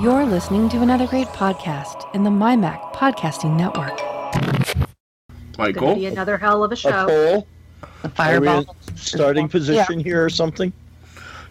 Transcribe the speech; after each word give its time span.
You're 0.00 0.26
listening 0.26 0.68
to 0.70 0.82
another 0.82 1.06
great 1.06 1.28
podcast 1.28 2.12
in 2.14 2.22
the 2.22 2.30
MyMac 2.30 2.92
Podcasting 2.92 3.56
Network. 3.56 3.96
Gonna 3.96 4.86
Michael. 5.58 5.94
be 5.94 6.06
another 6.06 6.36
hell 6.36 6.62
of 6.62 6.70
a 6.70 6.74
A 6.74 6.76
show. 6.76 7.06
poll? 7.06 7.46
The 8.02 8.08
fireball. 8.10 8.76
starting 8.94 9.48
position 9.48 10.00
here 10.00 10.24
or 10.24 10.28
something? 10.30 10.72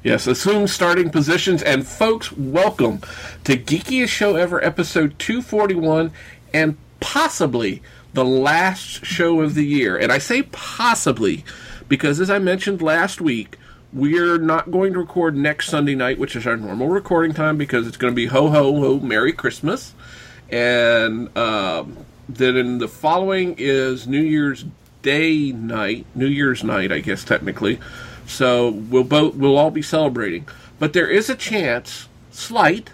Yes, 0.04 0.28
assume 0.28 0.68
starting 0.68 1.10
positions. 1.10 1.64
And 1.64 1.88
folks, 1.88 2.32
welcome 2.32 3.00
to 3.46 3.58
Geekiest 3.58 4.10
Show 4.10 4.36
Ever, 4.36 4.64
episode 4.64 5.18
241, 5.18 6.12
and 6.54 6.78
possibly 7.00 7.82
the 8.14 8.26
last 8.26 9.06
show 9.06 9.42
of 9.42 9.56
the 9.56 9.66
year. 9.66 9.98
And 9.98 10.12
I 10.12 10.20
say 10.20 10.44
possibly 10.44 11.44
because, 11.90 12.20
as 12.20 12.30
I 12.30 12.40
mentioned 12.40 12.82
last 12.82 13.20
week, 13.22 13.58
we're 13.96 14.38
not 14.38 14.72
going 14.72 14.92
to 14.92 15.00
record 15.00 15.38
next 15.38 15.70
Sunday 15.70 15.96
night, 15.96 16.20
which 16.20 16.36
is 16.36 16.46
our 16.46 16.58
normal 16.58 16.90
recording 16.90 17.34
time, 17.34 17.58
because 17.58 17.88
it's 17.88 17.96
going 17.96 18.12
to 18.12 18.16
be 18.16 18.26
ho 18.26 18.50
ho 18.50 18.76
ho 18.76 19.00
Merry 19.00 19.32
Christmas. 19.32 19.94
And 20.50 21.36
um, 21.38 22.06
then 22.28 22.58
in 22.58 22.78
the 22.80 22.90
following 22.90 23.56
is 23.58 24.06
New 24.06 24.22
Year's 24.22 24.66
Day 25.02 25.54
night, 25.54 26.06
New 26.14 26.28
Year's 26.28 26.62
night, 26.62 26.92
I 26.92 27.00
guess 27.00 27.24
technically. 27.24 27.80
So 28.28 28.70
we'll 28.70 29.06
both 29.06 29.36
we'll 29.36 29.58
all 29.58 29.72
be 29.72 29.82
celebrating. 29.82 30.46
But 30.78 30.92
there 30.92 31.10
is 31.10 31.30
a 31.30 31.36
chance, 31.36 32.10
slight, 32.32 32.90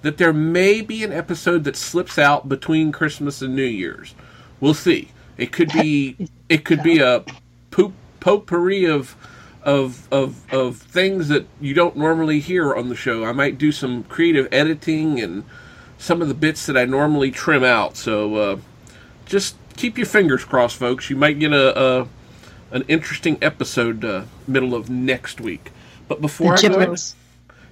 that 0.00 0.16
there 0.16 0.32
may 0.32 0.80
be 0.80 1.04
an 1.04 1.12
episode 1.12 1.64
that 1.64 1.76
slips 1.76 2.18
out 2.18 2.48
between 2.48 2.92
Christmas 2.92 3.42
and 3.42 3.54
New 3.54 3.62
Year's. 3.62 4.14
We'll 4.60 4.72
see. 4.72 5.10
It 5.36 5.52
could 5.52 5.70
be 5.70 6.30
it 6.48 6.64
could 6.64 6.82
be 6.82 7.00
a 7.00 7.24
poop 7.70 7.92
potpourri 8.20 8.86
of 8.86 9.14
of 9.66 10.08
of 10.12 10.50
of 10.54 10.76
things 10.76 11.28
that 11.28 11.46
you 11.60 11.74
don't 11.74 11.96
normally 11.96 12.40
hear 12.40 12.74
on 12.74 12.88
the 12.88 12.96
show. 12.96 13.24
I 13.24 13.32
might 13.32 13.58
do 13.58 13.72
some 13.72 14.04
creative 14.04 14.48
editing 14.52 15.20
and 15.20 15.44
some 15.98 16.22
of 16.22 16.28
the 16.28 16.34
bits 16.34 16.66
that 16.66 16.76
I 16.76 16.84
normally 16.84 17.32
trim 17.32 17.64
out. 17.64 17.96
So 17.96 18.36
uh, 18.36 18.56
just 19.26 19.56
keep 19.76 19.98
your 19.98 20.06
fingers 20.06 20.44
crossed, 20.44 20.76
folks. 20.76 21.10
You 21.10 21.16
might 21.16 21.40
get 21.40 21.52
a, 21.52 21.78
a 21.78 22.08
an 22.70 22.84
interesting 22.86 23.38
episode 23.42 24.04
uh, 24.04 24.24
middle 24.46 24.74
of 24.74 24.88
next 24.88 25.40
week. 25.40 25.72
But 26.06 26.20
before 26.20 26.56
The 26.56 26.68
I 26.68 26.68
go, 26.68 26.96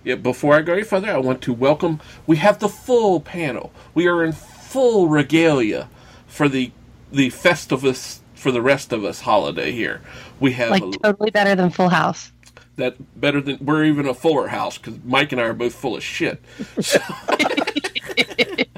yeah, 0.03 0.17
before 0.17 0.57
I 0.57 0.63
go 0.63 0.73
any 0.73 0.83
further, 0.83 1.11
I 1.11 1.19
want 1.19 1.41
to 1.43 1.53
welcome. 1.53 2.01
We 2.27 2.37
have 2.39 2.59
the 2.59 2.69
full 2.69 3.21
panel. 3.21 3.73
We 3.95 4.09
are 4.09 4.25
in 4.25 4.33
full 4.33 5.09
regalia 5.09 5.89
for 6.27 6.49
the 6.49 6.73
the 7.13 7.31
Festivus 7.31 8.19
for 8.35 8.51
the 8.51 8.61
rest 8.61 8.93
of 8.93 9.05
us 9.05 9.23
holiday 9.23 9.73
here. 9.73 10.03
We 10.45 10.53
have 10.53 10.73
Like 10.73 10.83
a- 10.83 10.91
totally 10.99 11.31
better 11.31 11.55
than 11.55 11.71
Full 11.71 11.89
House. 11.89 12.31
that 12.77 12.97
better 13.19 13.41
than 13.41 13.57
we're 13.63 13.85
even 13.85 14.05
a 14.07 14.13
fuller 14.13 14.47
house 14.47 14.77
because 14.77 14.99
Mike 15.03 15.33
and 15.33 15.41
I 15.41 15.45
are 15.45 15.55
both 15.55 15.75
full 15.75 15.97
of 15.97 16.03
shit. 16.03 16.39
So, 16.83 16.99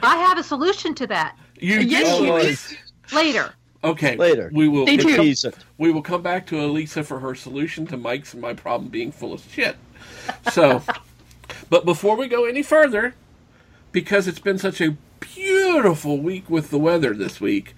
I 0.00 0.16
have 0.16 0.38
a 0.38 0.44
solution 0.44 0.94
to 0.94 1.08
that 1.08 1.36
you 1.58 1.80
Yes, 1.80 2.16
do 2.18 2.24
you 2.24 2.32
Elise. 2.34 2.76
later. 3.12 3.52
Okay, 3.82 4.14
Later. 4.14 4.48
we 4.54 4.68
will. 4.68 4.86
Stay 4.86 4.96
tuned. 4.98 5.16
Tease. 5.16 5.44
We 5.78 5.90
will 5.90 6.02
come 6.02 6.22
back 6.22 6.46
to 6.48 6.60
Elisa 6.64 7.02
for 7.02 7.18
her 7.18 7.34
solution 7.34 7.84
to 7.88 7.96
Mike's 7.96 8.32
and 8.32 8.40
my 8.40 8.54
problem 8.54 8.88
being 8.88 9.10
full 9.10 9.32
of 9.32 9.42
shit. 9.50 9.74
So, 10.52 10.82
but 11.68 11.84
before 11.84 12.14
we 12.16 12.28
go 12.28 12.44
any 12.44 12.62
further, 12.62 13.14
because 13.90 14.28
it's 14.28 14.38
been 14.38 14.58
such 14.58 14.80
a 14.80 14.96
beautiful 15.18 16.18
week 16.20 16.48
with 16.48 16.70
the 16.70 16.78
weather 16.78 17.12
this 17.12 17.40
week, 17.40 17.74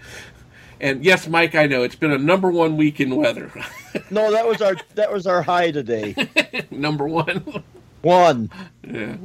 and 0.80 1.04
yes, 1.04 1.28
Mike, 1.28 1.54
I 1.54 1.66
know 1.66 1.82
it's 1.82 1.94
been 1.94 2.12
a 2.12 2.18
number 2.18 2.50
one 2.50 2.76
week 2.76 3.00
in 3.00 3.16
weather. 3.16 3.50
No, 4.10 4.30
that 4.30 4.46
was 4.46 4.62
our 4.62 4.76
that 4.94 5.12
was 5.12 5.26
our 5.26 5.42
high 5.42 5.70
today. 5.70 6.14
number 6.70 7.08
one. 7.08 7.64
One. 8.00 8.50
Yeah. 8.86 9.16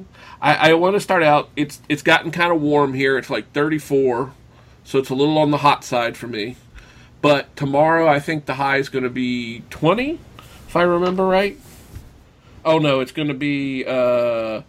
I, 0.42 0.72
I 0.72 0.74
want 0.74 0.96
to 0.96 1.00
start 1.00 1.22
out. 1.22 1.50
It's 1.56 1.80
it's 1.88 2.02
gotten 2.02 2.32
kind 2.32 2.52
of 2.52 2.60
warm 2.62 2.94
here. 2.94 3.18
It's 3.18 3.30
like 3.30 3.52
34, 3.52 4.32
so 4.84 5.00
it's 5.00 5.10
a 5.10 5.16
little 5.16 5.38
on 5.38 5.52
the 5.52 5.58
hot 5.58 5.84
side 5.84 6.18
for 6.18 6.28
me. 6.28 6.56
But 7.22 7.56
tomorrow, 7.56 8.08
I 8.08 8.20
think 8.20 8.46
the 8.46 8.56
high 8.56 8.78
is 8.78 8.90
going 8.90 9.04
to 9.04 9.10
be 9.10 9.64
20, 9.70 10.20
if 10.68 10.76
I 10.76 10.84
remember 10.84 11.26
right. 11.26 11.58
Oh 12.66 12.80
no, 12.80 13.00
it's 13.00 13.12
going 13.12 13.28
to 13.28 13.34
be 13.34 13.86
uh, 13.86 14.62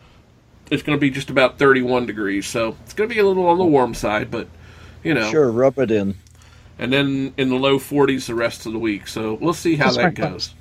it's 0.70 0.82
going 0.82 0.96
to 0.96 1.00
be 1.00 1.10
just 1.10 1.30
about 1.30 1.58
31 1.58 2.06
degrees. 2.06 2.46
So 2.46 2.76
it's 2.84 2.94
going 2.94 3.08
to 3.08 3.14
be 3.14 3.20
a 3.20 3.26
little 3.26 3.46
on 3.46 3.58
the 3.58 3.64
warm 3.64 3.94
side, 3.94 4.30
but 4.30 4.48
you 5.02 5.14
know. 5.14 5.30
Sure, 5.30 5.50
rub 5.50 5.78
it 5.78 5.90
in. 5.90 6.16
And 6.78 6.92
then 6.92 7.32
in 7.36 7.48
the 7.48 7.54
low 7.56 7.78
40s 7.78 8.26
the 8.26 8.34
rest 8.34 8.66
of 8.66 8.72
the 8.72 8.78
week. 8.78 9.06
So 9.06 9.34
we'll 9.34 9.54
see 9.54 9.76
how 9.76 9.86
Just 9.86 9.96
that 9.98 10.04
right 10.04 10.14
goes. 10.14 10.54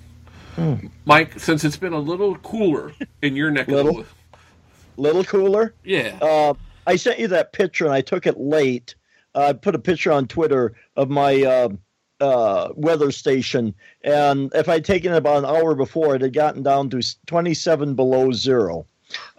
Mike, 1.06 1.40
since 1.40 1.64
it's 1.64 1.78
been 1.78 1.94
a 1.94 2.00
little 2.00 2.36
cooler 2.38 2.94
in 3.24 3.36
your 3.36 3.50
neck 3.50 3.68
of 3.68 3.72
the 3.72 3.84
Little? 3.84 3.96
woods, 3.96 4.10
Little 4.98 5.24
cooler. 5.24 5.74
yeah. 5.84 6.18
Uh, 6.22 6.54
I 6.86 6.96
sent 6.98 7.18
you 7.18 7.28
that 7.30 7.54
picture 7.54 7.86
and 7.86 7.94
I 7.94 8.02
took 8.02 8.28
it 8.28 8.40
late. 8.40 8.94
Uh, 9.34 9.48
I 9.48 9.54
put 9.54 9.74
a 9.74 9.80
picture 9.80 10.12
on 10.12 10.28
Twitter 10.28 10.74
of 10.96 11.10
my 11.10 11.42
uh, 11.42 11.70
uh, 12.20 12.70
weather 12.76 13.10
station, 13.12 13.74
and 14.04 14.52
if 14.54 14.70
I'd 14.70 14.86
taken 14.86 15.12
it 15.14 15.18
about 15.18 15.40
an 15.40 15.46
hour 15.46 15.74
before, 15.74 16.14
it 16.16 16.22
had 16.22 16.34
gotten 16.34 16.62
down 16.62 16.90
to 16.92 17.02
27 17.26 17.96
below 17.96 18.32
zero. 18.32 18.86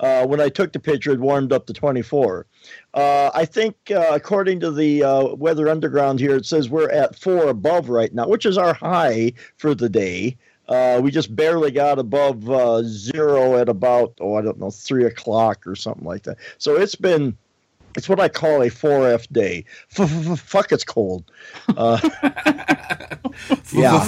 Uh, 0.01 0.27
when 0.27 0.41
I 0.41 0.49
took 0.49 0.73
the 0.73 0.81
picture, 0.81 1.13
it 1.13 1.21
warmed 1.21 1.53
up 1.53 1.67
to 1.67 1.73
24. 1.73 2.47
Uh, 2.95 3.31
I 3.35 3.45
think, 3.45 3.77
uh, 3.91 4.09
according 4.13 4.61
to 4.61 4.71
the 4.71 5.03
uh, 5.03 5.35
Weather 5.35 5.69
Underground 5.69 6.21
here, 6.21 6.37
it 6.37 6.47
says 6.47 6.69
we're 6.69 6.91
at 6.91 7.19
four 7.19 7.49
above 7.49 7.89
right 7.89 8.13
now, 8.15 8.29
which 8.29 8.47
is 8.47 8.57
our 8.57 8.75
high 8.75 9.33
for 9.57 9.75
the 9.75 9.89
day. 9.89 10.37
Uh, 10.69 10.99
we 11.03 11.11
just 11.11 11.35
barely 11.37 11.71
got 11.71 11.99
above 11.99 12.49
uh, 12.51 12.83
zero 12.85 13.57
at 13.57 13.69
about, 13.69 14.15
oh, 14.21 14.37
I 14.37 14.43
don't 14.43 14.59
know, 14.59 14.71
three 14.71 15.05
o'clock 15.05 15.67
or 15.67 15.77
something 15.77 16.05
like 16.07 16.23
that. 16.23 16.39
So 16.57 16.77
it's 16.77 16.95
been, 16.95 17.37
it's 17.97 18.09
what 18.09 18.19
I 18.19 18.29
call 18.29 18.63
a 18.63 18.71
4F 18.71 19.31
day. 19.31 19.65
Fuck, 19.89 20.73
it's 20.73 20.85
cold. 20.85 21.25
Uh, 21.77 21.99
Yeah. 23.73 24.01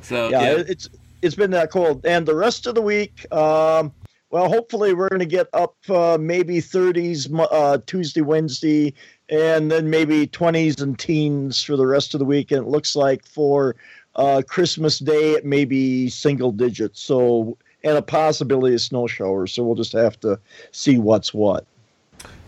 so 0.00 0.28
yeah, 0.30 0.40
yeah, 0.42 0.64
it's 0.66 0.88
it's 1.22 1.34
been 1.34 1.50
that 1.50 1.70
cold. 1.70 2.04
And 2.06 2.26
the 2.26 2.34
rest 2.34 2.66
of 2.66 2.74
the 2.74 2.82
week, 2.82 3.30
um, 3.32 3.92
well, 4.30 4.48
hopefully 4.48 4.92
we're 4.92 5.08
going 5.08 5.20
to 5.20 5.26
get 5.26 5.48
up 5.52 5.76
uh, 5.88 6.18
maybe 6.20 6.58
30s 6.58 7.28
uh, 7.50 7.78
Tuesday, 7.86 8.20
Wednesday, 8.20 8.94
and 9.28 9.70
then 9.70 9.88
maybe 9.88 10.26
20s 10.26 10.80
and 10.82 10.98
teens 10.98 11.62
for 11.62 11.76
the 11.76 11.86
rest 11.86 12.14
of 12.14 12.18
the 12.18 12.24
week. 12.26 12.50
And 12.50 12.66
it 12.66 12.68
looks 12.68 12.94
like 12.94 13.24
for 13.24 13.76
uh, 14.16 14.42
Christmas 14.46 14.98
Day, 14.98 15.32
it 15.32 15.46
may 15.46 15.64
be 15.64 16.08
single 16.08 16.52
digits. 16.52 17.00
So, 17.00 17.56
and 17.84 17.96
a 17.96 18.02
possibility 18.02 18.74
of 18.74 18.80
snow 18.80 19.06
showers. 19.06 19.52
So 19.52 19.62
we'll 19.62 19.76
just 19.76 19.92
have 19.92 20.18
to 20.20 20.38
see 20.72 20.98
what's 20.98 21.32
what. 21.32 21.64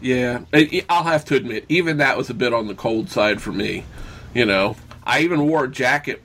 yeah. 0.01 0.41
I'll 0.89 1.05
have 1.05 1.25
to 1.27 1.37
admit, 1.37 1.65
even 1.69 1.99
that 1.99 2.17
was 2.17 2.29
a 2.29 2.35
bit 2.35 2.53
on 2.53 2.67
the 2.67 2.75
cold 2.75 3.11
side 3.11 3.41
for 3.41 3.53
me. 3.53 3.85
You 4.35 4.45
know, 4.45 4.77
I 5.05 5.21
even 5.21 5.47
wore 5.47 5.65
a 5.65 5.71
jacket. 5.71 6.23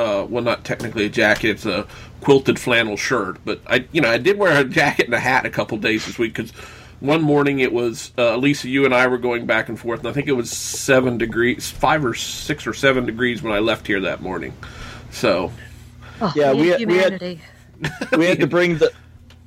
Uh, 0.00 0.24
well, 0.24 0.42
not 0.42 0.64
technically 0.64 1.04
a 1.04 1.08
jacket; 1.10 1.50
it's 1.50 1.66
a 1.66 1.86
quilted 2.22 2.58
flannel 2.58 2.96
shirt. 2.96 3.38
But 3.44 3.60
I, 3.66 3.86
you 3.92 4.00
know, 4.00 4.10
I 4.10 4.16
did 4.16 4.38
wear 4.38 4.58
a 4.58 4.64
jacket 4.64 5.04
and 5.04 5.14
a 5.14 5.20
hat 5.20 5.44
a 5.44 5.50
couple 5.50 5.76
days 5.76 6.06
this 6.06 6.18
week 6.18 6.32
because 6.34 6.52
one 7.00 7.20
morning 7.20 7.60
it 7.60 7.70
was 7.72 8.10
uh, 8.16 8.36
Lisa, 8.36 8.68
you 8.70 8.86
and 8.86 8.94
I 8.94 9.06
were 9.08 9.18
going 9.18 9.44
back 9.44 9.68
and 9.68 9.78
forth, 9.78 10.00
and 10.00 10.08
I 10.08 10.12
think 10.12 10.26
it 10.26 10.32
was 10.32 10.50
seven 10.50 11.18
degrees, 11.18 11.70
five 11.70 12.02
or 12.04 12.14
six 12.14 12.66
or 12.66 12.72
seven 12.72 13.04
degrees 13.04 13.42
when 13.42 13.52
I 13.52 13.58
left 13.58 13.86
here 13.86 14.00
that 14.00 14.22
morning. 14.22 14.54
So 15.10 15.52
Oh, 16.22 16.32
Yeah, 16.34 16.52
we 16.54 16.68
had- 16.68 16.86
we 16.86 16.96
had- 16.96 17.40
we 18.16 18.26
had 18.26 18.40
to 18.40 18.46
bring 18.46 18.78
the 18.78 18.90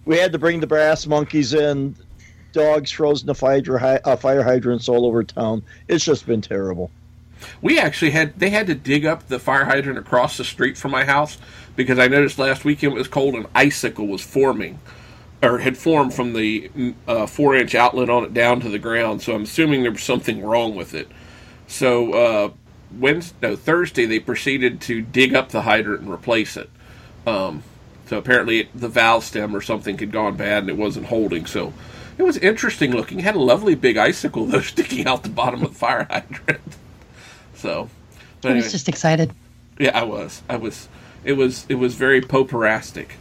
we 0.05 0.17
had 0.17 0.31
to 0.33 0.39
bring 0.39 0.59
the 0.59 0.67
brass 0.67 1.07
monkeys 1.07 1.53
in 1.55 1.95
dogs 2.51 2.91
frozen 2.91 3.25
to 3.27 3.33
fire, 3.33 3.99
uh, 4.05 4.15
fire 4.15 4.43
hydrants 4.43 4.87
all 4.89 5.05
over 5.07 5.23
town 5.23 5.63
it's 5.87 6.03
just 6.05 6.25
been 6.27 6.41
terrible 6.41 6.89
We 7.61 7.79
actually 7.79 8.11
had 8.11 8.39
they 8.39 8.49
had 8.49 8.67
to 8.67 8.75
dig 8.75 9.05
up 9.05 9.27
the 9.27 9.39
fire 9.39 9.65
hydrant 9.65 9.97
across 9.97 10.37
the 10.37 10.43
street 10.43 10.77
from 10.77 10.91
my 10.91 11.05
house 11.05 11.37
because 11.75 11.99
I 11.99 12.07
noticed 12.07 12.39
last 12.39 12.65
weekend 12.65 12.93
it 12.93 12.97
was 12.97 13.07
cold 13.07 13.35
and 13.35 13.47
icicle 13.55 14.07
was 14.07 14.21
forming 14.21 14.79
or 15.41 15.59
had 15.59 15.77
formed 15.77 16.13
from 16.13 16.33
the 16.33 16.71
uh, 17.07 17.25
four 17.25 17.55
inch 17.55 17.75
outlet 17.75 18.09
on 18.09 18.23
it 18.23 18.33
down 18.33 18.61
to 18.61 18.69
the 18.69 18.79
ground. 18.79 19.21
So 19.21 19.35
I'm 19.35 19.43
assuming 19.43 19.83
there 19.83 19.91
was 19.91 20.03
something 20.03 20.41
wrong 20.41 20.75
with 20.75 20.93
it. 20.93 21.09
So 21.67 22.13
uh, 22.13 22.49
Wednesday, 22.97 23.35
no 23.41 23.55
Thursday, 23.55 24.05
they 24.05 24.19
proceeded 24.19 24.79
to 24.81 25.01
dig 25.01 25.35
up 25.35 25.49
the 25.49 25.63
hydrant 25.63 26.01
and 26.01 26.11
replace 26.11 26.55
it. 26.55 26.69
Um, 27.27 27.63
so 28.07 28.17
apparently 28.17 28.61
it, 28.61 28.67
the 28.73 28.87
valve 28.87 29.23
stem 29.23 29.55
or 29.55 29.61
something 29.61 29.97
had 29.97 30.11
gone 30.11 30.37
bad 30.37 30.63
and 30.63 30.69
it 30.69 30.77
wasn't 30.77 31.07
holding. 31.07 31.45
So 31.45 31.73
it 32.17 32.23
was 32.23 32.37
interesting 32.37 32.91
looking. 32.91 33.19
It 33.19 33.23
had 33.23 33.35
a 33.35 33.41
lovely 33.41 33.75
big 33.75 33.97
icicle 33.97 34.45
though 34.45 34.61
sticking 34.61 35.07
out 35.07 35.23
the 35.23 35.29
bottom 35.29 35.63
of 35.63 35.73
the 35.73 35.79
fire 35.79 36.07
hydrant. 36.09 36.61
So, 37.63 37.89
but 38.41 38.49
I 38.49 38.51
anyway, 38.51 38.65
was 38.65 38.73
just 38.73 38.89
excited. 38.89 39.31
yeah, 39.79 39.97
I 39.97 40.03
was. 40.03 40.41
I 40.49 40.57
was. 40.57 40.89
It 41.23 41.33
was. 41.33 41.65
It 41.69 41.75
was 41.75 41.95
very 41.95 42.19
poperastic. 42.19 43.15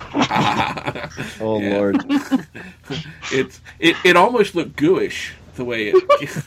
oh 1.40 1.58
Yeah. 1.60 1.76
lord 1.76 2.04
It's. 3.32 3.60
It. 3.80 3.96
It 4.04 4.14
almost 4.16 4.54
looked 4.54 4.76
gooish 4.76 5.32
the 5.56 5.64
way 5.64 5.88
it. 5.88 6.44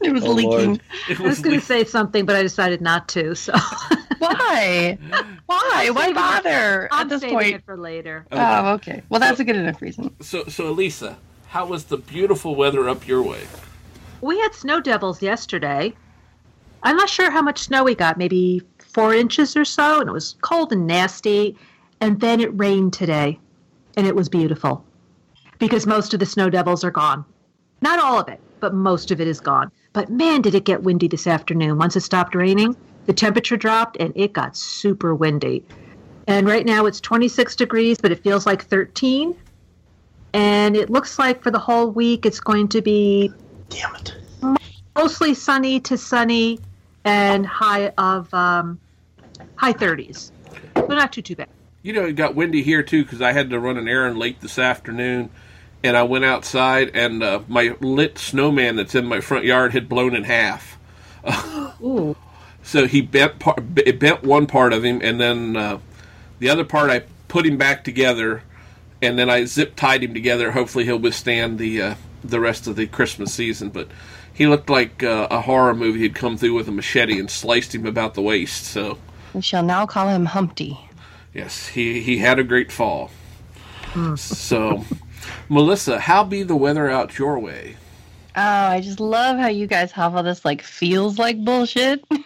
It 0.00 0.12
was 0.12 0.24
Oh, 0.24 0.32
leaking. 0.32 0.50
Lord. 0.50 0.80
It 1.08 1.20
I 1.20 1.22
was 1.22 1.38
going 1.40 1.54
le- 1.56 1.60
to 1.60 1.66
say 1.66 1.84
something, 1.84 2.24
but 2.24 2.34
I 2.34 2.42
decided 2.42 2.80
not 2.80 3.08
to. 3.10 3.34
So 3.36 3.52
Why? 4.18 4.98
Why? 5.46 5.90
Why 5.92 6.12
bother 6.14 6.88
I'm 6.90 7.02
at 7.02 7.08
this 7.10 7.20
saving 7.20 7.36
point? 7.36 7.54
it 7.56 7.64
for 7.66 7.76
later. 7.76 8.26
Oh, 8.32 8.38
oh, 8.38 8.72
okay. 8.74 9.02
Well, 9.10 9.20
that's 9.20 9.38
a 9.38 9.44
good 9.44 9.56
enough 9.56 9.80
reason. 9.82 10.14
so, 10.20 10.44
so 10.44 10.68
Elisa, 10.68 11.18
how 11.48 11.66
was 11.66 11.84
the 11.84 11.98
beautiful 11.98 12.54
weather 12.56 12.88
up 12.88 13.06
your 13.06 13.22
way? 13.22 13.42
We 14.22 14.38
had 14.38 14.54
snow 14.54 14.80
devils 14.80 15.20
yesterday. 15.20 15.92
I'm 16.84 16.96
not 16.96 17.10
sure 17.10 17.32
how 17.32 17.42
much 17.42 17.58
snow 17.64 17.82
we 17.82 17.96
got, 17.96 18.16
maybe 18.16 18.62
four 18.78 19.12
inches 19.12 19.56
or 19.56 19.64
so, 19.64 19.98
and 20.00 20.08
it 20.08 20.12
was 20.12 20.36
cold 20.42 20.72
and 20.72 20.86
nasty. 20.86 21.56
And 22.00 22.20
then 22.20 22.40
it 22.40 22.56
rained 22.56 22.92
today, 22.92 23.40
and 23.96 24.06
it 24.06 24.14
was 24.14 24.28
beautiful 24.28 24.84
because 25.58 25.86
most 25.86 26.14
of 26.14 26.20
the 26.20 26.26
snow 26.26 26.48
devils 26.48 26.84
are 26.84 26.90
gone. 26.92 27.24
Not 27.80 27.98
all 27.98 28.20
of 28.20 28.28
it, 28.28 28.40
but 28.60 28.74
most 28.74 29.10
of 29.10 29.20
it 29.20 29.26
is 29.26 29.40
gone. 29.40 29.72
But 29.92 30.08
man, 30.08 30.40
did 30.40 30.54
it 30.54 30.64
get 30.64 30.84
windy 30.84 31.08
this 31.08 31.26
afternoon. 31.26 31.76
Once 31.76 31.96
it 31.96 32.02
stopped 32.02 32.36
raining, 32.36 32.76
the 33.06 33.12
temperature 33.12 33.56
dropped 33.56 33.96
and 33.98 34.12
it 34.14 34.32
got 34.32 34.56
super 34.56 35.16
windy. 35.16 35.64
And 36.28 36.46
right 36.46 36.64
now 36.64 36.86
it's 36.86 37.00
26 37.00 37.56
degrees, 37.56 37.98
but 38.00 38.12
it 38.12 38.22
feels 38.22 38.46
like 38.46 38.64
13. 38.64 39.36
And 40.32 40.76
it 40.76 40.90
looks 40.90 41.18
like 41.18 41.42
for 41.42 41.50
the 41.50 41.58
whole 41.58 41.90
week 41.90 42.24
it's 42.24 42.40
going 42.40 42.68
to 42.68 42.80
be 42.80 43.32
Damn 43.72 43.96
it. 43.96 44.14
mostly 44.94 45.34
sunny 45.34 45.80
to 45.80 45.96
sunny 45.96 46.58
and 47.04 47.46
high 47.46 47.88
of 47.98 48.32
um, 48.34 48.78
high 49.56 49.72
30s. 49.72 50.30
So 50.76 50.86
not 50.86 51.12
too 51.12 51.22
too 51.22 51.36
bad. 51.36 51.48
You 51.82 51.92
know, 51.92 52.04
it 52.04 52.12
got 52.12 52.34
windy 52.34 52.62
here 52.62 52.82
too 52.82 53.02
because 53.02 53.22
I 53.22 53.32
had 53.32 53.50
to 53.50 53.58
run 53.58 53.76
an 53.76 53.88
errand 53.88 54.18
late 54.18 54.40
this 54.40 54.58
afternoon, 54.58 55.30
and 55.82 55.96
I 55.96 56.04
went 56.04 56.24
outside 56.24 56.92
and 56.94 57.22
uh, 57.22 57.40
my 57.48 57.74
lit 57.80 58.18
snowman 58.18 58.76
that's 58.76 58.94
in 58.94 59.06
my 59.06 59.20
front 59.20 59.44
yard 59.44 59.72
had 59.72 59.88
blown 59.88 60.14
in 60.14 60.24
half. 60.24 60.78
Ooh. 61.82 62.16
So 62.62 62.86
he 62.86 63.00
bent 63.00 63.38
part, 63.38 63.60
it 63.76 63.98
bent 63.98 64.22
one 64.22 64.46
part 64.46 64.72
of 64.72 64.84
him, 64.84 65.00
and 65.02 65.20
then 65.20 65.56
uh, 65.56 65.78
the 66.38 66.48
other 66.48 66.64
part 66.64 66.90
I 66.90 67.04
put 67.26 67.44
him 67.44 67.56
back 67.56 67.82
together, 67.82 68.42
and 69.00 69.18
then 69.18 69.28
I 69.28 69.44
zip 69.44 69.74
tied 69.74 70.04
him 70.04 70.14
together. 70.14 70.52
Hopefully, 70.52 70.84
he'll 70.84 70.98
withstand 70.98 71.58
the 71.58 71.82
uh, 71.82 71.94
the 72.24 72.40
rest 72.40 72.66
of 72.66 72.76
the 72.76 72.86
Christmas 72.86 73.32
season. 73.34 73.70
But 73.70 73.88
he 74.32 74.46
looked 74.46 74.70
like 74.70 75.02
uh, 75.02 75.28
a 75.30 75.40
horror 75.42 75.74
movie 75.74 76.02
had 76.02 76.14
come 76.14 76.36
through 76.36 76.54
with 76.54 76.68
a 76.68 76.72
machete 76.72 77.18
and 77.18 77.30
sliced 77.30 77.74
him 77.74 77.86
about 77.86 78.14
the 78.14 78.22
waist. 78.22 78.64
So 78.64 78.98
We 79.34 79.42
shall 79.42 79.62
now 79.62 79.86
call 79.86 80.08
him 80.08 80.26
Humpty. 80.26 80.78
yes, 81.34 81.68
he 81.68 82.00
he 82.00 82.18
had 82.18 82.38
a 82.38 82.44
great 82.44 82.72
fall. 82.72 83.10
so, 84.16 84.84
Melissa, 85.48 86.00
how 86.00 86.24
be 86.24 86.42
the 86.42 86.56
weather 86.56 86.88
out 86.88 87.18
your 87.18 87.38
way? 87.38 87.76
Oh, 88.34 88.40
I 88.40 88.80
just 88.80 88.98
love 89.00 89.36
how 89.38 89.48
you 89.48 89.66
guys 89.66 89.92
have 89.92 90.16
all 90.16 90.22
this 90.22 90.44
like 90.44 90.62
feels 90.62 91.18
like 91.18 91.44
bullshit. 91.44 92.02
we 92.10 92.22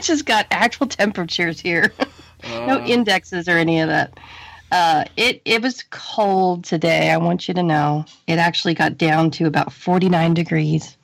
just 0.00 0.26
got 0.26 0.46
actual 0.50 0.86
temperatures 0.88 1.60
here. 1.60 1.92
no 2.48 2.84
indexes 2.84 3.48
or 3.48 3.58
any 3.58 3.80
of 3.80 3.88
that. 3.88 4.18
Uh, 4.70 5.04
it 5.16 5.42
it 5.44 5.62
was 5.62 5.84
cold 5.90 6.64
today. 6.64 7.10
I 7.10 7.16
want 7.16 7.48
you 7.48 7.54
to 7.54 7.62
know. 7.62 8.04
It 8.26 8.38
actually 8.38 8.74
got 8.74 8.96
down 8.96 9.30
to 9.32 9.46
about 9.46 9.72
49 9.72 10.34
degrees, 10.34 10.96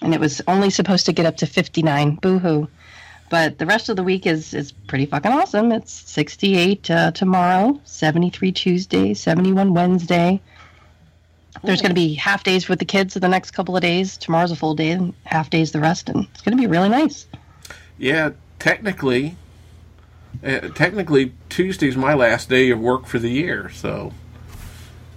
and 0.00 0.14
it 0.14 0.20
was 0.20 0.40
only 0.48 0.70
supposed 0.70 1.06
to 1.06 1.12
get 1.12 1.26
up 1.26 1.36
to 1.38 1.46
59. 1.46 2.16
Boo 2.16 2.38
hoo. 2.38 2.68
But 3.30 3.58
the 3.58 3.66
rest 3.66 3.88
of 3.88 3.96
the 3.96 4.02
week 4.02 4.26
is 4.26 4.54
is 4.54 4.72
pretty 4.72 5.06
fucking 5.06 5.32
awesome. 5.32 5.72
It's 5.72 5.92
68 5.92 6.90
uh, 6.90 7.10
tomorrow, 7.12 7.80
73 7.84 8.52
Tuesday, 8.52 9.14
71 9.14 9.74
Wednesday. 9.74 10.40
There's 11.62 11.80
going 11.80 11.90
to 11.90 11.94
be 11.94 12.14
half 12.14 12.42
days 12.42 12.68
with 12.68 12.78
the 12.78 12.84
kids 12.84 13.14
for 13.14 13.20
the 13.20 13.28
next 13.28 13.52
couple 13.52 13.76
of 13.76 13.82
days. 13.82 14.16
Tomorrow's 14.16 14.50
a 14.50 14.56
full 14.56 14.74
day, 14.74 14.90
and 14.90 15.14
half 15.24 15.50
days 15.50 15.72
the 15.72 15.80
rest, 15.80 16.08
and 16.08 16.26
it's 16.32 16.42
going 16.42 16.56
to 16.56 16.60
be 16.60 16.66
really 16.66 16.88
nice. 16.88 17.26
Yeah, 17.96 18.30
technically, 18.58 19.36
uh, 20.42 20.68
technically 20.70 21.32
Tuesday's 21.48 21.96
my 21.96 22.14
last 22.14 22.48
day 22.48 22.70
of 22.70 22.80
work 22.80 23.06
for 23.06 23.18
the 23.18 23.30
year. 23.30 23.70
So, 23.70 24.12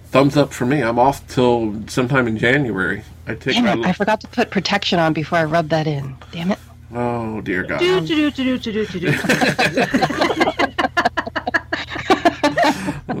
thumbs 0.06 0.36
up 0.36 0.52
for 0.52 0.66
me. 0.66 0.82
I'm 0.82 0.98
off 0.98 1.26
till 1.28 1.82
sometime 1.88 2.28
in 2.28 2.38
January. 2.38 3.02
I 3.26 3.34
take 3.34 3.54
Damn 3.54 3.64
my. 3.64 3.86
it! 3.86 3.90
I 3.90 3.92
forgot 3.92 4.20
to 4.20 4.28
put 4.28 4.50
protection 4.50 4.98
on 4.98 5.12
before 5.12 5.38
I 5.38 5.44
rubbed 5.44 5.70
that 5.70 5.86
in. 5.86 6.16
Damn 6.32 6.52
it! 6.52 6.58
oh 6.94 7.40
dear 7.42 7.64
God. 7.64 7.80
Do, 7.80 8.00
do, 8.00 8.30
do, 8.30 8.58
do, 8.58 8.72
do, 8.72 8.86
do, 8.86 9.00
do. 9.00 9.18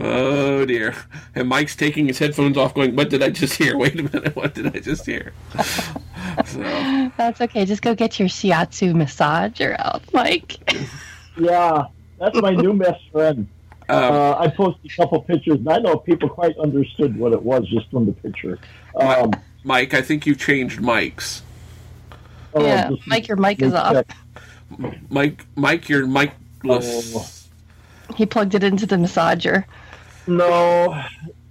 Oh 0.00 0.64
dear. 0.64 0.94
And 1.34 1.48
Mike's 1.48 1.76
taking 1.76 2.06
his 2.06 2.18
headphones 2.18 2.56
off, 2.56 2.74
going, 2.74 2.94
"What 2.96 3.10
did 3.10 3.22
I 3.22 3.30
just 3.30 3.54
hear? 3.54 3.76
Wait 3.78 3.98
a 3.98 4.02
minute. 4.02 4.36
What 4.36 4.54
did 4.54 4.74
I 4.74 4.80
just 4.80 5.06
hear?" 5.06 5.32
so, 6.46 7.12
That's 7.16 7.40
okay. 7.40 7.64
Just 7.64 7.82
go 7.82 7.94
get 7.94 8.18
your 8.18 8.28
shiatsu 8.28 8.94
massager 8.94 9.76
out, 9.78 10.02
Mike. 10.12 10.58
Yeah, 11.38 11.86
that's 12.18 12.36
my 12.40 12.50
new 12.50 12.74
best 12.74 13.00
friend. 13.12 13.48
um, 13.88 13.96
Uh, 14.12 14.36
I 14.38 14.48
posted 14.48 14.90
a 14.90 14.96
couple 14.96 15.20
pictures, 15.22 15.56
and 15.56 15.68
I 15.68 15.78
know 15.78 15.96
people 15.96 16.28
quite 16.28 16.56
understood 16.58 17.16
what 17.16 17.32
it 17.32 17.42
was 17.42 17.66
just 17.68 17.90
from 17.90 18.06
the 18.06 18.12
picture. 18.12 18.58
Um, 18.96 19.30
Mike, 19.64 19.94
I 19.94 20.02
think 20.02 20.26
you've 20.26 20.38
changed 20.38 20.80
mics. 20.80 21.42
oh, 22.54 22.64
yeah, 22.64 22.90
Mike, 23.06 23.28
your 23.28 23.36
mic 23.36 23.60
is 23.62 23.72
just 23.72 23.96
off. 23.96 24.04
Mike, 25.10 25.46
Mike, 25.56 25.88
you're 25.88 26.06
Mikeless. 26.06 27.14
Oh. 27.16 28.14
He 28.16 28.26
plugged 28.26 28.54
it 28.54 28.64
into 28.64 28.86
the 28.86 28.96
massager. 28.96 29.64
No, 30.26 31.02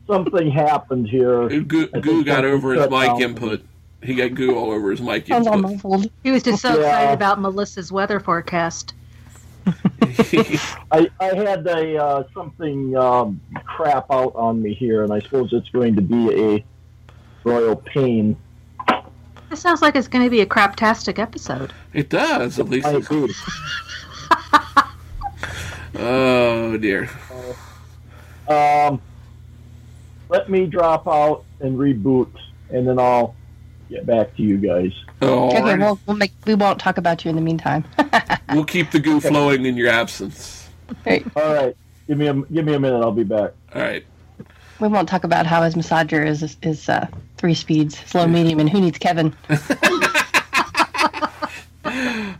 something 0.06 0.52
happened 0.52 1.08
here. 1.08 1.48
Goo, 1.62 1.88
Goo 1.88 2.24
got 2.24 2.46
over 2.46 2.74
his 2.74 2.84
shut 2.84 2.92
mic 2.92 3.08
down. 3.08 3.22
input. 3.22 3.62
He 4.04 4.14
got 4.14 4.36
goo 4.36 4.56
all 4.56 4.72
over 4.72 4.92
his 4.92 5.02
mic 5.02 5.28
Sounds 5.28 5.48
all 5.48 5.56
input. 5.56 5.72
muffled. 5.74 6.12
He 6.24 6.30
was 6.32 6.44
just 6.44 6.62
so 6.62 6.70
Yeah. 6.80 6.86
excited 6.88 7.14
about 7.14 7.40
Melissa's 7.42 7.92
weather 7.92 8.20
forecast. 8.20 8.94
I, 10.92 11.10
I 11.20 11.26
had 11.36 11.68
a 11.68 11.98
uh, 12.04 12.24
something 12.34 12.96
um, 12.96 13.42
crap 13.66 14.06
out 14.10 14.34
on 14.36 14.62
me 14.62 14.74
here, 14.74 15.04
and 15.04 15.12
I 15.12 15.20
suppose 15.20 15.52
it's 15.52 15.70
going 15.70 15.96
to 15.96 16.02
be 16.02 16.56
a 16.56 16.66
royal 17.44 17.76
pain. 17.76 18.38
This 19.50 19.62
sounds 19.62 19.82
like 19.82 19.96
it's 19.96 20.08
going 20.08 20.24
to 20.24 20.30
be 20.30 20.42
a 20.42 20.46
craptastic 20.46 21.20
episode. 21.20 21.74
it 21.94 22.10
does, 22.10 22.60
at 22.60 22.70
least. 22.70 22.86
Might 22.86 23.10
be. 23.10 23.28
Oh 26.00 26.78
dear. 26.78 27.10
Um, 28.48 29.02
let 30.30 30.50
me 30.50 30.68
drop 30.68 31.08
out 31.08 31.44
and 31.60 31.78
reboot, 31.78 32.32
and 32.70 32.88
then 32.88 33.00
I'll 33.00 33.36
get 33.90 34.06
back 34.06 34.36
to 34.36 34.42
you 34.42 34.58
guys. 34.58 34.92
Oh, 35.22 35.48
Okay, 35.48 35.76
we'll, 35.78 36.00
we'll 36.06 36.18
make. 36.18 36.34
We 36.46 36.56
won't 36.56 36.80
talk 36.80 36.98
about 36.98 37.24
you 37.26 37.30
in 37.30 37.36
the 37.36 37.42
meantime. 37.42 37.84
we'll 38.54 38.66
keep 38.66 38.92
the 38.92 39.00
goo 39.00 39.20
flowing 39.20 39.66
in 39.66 39.76
your 39.78 39.90
absence. 39.90 40.70
Right. 41.06 41.26
All 41.36 41.54
right, 41.54 41.76
give 42.08 42.18
me 42.18 42.28
a 42.28 42.34
give 42.34 42.66
me 42.66 42.74
a 42.74 42.80
minute. 42.80 43.02
I'll 43.02 43.12
be 43.12 43.24
back. 43.24 43.52
All 43.74 43.82
right. 43.82 44.06
We 44.80 44.88
won't 44.88 45.10
talk 45.10 45.24
about 45.24 45.48
how 45.48 45.64
his 45.64 45.76
massager 45.76 46.26
is 46.26 46.56
is 46.62 46.88
uh, 46.90 47.08
three 47.38 47.54
speeds, 47.56 47.98
slow, 48.06 48.28
medium, 48.28 48.60
and 48.60 48.70
who 48.70 48.82
needs 48.82 48.98
Kevin? 48.98 49.36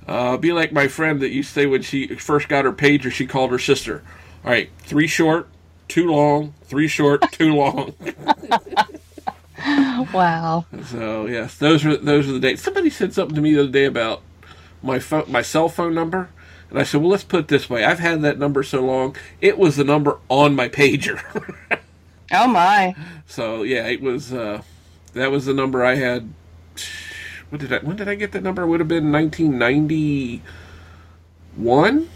Uh, 0.08 0.38
be 0.38 0.54
like 0.54 0.72
my 0.72 0.88
friend 0.88 1.20
that 1.22 1.30
used 1.30 1.50
to 1.50 1.54
say 1.54 1.66
when 1.66 1.82
she 1.82 2.08
first 2.16 2.48
got 2.48 2.64
her 2.66 2.72
pager, 2.72 3.12
she 3.12 3.26
called 3.26 3.52
her 3.52 3.60
sister. 3.60 4.04
All 4.44 4.52
right, 4.52 4.70
three 4.80 5.08
short, 5.08 5.50
two 5.88 6.10
long, 6.10 6.54
three 6.64 6.88
short, 6.88 7.30
two 7.32 7.54
long. 7.54 7.94
Wow. 10.14 10.66
So 10.86 11.26
yes, 11.26 11.58
those 11.58 11.86
are 11.86 11.98
those 11.98 12.30
are 12.30 12.34
the 12.34 12.40
dates. 12.40 12.62
Somebody 12.62 12.90
said 12.90 13.14
something 13.14 13.36
to 13.36 13.42
me 13.42 13.54
the 13.54 13.64
other 13.64 13.72
day 13.72 13.86
about 13.86 14.22
my 14.84 15.00
phone, 15.00 15.32
my 15.32 15.42
cell 15.42 15.70
phone 15.70 15.96
number, 15.96 16.30
and 16.70 16.80
I 16.80 16.84
said, 16.84 17.02
"Well, 17.02 17.10
let's 17.10 17.24
put 17.24 17.40
it 17.42 17.48
this 17.48 17.70
way. 17.70 17.84
I've 17.84 18.00
had 18.00 18.22
that 18.22 18.38
number 18.38 18.64
so 18.64 18.86
long, 18.86 19.16
it 19.42 19.58
was 19.58 19.76
the 19.76 19.84
number 19.84 20.20
on 20.30 20.56
my 20.56 20.70
pager." 20.70 21.22
Oh 22.30 22.46
my. 22.46 22.94
so 23.26 23.64
yeah, 23.64 23.88
it 23.88 24.02
was. 24.02 24.34
Uh, 24.34 24.62
that 25.14 25.32
was 25.32 25.46
the 25.46 25.54
number 25.54 25.84
I 25.84 25.96
had. 25.96 26.34
What 27.50 27.62
did 27.62 27.72
I? 27.72 27.80
When 27.80 27.96
did 27.96 28.10
I 28.10 28.16
get 28.16 28.34
that 28.34 28.44
number? 28.44 28.64
It 28.64 28.68
would 28.68 28.82
have 28.82 28.90
been 28.90 29.14
1991. 29.14 32.10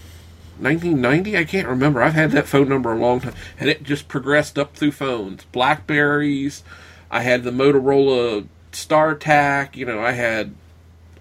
1990? 0.60 1.38
I 1.38 1.45
can't 1.45 1.67
remember. 1.67 2.03
I've 2.03 2.13
had 2.13 2.31
that 2.31 2.48
phone 2.48 2.67
number 2.67 2.91
a 2.91 2.98
long 2.98 3.21
time, 3.21 3.33
and 3.57 3.69
it 3.69 3.83
just 3.83 4.10
progressed 4.10 4.60
up 4.60 4.75
through 4.75 4.91
phones, 4.91 5.45
Blackberries. 5.53 6.63
I 7.12 7.22
had 7.22 7.44
the 7.44 7.51
Motorola 7.51 8.48
StarTAC. 8.72 9.75
You 9.75 9.86
know, 9.86 10.00
I 10.00 10.13
had 10.13 10.56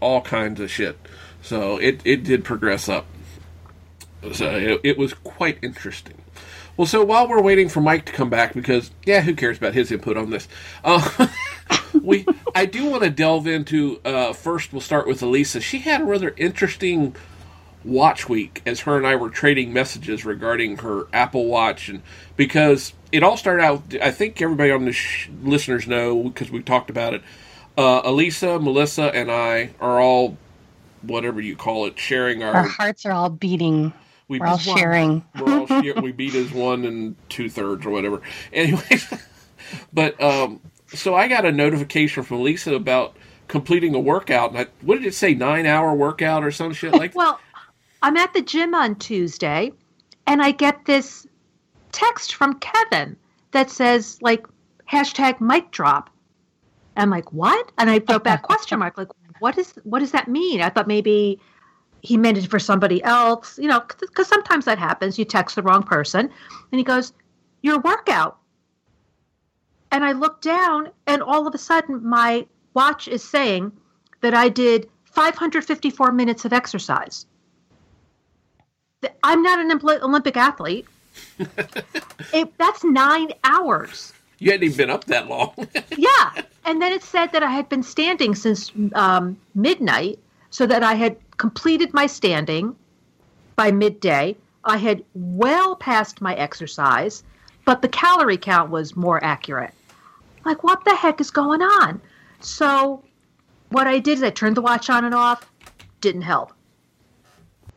all 0.01 0.23
kinds 0.23 0.61
of 0.61 0.71
shit. 0.71 0.97
So 1.43 1.77
it 1.79 2.01
it 2.05 2.23
did 2.23 2.45
progress 2.45 2.89
up. 2.89 3.07
So 4.33 4.51
it, 4.51 4.81
it 4.85 4.99
was 4.99 5.15
quite 5.15 5.59
interesting. 5.63 6.15
Well, 6.77 6.87
so 6.87 7.05
while 7.05 7.29
we're 7.29 7.43
waiting 7.43 7.69
for 7.69 7.81
Mike 7.81 8.07
to 8.07 8.13
come 8.13 8.31
back, 8.31 8.55
because 8.55 8.91
yeah, 9.05 9.21
who 9.21 9.35
cares 9.35 9.59
about 9.59 9.75
his 9.75 9.91
input 9.91 10.17
on 10.17 10.31
this? 10.31 10.49
Uh, 10.85 11.27
we 12.03 12.25
I 12.55 12.67
do 12.67 12.87
want 12.87 13.03
to 13.03 13.11
delve 13.11 13.47
into. 13.47 14.01
Uh, 14.05 14.33
first, 14.33 14.73
we'll 14.73 14.81
start 14.81 15.07
with 15.07 15.23
Elisa. 15.23 15.61
She 15.61 15.81
had 15.81 16.03
a 16.03 16.05
rather 16.05 16.33
interesting 16.37 17.17
watch 17.83 18.29
week 18.29 18.63
as 18.67 18.81
her 18.81 18.97
and 18.97 19.07
I 19.07 19.17
were 19.17 19.31
trading 19.31 19.73
messages 19.73 20.25
regarding 20.25 20.79
her 20.79 21.07
Apple 21.13 21.47
Watch, 21.47 21.89
and 21.89 22.03
because 22.37 22.93
it 23.13 23.23
all 23.23 23.37
started 23.37 23.63
out. 23.63 23.83
I 24.03 24.11
think 24.11 24.41
everybody 24.43 24.71
on 24.71 24.85
the 24.85 24.93
sh- 24.93 25.29
listeners 25.43 25.87
know 25.87 26.25
because 26.25 26.51
we 26.51 26.63
talked 26.63 26.91
about 26.91 27.15
it. 27.15 27.23
uh, 27.79 28.03
Elisa, 28.05 28.59
Melissa, 28.59 29.05
and 29.15 29.31
I 29.31 29.75
are 29.81 30.01
all 30.01 30.37
whatever 31.03 31.41
you 31.41 31.57
call 31.57 31.87
it, 31.87 31.99
sharing 31.99 32.43
our. 32.43 32.55
Our 32.55 32.65
hearts 32.65 33.07
are 33.07 33.13
all 33.13 33.31
beating. 33.31 33.93
we 34.29 34.39
We're 34.39 34.47
all 34.47 34.59
sharing. 34.59 35.25
we're 35.35 35.51
all 35.61 35.67
share, 35.83 35.95
we 36.03 36.13
beat 36.13 36.35
as 36.35 36.53
one 36.53 36.85
and 36.85 37.17
two 37.29 37.49
thirds 37.51 37.87
or 37.87 37.91
whatever. 37.91 38.23
Anyway, 38.53 38.83
but 39.93 40.21
um, 40.23 40.61
so 40.89 41.15
I 41.15 41.29
got 41.29 41.45
a 41.45 41.53
notification 41.53 42.23
from 42.23 42.43
Lisa 42.43 42.75
about 42.75 43.17
completing 43.49 43.95
a 43.95 44.01
workout. 44.01 44.51
And 44.51 44.59
I, 44.61 44.67
what 44.83 44.97
did 44.97 45.07
it 45.07 45.15
say? 45.15 45.35
Nine 45.35 45.67
hour 45.67 45.95
workout 45.95 46.45
or 46.45 46.51
some 46.51 46.73
shit 46.73 46.95
like? 46.95 47.15
Well, 47.15 47.41
I'm 48.03 48.17
at 48.17 48.33
the 48.35 48.43
gym 48.43 48.75
on 48.75 48.97
Tuesday 48.97 49.73
and 50.27 50.43
I 50.43 50.53
get 50.53 50.85
this 50.87 51.27
text 51.93 52.35
from 52.35 52.59
Kevin 52.59 53.17
that 53.53 53.71
says 53.71 54.19
like 54.23 54.47
hashtag 54.91 55.41
mic 55.41 55.71
drop. 55.71 56.11
I'm 56.97 57.11
like, 57.11 57.33
what? 57.33 57.73
And 57.79 57.89
I 57.89 58.01
wrote 58.09 58.25
back 58.25 58.43
question 58.43 58.79
mark, 58.79 58.99
like, 58.99 59.09
what 59.39 59.57
is 59.57 59.73
what 59.85 60.01
does 60.01 60.13
that 60.13 60.29
mean? 60.29 60.61
I 60.61 60.69
thought 60.69 60.87
maybe 60.87 61.41
he 62.03 62.17
meant 62.17 62.39
it 62.39 62.51
for 62.51 62.59
somebody 62.59 63.03
else, 63.03 63.59
you 63.59 63.69
know, 63.69 63.83
because 63.99 64.29
sometimes 64.29 64.65
that 64.67 64.79
happens. 64.79 65.19
You 65.19 65.25
text 65.25 65.57
the 65.57 65.63
wrong 65.63 65.83
person, 65.83 66.31
and 66.73 66.79
he 66.79 66.85
goes, 66.85 67.13
"Your 67.63 67.79
workout." 67.81 68.39
And 69.93 70.05
I 70.05 70.13
look 70.13 70.41
down, 70.41 70.91
and 71.07 71.23
all 71.23 71.47
of 71.47 71.55
a 71.55 71.59
sudden, 71.59 72.07
my 72.07 72.47
watch 72.75 73.09
is 73.09 73.25
saying 73.25 73.73
that 74.21 74.35
I 74.35 74.49
did 74.49 74.89
554 75.05 76.13
minutes 76.13 76.45
of 76.45 76.53
exercise. 76.53 77.27
I'm 79.23 79.43
not 79.43 79.59
an 79.59 79.81
Olympic 80.03 80.37
athlete. 80.37 80.87
it, 82.33 82.57
that's 82.59 82.85
nine 82.85 83.33
hours. 83.45 84.13
You 84.39 84.53
hadn't 84.53 84.65
even 84.65 84.77
been 84.77 84.91
up 84.91 85.05
that 85.07 85.29
long. 85.29 85.55
Yeah. 85.97 86.43
And 86.65 86.81
then 86.81 86.93
it 86.93 87.03
said 87.03 87.33
that 87.33 87.43
I 87.43 87.51
had 87.51 87.69
been 87.69 87.83
standing 87.83 88.35
since 88.35 88.71
um, 88.95 89.39
midnight, 89.55 90.19
so 90.51 90.67
that 90.67 90.83
I 90.83 90.95
had 90.95 91.17
completed 91.37 91.93
my 91.95 92.07
standing 92.07 92.77
by 93.57 93.71
midday. 93.71 94.37
I 94.65 94.77
had 94.77 95.05
well 95.15 95.77
past 95.77 96.21
my 96.21 96.35
exercise, 96.35 97.23
but 97.65 97.83
the 97.83 97.89
calorie 97.89 98.37
count 98.37 98.71
was 98.71 98.95
more 98.95 99.23
accurate. 99.25 99.73
Like, 100.45 100.63
what 100.63 100.85
the 100.85 100.95
heck 100.95 101.21
is 101.21 101.31
going 101.31 101.63
on? 101.63 102.01
So, 102.41 103.03
what 103.71 103.87
I 103.87 103.99
did 103.99 104.19
is 104.19 104.23
I 104.23 104.31
turned 104.31 104.57
the 104.57 104.63
watch 104.63 104.91
on 104.91 105.05
and 105.05 105.15
off, 105.15 105.51
didn't 106.01 106.23
help. 106.23 106.53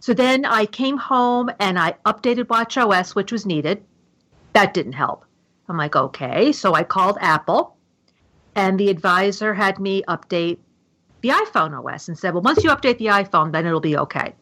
So 0.03 0.13
then 0.13 0.43
I 0.43 0.65
came 0.65 0.98
home 0.98 1.50
and 1.62 1.79
I 1.79 1.95
updated 2.05 2.50
Watch 2.50 2.75
OS, 2.77 3.15
which 3.15 3.31
was 3.31 3.45
needed. 3.45 3.86
That 4.51 4.74
didn't 4.74 5.00
help. 5.00 5.24
I'm 5.69 5.77
like, 5.77 5.95
okay. 5.95 6.51
So 6.51 6.74
I 6.74 6.83
called 6.83 7.17
Apple, 7.22 7.77
and 8.53 8.77
the 8.77 8.89
advisor 8.89 9.53
had 9.53 9.79
me 9.79 10.03
update 10.10 10.57
the 11.22 11.29
iPhone 11.29 11.72
OS 11.72 12.10
and 12.10 12.19
said, 12.19 12.33
well, 12.33 12.43
once 12.43 12.65
you 12.65 12.69
update 12.69 12.98
the 12.98 13.05
iPhone, 13.05 13.53
then 13.53 13.65
it'll 13.65 13.79
be 13.79 13.95
okay. 13.98 14.36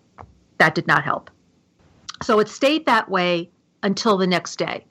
That 0.57 0.73
did 0.73 0.87
not 0.87 1.03
help. 1.03 1.29
So 2.23 2.39
it 2.39 2.49
stayed 2.49 2.87
that 2.87 3.07
way 3.07 3.51
until 3.83 4.17
the 4.17 4.25
next 4.25 4.55
day. 4.55 4.83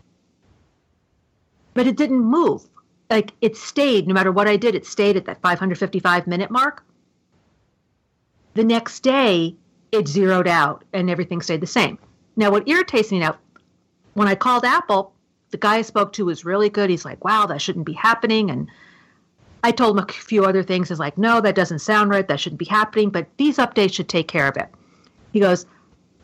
But 1.75 1.89
it 1.89 1.97
didn't 1.97 2.21
move. 2.21 2.63
Like 3.11 3.33
it 3.41 3.57
stayed, 3.57 4.07
no 4.07 4.15
matter 4.15 4.31
what 4.31 4.47
I 4.47 4.57
did, 4.57 4.77
it 4.77 4.87
stayed 4.87 5.17
at 5.17 5.25
that 5.25 5.43
555 5.43 6.29
minute 6.29 6.53
mark. 6.53 6.85
The 8.55 8.63
next 8.63 9.01
day, 9.01 9.57
it 9.93 10.09
zeroed 10.09 10.49
out 10.49 10.85
and 10.93 11.11
everything 11.11 11.41
stayed 11.43 11.61
the 11.61 11.67
same. 11.67 11.99
Now, 12.37 12.51
what 12.51 12.69
irritates 12.69 13.11
me 13.11 13.19
now, 13.19 13.37
when 14.15 14.29
I 14.29 14.35
called 14.35 14.65
Apple, 14.65 15.13
the 15.51 15.59
guy 15.59 15.77
I 15.77 15.83
spoke 15.83 16.13
to 16.15 16.25
was 16.25 16.45
really 16.45 16.69
good. 16.69 16.91
He's 16.91 17.05
like, 17.05 17.25
wow, 17.25 17.47
that 17.47 17.61
shouldn't 17.61 17.87
be 17.87 17.93
happening. 17.93 18.51
And 18.51 18.71
I 19.65 19.73
told 19.73 19.99
him 19.99 20.05
a 20.05 20.13
few 20.13 20.45
other 20.45 20.63
things. 20.63 20.89
He's 20.89 20.99
like, 20.99 21.19
no, 21.19 21.41
that 21.41 21.55
doesn't 21.55 21.81
sound 21.81 22.11
right. 22.11 22.27
That 22.27 22.41
shouldn't 22.41 22.59
be 22.59 22.67
happening. 22.67 23.11
But 23.11 23.27
these 23.37 23.59
updates 23.59 23.95
should 23.95 24.09
take 24.09 24.29
care 24.29 24.47
of 24.47 24.57
it. 24.57 24.69
He 25.33 25.41
goes, 25.41 25.67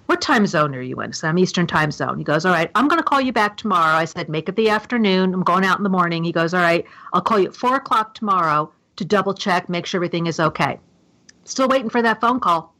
what 0.06 0.20
time 0.20 0.46
zone 0.46 0.75
are 0.76 0.82
you 0.82 1.00
in? 1.00 1.12
So 1.12 1.26
I'm 1.26 1.38
Eastern 1.38 1.66
time 1.66 1.90
zone. 1.90 2.18
He 2.18 2.25
goes, 2.25 2.44
all 2.46 2.52
right, 2.52 2.70
I'm 2.76 2.87
going 2.87 3.00
to 3.00 3.04
call 3.04 3.20
you 3.20 3.32
back 3.32 3.56
tomorrow. 3.56 3.96
I 3.96 4.04
said, 4.04 4.28
make 4.28 4.49
it 4.49 4.54
the 4.54 4.70
afternoon. 4.70 5.35
I'm 5.35 5.42
going 5.42 5.64
out 5.64 5.78
in 5.78 5.82
the 5.82 5.90
morning. 5.90 6.23
He 6.23 6.30
goes, 6.30 6.54
all 6.54 6.61
right, 6.61 6.87
I'll 7.12 7.20
call 7.20 7.40
you 7.40 7.49
at 7.49 7.56
four 7.56 7.75
o'clock 7.75 8.14
tomorrow 8.14 8.73
to 8.94 9.04
double 9.04 9.35
check, 9.35 9.68
make 9.68 9.85
sure 9.85 9.99
everything 9.99 10.26
is 10.26 10.38
okay. 10.38 10.78
Still 11.44 11.68
waiting 11.68 11.90
for 11.90 12.02
that 12.02 12.20
phone 12.20 12.38
call. 12.40 12.75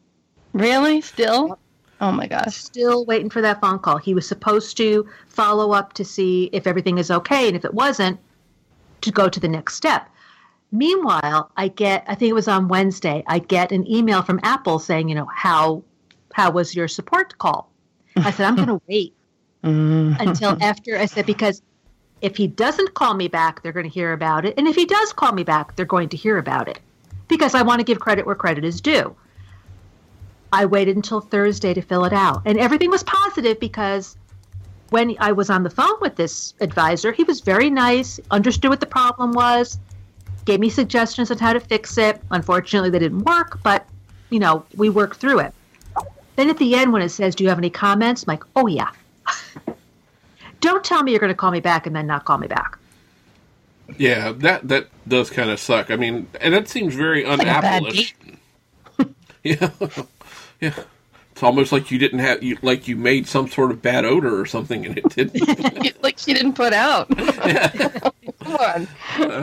Really? 0.57 1.01
Still? 1.01 1.59
Oh 2.01 2.13
my 2.13 2.27
gosh. 2.27 2.57
Still 2.57 3.05
waiting 3.05 3.31
for 3.31 3.43
that 3.43 3.61
phone 3.61 3.79
call. 3.79 3.99
He 3.99 4.15
was 4.15 4.27
supposed 4.27 4.77
to 4.79 5.07
follow 5.29 5.73
up 5.73 5.93
to 5.95 6.05
see 6.05 6.51
if 6.53 6.67
everything 6.67 6.99
is 6.99 7.11
okay. 7.11 7.47
And 7.49 7.57
if 7.57 7.65
it 7.65 7.75
wasn't, 7.75 8.19
to 9.03 9.11
go 9.11 9.29
to 9.29 9.39
the 9.39 9.49
next 9.49 9.75
step. 9.75 10.09
Meanwhile, 10.73 11.51
I 11.57 11.69
get, 11.69 12.05
I 12.09 12.15
think 12.15 12.31
it 12.31 12.35
was 12.35 12.49
on 12.49 12.69
Wednesday, 12.69 13.23
I 13.27 13.39
get 13.39 13.71
an 13.71 13.91
email 13.91 14.23
from 14.23 14.41
Apple 14.43 14.79
saying, 14.79 15.09
you 15.09 15.15
know, 15.15 15.29
how 15.33 15.83
how 16.33 16.51
was 16.51 16.75
your 16.75 16.89
support 16.89 17.39
call? 17.39 17.71
I 18.17 18.31
said, 18.31 18.47
I'm 18.47 18.57
going 18.57 18.69
to 18.77 18.81
wait 18.89 19.15
until 19.63 20.57
mm. 20.57 20.63
after. 20.63 20.99
I 20.99 21.07
said, 21.07 21.25
because 21.25 21.63
if 22.21 22.37
he 22.37 22.47
doesn't 22.47 22.95
call 22.95 23.15
me 23.15 23.29
back, 23.29 23.63
they're 23.63 23.73
going 23.73 23.89
to 23.89 23.93
hear 23.93 24.13
about 24.13 24.45
it. 24.45 24.55
And 24.59 24.67
if 24.67 24.75
he 24.75 24.85
does 24.85 25.13
call 25.13 25.33
me 25.33 25.45
back, 25.45 25.77
they're 25.77 25.87
going 25.87 26.09
to 26.11 26.17
hear 26.17 26.37
about 26.39 26.69
it 26.69 26.81
because 27.29 27.55
I 27.55 27.63
want 27.63 27.81
to 27.81 27.85
give 27.85 28.01
credit 28.01 28.27
where 28.27 28.35
credit 28.35 28.65
is 28.65 28.81
due. 28.81 29.15
I 30.53 30.65
waited 30.67 30.97
until 30.97 31.21
Thursday 31.21 31.75
to 31.75 31.83
fill 31.83 32.05
it 32.05 32.13
out. 32.13 32.43
And 32.45 32.59
everything 32.59 32.91
was 32.91 33.03
positive 33.03 33.59
because 33.61 34.17
when 34.91 35.17
I 35.19 35.33
was 35.33 35.51
on 35.51 35.63
the 35.65 35.71
phone 35.71 35.95
with 36.01 36.17
this 36.17 36.55
advisor, 36.61 37.13
he 37.13 37.25
was 37.25 37.41
very 37.41 37.71
nice, 37.71 38.21
understood 38.31 38.71
what 38.71 38.81
the 38.81 38.87
problem 38.87 39.33
was, 39.33 39.79
gave 40.45 40.61
me 40.61 40.69
suggestions 40.71 41.31
on 41.31 41.39
how 41.39 41.53
to 41.53 41.61
fix 41.61 41.99
it. 41.99 42.21
Unfortunately, 42.31 42.91
they 42.91 43.01
didn't 43.01 43.25
work, 43.25 43.59
but 43.63 43.87
you 44.31 44.39
know, 44.39 44.65
we 44.77 44.89
worked 44.89 45.19
through 45.21 45.41
it. 45.41 45.53
Then 46.37 46.51
at 46.51 46.59
the 46.59 46.75
end, 46.75 46.93
when 46.93 47.03
it 47.03 47.09
says, 47.09 47.35
Do 47.35 47.45
you 47.45 47.51
have 47.51 47.59
any 47.59 47.71
comments? 47.71 48.23
I'm 48.23 48.33
like, 48.33 48.45
Oh, 48.55 48.67
yeah. 48.67 48.91
Don't 50.61 50.85
tell 50.85 51.03
me 51.03 51.11
you're 51.13 51.21
going 51.21 51.33
to 51.33 51.37
call 51.37 51.51
me 51.51 51.61
back 51.61 51.87
and 51.87 51.95
then 51.95 52.07
not 52.07 52.25
call 52.25 52.39
me 52.39 52.47
back. 52.47 52.79
yeah, 53.99 54.33
that 54.33 54.67
that 54.69 54.89
does 55.07 55.31
kind 55.31 55.51
of 55.51 55.61
suck. 55.61 55.91
I 55.91 55.97
mean, 55.97 56.29
and 56.41 56.53
that 56.55 56.69
seems 56.69 56.95
very 56.95 57.25
like 57.25 57.41
un-Apple-ish. 57.41 58.15
Yeah, 59.45 59.71
yeah. 60.61 60.75
It's 61.37 61.43
almost 61.43 61.71
like 61.71 61.91
you 61.91 61.99
didn't 61.99 62.21
have 62.21 62.43
you 62.43 62.57
like 62.63 62.89
you 62.89 62.97
made 62.97 63.29
some 63.29 63.47
sort 63.47 63.71
of 63.71 63.83
bad 63.83 64.07
odor 64.07 64.41
or 64.41 64.47
something, 64.47 64.87
and 64.87 64.97
it 64.97 65.07
didn't. 65.11 66.03
like 66.03 66.19
she 66.19 66.33
didn't 66.33 66.55
put 66.55 66.73
out. 66.73 67.09
Come 68.47 68.57
on. 68.57 68.89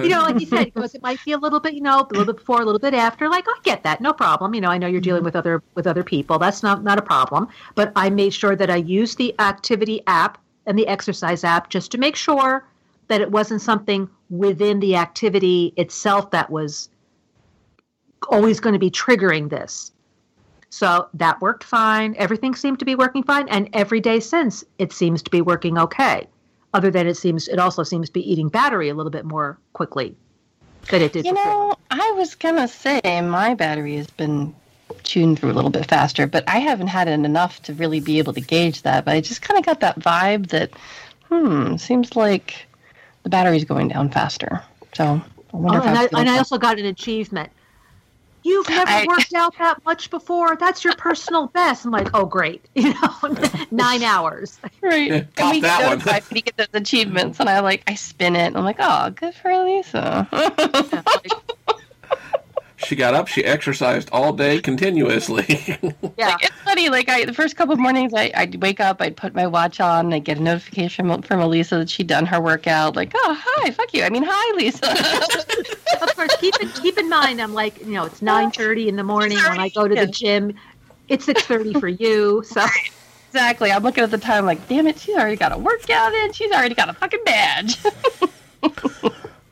You 0.04 0.10
know, 0.10 0.22
like 0.22 0.40
you 0.40 0.48
said, 0.48 0.74
because 0.74 0.96
it 0.96 1.04
might 1.04 1.24
be 1.24 1.34
a 1.34 1.38
little 1.38 1.60
bit, 1.60 1.76
you 1.76 1.82
know, 1.82 2.00
a 2.00 2.08
little 2.10 2.26
bit 2.26 2.38
before, 2.38 2.64
a 2.64 2.66
little 2.66 2.80
bit 2.80 2.96
after. 2.96 3.30
Like, 3.30 3.46
I 3.48 3.54
get 3.62 3.84
that, 3.84 4.02
no 4.02 4.12
problem. 4.12 4.56
You 4.56 4.62
know, 4.62 4.70
I 4.70 4.80
know 4.80 4.88
you're 4.88 5.02
dealing 5.02 5.24
with 5.24 5.36
other 5.36 5.62
with 5.76 5.86
other 5.86 6.04
people. 6.04 6.40
That's 6.40 6.64
not 6.64 6.84
not 6.84 6.98
a 6.98 7.04
problem. 7.04 7.48
But 7.76 7.92
I 7.96 8.10
made 8.10 8.34
sure 8.34 8.56
that 8.56 8.72
I 8.72 8.78
used 8.78 9.20
the 9.20 9.36
activity 9.40 10.02
app 10.08 10.40
and 10.66 10.80
the 10.80 10.88
exercise 10.88 11.44
app 11.44 11.70
just 11.70 11.92
to 11.92 12.00
make 12.00 12.16
sure 12.16 12.66
that 13.08 13.22
it 13.22 13.30
wasn't 13.30 13.62
something 13.62 14.10
within 14.32 14.80
the 14.80 14.96
activity 14.96 15.74
itself 15.78 16.32
that 16.32 16.50
was 16.50 16.90
always 18.30 18.60
going 18.60 18.74
to 18.74 18.80
be 18.80 18.90
triggering 18.90 19.50
this. 19.50 19.92
So 20.74 21.08
that 21.14 21.40
worked 21.40 21.64
fine. 21.64 22.16
Everything 22.18 22.56
seemed 22.56 22.80
to 22.80 22.86
be 22.86 22.96
working 22.96 23.22
fine, 23.22 23.48
and 23.50 23.70
every 23.74 24.00
day 24.00 24.20
since 24.20 24.64
it 24.80 24.92
seems 24.92 25.22
to 25.22 25.30
be 25.30 25.40
working 25.40 25.78
okay. 25.78 26.26
Other 26.74 26.90
than 26.90 27.06
it 27.06 27.14
seems, 27.14 27.48
it 27.48 27.60
also 27.60 27.84
seems 27.84 28.10
to 28.10 28.14
be 28.14 28.32
eating 28.32 28.50
battery 28.50 28.90
a 28.90 28.96
little 28.96 29.12
bit 29.12 29.24
more 29.24 29.60
quickly 29.74 30.16
than 30.90 31.04
it 31.04 31.14
did. 31.14 31.26
You 31.26 31.34
before. 31.34 31.46
know, 31.46 31.76
I 31.92 32.14
was 32.18 32.34
gonna 32.34 32.68
say 32.68 33.00
my 33.22 33.54
battery 33.54 33.98
has 33.98 34.08
been 34.08 34.56
tuned 35.04 35.38
through 35.38 35.52
a 35.52 35.54
little 35.54 35.70
bit 35.70 35.86
faster, 35.86 36.26
but 36.26 36.44
I 36.50 36.58
haven't 36.58 36.88
had 36.88 37.08
it 37.08 37.12
enough 37.12 37.62
to 37.64 37.74
really 37.76 38.00
be 38.00 38.18
able 38.18 38.34
to 38.34 38.42
gauge 38.42 38.82
that. 38.82 39.06
But 39.06 39.14
I 39.14 39.22
just 39.22 39.44
kind 39.44 39.60
of 39.60 39.66
got 39.68 39.80
that 39.82 40.00
vibe 40.00 40.48
that, 40.48 40.72
hmm, 41.30 41.76
seems 41.76 42.16
like 42.16 42.66
the 43.22 43.30
battery's 43.30 43.64
going 43.64 43.90
down 43.90 44.10
faster. 44.10 44.64
So 44.96 45.22
I 45.54 45.56
wonder 45.56 45.78
Oh, 45.78 45.82
if 45.84 45.88
and, 45.88 45.98
I, 46.00 46.20
and 46.20 46.30
I 46.32 46.40
also 46.40 46.58
got 46.58 46.80
an 46.80 46.86
achievement. 46.88 47.52
You've 48.44 48.70
never 48.70 48.90
I- 48.92 49.06
worked 49.08 49.34
out 49.34 49.58
that 49.58 49.84
much 49.86 50.10
before. 50.10 50.56
That's 50.56 50.84
your 50.84 50.96
personal 50.96 51.48
best. 51.48 51.86
I'm 51.86 51.92
like, 51.92 52.10
oh, 52.14 52.26
great. 52.26 52.66
You 52.76 52.94
know, 52.94 53.36
nine 53.72 54.04
hours. 54.04 54.60
right. 54.82 55.08
Yeah, 55.08 55.24
and 55.38 55.52
we 55.52 55.62
that 55.62 55.80
get 55.80 55.88
one. 55.88 55.98
notified 56.00 56.24
when 56.24 56.36
you 56.38 56.42
get 56.42 56.58
those 56.58 56.68
achievements, 56.74 57.40
and 57.40 57.48
I 57.50 57.60
like 57.62 57.84
I 57.88 57.96
spin 57.96 58.36
it, 58.36 58.48
and 58.48 58.58
I'm 58.58 58.64
like, 58.66 58.78
oh, 58.80 59.10
good 59.12 59.34
for 59.36 59.56
Lisa. 59.64 60.28
She 62.86 62.96
got 62.96 63.14
up, 63.14 63.28
she 63.28 63.44
exercised 63.44 64.10
all 64.12 64.34
day 64.34 64.62
continuously. 64.62 65.44
Yeah. 66.16 66.28
Like, 66.28 66.44
it's 66.44 66.62
funny. 66.62 66.90
Like 66.90 67.10
I, 67.10 67.26
the 67.26 67.34
first 67.34 67.56
couple 67.56 67.74
of 67.74 67.80
mornings, 67.80 68.14
I, 68.14 68.32
I'd 68.36 68.62
wake 68.62 68.80
up, 68.80 69.02
I'd 69.02 69.18
put 69.18 69.34
my 69.34 69.48
watch 69.48 69.80
on, 69.80 70.14
I'd 70.14 70.24
get 70.24 70.38
a 70.38 70.42
notification 70.42 71.08
from, 71.08 71.22
from 71.24 71.40
Elisa 71.40 71.78
that 71.78 71.90
she'd 71.90 72.08
done 72.08 72.26
her 72.28 72.40
workout. 72.40 72.96
Like, 72.96 73.14
oh, 73.16 73.42
hi, 73.42 73.72
fuck 73.72 73.94
you. 73.94 74.04
I 74.04 74.10
mean, 74.10 74.24
hi, 74.26 74.56
Lisa. 74.56 74.92
of 76.02 76.16
course, 76.16 76.36
keep 76.38 76.54
in, 76.62 76.70
keep 76.70 76.98
in 77.00 77.10
mind, 77.10 77.42
I'm 77.42 77.54
like, 77.54 77.80
you 77.80 77.94
know, 77.94 78.06
it's 78.06 78.20
9.30 78.20 78.88
in 78.88 78.96
the 78.96 79.04
morning 79.04 79.38
when 79.38 79.60
I 79.60 79.70
go 79.70 79.88
to 79.88 79.96
the 79.96 80.08
gym. 80.08 80.54
It's 81.08 81.26
6.30 81.26 81.80
for 81.80 81.88
you. 81.88 82.44
So, 82.46 82.64
exactly. 83.28 83.72
I'm 83.72 83.82
looking 83.82 84.04
at 84.04 84.12
the 84.12 84.18
time, 84.18 84.46
like, 84.46 84.68
damn 84.68 84.86
it, 84.88 85.00
she's 85.00 85.16
already 85.16 85.36
got 85.36 85.52
a 85.52 85.58
workout 85.58 86.14
in. 86.14 86.34
She's 86.34 86.52
already 86.52 86.76
got 86.76 86.90
a 86.90 86.94
fucking 86.94 87.24
badge. 87.26 87.78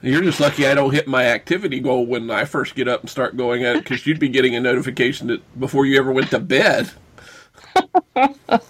You're 0.02 0.24
just 0.24 0.40
lucky 0.40 0.66
I 0.66 0.74
don't 0.74 0.94
hit 0.94 1.08
my 1.08 1.26
activity 1.26 1.80
goal 1.80 2.06
when 2.06 2.32
I 2.32 2.46
first 2.46 2.76
get 2.76 2.88
up 2.88 3.02
and 3.02 3.10
start 3.10 3.38
going 3.38 3.64
at 3.64 3.76
it 3.76 3.84
because 3.84 4.06
you'd 4.08 4.20
be 4.20 4.30
getting 4.30 4.56
a 4.56 4.60
notification 4.60 5.28
that 5.28 5.60
before 5.60 5.86
you 5.86 6.00
ever 6.00 6.12
went 6.12 6.32
to 6.32 6.40
bed. 6.40 6.92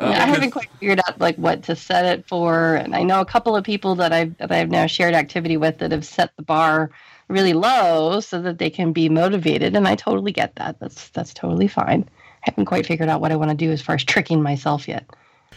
Yeah, 0.00 0.10
I 0.10 0.22
uh, 0.22 0.26
haven't 0.26 0.52
quite 0.52 0.70
figured 0.78 1.00
out 1.08 1.18
like 1.20 1.34
what 1.36 1.64
to 1.64 1.74
set 1.74 2.04
it 2.04 2.24
for, 2.28 2.76
and 2.76 2.94
I 2.94 3.02
know 3.02 3.20
a 3.20 3.24
couple 3.24 3.56
of 3.56 3.64
people 3.64 3.96
that 3.96 4.12
I've 4.12 4.36
that 4.38 4.52
I've 4.52 4.70
now 4.70 4.86
shared 4.86 5.12
activity 5.12 5.56
with 5.56 5.78
that 5.78 5.90
have 5.90 6.06
set 6.06 6.30
the 6.36 6.42
bar 6.42 6.92
really 7.26 7.52
low 7.52 8.20
so 8.20 8.40
that 8.42 8.58
they 8.58 8.70
can 8.70 8.92
be 8.92 9.08
motivated, 9.08 9.74
and 9.74 9.88
I 9.88 9.96
totally 9.96 10.30
get 10.30 10.54
that. 10.54 10.78
That's 10.78 11.08
that's 11.08 11.34
totally 11.34 11.66
fine. 11.66 12.08
I 12.46 12.50
haven't 12.50 12.66
quite 12.66 12.86
figured 12.86 13.08
out 13.08 13.20
what 13.20 13.32
I 13.32 13.36
want 13.36 13.50
to 13.50 13.56
do 13.56 13.72
as 13.72 13.82
far 13.82 13.96
as 13.96 14.04
tricking 14.04 14.40
myself 14.40 14.86
yet. 14.86 15.04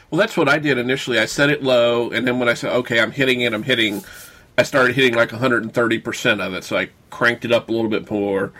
Well, 0.10 0.18
that's 0.18 0.36
what 0.36 0.50
I 0.50 0.58
did 0.58 0.80
initially. 0.80 1.20
I 1.20 1.26
set 1.26 1.52
it 1.52 1.62
low, 1.62 2.10
and 2.10 2.28
then 2.28 2.40
when 2.40 2.50
I 2.50 2.56
said, 2.56 2.74
okay, 2.74 3.00
I'm 3.00 3.12
hitting 3.12 3.42
it, 3.42 3.54
I'm 3.54 3.64
hitting, 3.64 4.04
I 4.62 4.64
started 4.64 4.96
hitting 4.96 5.16
like 5.16 5.30
130% 5.30 6.46
of 6.46 6.54
it. 6.54 6.64
So 6.64 6.78
I 6.78 6.90
cranked 7.10 7.46
it 7.46 7.52
up 7.52 7.68
a 7.68 7.72
little 7.72 7.90
bit 7.90 8.10
more. 8.12 8.54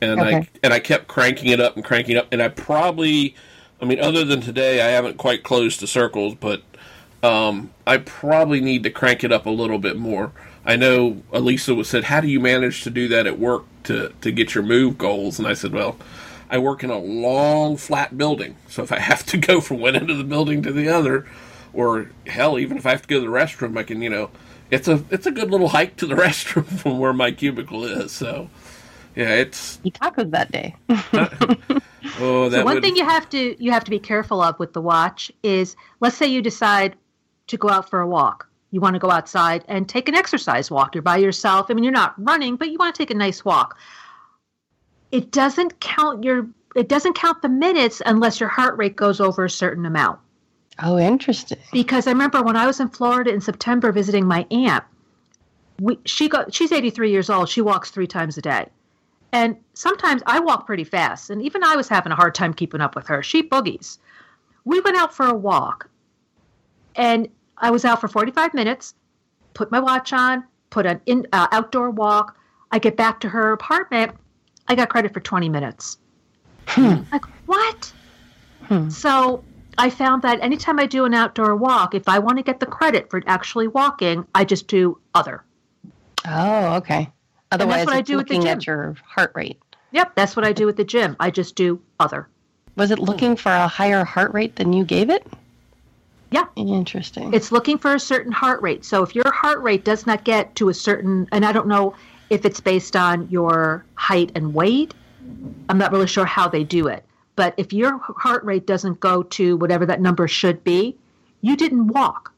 And 0.00 0.20
I 0.20 0.48
and 0.62 0.72
I 0.72 0.78
kept 0.78 1.08
cranking 1.08 1.50
it 1.50 1.60
up 1.60 1.74
and 1.74 1.84
cranking 1.84 2.14
it 2.14 2.20
up. 2.20 2.28
And 2.30 2.40
I 2.40 2.46
probably, 2.46 3.34
I 3.82 3.84
mean, 3.84 3.98
other 3.98 4.24
than 4.24 4.40
today, 4.40 4.80
I 4.80 4.90
haven't 4.90 5.16
quite 5.16 5.42
closed 5.42 5.80
the 5.80 5.88
circles, 5.88 6.36
but 6.36 6.62
um, 7.24 7.72
I 7.88 7.96
probably 7.98 8.60
need 8.60 8.84
to 8.84 8.90
crank 8.90 9.24
it 9.24 9.32
up 9.32 9.46
a 9.46 9.50
little 9.50 9.80
bit 9.80 9.96
more. 9.96 10.30
I 10.64 10.76
know 10.76 11.22
Elisa 11.32 11.74
was 11.74 11.88
said, 11.88 12.04
"How 12.04 12.20
do 12.20 12.28
you 12.28 12.38
manage 12.38 12.84
to 12.84 12.90
do 12.90 13.08
that 13.08 13.26
at 13.26 13.40
work 13.40 13.64
to 13.84 14.12
to 14.20 14.30
get 14.30 14.54
your 14.54 14.62
move 14.62 14.96
goals?" 14.96 15.40
And 15.40 15.48
I 15.48 15.54
said, 15.54 15.72
"Well, 15.72 15.96
I 16.48 16.58
work 16.58 16.84
in 16.84 16.90
a 16.90 16.98
long 16.98 17.76
flat 17.76 18.16
building, 18.16 18.54
so 18.68 18.84
if 18.84 18.92
I 18.92 19.00
have 19.00 19.26
to 19.26 19.36
go 19.36 19.60
from 19.60 19.80
one 19.80 19.96
end 19.96 20.10
of 20.10 20.18
the 20.18 20.24
building 20.24 20.62
to 20.62 20.70
the 20.72 20.88
other, 20.88 21.26
or 21.72 22.12
hell, 22.28 22.60
even 22.60 22.78
if 22.78 22.86
I 22.86 22.90
have 22.90 23.02
to 23.02 23.08
go 23.08 23.16
to 23.16 23.26
the 23.26 23.32
restroom, 23.32 23.76
I 23.76 23.82
can, 23.82 24.00
you 24.00 24.10
know, 24.10 24.30
it's 24.70 24.88
a 24.88 25.02
it's 25.10 25.26
a 25.26 25.30
good 25.30 25.50
little 25.50 25.68
hike 25.68 25.96
to 25.96 26.06
the 26.06 26.14
restroom 26.16 26.66
from 26.66 26.98
where 26.98 27.12
my 27.12 27.30
cubicle 27.30 27.84
is. 27.84 28.12
So, 28.12 28.48
yeah, 29.14 29.34
it's 29.34 29.80
Eat 29.84 29.94
tacos 29.94 30.30
that 30.30 30.50
day. 30.50 30.74
oh 32.20 32.48
that 32.48 32.58
So 32.58 32.64
one 32.64 32.74
would 32.74 32.82
thing 32.82 32.96
you 32.96 33.04
have 33.04 33.28
to 33.30 33.62
you 33.62 33.70
have 33.72 33.84
to 33.84 33.90
be 33.90 33.98
careful 33.98 34.42
of 34.42 34.58
with 34.58 34.72
the 34.72 34.80
watch 34.80 35.32
is 35.42 35.76
let's 36.00 36.16
say 36.16 36.26
you 36.26 36.42
decide 36.42 36.96
to 37.48 37.56
go 37.56 37.68
out 37.68 37.88
for 37.88 38.00
a 38.00 38.06
walk. 38.06 38.48
You 38.70 38.80
want 38.80 38.94
to 38.94 39.00
go 39.00 39.10
outside 39.10 39.64
and 39.66 39.88
take 39.88 40.08
an 40.08 40.14
exercise 40.14 40.70
walk. 40.70 40.94
You're 40.94 41.02
by 41.02 41.16
yourself. 41.16 41.66
I 41.70 41.74
mean, 41.74 41.84
you're 41.84 41.92
not 41.92 42.14
running, 42.18 42.56
but 42.56 42.70
you 42.70 42.76
want 42.78 42.94
to 42.94 42.98
take 42.98 43.10
a 43.10 43.14
nice 43.14 43.44
walk. 43.44 43.78
It 45.10 45.30
doesn't 45.30 45.80
count 45.80 46.22
your 46.22 46.46
it 46.76 46.88
doesn't 46.88 47.14
count 47.14 47.40
the 47.42 47.48
minutes 47.48 48.02
unless 48.04 48.40
your 48.40 48.50
heart 48.50 48.76
rate 48.76 48.94
goes 48.94 49.20
over 49.20 49.46
a 49.46 49.50
certain 49.50 49.86
amount. 49.86 50.20
Oh, 50.80 50.98
interesting. 50.98 51.58
Because 51.72 52.06
I 52.06 52.12
remember 52.12 52.42
when 52.42 52.56
I 52.56 52.66
was 52.66 52.80
in 52.80 52.88
Florida 52.88 53.32
in 53.32 53.40
September 53.40 53.90
visiting 53.90 54.26
my 54.26 54.46
aunt, 54.50 54.84
we, 55.80 55.98
she 56.04 56.28
got 56.28 56.54
she's 56.54 56.72
83 56.72 57.10
years 57.10 57.30
old. 57.30 57.48
She 57.48 57.60
walks 57.60 57.90
three 57.90 58.06
times 58.06 58.36
a 58.38 58.42
day. 58.42 58.66
And 59.32 59.56
sometimes 59.74 60.22
I 60.26 60.40
walk 60.40 60.66
pretty 60.66 60.84
fast, 60.84 61.28
and 61.30 61.42
even 61.42 61.62
I 61.62 61.76
was 61.76 61.88
having 61.88 62.12
a 62.12 62.14
hard 62.14 62.34
time 62.34 62.54
keeping 62.54 62.80
up 62.80 62.94
with 62.94 63.06
her. 63.08 63.22
She 63.22 63.42
boogies. 63.42 63.98
We 64.64 64.80
went 64.80 64.96
out 64.96 65.14
for 65.14 65.26
a 65.26 65.34
walk, 65.34 65.90
and 66.96 67.28
I 67.58 67.70
was 67.70 67.84
out 67.84 68.00
for 68.00 68.08
45 68.08 68.54
minutes, 68.54 68.94
put 69.52 69.70
my 69.70 69.80
watch 69.80 70.12
on, 70.14 70.44
put 70.70 70.86
an 70.86 71.00
in, 71.06 71.26
uh, 71.32 71.48
outdoor 71.52 71.90
walk. 71.90 72.38
I 72.70 72.78
get 72.78 72.96
back 72.96 73.20
to 73.20 73.28
her 73.28 73.52
apartment. 73.52 74.12
I 74.66 74.74
got 74.74 74.88
credit 74.88 75.12
for 75.12 75.20
20 75.20 75.48
minutes. 75.48 75.98
Like, 77.12 77.24
what? 77.46 77.92
So 78.90 79.42
I 79.78 79.90
found 79.90 80.22
that 80.22 80.40
anytime 80.42 80.78
I 80.80 80.86
do 80.86 81.04
an 81.04 81.14
outdoor 81.14 81.54
walk, 81.54 81.94
if 81.94 82.08
I 82.08 82.18
want 82.18 82.38
to 82.38 82.42
get 82.42 82.58
the 82.58 82.66
credit 82.66 83.08
for 83.08 83.22
actually 83.26 83.68
walking, 83.68 84.26
I 84.34 84.44
just 84.44 84.66
do 84.66 84.98
other. 85.14 85.44
Oh, 86.26 86.74
okay. 86.76 87.10
Otherwise, 87.52 87.86
what 87.86 87.94
I 87.94 88.02
do 88.02 88.18
at 88.18 88.26
the 88.26 88.34
looking 88.34 88.42
gym. 88.42 88.58
at 88.58 88.66
your 88.66 88.96
heart 89.06 89.32
rate. 89.34 89.58
Yep, 89.92 90.16
that's 90.16 90.36
what 90.36 90.44
I 90.44 90.52
do 90.52 90.68
at 90.68 90.76
the 90.76 90.84
gym. 90.84 91.16
I 91.18 91.30
just 91.30 91.54
do 91.54 91.80
other. 91.98 92.28
Was 92.76 92.90
it 92.90 92.98
looking 92.98 93.36
for 93.36 93.50
a 93.50 93.66
higher 93.66 94.04
heart 94.04 94.34
rate 94.34 94.56
than 94.56 94.72
you 94.72 94.84
gave 94.84 95.10
it? 95.10 95.26
Yeah. 96.30 96.44
Interesting. 96.56 97.32
It's 97.32 97.50
looking 97.50 97.78
for 97.78 97.94
a 97.94 98.00
certain 98.00 98.32
heart 98.32 98.60
rate. 98.60 98.84
So 98.84 99.02
if 99.02 99.14
your 99.14 99.32
heart 99.32 99.62
rate 99.62 99.84
does 99.84 100.06
not 100.06 100.24
get 100.24 100.54
to 100.56 100.68
a 100.68 100.74
certain, 100.74 101.26
and 101.32 101.44
I 101.44 101.52
don't 101.52 101.68
know 101.68 101.94
if 102.28 102.44
it's 102.44 102.60
based 102.60 102.96
on 102.96 103.28
your 103.30 103.84
height 103.94 104.32
and 104.34 104.52
weight, 104.52 104.92
I'm 105.68 105.78
not 105.78 105.90
really 105.90 106.06
sure 106.06 106.26
how 106.26 106.48
they 106.48 106.64
do 106.64 106.88
it. 106.88 107.04
But 107.38 107.54
if 107.56 107.72
your 107.72 107.98
heart 107.98 108.42
rate 108.42 108.66
doesn't 108.66 108.98
go 108.98 109.22
to 109.22 109.56
whatever 109.56 109.86
that 109.86 110.00
number 110.00 110.26
should 110.26 110.64
be, 110.64 110.96
you 111.40 111.54
didn't 111.56 111.86
walk. 111.86 112.32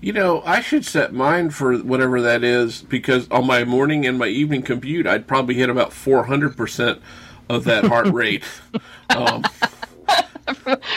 You 0.00 0.14
know, 0.14 0.40
I 0.46 0.62
should 0.62 0.86
set 0.86 1.12
mine 1.12 1.50
for 1.50 1.76
whatever 1.76 2.22
that 2.22 2.42
is 2.42 2.80
because 2.80 3.28
on 3.30 3.46
my 3.46 3.64
morning 3.64 4.06
and 4.06 4.18
my 4.18 4.28
evening 4.28 4.62
commute, 4.62 5.06
I'd 5.06 5.28
probably 5.28 5.56
hit 5.56 5.68
about 5.68 5.90
400% 5.90 7.00
of 7.50 7.64
that 7.64 7.84
heart 7.84 8.06
rate. 8.12 8.44
Um, 9.10 9.42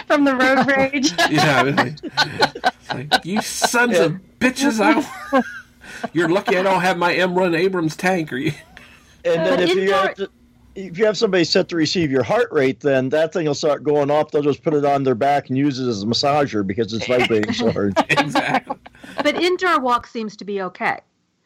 From 0.08 0.23
the 0.23 0.36
road 0.36 0.65
rage. 0.67 1.12
yeah, 1.30 1.60
I 1.60 1.63
like, 1.63 3.12
like, 3.12 3.25
you 3.25 3.41
sons 3.41 3.99
of 3.99 4.13
bitches! 4.39 4.80
I, 4.82 5.43
you're 6.13 6.30
lucky 6.30 6.58
I 6.58 6.63
don't 6.63 6.82
have 6.82 6.97
my 6.97 7.13
M1 7.13 7.58
Abrams 7.58 7.97
tank. 7.97 8.32
Or 8.32 8.38
you, 8.38 8.54
And 9.25 9.45
then 9.45 9.49
But 9.49 9.60
if 9.62 9.75
you 9.75 9.82
indoor- 9.82 9.97
have 9.97 10.15
to, 10.15 10.30
if 10.75 10.97
you 10.97 11.05
have 11.05 11.17
somebody 11.17 11.45
set 11.45 11.69
to 11.69 11.75
receive 11.75 12.11
your 12.11 12.23
heart 12.23 12.51
rate, 12.51 12.81
then 12.81 13.09
that 13.09 13.31
thing 13.31 13.47
will 13.47 13.55
start 13.55 13.83
going 13.83 14.11
off. 14.11 14.31
They'll 14.31 14.41
just 14.41 14.61
put 14.61 14.73
it 14.73 14.83
on 14.83 15.03
their 15.03 15.15
back 15.15 15.49
and 15.49 15.57
use 15.57 15.79
it 15.79 15.88
as 15.88 16.03
a 16.03 16.05
massager 16.05 16.67
because 16.67 16.93
it's 16.93 17.07
vibrating 17.07 17.53
so 17.53 17.71
hard. 17.73 17.93
exactly. 18.09 18.75
But 19.23 19.41
indoor 19.41 19.79
walk 19.79 20.05
seems 20.05 20.35
to 20.38 20.45
be 20.45 20.61
okay. 20.61 20.99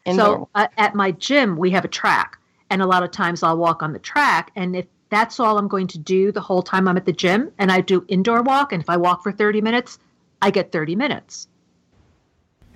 Indoor. 0.04 0.24
So 0.24 0.48
uh, 0.54 0.66
at 0.76 0.94
my 0.94 1.12
gym, 1.12 1.56
we 1.56 1.70
have 1.70 1.84
a 1.84 1.88
track, 1.88 2.38
and 2.70 2.82
a 2.82 2.86
lot 2.86 3.02
of 3.04 3.12
times 3.12 3.42
I'll 3.42 3.56
walk 3.56 3.82
on 3.82 3.92
the 3.92 3.98
track. 4.00 4.50
And 4.56 4.74
if 4.74 4.86
that's 5.10 5.38
all 5.38 5.58
I'm 5.58 5.68
going 5.68 5.86
to 5.88 5.98
do 5.98 6.32
the 6.32 6.40
whole 6.40 6.62
time 6.62 6.88
I'm 6.88 6.96
at 6.96 7.06
the 7.06 7.12
gym, 7.12 7.52
and 7.58 7.70
I 7.70 7.80
do 7.82 8.04
indoor 8.08 8.42
walk, 8.42 8.72
and 8.72 8.82
if 8.82 8.90
I 8.90 8.96
walk 8.96 9.22
for 9.22 9.30
30 9.30 9.60
minutes, 9.60 9.98
I 10.42 10.50
get 10.50 10.72
30 10.72 10.96
minutes. 10.96 11.46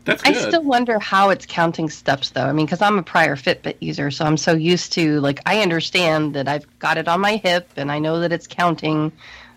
That's 0.05 0.23
I 0.25 0.33
still 0.35 0.63
wonder 0.63 0.99
how 0.99 1.31
it's 1.31 1.47
counting 1.47 1.89
steps, 1.89 2.31
though. 2.31 2.45
I 2.45 2.53
mean, 2.53 2.67
because 2.67 2.83
I'm 2.83 2.99
a 2.99 3.03
prior 3.03 3.37
Fitbit 3.37 3.77
user, 3.81 4.11
so 4.11 4.25
I'm 4.25 4.37
so 4.37 4.53
used 4.53 4.93
to 4.95 5.21
like 5.21 5.41
I 5.47 5.61
understand 5.63 6.35
that 6.35 6.47
I've 6.47 6.67
got 6.79 6.99
it 6.99 7.09
on 7.09 7.21
my 7.21 7.37
hip, 7.37 7.71
and 7.77 7.91
I 7.91 7.99
know 7.99 8.21
that 8.21 8.33
it's 8.33 8.47
counting 8.47 9.13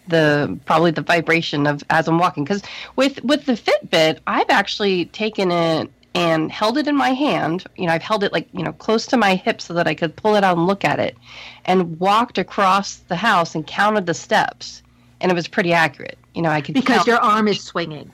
the 0.07 0.57
probably 0.65 0.91
the 0.91 1.01
vibration 1.01 1.67
of 1.67 1.83
as 1.89 2.07
I'm 2.07 2.17
walking. 2.17 2.45
Because 2.45 2.63
with 2.95 3.21
with 3.23 3.45
the 3.45 3.53
Fitbit, 3.53 4.19
I've 4.25 4.49
actually 4.49 5.05
taken 5.05 5.51
it 5.51 5.91
and 6.15 6.51
held 6.51 6.77
it 6.77 6.87
in 6.87 6.95
my 6.95 7.09
hand. 7.09 7.65
You 7.75 7.87
know, 7.87 7.93
I've 7.93 8.01
held 8.01 8.23
it 8.23 8.31
like 8.31 8.47
you 8.53 8.63
know 8.63 8.71
close 8.71 9.05
to 9.07 9.17
my 9.17 9.35
hip 9.35 9.59
so 9.61 9.73
that 9.73 9.87
I 9.87 9.95
could 9.95 10.15
pull 10.15 10.35
it 10.35 10.43
out 10.43 10.57
and 10.57 10.65
look 10.65 10.85
at 10.85 10.99
it, 10.99 11.17
and 11.65 11.99
walked 11.99 12.37
across 12.37 12.95
the 12.95 13.17
house 13.17 13.53
and 13.53 13.67
counted 13.67 14.05
the 14.05 14.13
steps, 14.13 14.81
and 15.19 15.29
it 15.29 15.35
was 15.35 15.47
pretty 15.47 15.73
accurate. 15.73 16.17
You 16.33 16.41
know, 16.41 16.49
I 16.49 16.61
could 16.61 16.75
Because 16.75 16.97
count- 16.97 17.07
your 17.07 17.19
arm 17.19 17.47
is 17.49 17.61
swinging. 17.61 18.11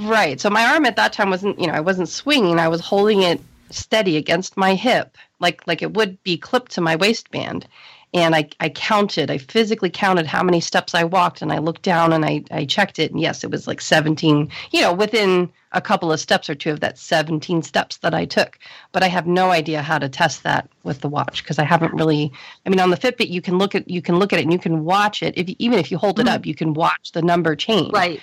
Right. 0.00 0.40
So 0.40 0.48
my 0.50 0.64
arm 0.64 0.86
at 0.86 0.96
that 0.96 1.12
time 1.12 1.30
wasn't, 1.30 1.60
you 1.60 1.66
know, 1.66 1.74
I 1.74 1.80
wasn't 1.80 2.08
swinging. 2.08 2.58
I 2.58 2.68
was 2.68 2.80
holding 2.80 3.22
it 3.22 3.40
steady 3.70 4.16
against 4.16 4.56
my 4.56 4.74
hip, 4.74 5.16
like 5.38 5.66
like 5.66 5.82
it 5.82 5.94
would 5.94 6.22
be 6.22 6.36
clipped 6.36 6.72
to 6.72 6.80
my 6.80 6.96
waistband. 6.96 7.66
And 8.12 8.34
I, 8.34 8.48
I 8.58 8.70
counted, 8.70 9.30
I 9.30 9.38
physically 9.38 9.88
counted 9.90 10.26
how 10.26 10.42
many 10.42 10.60
steps 10.60 10.96
I 10.96 11.04
walked, 11.04 11.42
and 11.42 11.52
I 11.52 11.58
looked 11.58 11.82
down 11.82 12.12
and 12.12 12.24
I, 12.24 12.42
I 12.50 12.64
checked 12.64 12.98
it, 12.98 13.12
and 13.12 13.20
yes, 13.20 13.44
it 13.44 13.52
was 13.52 13.68
like 13.68 13.80
17, 13.80 14.50
you 14.72 14.80
know, 14.80 14.92
within 14.92 15.48
a 15.70 15.80
couple 15.80 16.10
of 16.10 16.18
steps 16.18 16.50
or 16.50 16.56
two 16.56 16.72
of 16.72 16.80
that 16.80 16.98
17 16.98 17.62
steps 17.62 17.98
that 17.98 18.12
I 18.12 18.24
took. 18.24 18.58
But 18.90 19.04
I 19.04 19.06
have 19.06 19.28
no 19.28 19.50
idea 19.52 19.80
how 19.80 19.96
to 19.98 20.08
test 20.08 20.42
that 20.42 20.68
with 20.82 21.02
the 21.02 21.08
watch 21.08 21.44
because 21.44 21.60
I 21.60 21.64
haven't 21.64 21.94
really. 21.94 22.32
I 22.66 22.70
mean, 22.70 22.80
on 22.80 22.90
the 22.90 22.96
Fitbit, 22.96 23.28
you 23.28 23.40
can 23.40 23.58
look 23.58 23.76
at 23.76 23.88
you 23.88 24.02
can 24.02 24.18
look 24.18 24.32
at 24.32 24.40
it 24.40 24.42
and 24.42 24.52
you 24.52 24.58
can 24.58 24.84
watch 24.84 25.22
it. 25.22 25.34
If 25.36 25.48
you, 25.48 25.54
even 25.60 25.78
if 25.78 25.92
you 25.92 25.98
hold 25.98 26.18
it 26.18 26.26
mm. 26.26 26.34
up, 26.34 26.46
you 26.46 26.54
can 26.56 26.74
watch 26.74 27.12
the 27.12 27.22
number 27.22 27.54
change. 27.54 27.92
Right. 27.92 28.20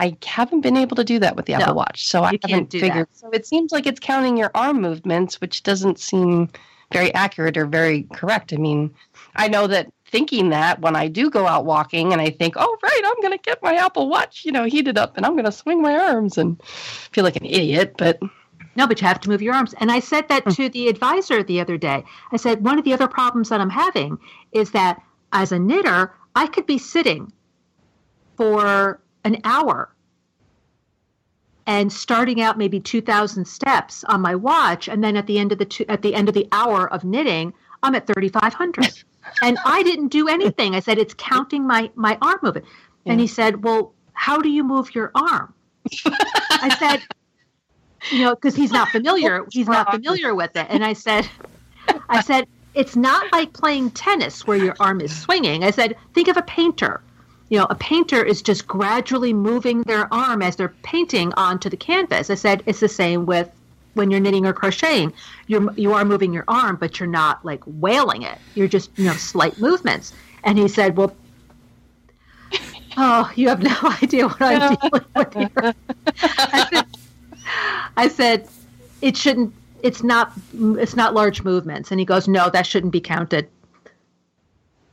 I 0.00 0.16
haven't 0.24 0.62
been 0.62 0.78
able 0.78 0.96
to 0.96 1.04
do 1.04 1.18
that 1.18 1.36
with 1.36 1.44
the 1.44 1.52
No, 1.52 1.58
Apple 1.60 1.74
Watch, 1.74 2.06
so 2.06 2.24
I 2.24 2.38
haven't 2.42 2.72
figured. 2.72 3.06
that. 3.06 3.16
So 3.16 3.28
it 3.30 3.46
seems 3.46 3.70
like 3.70 3.86
it's 3.86 4.00
counting 4.00 4.36
your 4.38 4.50
arm 4.54 4.80
movements, 4.80 5.40
which 5.42 5.62
doesn't 5.62 5.98
seem 5.98 6.48
very 6.90 7.12
accurate 7.14 7.56
or 7.56 7.66
very 7.66 8.04
correct. 8.14 8.52
I 8.52 8.56
mean, 8.56 8.92
I 9.36 9.46
know 9.46 9.66
that 9.66 9.92
thinking 10.06 10.48
that 10.48 10.80
when 10.80 10.96
I 10.96 11.06
do 11.06 11.30
go 11.30 11.46
out 11.46 11.66
walking 11.66 12.12
and 12.12 12.20
I 12.20 12.30
think, 12.30 12.54
oh 12.56 12.78
right, 12.82 13.02
I'm 13.04 13.20
going 13.20 13.36
to 13.38 13.42
get 13.42 13.62
my 13.62 13.74
Apple 13.74 14.08
Watch, 14.08 14.44
you 14.44 14.52
know, 14.52 14.64
heated 14.64 14.96
up, 14.98 15.16
and 15.16 15.26
I'm 15.26 15.34
going 15.34 15.44
to 15.44 15.52
swing 15.52 15.82
my 15.82 15.96
arms 15.96 16.38
and 16.38 16.60
feel 16.64 17.22
like 17.22 17.36
an 17.36 17.44
idiot, 17.44 17.94
but 17.98 18.18
No, 18.76 18.86
but 18.86 19.00
you 19.00 19.06
have 19.06 19.20
to 19.20 19.28
move 19.28 19.42
your 19.42 19.54
arms. 19.54 19.74
And 19.80 19.90
I 19.92 20.00
said 20.00 20.28
that 20.28 20.44
hmm. 20.44 20.50
to 20.50 20.68
the 20.68 20.88
advisor 20.88 21.42
the 21.42 21.60
other 21.60 21.76
day. 21.76 22.04
I 22.32 22.36
said, 22.36 22.64
one 22.64 22.78
of 22.78 22.84
the 22.84 22.92
other 22.92 23.08
problems 23.08 23.48
that 23.50 23.60
I'm 23.60 23.70
having 23.70 24.18
is 24.52 24.70
that 24.70 25.02
as 25.32 25.52
a 25.52 25.58
knitter, 25.58 26.14
I 26.34 26.46
could 26.46 26.66
be 26.66 26.78
sitting 26.78 27.32
for 28.36 29.00
an 29.24 29.38
hour 29.44 29.94
and 31.66 31.92
starting 31.92 32.40
out 32.40 32.58
maybe 32.58 32.80
2000 32.80 33.44
steps 33.44 34.04
on 34.04 34.20
my 34.20 34.34
watch 34.34 34.88
and 34.88 35.04
then 35.04 35.16
at 35.16 35.26
the 35.26 35.38
end 35.38 35.52
of 35.52 35.58
the 35.58 35.64
two, 35.64 35.84
at 35.88 36.02
the 36.02 36.14
end 36.14 36.28
of 36.28 36.34
the 36.34 36.48
hour 36.52 36.90
of 36.92 37.04
knitting 37.04 37.52
i'm 37.82 37.94
at 37.94 38.06
3500 38.06 39.04
and 39.42 39.58
i 39.64 39.82
didn't 39.82 40.08
do 40.08 40.28
anything 40.28 40.74
i 40.74 40.80
said 40.80 40.98
it's 40.98 41.14
counting 41.14 41.66
my 41.66 41.90
my 41.94 42.16
arm 42.22 42.38
movement 42.42 42.66
and 43.06 43.20
he 43.20 43.26
said 43.26 43.62
well 43.62 43.92
how 44.12 44.38
do 44.38 44.48
you 44.48 44.64
move 44.64 44.94
your 44.94 45.10
arm 45.14 45.52
i 46.50 46.74
said 46.78 47.02
you 48.10 48.24
know, 48.24 48.34
because 48.34 48.54
he's 48.54 48.72
not 48.72 48.88
familiar. 48.88 49.44
He's 49.52 49.66
not 49.66 49.90
familiar 49.90 50.34
with 50.34 50.56
it. 50.56 50.66
And 50.68 50.84
I 50.84 50.92
said, 50.92 51.28
I 52.08 52.20
said, 52.20 52.46
it's 52.74 52.96
not 52.96 53.30
like 53.32 53.52
playing 53.52 53.90
tennis 53.90 54.46
where 54.46 54.56
your 54.56 54.74
arm 54.80 55.00
is 55.00 55.16
swinging. 55.16 55.64
I 55.64 55.70
said, 55.70 55.96
think 56.14 56.28
of 56.28 56.36
a 56.36 56.42
painter. 56.42 57.02
You 57.50 57.58
know, 57.58 57.66
a 57.68 57.74
painter 57.74 58.24
is 58.24 58.42
just 58.42 58.66
gradually 58.66 59.32
moving 59.32 59.82
their 59.82 60.12
arm 60.14 60.40
as 60.40 60.56
they're 60.56 60.74
painting 60.82 61.32
onto 61.36 61.68
the 61.68 61.76
canvas. 61.76 62.30
I 62.30 62.36
said, 62.36 62.62
it's 62.64 62.80
the 62.80 62.88
same 62.88 63.26
with 63.26 63.50
when 63.94 64.10
you're 64.10 64.20
knitting 64.20 64.46
or 64.46 64.52
crocheting. 64.52 65.12
You're 65.46 65.72
you 65.74 65.92
are 65.92 66.04
moving 66.04 66.32
your 66.32 66.44
arm, 66.48 66.76
but 66.76 66.98
you're 66.98 67.08
not 67.08 67.44
like 67.44 67.62
wailing 67.66 68.22
it. 68.22 68.38
You're 68.54 68.68
just 68.68 68.90
you 68.96 69.04
know 69.04 69.12
slight 69.14 69.58
movements. 69.58 70.12
And 70.44 70.58
he 70.58 70.68
said, 70.68 70.96
well. 70.96 71.14
Oh, 72.96 73.30
you 73.36 73.48
have 73.48 73.62
no 73.62 73.76
idea 74.02 74.26
what 74.26 74.42
I'm 74.42 74.76
dealing 74.90 75.04
with 75.14 75.34
here. 75.34 75.74
I 76.22 76.68
said, 76.72 76.86
I 77.96 78.08
said, 78.08 78.48
it 79.00 79.16
shouldn't. 79.16 79.54
It's 79.84 80.02
not. 80.02 80.32
It's 80.52 80.96
not 80.96 81.14
large 81.14 81.44
movements. 81.44 81.92
And 81.92 82.00
he 82.00 82.04
goes, 82.04 82.26
no, 82.26 82.50
that 82.50 82.66
shouldn't 82.66 82.92
be 82.92 83.00
counted. 83.00 83.48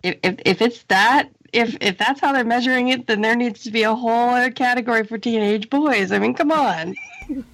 If, 0.04 0.18
if 0.22 0.36
if 0.46 0.62
it's 0.62 0.84
that, 0.84 1.32
if 1.54 1.76
if 1.82 1.98
that's 1.98 2.20
how 2.20 2.32
they're 2.34 2.44
measuring 2.44 2.90
it, 2.90 3.08
then 3.08 3.22
there 3.22 3.36
needs 3.36 3.64
to 3.64 3.72
be 3.72 3.84
a 3.84 3.94
whole 3.96 4.30
other 4.30 4.52
category 4.52 5.04
for 5.06 5.18
teenage 5.18 5.70
boys. 5.70 6.12
I 6.12 6.20
mean, 6.20 6.34
come 6.34 6.52
on. 6.52 6.96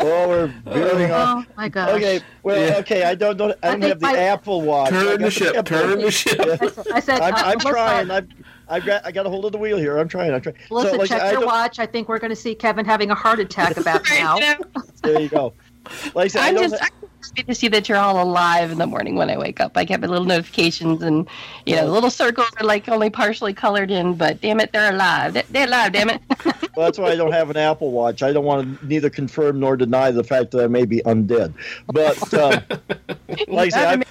Oh, 0.00 0.28
we're 0.28 0.46
veering 0.66 1.10
off. 1.12 1.46
Oh 1.48 1.52
my 1.56 1.68
gosh. 1.68 1.90
Okay, 1.90 2.20
well, 2.42 2.58
Yeah. 2.68 2.76
okay. 2.78 3.04
I 3.04 3.14
don't 3.14 3.36
know. 3.36 3.54
I 3.62 3.70
don't 3.72 3.80
think 3.80 3.84
have 3.84 4.00
the 4.00 4.06
my- 4.06 4.16
Apple 4.16 4.62
Watch. 4.62 4.90
Turn 4.90 5.20
the 5.20 5.30
ship. 5.30 5.54
Apple- 5.56 5.78
Turn 5.78 5.98
the 6.00 6.10
ship. 6.10 6.40
I 6.40 6.56
said, 6.56 6.86
I 6.92 7.00
said 7.00 7.20
I'm, 7.20 7.34
uh, 7.34 7.36
I'm 7.44 7.58
trying. 7.60 8.10
I've, 8.10 8.28
I've 8.68 8.84
got. 8.86 9.06
I 9.06 9.12
got 9.12 9.26
a 9.26 9.28
hold 9.28 9.44
of 9.44 9.52
the 9.52 9.58
wheel 9.58 9.76
here. 9.78 9.98
I'm 9.98 10.08
trying. 10.08 10.32
I'm 10.32 10.40
trying. 10.40 10.56
Melissa, 10.70 10.96
like, 10.96 11.08
check 11.08 11.22
I 11.22 11.32
your 11.32 11.44
watch. 11.46 11.78
I 11.78 11.86
think 11.86 12.08
we're 12.08 12.18
going 12.18 12.30
to 12.30 12.36
see 12.36 12.54
Kevin 12.54 12.84
having 12.84 13.10
a 13.10 13.14
heart 13.14 13.38
attack 13.38 13.76
about 13.76 14.02
now. 14.10 14.38
There 15.02 15.20
you 15.20 15.28
go. 15.28 15.52
Like 16.14 16.24
I 16.24 16.28
said, 16.28 16.42
I 16.42 16.48
I'm 16.48 16.54
don't. 16.54 16.70
just 16.70 16.82
To 17.46 17.54
see 17.54 17.68
that 17.68 17.88
you're 17.88 17.98
all 17.98 18.22
alive 18.22 18.70
in 18.70 18.78
the 18.78 18.86
morning 18.86 19.14
when 19.14 19.30
I 19.30 19.38
wake 19.38 19.60
up. 19.60 19.76
I 19.76 19.84
get 19.84 20.00
my 20.00 20.06
little 20.06 20.26
notifications 20.26 21.02
and 21.02 21.28
you 21.66 21.76
know 21.76 21.86
the 21.86 21.92
little 21.92 22.10
circles 22.10 22.50
are 22.60 22.66
like 22.66 22.88
only 22.88 23.10
partially 23.10 23.54
colored 23.54 23.90
in, 23.90 24.14
but 24.14 24.40
damn 24.40 24.60
it, 24.60 24.72
they're 24.72 24.92
alive. 24.92 25.34
They're, 25.34 25.44
they're 25.50 25.66
alive, 25.66 25.92
damn 25.92 26.10
it. 26.10 26.20
well, 26.44 26.86
that's 26.86 26.98
why 26.98 27.10
I 27.10 27.16
don't 27.16 27.32
have 27.32 27.48
an 27.50 27.56
Apple 27.56 27.92
Watch. 27.92 28.22
I 28.22 28.32
don't 28.32 28.44
want 28.44 28.80
to 28.80 28.86
neither 28.86 29.08
confirm 29.08 29.60
nor 29.60 29.76
deny 29.76 30.10
the 30.10 30.24
fact 30.24 30.50
that 30.50 30.64
I 30.64 30.66
may 30.66 30.84
be 30.84 31.00
undead. 31.00 31.54
But 31.86 32.34
uh, 32.34 32.60
like 33.48 33.72
I 33.74 33.94
said, 33.96 34.06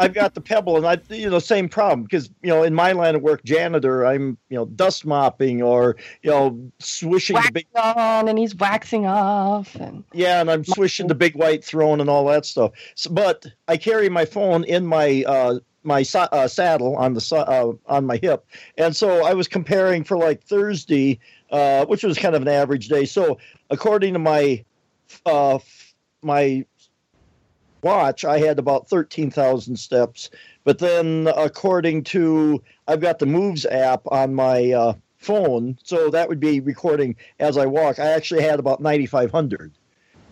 I've, 0.00 0.14
got 0.14 0.34
the 0.34 0.40
Pebble, 0.40 0.76
and 0.76 0.86
I 0.86 0.98
you 1.14 1.28
know 1.28 1.38
same 1.38 1.68
problem 1.68 2.02
because 2.04 2.30
you 2.42 2.48
know 2.50 2.62
in 2.62 2.74
my 2.74 2.92
line 2.92 3.14
of 3.14 3.22
work, 3.22 3.44
janitor, 3.44 4.06
I'm 4.06 4.38
you 4.48 4.56
know 4.56 4.66
dust 4.66 5.04
mopping 5.04 5.62
or 5.62 5.96
you 6.22 6.30
know 6.30 6.72
swishing 6.78 7.36
the 7.36 7.50
big 7.52 7.66
on 7.74 8.28
and 8.28 8.38
he's 8.38 8.54
waxing 8.54 9.06
off 9.06 9.74
and 9.76 10.04
Yeah, 10.12 10.40
and 10.40 10.50
I'm 10.50 10.64
swishing 10.64 11.06
the 11.06 11.14
big 11.14 11.34
white 11.34 11.64
throne 11.64 12.00
and 12.00 12.08
all 12.08 12.26
that 12.26 12.46
stuff. 12.46 12.72
So, 12.94 13.10
but 13.10 13.46
I 13.68 13.76
carry 13.76 14.08
my 14.08 14.24
phone 14.24 14.64
in 14.64 14.86
my 14.86 15.24
uh, 15.26 15.60
my 15.82 16.04
uh, 16.14 16.48
saddle 16.48 16.96
on 16.96 17.14
the 17.14 17.34
uh, 17.34 17.72
on 17.92 18.06
my 18.06 18.18
hip, 18.22 18.46
and 18.76 18.94
so 18.94 19.24
I 19.24 19.34
was 19.34 19.48
comparing 19.48 20.04
for 20.04 20.16
like 20.16 20.42
Thursday, 20.42 21.18
uh, 21.50 21.86
which 21.86 22.02
was 22.02 22.18
kind 22.18 22.34
of 22.34 22.42
an 22.42 22.48
average 22.48 22.88
day. 22.88 23.04
So 23.04 23.38
according 23.70 24.14
to 24.14 24.18
my 24.18 24.64
uh, 25.26 25.58
my 26.22 26.64
watch, 27.82 28.24
I 28.24 28.38
had 28.38 28.58
about 28.58 28.88
thirteen 28.88 29.30
thousand 29.30 29.76
steps. 29.76 30.30
But 30.64 30.78
then, 30.78 31.28
according 31.36 32.04
to 32.04 32.62
I've 32.86 33.00
got 33.00 33.18
the 33.18 33.26
Moves 33.26 33.66
app 33.66 34.02
on 34.06 34.34
my 34.34 34.72
uh, 34.72 34.92
phone, 35.18 35.78
so 35.82 36.10
that 36.10 36.28
would 36.28 36.40
be 36.40 36.60
recording 36.60 37.16
as 37.38 37.56
I 37.56 37.66
walk. 37.66 37.98
I 37.98 38.06
actually 38.06 38.42
had 38.42 38.58
about 38.58 38.80
ninety 38.80 39.06
five 39.06 39.30
hundred. 39.30 39.72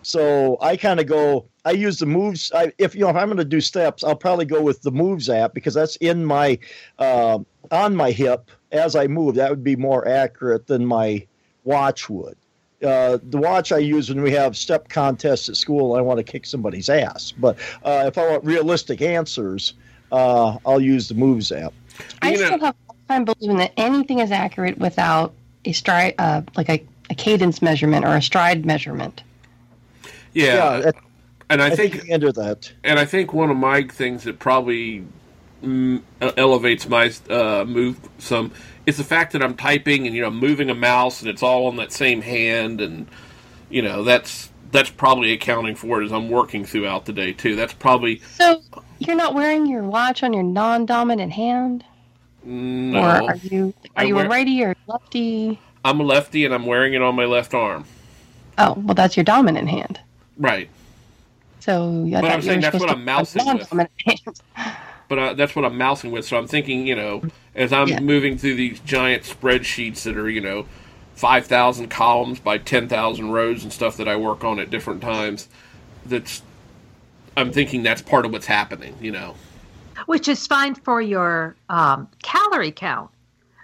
So 0.01 0.57
I 0.61 0.77
kind 0.77 0.99
of 0.99 1.07
go. 1.07 1.45
I 1.65 1.71
use 1.71 1.99
the 1.99 2.05
moves. 2.05 2.51
I, 2.55 2.71
if 2.77 2.95
you 2.95 3.01
know, 3.01 3.09
if 3.09 3.15
I'm 3.15 3.27
going 3.27 3.37
to 3.37 3.45
do 3.45 3.61
steps, 3.61 4.03
I'll 4.03 4.15
probably 4.15 4.45
go 4.45 4.61
with 4.61 4.81
the 4.81 4.91
moves 4.91 5.29
app 5.29 5.53
because 5.53 5.73
that's 5.73 5.97
in 5.97 6.25
my 6.25 6.57
uh, 6.99 7.39
on 7.71 7.95
my 7.95 8.11
hip 8.11 8.49
as 8.71 8.95
I 8.95 9.07
move. 9.07 9.35
That 9.35 9.49
would 9.49 9.63
be 9.63 9.75
more 9.75 10.07
accurate 10.07 10.67
than 10.67 10.85
my 10.85 11.27
watch 11.65 12.09
would. 12.09 12.37
Uh, 12.83 13.17
the 13.29 13.37
watch 13.37 13.71
I 13.71 13.77
use 13.79 14.09
when 14.09 14.21
we 14.21 14.31
have 14.31 14.55
step 14.55 14.87
contests 14.87 15.49
at 15.49 15.57
school, 15.57 15.95
I 15.95 16.01
want 16.01 16.17
to 16.17 16.23
kick 16.23 16.45
somebody's 16.45 16.87
ass. 16.89 17.33
But 17.37 17.57
uh, 17.83 18.05
if 18.07 18.17
I 18.17 18.29
want 18.29 18.43
realistic 18.45 19.01
answers, 19.01 19.73
uh, 20.11 20.57
I'll 20.65 20.79
use 20.81 21.09
the 21.09 21.15
moves 21.15 21.51
app. 21.51 21.73
I 22.21 22.31
You 22.31 22.37
know- 22.37 22.45
still 22.45 22.59
have 22.59 22.61
a 22.61 22.91
hard 22.93 23.07
time 23.09 23.25
believing 23.25 23.57
that 23.57 23.73
anything 23.75 24.19
is 24.19 24.31
accurate 24.31 24.77
without 24.77 25.33
a 25.65 25.73
stride, 25.73 26.15
uh, 26.19 26.41
like 26.55 26.69
a, 26.69 26.81
a 27.09 27.15
cadence 27.15 27.61
measurement 27.61 28.05
or 28.05 28.15
a 28.15 28.21
stride 28.21 28.65
measurement. 28.65 29.23
Yeah, 30.33 30.79
that- 30.79 30.95
and 31.49 31.61
I, 31.61 31.67
I 31.67 31.75
think 31.75 32.03
think, 32.03 32.21
you 32.21 32.31
that. 32.33 32.71
and 32.83 32.99
I 32.99 33.05
think 33.05 33.33
one 33.33 33.49
of 33.49 33.57
my 33.57 33.81
things 33.83 34.23
that 34.23 34.37
probably 34.37 35.03
mm, 35.63 36.01
elevates 36.21 36.87
my 36.87 37.11
uh, 37.29 37.65
move 37.67 37.99
some 38.19 38.51
is 38.89 38.97
the 38.97 39.03
fact 39.03 39.31
that 39.33 39.41
I'm 39.43 39.55
typing 39.55 40.05
and 40.07 40.15
you 40.15 40.21
know 40.21 40.29
moving 40.31 40.69
a 40.69 40.75
mouse 40.75 41.21
and 41.21 41.29
it's 41.29 41.43
all 41.43 41.67
on 41.67 41.77
that 41.77 41.91
same 41.93 42.21
hand 42.21 42.81
and 42.81 43.07
you 43.69 43.81
know 43.81 44.03
that's 44.03 44.49
that's 44.71 44.89
probably 44.89 45.31
accounting 45.31 45.75
for 45.75 46.01
it 46.01 46.05
as 46.05 46.11
I'm 46.11 46.29
working 46.29 46.65
throughout 46.65 47.05
the 47.05 47.13
day 47.13 47.31
too. 47.33 47.55
That's 47.55 47.73
probably 47.73 48.19
So 48.35 48.61
you're 48.99 49.15
not 49.15 49.33
wearing 49.33 49.65
your 49.65 49.83
watch 49.83 50.21
on 50.23 50.33
your 50.33 50.43
non-dominant 50.43 51.31
hand, 51.31 51.83
no. 52.43 52.99
or 52.99 53.05
are 53.31 53.35
you 53.37 53.73
I 53.95 54.03
are 54.03 54.05
you 54.07 54.15
wear- 54.15 54.25
a 54.25 54.29
righty 54.29 54.63
or 54.63 54.75
lefty? 54.87 55.59
I'm 55.85 55.99
a 56.01 56.03
lefty 56.03 56.43
and 56.45 56.53
I'm 56.53 56.65
wearing 56.65 56.93
it 56.93 57.01
on 57.01 57.15
my 57.15 57.25
left 57.25 57.53
arm. 57.53 57.85
Oh, 58.57 58.73
well, 58.73 58.93
that's 58.93 59.15
your 59.15 59.23
dominant 59.23 59.69
hand. 59.69 59.99
Right. 60.37 60.69
So 61.61 62.05
I 62.07 62.21
But 62.21 62.31
I'm 62.31 62.41
saying 62.41 62.61
that's 62.61 62.77
what 62.79 62.89
I'm 62.89 63.05
mousing 63.05 63.45
with. 63.45 64.41
Non-dominant 65.09 65.17
hand. 65.17 65.17
but 65.17 65.19
uh, 65.19 65.33
that's 65.33 65.55
what 65.55 65.65
I'm 65.65 65.77
mousing 65.77 66.11
with. 66.11 66.25
So 66.25 66.37
I'm 66.37 66.47
thinking, 66.47 66.87
you 66.87 66.95
know, 66.95 67.21
as 67.55 67.71
I'm 67.73 67.87
Yeah. 67.87 67.99
moving 67.99 68.37
through 68.37 68.55
these 68.55 68.79
giant 68.81 69.23
spreadsheets 69.23 70.03
that 70.03 70.17
are, 70.17 70.29
you 70.29 70.41
know, 70.41 70.65
five 71.15 71.45
thousand 71.47 71.89
columns 71.89 72.39
by 72.39 72.57
ten 72.57 72.87
thousand 72.87 73.31
rows 73.31 73.63
and 73.63 73.73
stuff 73.73 73.97
that 73.97 74.07
I 74.07 74.15
work 74.15 74.43
on 74.43 74.59
at 74.59 74.69
different 74.69 75.01
times. 75.01 75.47
That's 76.05 76.41
I'm 77.35 77.51
thinking 77.51 77.83
that's 77.83 78.01
part 78.01 78.25
of 78.25 78.31
what's 78.31 78.45
happening. 78.47 78.95
You 79.01 79.11
know, 79.11 79.35
which 80.05 80.27
is 80.27 80.47
fine 80.47 80.75
for 80.75 81.01
your 81.01 81.55
um, 81.69 82.07
calorie 82.23 82.71
count 82.71 83.09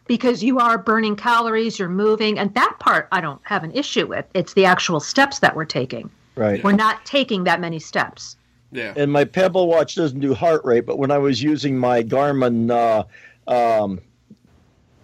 because 0.07 0.43
you 0.43 0.59
are 0.59 0.77
burning 0.77 1.15
calories, 1.15 1.79
you're 1.79 1.89
moving, 1.89 2.37
and 2.37 2.53
that 2.53 2.75
part 2.79 3.07
I 3.11 3.21
don't 3.21 3.41
have 3.43 3.63
an 3.63 3.71
issue 3.71 4.05
with. 4.05 4.25
It's 4.33 4.53
the 4.53 4.65
actual 4.65 4.99
steps 4.99 5.39
that 5.39 5.55
we're 5.55 5.65
taking. 5.65 6.09
Right. 6.35 6.63
We're 6.63 6.73
not 6.73 7.05
taking 7.05 7.45
that 7.45 7.61
many 7.61 7.79
steps. 7.79 8.35
Yeah, 8.71 8.93
and 8.95 9.11
my 9.11 9.23
Pebble 9.23 9.67
watch 9.67 9.95
doesn't 9.95 10.19
do 10.19 10.33
heart 10.33 10.63
rate, 10.65 10.85
but 10.85 10.97
when 10.97 11.11
I 11.11 11.17
was 11.17 11.41
using 11.41 11.77
my 11.77 12.03
Garmin 12.03 12.71
uh, 12.71 13.03
um, 13.51 14.01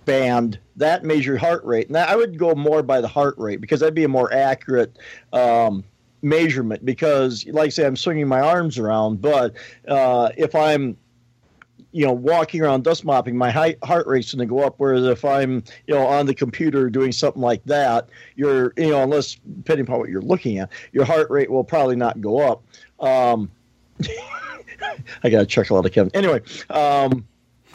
band, 0.05 0.59
that 0.75 1.03
measured 1.03 1.39
heart 1.39 1.63
rate. 1.63 1.89
Now 1.89 2.05
I 2.05 2.15
would 2.15 2.37
go 2.37 2.55
more 2.55 2.83
by 2.83 3.01
the 3.01 3.07
heart 3.07 3.35
rate 3.37 3.61
because 3.61 3.79
that'd 3.79 3.95
be 3.95 4.03
a 4.03 4.09
more 4.09 4.33
accurate 4.33 4.97
um, 5.33 5.83
measurement. 6.21 6.85
Because, 6.85 7.45
like 7.47 7.67
I 7.67 7.69
say, 7.69 7.85
I'm 7.85 7.95
swinging 7.95 8.27
my 8.27 8.41
arms 8.41 8.77
around, 8.77 9.21
but 9.21 9.55
uh, 9.87 10.29
if 10.37 10.55
I'm 10.55 10.97
you 11.93 12.05
know, 12.05 12.13
walking 12.13 12.61
around 12.61 12.83
dust 12.83 13.03
mopping, 13.03 13.35
my 13.35 13.51
heart 13.51 14.07
rate's 14.07 14.33
going 14.33 14.47
to 14.47 14.49
go 14.49 14.63
up. 14.63 14.75
Whereas 14.77 15.03
if 15.05 15.25
I'm, 15.25 15.63
you 15.87 15.93
know, 15.93 16.05
on 16.05 16.25
the 16.25 16.33
computer 16.33 16.89
doing 16.89 17.11
something 17.11 17.41
like 17.41 17.63
that, 17.65 18.07
you're, 18.35 18.73
you 18.77 18.89
know, 18.89 19.03
unless 19.03 19.35
depending 19.57 19.85
upon 19.85 19.99
what 19.99 20.09
you're 20.09 20.21
looking 20.21 20.57
at, 20.59 20.69
your 20.93 21.05
heart 21.05 21.29
rate 21.29 21.51
will 21.51 21.63
probably 21.63 21.97
not 21.97 22.21
go 22.21 22.39
up. 22.39 22.63
Um, 23.01 23.51
I 25.23 25.29
got 25.29 25.39
to 25.39 25.45
chuckle 25.45 25.77
out 25.77 25.85
of 25.85 25.91
Kevin. 25.91 26.11
Anyway, 26.13 26.41
um, 26.69 27.27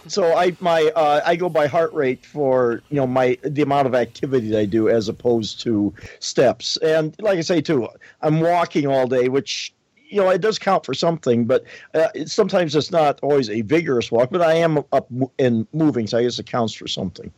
so 0.09 0.37
I 0.37 0.57
my 0.61 0.91
uh, 0.95 1.21
I 1.25 1.37
go 1.37 1.49
by 1.49 1.67
heart 1.67 1.93
rate 1.93 2.25
for 2.25 2.83
you 2.91 2.97
know 2.97 3.07
my 3.07 3.39
the 3.43 3.63
amount 3.63 3.87
of 3.87 3.95
activity 3.95 4.51
that 4.51 4.61
I 4.61 4.65
do 4.65 4.89
as 4.89 5.09
opposed 5.09 5.61
to 5.63 5.93
steps. 6.21 6.77
And 6.79 7.15
like 7.21 7.39
I 7.39 7.43
say 7.43 7.61
too, 7.61 7.89
I'm 8.23 8.41
walking 8.41 8.87
all 8.87 9.07
day, 9.07 9.29
which 9.29 9.75
you 10.09 10.21
know 10.21 10.31
it 10.31 10.41
does 10.41 10.59
count 10.59 10.85
for 10.85 10.95
something, 10.95 11.45
but 11.45 11.65
uh, 11.95 12.09
it, 12.15 12.31
sometimes 12.31 12.75
it's 12.75 12.91
not 12.91 13.19
always 13.23 13.51
a 13.51 13.63
vigorous 13.63 14.11
walk. 14.11 14.31
But 14.31 14.43
I 14.43 14.55
am 14.55 14.79
up 14.93 15.11
and 15.39 15.67
moving, 15.73 16.07
so 16.07 16.19
I 16.19 16.23
guess 16.23 16.39
it 16.39 16.47
counts 16.47 16.75
for 16.75 16.87
something. 16.87 17.33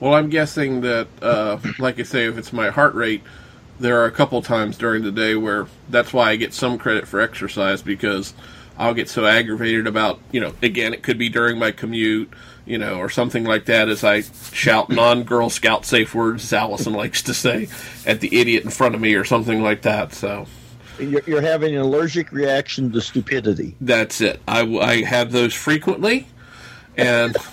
Well, 0.00 0.14
I'm 0.14 0.28
guessing 0.28 0.80
that, 0.82 1.08
uh, 1.22 1.58
like 1.80 1.98
I 1.98 2.04
say, 2.04 2.26
if 2.26 2.38
it's 2.38 2.52
my 2.52 2.70
heart 2.70 2.94
rate, 2.94 3.22
there 3.80 4.00
are 4.00 4.06
a 4.06 4.10
couple 4.10 4.40
times 4.42 4.76
during 4.76 5.02
the 5.02 5.12
day 5.12 5.34
where 5.34 5.66
that's 5.88 6.12
why 6.12 6.30
I 6.30 6.36
get 6.36 6.52
some 6.52 6.78
credit 6.78 7.06
for 7.06 7.20
exercise 7.20 7.82
because 7.82 8.34
I'll 8.76 8.94
get 8.94 9.08
so 9.08 9.26
aggravated 9.26 9.86
about, 9.86 10.20
you 10.32 10.40
know, 10.40 10.52
again, 10.62 10.94
it 10.94 11.02
could 11.02 11.18
be 11.18 11.28
during 11.28 11.58
my 11.58 11.70
commute, 11.72 12.32
you 12.64 12.78
know, 12.78 12.98
or 12.98 13.08
something 13.08 13.44
like 13.44 13.64
that 13.66 13.88
as 13.88 14.04
I 14.04 14.22
shout 14.52 14.88
non 14.90 15.24
Girl 15.24 15.50
Scout 15.50 15.84
safe 15.84 16.14
words, 16.14 16.44
as 16.44 16.52
Allison 16.52 16.92
likes 16.92 17.22
to 17.22 17.34
say, 17.34 17.68
at 18.06 18.20
the 18.20 18.40
idiot 18.40 18.64
in 18.64 18.70
front 18.70 18.94
of 18.94 19.00
me 19.00 19.14
or 19.14 19.24
something 19.24 19.62
like 19.62 19.82
that. 19.82 20.12
So 20.12 20.46
You're, 20.98 21.22
you're 21.26 21.42
having 21.42 21.74
an 21.74 21.80
allergic 21.82 22.32
reaction 22.32 22.92
to 22.92 23.00
stupidity. 23.00 23.74
that's 23.80 24.20
it. 24.20 24.40
I, 24.46 24.60
I 24.78 25.02
have 25.04 25.32
those 25.32 25.54
frequently. 25.54 26.26
And 26.96 27.36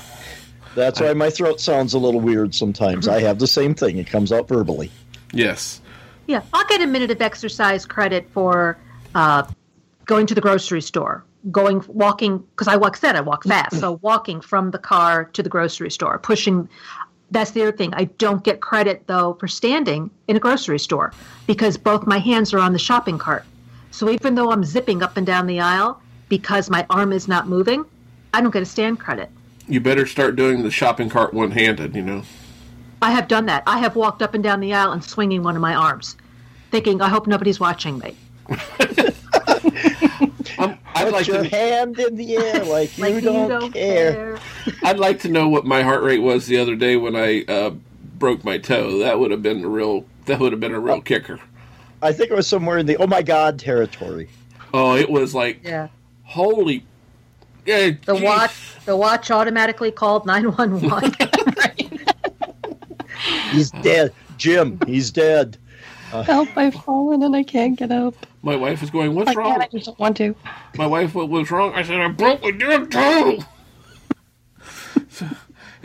That's 0.76 1.00
why 1.00 1.14
my 1.14 1.30
throat 1.30 1.62
sounds 1.62 1.94
a 1.94 2.00
little 2.00 2.20
weird 2.20 2.54
sometimes. 2.54 3.08
I 3.08 3.22
have 3.22 3.40
the 3.40 3.48
same 3.48 3.74
thing; 3.74 3.98
it 3.98 4.08
comes 4.08 4.34
out 4.34 4.48
verbally. 4.50 4.92
Yes. 5.32 5.80
Yeah, 6.28 6.42
I'll 6.54 6.66
get 6.68 6.82
a 6.82 6.88
minute 6.88 7.12
of 7.12 7.22
exercise 7.22 7.86
credit 7.86 8.28
for 8.32 8.78
uh, 9.14 9.44
going 10.06 10.26
to 10.28 10.36
the 10.36 10.42
grocery 10.42 10.82
store, 10.82 11.24
going 11.52 11.84
walking 11.88 12.40
because 12.40 12.68
I 12.68 12.76
like 12.76 12.98
I 12.98 13.00
said 13.00 13.16
I 13.16 13.22
walk 13.22 13.44
fast, 13.44 13.80
so 13.80 14.00
walking 14.02 14.42
from 14.42 14.72
the 14.72 14.80
car 14.80 15.26
to 15.26 15.44
the 15.44 15.50
grocery 15.50 15.92
store, 15.92 16.18
pushing. 16.20 16.70
That's 17.32 17.52
the 17.52 17.64
other 17.64 17.72
thing. 17.72 17.92
I 17.96 18.06
don't 18.06 18.44
get 18.44 18.62
credit 18.62 19.08
though 19.08 19.34
for 19.40 19.48
standing 19.48 20.12
in 20.28 20.36
a 20.36 20.40
grocery 20.40 20.78
store 20.78 21.12
because 21.48 21.76
both 21.76 22.06
my 22.06 22.20
hands 22.20 22.54
are 22.54 22.60
on 22.60 22.72
the 22.72 22.80
shopping 22.80 23.18
cart. 23.18 23.44
So 23.90 24.10
even 24.10 24.36
though 24.36 24.52
I'm 24.52 24.64
zipping 24.64 25.02
up 25.02 25.18
and 25.18 25.26
down 25.26 25.48
the 25.48 25.60
aisle 25.60 26.02
because 26.30 26.70
my 26.70 26.86
arm 26.90 27.12
is 27.12 27.28
not 27.28 27.48
moving, 27.48 27.84
I 28.34 28.42
don't 28.42 28.52
get 28.52 28.62
a 28.62 28.66
stand 28.66 29.00
credit. 29.00 29.30
You 29.68 29.80
better 29.80 30.06
start 30.06 30.36
doing 30.36 30.62
the 30.62 30.70
shopping 30.70 31.10
cart 31.10 31.34
one 31.34 31.52
handed, 31.52 31.96
you 31.96 32.04
know. 32.04 32.24
I 33.06 33.12
have 33.12 33.28
done 33.28 33.46
that. 33.46 33.62
I 33.68 33.78
have 33.78 33.96
walked 33.96 34.24
up 34.24 34.34
and 34.34 34.44
down 34.44 34.60
the 34.62 34.74
aisle 34.74 34.92
and 34.92 35.04
swinging 35.04 35.44
one 35.44 35.56
of 35.56 35.62
my 35.62 35.76
arms, 35.76 36.18
thinking, 36.72 37.02
I 37.02 37.08
hope 37.10 37.28
nobody's 37.28 37.60
watching 37.60 38.00
me. 38.00 38.16
Um, 40.58 40.78
I'd 40.94 41.06
Put 41.06 41.14
like 41.14 41.28
your 41.28 41.44
to. 41.44 41.50
hand 41.50 42.00
in 42.00 42.16
the 42.16 42.38
air 42.38 42.64
like, 42.64 42.90
Like 42.98 43.16
you, 43.16 43.22
don't 43.22 43.74
care. 43.74 44.38
I'd 44.84 45.00
like 45.00 45.20
to 45.22 45.30
know 45.30 45.50
what 45.50 45.66
my 45.66 45.84
heart 45.84 46.02
rate 46.02 46.20
was 46.22 46.46
the 46.48 46.58
other 46.60 46.78
day 46.78 46.96
when 46.96 47.14
I 47.14 47.44
uh, 47.44 47.72
broke 48.18 48.46
my 48.46 48.58
toe. 48.58 49.00
That 49.00 49.20
would 49.20 49.32
have 49.32 49.42
been 49.42 49.66
a 49.66 49.68
real. 49.68 50.06
That 50.28 50.40
would 50.40 50.54
have 50.54 50.62
been 50.62 50.74
a 50.74 50.80
real 50.80 51.02
kicker. 51.02 51.42
I 52.02 52.14
think 52.14 52.32
it 52.32 52.36
was 52.36 52.48
somewhere 52.48 52.78
in 52.78 52.86
the 52.86 52.96
oh 52.98 53.08
my 53.08 53.22
god 53.22 53.60
territory. 53.60 54.30
Oh, 54.74 54.96
it 54.96 55.10
was 55.10 55.36
like 55.36 55.60
Yeah. 55.62 55.90
holy. 56.24 56.86
Yeah, 57.66 57.92
The 58.06 58.14
geez. 58.14 58.24
watch, 58.24 58.56
the 58.86 58.96
watch 58.96 59.32
automatically 59.32 59.92
called 59.92 60.26
nine 60.26 60.46
one 60.54 60.80
one. 60.90 61.14
He's 63.56 63.74
uh. 63.74 63.82
dead. 63.82 64.14
Jim, 64.38 64.80
he's 64.86 65.12
dead. 65.12 65.58
Uh, 66.12 66.24
Help! 66.24 66.50
I've 66.56 66.76
fallen 66.76 67.24
and 67.24 67.36
I 67.36 67.44
can't 67.44 67.78
get 67.78 67.92
up. 67.92 68.14
My 68.42 68.56
wife 68.56 68.84
is 68.84 68.90
going, 68.90 69.16
"What's 69.16 69.32
I 69.32 69.34
wrong?" 69.34 69.52
can't. 69.52 69.64
I 69.64 69.68
just 69.68 69.86
don't 69.86 70.00
want 70.00 70.18
to. 70.18 70.36
My 70.78 70.86
wife, 70.86 71.16
what 71.16 71.30
was 71.30 71.50
wrong? 71.50 71.74
I 71.74 71.84
said, 71.84 72.00
I 72.00 72.10
broke 72.10 72.42
my 72.42 72.52
damn 72.52 72.90
toe. 72.90 73.40
So- 75.10 75.28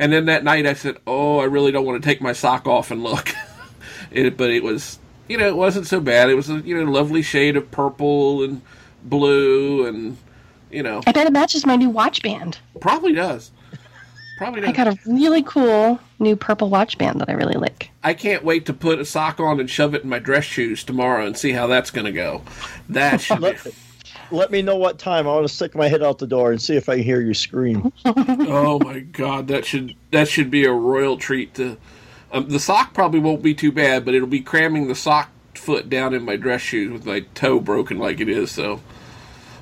and 0.00 0.12
then 0.14 0.24
that 0.26 0.44
night 0.44 0.66
I 0.66 0.72
said, 0.72 0.96
oh, 1.06 1.40
I 1.40 1.44
really 1.44 1.72
don't 1.72 1.84
want 1.84 2.02
to 2.02 2.08
take 2.08 2.22
my 2.22 2.32
sock 2.32 2.66
off 2.66 2.90
and 2.90 3.02
look. 3.02 3.34
it, 4.10 4.34
but 4.36 4.50
it 4.50 4.62
was, 4.62 4.98
you 5.28 5.36
know, 5.36 5.46
it 5.46 5.56
wasn't 5.56 5.86
so 5.86 6.00
bad. 6.00 6.30
It 6.30 6.34
was 6.34 6.48
a, 6.48 6.60
you 6.60 6.74
know, 6.74 6.90
lovely 6.90 7.20
shade 7.20 7.54
of 7.54 7.70
purple 7.70 8.42
and 8.42 8.62
blue 9.04 9.86
and, 9.86 10.16
you 10.70 10.82
know, 10.82 11.02
I 11.06 11.12
bet 11.12 11.26
it 11.26 11.34
matches 11.34 11.66
my 11.66 11.76
new 11.76 11.90
watch 11.90 12.22
band. 12.22 12.58
probably 12.80 13.12
does. 13.12 13.52
Probably 14.38 14.62
does. 14.62 14.70
I 14.70 14.72
got 14.72 14.88
a 14.88 14.98
really 15.04 15.42
cool 15.42 16.00
new 16.20 16.36
purple 16.36 16.68
watch 16.68 16.98
band 16.98 17.20
that 17.20 17.28
I 17.28 17.32
really 17.32 17.54
like. 17.54 17.90
I 18.04 18.14
can't 18.14 18.44
wait 18.44 18.66
to 18.66 18.72
put 18.72 18.98
a 18.98 19.04
sock 19.04 19.40
on 19.40 19.58
and 19.58 19.68
shove 19.68 19.94
it 19.94 20.04
in 20.04 20.08
my 20.08 20.18
dress 20.18 20.44
shoes 20.44 20.84
tomorrow 20.84 21.26
and 21.26 21.36
see 21.36 21.52
how 21.52 21.66
that's 21.66 21.90
going 21.90 22.06
to 22.06 22.12
go. 22.12 22.42
That 22.88 23.20
should 23.20 23.38
be. 23.38 23.42
Let, 23.42 23.66
let 24.30 24.50
me 24.50 24.62
know 24.62 24.76
what 24.76 24.98
time. 24.98 25.26
I 25.26 25.32
want 25.32 25.46
to 25.46 25.52
stick 25.52 25.74
my 25.74 25.88
head 25.88 26.02
out 26.02 26.18
the 26.18 26.26
door 26.26 26.52
and 26.52 26.60
see 26.60 26.76
if 26.76 26.88
I 26.88 26.96
can 26.96 27.04
hear 27.04 27.20
you 27.20 27.34
scream. 27.34 27.92
oh 28.04 28.78
my 28.80 29.00
god, 29.00 29.48
that 29.48 29.64
should 29.64 29.94
that 30.10 30.28
should 30.28 30.50
be 30.50 30.64
a 30.64 30.72
royal 30.72 31.16
treat. 31.16 31.54
To 31.54 31.76
um, 32.32 32.48
the 32.48 32.60
sock 32.60 32.94
probably 32.94 33.20
won't 33.20 33.42
be 33.42 33.54
too 33.54 33.72
bad, 33.72 34.04
but 34.04 34.14
it'll 34.14 34.28
be 34.28 34.40
cramming 34.40 34.88
the 34.88 34.94
sock 34.94 35.30
foot 35.54 35.90
down 35.90 36.14
in 36.14 36.24
my 36.24 36.36
dress 36.36 36.60
shoes 36.60 36.92
with 36.92 37.04
my 37.04 37.20
toe 37.34 37.60
broken 37.60 37.98
like 37.98 38.20
it 38.20 38.28
is. 38.28 38.50
So, 38.50 38.80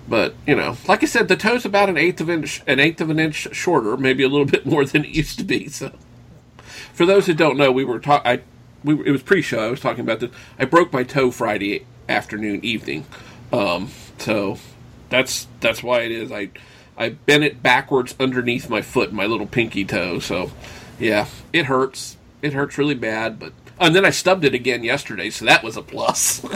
but 0.06 0.34
you 0.46 0.54
know, 0.54 0.76
like 0.86 1.02
I 1.02 1.06
said, 1.06 1.28
the 1.28 1.36
toe's 1.36 1.64
about 1.64 1.88
an 1.88 1.96
eighth 1.96 2.20
of 2.20 2.30
inch, 2.30 2.62
an 2.66 2.78
eighth 2.78 3.00
of 3.00 3.10
an 3.10 3.18
inch 3.18 3.48
shorter, 3.54 3.96
maybe 3.96 4.22
a 4.22 4.28
little 4.28 4.46
bit 4.56 4.66
more 4.66 4.84
than 4.84 5.04
it 5.04 5.10
used 5.10 5.38
to 5.38 5.44
be. 5.44 5.68
So, 5.68 5.92
for 6.98 7.06
those 7.06 7.26
who 7.26 7.32
don't 7.32 7.56
know, 7.56 7.70
we 7.70 7.84
were 7.84 8.00
talking. 8.00 8.28
I 8.30 8.40
we 8.82 8.94
were- 8.94 9.06
it 9.06 9.12
was 9.12 9.22
pre-show. 9.22 9.60
I 9.66 9.70
was 9.70 9.78
talking 9.80 10.00
about 10.00 10.18
this. 10.20 10.30
I 10.58 10.64
broke 10.64 10.92
my 10.92 11.04
toe 11.04 11.30
Friday 11.30 11.86
afternoon, 12.08 12.58
evening. 12.64 13.06
Um, 13.52 13.90
so 14.18 14.58
that's 15.08 15.46
that's 15.60 15.80
why 15.82 16.00
it 16.00 16.10
is. 16.10 16.32
I 16.32 16.50
I 16.96 17.10
bent 17.10 17.44
it 17.44 17.62
backwards 17.62 18.16
underneath 18.18 18.68
my 18.68 18.82
foot, 18.82 19.12
my 19.12 19.26
little 19.26 19.46
pinky 19.46 19.84
toe. 19.84 20.18
So 20.18 20.50
yeah, 20.98 21.26
it 21.52 21.66
hurts. 21.66 22.16
It 22.42 22.52
hurts 22.52 22.76
really 22.76 22.96
bad. 22.96 23.38
But 23.38 23.52
and 23.78 23.94
then 23.94 24.04
I 24.04 24.10
stubbed 24.10 24.44
it 24.44 24.52
again 24.52 24.82
yesterday, 24.82 25.30
so 25.30 25.44
that 25.44 25.62
was 25.62 25.76
a 25.76 25.82
plus. 25.82 26.44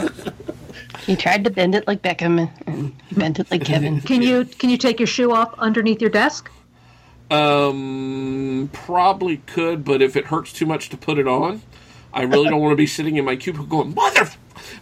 He 1.05 1.17
tried 1.17 1.43
to 1.43 1.49
bend 1.49 1.75
it 1.75 1.85
like 1.85 2.01
Beckham, 2.01 2.49
and 2.65 2.93
he 3.09 3.15
bent 3.15 3.37
it 3.37 3.51
like 3.51 3.65
Kevin. 3.71 3.99
Can 3.99 4.21
you 4.21 4.45
can 4.45 4.69
you 4.69 4.77
take 4.77 4.99
your 4.99 5.07
shoe 5.07 5.33
off 5.33 5.53
underneath 5.57 5.99
your 5.99 6.09
desk? 6.09 6.49
Um, 7.31 8.69
probably 8.73 9.37
could, 9.37 9.83
but 9.83 10.01
if 10.01 10.15
it 10.15 10.25
hurts 10.25 10.53
too 10.53 10.65
much 10.65 10.89
to 10.89 10.97
put 10.97 11.17
it 11.17 11.27
on, 11.27 11.61
I 12.13 12.23
really 12.23 12.49
don't 12.49 12.61
want 12.61 12.71
to 12.73 12.75
be 12.77 12.87
sitting 12.87 13.17
in 13.17 13.25
my 13.25 13.35
cubicle 13.35 13.65
going 13.65 13.93
mother. 13.95 14.29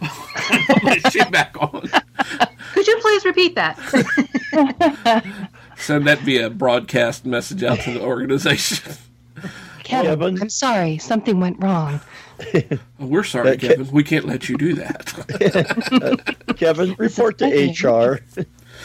Put 0.66 0.82
my 0.82 0.98
shoe 1.10 1.24
back 1.30 1.56
on. 1.60 1.88
Could 2.74 2.86
you 2.86 2.98
please 3.00 3.24
repeat 3.24 3.54
that? 3.54 3.78
Send 5.76 6.06
that 6.06 6.18
via 6.20 6.50
broadcast 6.50 7.24
message 7.24 7.62
out 7.62 7.80
to 7.80 7.92
the 7.92 8.02
organization. 8.02 8.94
Kevin, 9.82 10.10
Kevin? 10.10 10.42
I'm 10.42 10.50
sorry, 10.50 10.98
something 10.98 11.40
went 11.40 11.62
wrong. 11.62 12.00
Oh, 12.54 12.78
we're 12.98 13.24
sorry, 13.24 13.50
That 13.50 13.60
ca- 13.60 13.68
Kevin. 13.68 13.90
We 13.90 14.04
can't 14.04 14.26
let 14.26 14.48
you 14.48 14.56
do 14.56 14.74
that. 14.74 16.44
Kevin, 16.56 16.94
report 16.98 17.38
to 17.38 17.46
HR. 17.46 18.20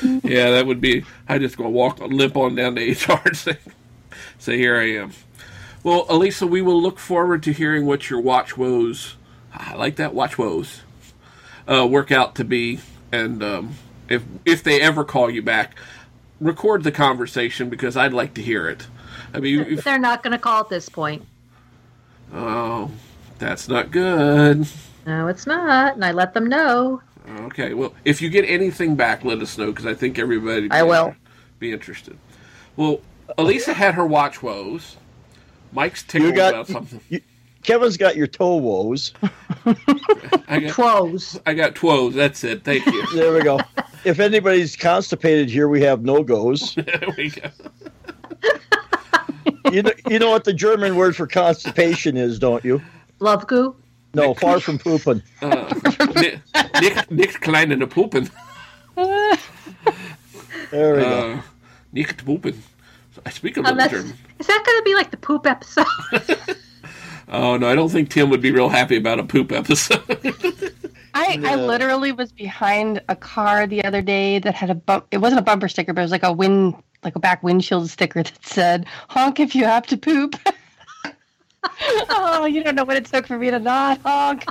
yeah, 0.23 0.51
that 0.51 0.65
would 0.65 0.81
be. 0.81 1.05
I 1.27 1.37
just 1.37 1.57
gonna 1.57 1.69
walk 1.69 1.99
limp 1.99 2.35
on 2.37 2.55
down 2.55 2.75
to 2.75 2.91
HR 2.91 3.21
and 3.25 3.37
say, 3.37 3.57
"Say 4.39 4.57
here 4.57 4.77
I 4.77 4.91
am." 4.91 5.11
Well, 5.83 6.05
Elisa, 6.09 6.45
we 6.47 6.61
will 6.61 6.81
look 6.81 6.99
forward 6.99 7.43
to 7.43 7.53
hearing 7.53 7.85
what 7.85 8.09
your 8.09 8.19
watch 8.19 8.57
woes. 8.57 9.15
I 9.53 9.75
like 9.75 9.95
that 9.97 10.13
watch 10.13 10.37
woes. 10.37 10.81
Uh, 11.67 11.87
work 11.89 12.11
out 12.11 12.35
to 12.35 12.43
be, 12.43 12.79
and 13.11 13.43
um, 13.43 13.75
if 14.09 14.23
if 14.45 14.63
they 14.63 14.81
ever 14.81 15.03
call 15.03 15.29
you 15.29 15.41
back, 15.41 15.77
record 16.39 16.83
the 16.83 16.91
conversation 16.91 17.69
because 17.69 17.97
I'd 17.97 18.13
like 18.13 18.33
to 18.35 18.41
hear 18.41 18.67
it. 18.69 18.87
I 19.33 19.39
mean, 19.39 19.59
if, 19.61 19.83
They're 19.83 19.99
not 19.99 20.23
going 20.23 20.31
to 20.31 20.37
call 20.37 20.61
at 20.61 20.69
this 20.69 20.89
point. 20.89 21.25
oh, 22.33 22.91
that's 23.39 23.67
not 23.67 23.91
good. 23.91 24.67
No, 25.05 25.27
it's 25.27 25.45
not, 25.47 25.95
and 25.95 26.03
I 26.03 26.11
let 26.11 26.33
them 26.33 26.47
know. 26.47 27.01
Okay, 27.29 27.73
well, 27.73 27.93
if 28.05 28.21
you 28.21 28.29
get 28.29 28.45
anything 28.45 28.95
back, 28.95 29.23
let 29.25 29.39
us 29.41 29.57
know 29.57 29.67
because 29.67 29.85
I 29.85 29.93
think 29.93 30.17
everybody 30.17 30.69
I 30.71 30.83
will. 30.83 31.15
be 31.59 31.71
interested. 31.73 32.17
Well, 32.75 33.01
Elisa 33.37 33.73
had 33.73 33.95
her 33.95 34.05
watch 34.05 34.41
woes. 34.41 34.95
Mike's 35.73 36.03
tickled 36.03 36.35
got- 36.35 36.53
about 36.53 36.67
something. 36.67 37.01
You, 37.09 37.21
Kevin's 37.63 37.97
got 37.97 38.15
your 38.15 38.27
toe 38.27 38.55
woes. 38.55 39.11
I 40.47 40.59
got, 40.61 40.71
Close. 40.71 41.37
I 41.45 41.53
got 41.53 41.75
twos. 41.75 42.13
That's 42.13 42.43
it. 42.45 42.63
Thank 42.63 42.85
you. 42.85 43.05
There 43.13 43.33
we 43.33 43.41
go. 43.41 43.59
if 44.05 44.21
anybody's 44.21 44.77
constipated 44.77 45.49
here, 45.49 45.67
we 45.67 45.81
have 45.81 46.03
no 46.03 46.23
goes. 46.23 46.75
there 46.75 47.07
we 47.17 47.29
go. 47.31 47.49
You 49.71 49.81
know, 49.83 49.91
you 50.09 50.17
know 50.19 50.29
what 50.29 50.45
the 50.45 50.53
German 50.53 50.95
word 50.95 51.13
for 51.17 51.27
constipation 51.27 52.15
is, 52.15 52.39
don't 52.39 52.63
you? 52.63 52.81
Love 53.19 53.47
goo. 54.17 54.27
No, 54.27 54.33
far 54.33 54.59
from 54.59 54.77
pooping. 54.79 55.21
Uh, 55.41 55.73
Nick, 56.15 56.39
Nick, 56.81 57.11
Nick's 57.11 57.37
klein 57.37 57.71
in 57.71 57.79
the 57.79 57.87
pooping. 57.87 58.29
There 58.95 59.37
we 60.95 61.01
go. 61.01 61.33
Uh, 61.33 61.41
Nick 61.93 62.17
pooping. 62.25 62.61
I 63.25 63.29
speak 63.29 63.57
a 63.57 63.61
little 63.61 63.71
Unless, 63.73 63.91
German. 63.91 64.13
is 64.39 64.47
that 64.47 64.63
going 64.65 64.77
to 64.79 64.83
be 64.83 64.95
like 64.95 65.11
the 65.11 65.17
poop 65.17 65.45
episode? 65.47 65.85
Oh 67.29 67.57
no, 67.57 67.67
I 67.67 67.75
don't 67.75 67.89
think 67.89 68.09
Tim 68.09 68.29
would 68.29 68.39
be 68.41 68.51
real 68.51 68.69
happy 68.69 68.95
about 68.95 69.19
a 69.19 69.23
poop 69.25 69.51
episode. 69.51 70.01
I, 71.13 71.37
I 71.43 71.55
literally 71.55 72.13
was 72.13 72.31
behind 72.31 73.01
a 73.09 73.17
car 73.17 73.67
the 73.67 73.83
other 73.83 74.01
day 74.01 74.39
that 74.39 74.55
had 74.55 74.69
a 74.69 74.75
bump. 74.75 75.07
It 75.11 75.17
wasn't 75.17 75.39
a 75.39 75.43
bumper 75.43 75.67
sticker, 75.67 75.91
but 75.91 75.99
it 76.01 76.05
was 76.05 76.11
like 76.11 76.23
a 76.23 76.31
wind, 76.31 76.75
like 77.03 77.17
a 77.17 77.19
back 77.19 77.43
windshield 77.43 77.89
sticker 77.89 78.23
that 78.23 78.45
said 78.45 78.85
"honk 79.09 79.41
if 79.41 79.55
you 79.55 79.65
have 79.65 79.85
to 79.87 79.97
poop." 79.97 80.37
oh, 81.63 82.45
you 82.49 82.63
don't 82.63 82.75
know 82.75 82.83
what 82.85 82.97
it 82.97 83.05
took 83.05 83.27
for 83.27 83.37
me 83.37 83.49
to 83.51 83.59
not 83.59 83.99
honk. 84.05 84.43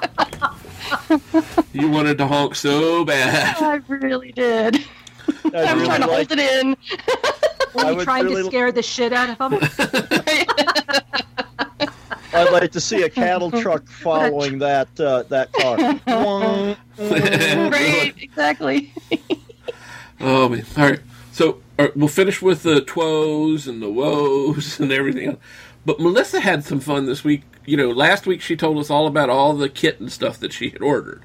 you 1.72 1.88
wanted 1.90 2.18
to 2.18 2.26
honk 2.26 2.54
so 2.54 3.04
bad. 3.04 3.56
I 3.62 3.76
really 3.88 4.32
did. 4.32 4.84
I 5.52 5.62
am 5.62 5.78
really 5.78 5.86
trying 5.86 6.00
to 6.02 6.06
like- 6.06 6.28
hold 6.28 6.38
it 6.38 6.40
in. 6.64 6.76
Were 7.74 7.84
I 7.84 7.90
you 7.90 7.96
would 7.96 8.04
trying 8.04 8.24
really- 8.24 8.42
to 8.42 8.48
scare 8.48 8.72
the 8.72 8.82
shit 8.82 9.12
out 9.12 9.30
of 9.30 9.38
them? 9.38 9.54
I'd 12.32 12.52
like 12.52 12.70
to 12.72 12.80
see 12.80 13.02
a 13.02 13.08
cattle 13.08 13.50
truck 13.62 13.86
following 13.88 14.58
that 14.58 14.88
uh, 15.00 15.22
that 15.24 15.52
car. 15.54 15.76
right, 17.70 18.12
exactly. 18.20 18.92
Oh 20.20 20.48
man! 20.50 20.64
All 20.76 20.84
right, 20.90 21.00
so 21.32 21.62
all 21.78 21.86
right, 21.86 21.96
we'll 21.96 22.08
finish 22.08 22.42
with 22.42 22.62
the 22.62 22.82
twos 22.82 23.66
and 23.66 23.82
the 23.82 23.88
woes 23.90 24.78
and 24.80 24.92
everything 24.92 25.28
else. 25.28 25.38
But 25.86 26.00
Melissa 26.00 26.40
had 26.40 26.64
some 26.64 26.80
fun 26.80 27.06
this 27.06 27.24
week. 27.24 27.42
You 27.64 27.76
know, 27.76 27.90
last 27.90 28.26
week 28.26 28.40
she 28.42 28.56
told 28.56 28.78
us 28.78 28.90
all 28.90 29.06
about 29.06 29.30
all 29.30 29.54
the 29.54 29.68
kit 29.68 30.00
and 30.00 30.12
stuff 30.12 30.38
that 30.40 30.52
she 30.52 30.68
had 30.70 30.82
ordered. 30.82 31.22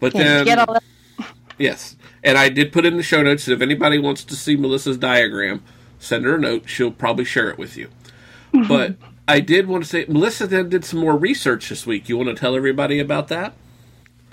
But 0.00 0.14
Yeah, 0.14 0.22
then, 0.22 0.44
get 0.46 0.58
all 0.60 0.74
that. 0.74 1.26
yes, 1.58 1.96
and 2.24 2.38
I 2.38 2.48
did 2.48 2.72
put 2.72 2.86
in 2.86 2.96
the 2.96 3.02
show 3.02 3.22
notes 3.22 3.44
that 3.46 3.54
if 3.54 3.60
anybody 3.60 3.98
wants 3.98 4.24
to 4.24 4.36
see 4.36 4.56
Melissa's 4.56 4.96
diagram, 4.96 5.62
send 5.98 6.24
her 6.24 6.36
a 6.36 6.40
note. 6.40 6.68
She'll 6.68 6.92
probably 6.92 7.24
share 7.24 7.50
it 7.50 7.58
with 7.58 7.76
you. 7.76 7.88
but 8.68 8.96
I 9.28 9.40
did 9.40 9.66
want 9.66 9.82
to 9.84 9.88
say, 9.90 10.06
Melissa 10.08 10.46
then 10.46 10.68
did 10.68 10.84
some 10.84 11.00
more 11.00 11.16
research 11.16 11.68
this 11.68 11.86
week. 11.86 12.08
You 12.08 12.16
want 12.16 12.28
to 12.28 12.34
tell 12.36 12.54
everybody 12.56 13.00
about 13.00 13.28
that? 13.28 13.54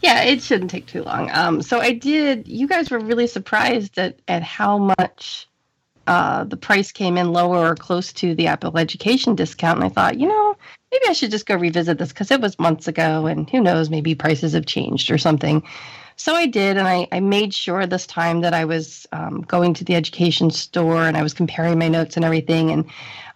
Yeah, 0.01 0.21
it 0.23 0.41
shouldn't 0.41 0.71
take 0.71 0.85
too 0.87 1.03
long. 1.03 1.29
Um, 1.33 1.61
so 1.61 1.79
I 1.79 1.91
did. 1.91 2.47
You 2.47 2.67
guys 2.67 2.89
were 2.91 2.99
really 2.99 3.27
surprised 3.27 3.97
at 3.97 4.19
at 4.29 4.43
how 4.43 4.77
much 4.77 5.48
uh, 6.09 6.43
the 6.43 6.57
price 6.57 6.91
came 6.91 7.17
in 7.17 7.31
lower 7.31 7.69
or 7.69 7.75
close 7.75 8.11
to 8.13 8.33
the 8.33 8.47
Apple 8.47 8.75
Education 8.79 9.35
discount, 9.35 9.77
and 9.77 9.85
I 9.85 9.89
thought, 9.89 10.19
you 10.19 10.27
know, 10.27 10.55
maybe 10.91 11.05
I 11.07 11.13
should 11.13 11.29
just 11.29 11.45
go 11.45 11.55
revisit 11.55 11.99
this 11.99 12.09
because 12.09 12.31
it 12.31 12.41
was 12.41 12.57
months 12.57 12.87
ago, 12.87 13.27
and 13.27 13.47
who 13.47 13.61
knows, 13.61 13.91
maybe 13.91 14.15
prices 14.15 14.53
have 14.53 14.65
changed 14.65 15.11
or 15.11 15.19
something. 15.19 15.61
So 16.15 16.33
I 16.33 16.47
did, 16.47 16.77
and 16.77 16.87
I, 16.87 17.07
I 17.11 17.19
made 17.19 17.53
sure 17.53 17.85
this 17.85 18.07
time 18.07 18.41
that 18.41 18.55
I 18.55 18.65
was 18.65 19.05
um, 19.11 19.41
going 19.41 19.75
to 19.75 19.85
the 19.85 19.93
education 19.93 20.49
store 20.49 21.03
and 21.03 21.15
I 21.15 21.21
was 21.21 21.33
comparing 21.33 21.77
my 21.77 21.87
notes 21.87 22.17
and 22.17 22.25
everything. 22.25 22.71
And 22.71 22.85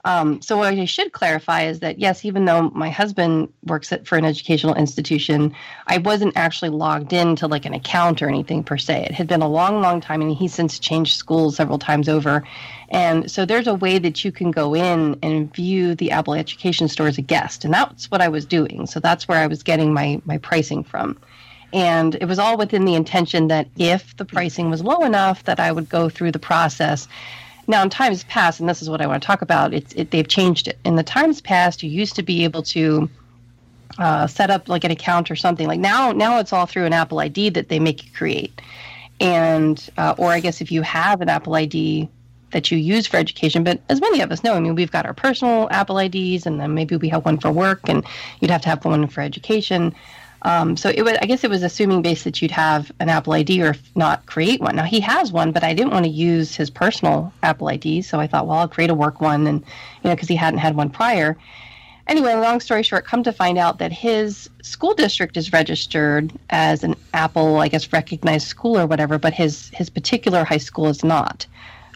um, 0.06 0.42
so 0.42 0.58
what 0.58 0.74
I 0.74 0.86
should 0.86 1.14
clarify 1.14 1.64
is 1.64 1.80
that 1.80 1.98
yes, 1.98 2.26
even 2.26 2.44
though 2.44 2.70
my 2.72 2.90
husband 2.90 3.48
works 3.64 3.92
at, 3.94 4.06
for 4.06 4.18
an 4.18 4.26
educational 4.26 4.76
institution, 4.76 5.56
I 5.88 6.00
wasn't 6.00 6.36
actually 6.36 6.70
logged 6.70 7.14
into 7.14 7.48
like 7.48 7.66
an 7.66 7.74
account 7.74 8.22
or 8.22 8.28
anything 8.28 8.64
per 8.64 8.78
se. 8.78 9.06
It 9.06 9.12
had 9.14 9.28
been 9.28 9.42
a 9.42 9.48
long, 9.48 9.82
long 9.82 10.02
time, 10.02 10.22
and 10.22 10.32
he's 10.32 10.54
since 10.54 10.78
changed 10.78 11.16
schools 11.16 11.56
several 11.56 11.80
times 11.80 12.10
over. 12.10 12.44
And 12.90 13.32
so 13.32 13.46
there's 13.46 13.68
a 13.68 13.76
way 13.76 13.98
that 13.98 14.26
you 14.26 14.32
can 14.32 14.52
go 14.52 14.76
in 14.76 15.18
and 15.24 15.54
view 15.54 15.96
the 15.96 16.12
Apple 16.12 16.34
Education 16.34 16.90
Store 16.90 17.08
as 17.08 17.18
a 17.18 17.22
guest, 17.22 17.64
and 17.64 17.74
that's 17.74 18.12
what 18.12 18.22
I 18.22 18.28
was 18.28 18.46
doing. 18.46 18.86
So 18.88 19.00
that's 19.00 19.28
where 19.28 19.40
I 19.40 19.48
was 19.48 19.64
getting 19.64 19.94
my 19.94 20.22
my 20.26 20.38
pricing 20.38 20.84
from. 20.84 21.18
And 21.72 22.16
it 22.16 22.26
was 22.26 22.38
all 22.38 22.56
within 22.56 22.86
the 22.86 22.94
intention 22.94 23.48
that 23.48 23.68
if 23.78 24.16
the 24.18 24.26
pricing 24.26 24.70
was 24.70 24.84
low 24.84 25.04
enough, 25.04 25.46
that 25.46 25.60
I 25.60 25.72
would 25.72 25.90
go 25.90 26.08
through 26.08 26.32
the 26.32 26.40
process. 26.40 27.08
Now, 27.68 27.82
in 27.84 27.90
times 27.90 28.24
past, 28.26 28.60
and 28.60 28.68
this 28.68 28.82
is 28.82 28.90
what 28.90 29.02
I 29.02 29.08
want 29.08 29.22
to 29.22 29.28
talk 29.28 29.42
about, 29.42 29.74
it's 29.74 29.94
it, 29.94 30.12
they've 30.12 30.28
changed 30.28 30.68
it. 30.68 30.78
In 30.84 30.96
the 30.96 31.04
times 31.04 31.42
past, 31.42 31.84
you 31.84 31.90
used 31.90 32.16
to 32.16 32.24
be 32.24 32.44
able 32.44 32.64
to 32.64 33.10
uh, 33.98 34.28
set 34.28 34.50
up 34.50 34.68
like 34.68 34.84
an 34.84 34.92
account 34.92 35.32
or 35.32 35.36
something. 35.36 35.68
Like 35.68 35.80
now, 35.80 36.12
now 36.12 36.40
it's 36.40 36.52
all 36.52 36.66
through 36.66 36.86
an 36.86 36.94
Apple 36.94 37.20
ID 37.20 37.50
that 37.52 37.70
they 37.70 37.80
make 37.80 38.04
you 38.06 38.12
create, 38.12 38.62
and 39.20 39.90
uh, 39.98 40.16
or 40.18 40.32
I 40.32 40.40
guess 40.40 40.62
if 40.62 40.72
you 40.72 40.82
have 40.82 41.22
an 41.22 41.30
Apple 41.30 41.56
ID 41.56 42.10
that 42.52 42.72
you 42.72 42.78
use 42.78 43.08
for 43.08 43.18
education. 43.18 43.64
But 43.64 43.82
as 43.90 44.00
many 44.00 44.22
of 44.22 44.32
us 44.32 44.44
know, 44.44 44.54
I 44.54 44.60
mean, 44.60 44.76
we've 44.76 44.92
got 44.92 45.06
our 45.06 45.14
personal 45.14 45.68
Apple 45.72 45.98
IDs, 45.98 46.46
and 46.46 46.60
then 46.60 46.74
maybe 46.74 46.96
we 46.96 47.10
have 47.10 47.26
one 47.26 47.38
for 47.40 47.52
work, 47.52 47.82
and 47.90 48.06
you'd 48.40 48.52
have 48.52 48.62
to 48.62 48.70
have 48.70 48.86
one 48.86 49.08
for 49.08 49.22
education. 49.22 49.94
Um, 50.44 50.76
so 50.76 50.90
it 50.90 51.04
was, 51.04 51.18
I 51.22 51.26
guess 51.26 51.44
it 51.44 51.50
was 51.50 51.64
assuming 51.64 52.02
based 52.02 52.26
that 52.26 52.42
you'd 52.42 52.52
have 52.52 52.92
an 53.00 53.10
Apple 53.10 53.34
ID 53.34 53.64
or 53.64 53.76
not 53.96 54.26
create 54.26 54.60
one. 54.60 54.76
Now 54.76 54.84
he 54.84 55.00
has 55.00 55.32
one, 55.32 55.54
but 55.54 55.64
I 55.64 55.74
didn't 55.74 55.94
want 55.94 56.06
to 56.06 56.12
use 56.12 56.54
his 56.56 56.70
personal 56.70 57.34
Apple 57.44 57.70
ID, 57.70 58.02
so 58.02 58.20
I 58.20 58.28
thought, 58.28 58.46
well, 58.46 58.58
I'll 58.58 58.68
create 58.68 58.90
a 58.90 58.94
work 58.96 59.22
one, 59.22 59.48
and 59.48 59.62
you 59.62 60.10
know, 60.10 60.16
because 60.16 60.28
he 60.28 60.36
hadn't 60.36 60.60
had 60.60 60.76
one 60.76 60.90
prior. 60.90 61.38
Anyway, 62.08 62.34
long 62.34 62.60
story 62.60 62.84
short, 62.84 63.06
come 63.06 63.24
to 63.24 63.32
find 63.32 63.58
out 63.58 63.80
that 63.80 63.94
his 63.94 64.50
school 64.62 64.94
district 64.94 65.38
is 65.38 65.54
registered 65.54 66.34
as 66.50 66.84
an 66.84 66.96
Apple, 67.14 67.58
I 67.58 67.70
guess, 67.70 67.94
recognized 67.94 68.48
school 68.48 68.78
or 68.78 68.86
whatever, 68.86 69.18
but 69.18 69.34
his 69.34 69.70
his 69.70 69.90
particular 69.90 70.44
high 70.44 70.58
school 70.58 70.88
is 70.88 71.04
not. 71.04 71.46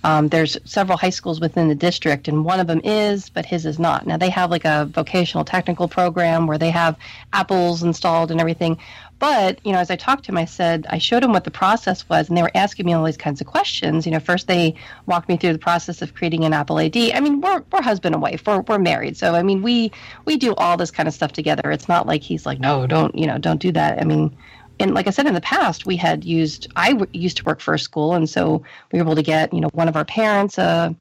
Um, 0.03 0.27
there's 0.29 0.57
several 0.63 0.97
high 0.97 1.09
schools 1.09 1.39
within 1.39 1.67
the 1.67 1.75
district, 1.75 2.27
and 2.27 2.45
one 2.45 2.59
of 2.59 2.67
them 2.67 2.81
is, 2.83 3.29
but 3.29 3.45
his 3.45 3.65
is 3.65 3.79
not. 3.79 4.05
Now 4.05 4.17
they 4.17 4.29
have 4.29 4.51
like 4.51 4.65
a 4.65 4.85
vocational 4.85 5.43
technical 5.43 5.87
program 5.87 6.47
where 6.47 6.57
they 6.57 6.69
have 6.69 6.97
apples 7.33 7.83
installed 7.83 8.31
and 8.31 8.39
everything. 8.39 8.77
But 9.19 9.59
you 9.65 9.71
know, 9.71 9.79
as 9.79 9.89
I 9.89 9.95
talked 9.95 10.25
to 10.25 10.31
him, 10.31 10.37
I 10.37 10.45
said 10.45 10.85
I 10.89 10.99
showed 10.99 11.23
him 11.23 11.31
what 11.31 11.43
the 11.43 11.51
process 11.51 12.07
was, 12.07 12.29
and 12.29 12.37
they 12.37 12.43
were 12.43 12.51
asking 12.53 12.85
me 12.85 12.93
all 12.93 13.03
these 13.03 13.17
kinds 13.17 13.41
of 13.41 13.47
questions. 13.47 14.05
You 14.05 14.11
know, 14.11 14.19
first 14.19 14.47
they 14.47 14.75
walked 15.07 15.27
me 15.27 15.37
through 15.37 15.53
the 15.53 15.59
process 15.59 16.01
of 16.01 16.13
creating 16.13 16.45
an 16.45 16.53
Apple 16.53 16.77
ID. 16.77 17.13
I 17.13 17.19
mean, 17.19 17.41
we're 17.41 17.63
we're 17.71 17.81
husband 17.81 18.13
and 18.13 18.21
wife, 18.21 18.43
we're 18.45 18.61
we're 18.61 18.77
married, 18.77 19.17
so 19.17 19.33
I 19.33 19.41
mean, 19.41 19.63
we 19.63 19.91
we 20.25 20.37
do 20.37 20.53
all 20.55 20.77
this 20.77 20.91
kind 20.91 21.07
of 21.07 21.15
stuff 21.15 21.31
together. 21.33 21.71
It's 21.71 21.87
not 21.87 22.05
like 22.05 22.21
he's 22.21 22.45
like, 22.45 22.59
no, 22.59 22.85
don't 22.85 23.15
you 23.17 23.25
know, 23.25 23.39
don't 23.39 23.61
do 23.61 23.71
that. 23.71 23.99
I 23.99 24.05
mean, 24.05 24.35
and 24.79 24.93
like 24.93 25.07
I 25.07 25.11
said 25.11 25.27
in 25.27 25.33
the 25.33 25.41
past, 25.41 25.85
we 25.85 25.95
had 25.95 26.23
used 26.23 26.67
I 26.75 26.91
w- 26.91 27.09
used 27.13 27.37
to 27.37 27.43
work 27.43 27.59
for 27.59 27.73
a 27.73 27.79
school, 27.79 28.13
and 28.13 28.29
so 28.29 28.63
we 28.91 28.99
were 28.99 29.05
able 29.05 29.15
to 29.15 29.23
get 29.23 29.53
you 29.53 29.61
know 29.61 29.69
one 29.73 29.87
of 29.87 29.95
our 29.95 30.05
parents 30.05 30.57
a 30.57 30.95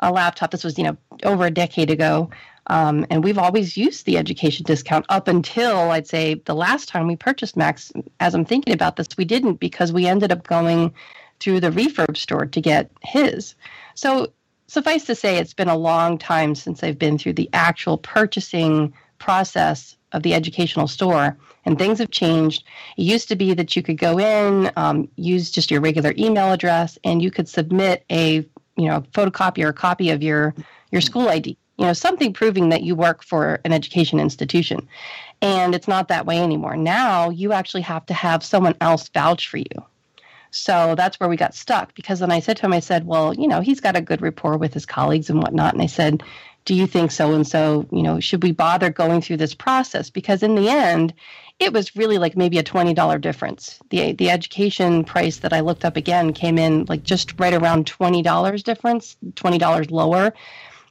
a 0.00 0.12
laptop. 0.12 0.50
This 0.50 0.64
was 0.64 0.78
you 0.78 0.84
know 0.84 0.96
over 1.24 1.46
a 1.46 1.50
decade 1.50 1.90
ago, 1.90 2.30
um, 2.68 3.06
and 3.10 3.22
we've 3.22 3.38
always 3.38 3.76
used 3.76 4.06
the 4.06 4.18
education 4.18 4.64
discount 4.64 5.06
up 5.08 5.28
until 5.28 5.90
I'd 5.90 6.06
say 6.06 6.34
the 6.34 6.54
last 6.54 6.88
time 6.88 7.06
we 7.06 7.16
purchased 7.16 7.56
Macs. 7.56 7.92
As 8.20 8.34
I'm 8.34 8.44
thinking 8.44 8.72
about 8.72 8.96
this, 8.96 9.08
we 9.16 9.24
didn't 9.24 9.60
because 9.60 9.92
we 9.92 10.06
ended 10.06 10.32
up 10.32 10.46
going 10.46 10.92
through 11.40 11.60
the 11.60 11.70
refurb 11.70 12.16
store 12.16 12.46
to 12.46 12.60
get 12.60 12.90
his. 13.02 13.54
So 13.94 14.32
suffice 14.68 15.04
to 15.04 15.14
say, 15.14 15.36
it's 15.36 15.54
been 15.54 15.68
a 15.68 15.76
long 15.76 16.18
time 16.18 16.54
since 16.54 16.82
I've 16.82 16.98
been 16.98 17.18
through 17.18 17.34
the 17.34 17.50
actual 17.52 17.98
purchasing 17.98 18.94
process 19.18 19.96
of 20.12 20.22
the 20.22 20.34
educational 20.34 20.88
store 20.88 21.36
and 21.64 21.78
things 21.78 21.98
have 21.98 22.10
changed. 22.10 22.64
It 22.96 23.02
used 23.02 23.28
to 23.28 23.36
be 23.36 23.54
that 23.54 23.76
you 23.76 23.82
could 23.82 23.98
go 23.98 24.18
in, 24.18 24.70
um, 24.76 25.08
use 25.16 25.50
just 25.50 25.70
your 25.70 25.80
regular 25.80 26.14
email 26.18 26.52
address, 26.52 26.98
and 27.04 27.22
you 27.22 27.30
could 27.30 27.48
submit 27.48 28.04
a 28.10 28.46
you 28.76 28.88
know 28.88 29.02
photocopy 29.12 29.64
or 29.64 29.68
a 29.68 29.74
copy 29.74 30.10
of 30.10 30.22
your 30.22 30.54
your 30.90 31.00
school 31.00 31.28
ID. 31.28 31.56
You 31.78 31.86
know 31.86 31.92
something 31.92 32.32
proving 32.32 32.68
that 32.70 32.82
you 32.82 32.94
work 32.94 33.22
for 33.22 33.60
an 33.64 33.72
education 33.72 34.18
institution, 34.20 34.88
and 35.40 35.74
it's 35.74 35.88
not 35.88 36.08
that 36.08 36.26
way 36.26 36.40
anymore. 36.40 36.76
Now 36.76 37.30
you 37.30 37.52
actually 37.52 37.82
have 37.82 38.06
to 38.06 38.14
have 38.14 38.44
someone 38.44 38.74
else 38.80 39.08
vouch 39.08 39.48
for 39.48 39.58
you. 39.58 39.84
So 40.54 40.94
that's 40.94 41.18
where 41.18 41.30
we 41.30 41.36
got 41.36 41.54
stuck 41.54 41.94
because 41.94 42.20
then 42.20 42.30
I 42.30 42.40
said 42.40 42.58
to 42.58 42.66
him, 42.66 42.74
I 42.74 42.80
said, 42.80 43.06
well, 43.06 43.32
you 43.32 43.48
know, 43.48 43.62
he's 43.62 43.80
got 43.80 43.96
a 43.96 44.02
good 44.02 44.20
rapport 44.20 44.58
with 44.58 44.74
his 44.74 44.84
colleagues 44.84 45.30
and 45.30 45.42
whatnot. 45.42 45.72
And 45.72 45.82
I 45.82 45.86
said, 45.86 46.22
do 46.64 46.74
you 46.74 46.86
think 46.86 47.10
so 47.10 47.32
and 47.32 47.46
so, 47.46 47.86
you 47.90 48.02
know, 48.02 48.20
should 48.20 48.42
we 48.42 48.52
bother 48.52 48.90
going 48.90 49.20
through 49.20 49.38
this 49.38 49.54
process? 49.54 50.10
Because 50.10 50.42
in 50.42 50.54
the 50.54 50.68
end, 50.68 51.12
it 51.58 51.72
was 51.72 51.96
really 51.96 52.18
like 52.18 52.36
maybe 52.36 52.58
a 52.58 52.62
$20 52.62 53.20
difference. 53.20 53.78
The 53.90 54.12
the 54.12 54.30
education 54.30 55.04
price 55.04 55.38
that 55.38 55.52
I 55.52 55.60
looked 55.60 55.84
up 55.84 55.96
again 55.96 56.32
came 56.32 56.58
in 56.58 56.84
like 56.88 57.02
just 57.02 57.38
right 57.38 57.54
around 57.54 57.86
$20 57.86 58.62
difference, 58.64 59.16
$20 59.34 59.90
lower. 59.90 60.32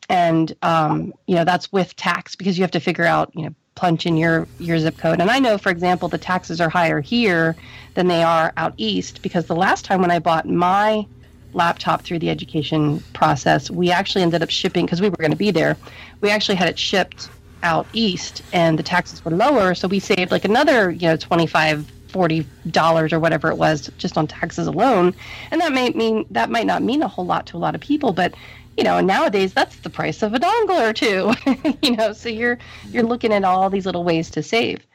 And 0.09 0.53
um, 0.61 1.13
you 1.27 1.35
know, 1.35 1.45
that's 1.45 1.71
with 1.71 1.95
tax 1.95 2.35
because 2.35 2.57
you 2.57 2.63
have 2.63 2.71
to 2.71 2.79
figure 2.79 3.05
out, 3.05 3.31
you 3.33 3.43
know, 3.43 3.55
punch 3.75 4.05
in 4.05 4.17
your 4.17 4.47
your 4.59 4.77
zip 4.77 4.97
code. 4.97 5.21
And 5.21 5.31
I 5.31 5.39
know 5.39 5.57
for 5.57 5.69
example 5.69 6.09
the 6.09 6.17
taxes 6.17 6.59
are 6.59 6.69
higher 6.69 6.99
here 6.99 7.55
than 7.93 8.07
they 8.07 8.23
are 8.23 8.53
out 8.57 8.73
east 8.77 9.21
because 9.21 9.45
the 9.45 9.55
last 9.55 9.85
time 9.85 10.01
when 10.01 10.11
I 10.11 10.19
bought 10.19 10.47
my 10.47 11.05
laptop 11.53 12.01
through 12.01 12.19
the 12.19 12.29
education 12.29 12.99
process, 13.13 13.69
we 13.69 13.91
actually 13.91 14.21
ended 14.21 14.41
up 14.41 14.49
shipping 14.49 14.85
because 14.85 15.01
we 15.01 15.09
were 15.09 15.17
going 15.17 15.31
to 15.31 15.37
be 15.37 15.51
there. 15.51 15.77
We 16.21 16.29
actually 16.29 16.55
had 16.55 16.69
it 16.69 16.79
shipped 16.79 17.29
out 17.63 17.85
east 17.93 18.41
and 18.53 18.79
the 18.79 18.83
taxes 18.83 19.23
were 19.23 19.31
lower 19.31 19.75
so 19.75 19.87
we 19.87 19.99
saved 19.99 20.31
like 20.31 20.45
another 20.45 20.89
you 20.89 21.07
know 21.07 21.15
25 21.15 21.85
40 22.07 22.45
dollars 22.71 23.13
or 23.13 23.19
whatever 23.19 23.49
it 23.49 23.55
was 23.55 23.89
just 23.97 24.17
on 24.17 24.27
taxes 24.27 24.67
alone. 24.67 25.13
And 25.51 25.61
that 25.61 25.71
may 25.71 25.89
mean 25.91 26.25
that 26.31 26.49
might 26.49 26.65
not 26.65 26.83
mean 26.83 27.01
a 27.01 27.07
whole 27.07 27.25
lot 27.25 27.45
to 27.47 27.57
a 27.57 27.59
lot 27.59 27.75
of 27.75 27.81
people 27.81 28.11
but 28.13 28.33
you 28.77 28.83
know 28.83 28.99
nowadays 28.99 29.53
that's 29.53 29.77
the 29.77 29.89
price 29.89 30.21
of 30.21 30.33
a 30.33 30.39
dongle 30.39 30.89
or 30.89 30.93
two 30.93 31.33
you 31.81 31.95
know 31.95 32.13
so 32.13 32.29
you're 32.29 32.57
you're 32.89 33.03
looking 33.03 33.33
at 33.33 33.43
all 33.43 33.69
these 33.69 33.85
little 33.85 34.03
ways 34.03 34.29
to 34.31 34.43
save. 34.43 34.85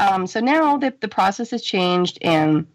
Um, 0.00 0.26
so 0.28 0.38
now 0.40 0.76
the, 0.76 0.94
the 1.00 1.08
process 1.08 1.50
has 1.50 1.62
changed 1.62 2.18
and 2.22 2.66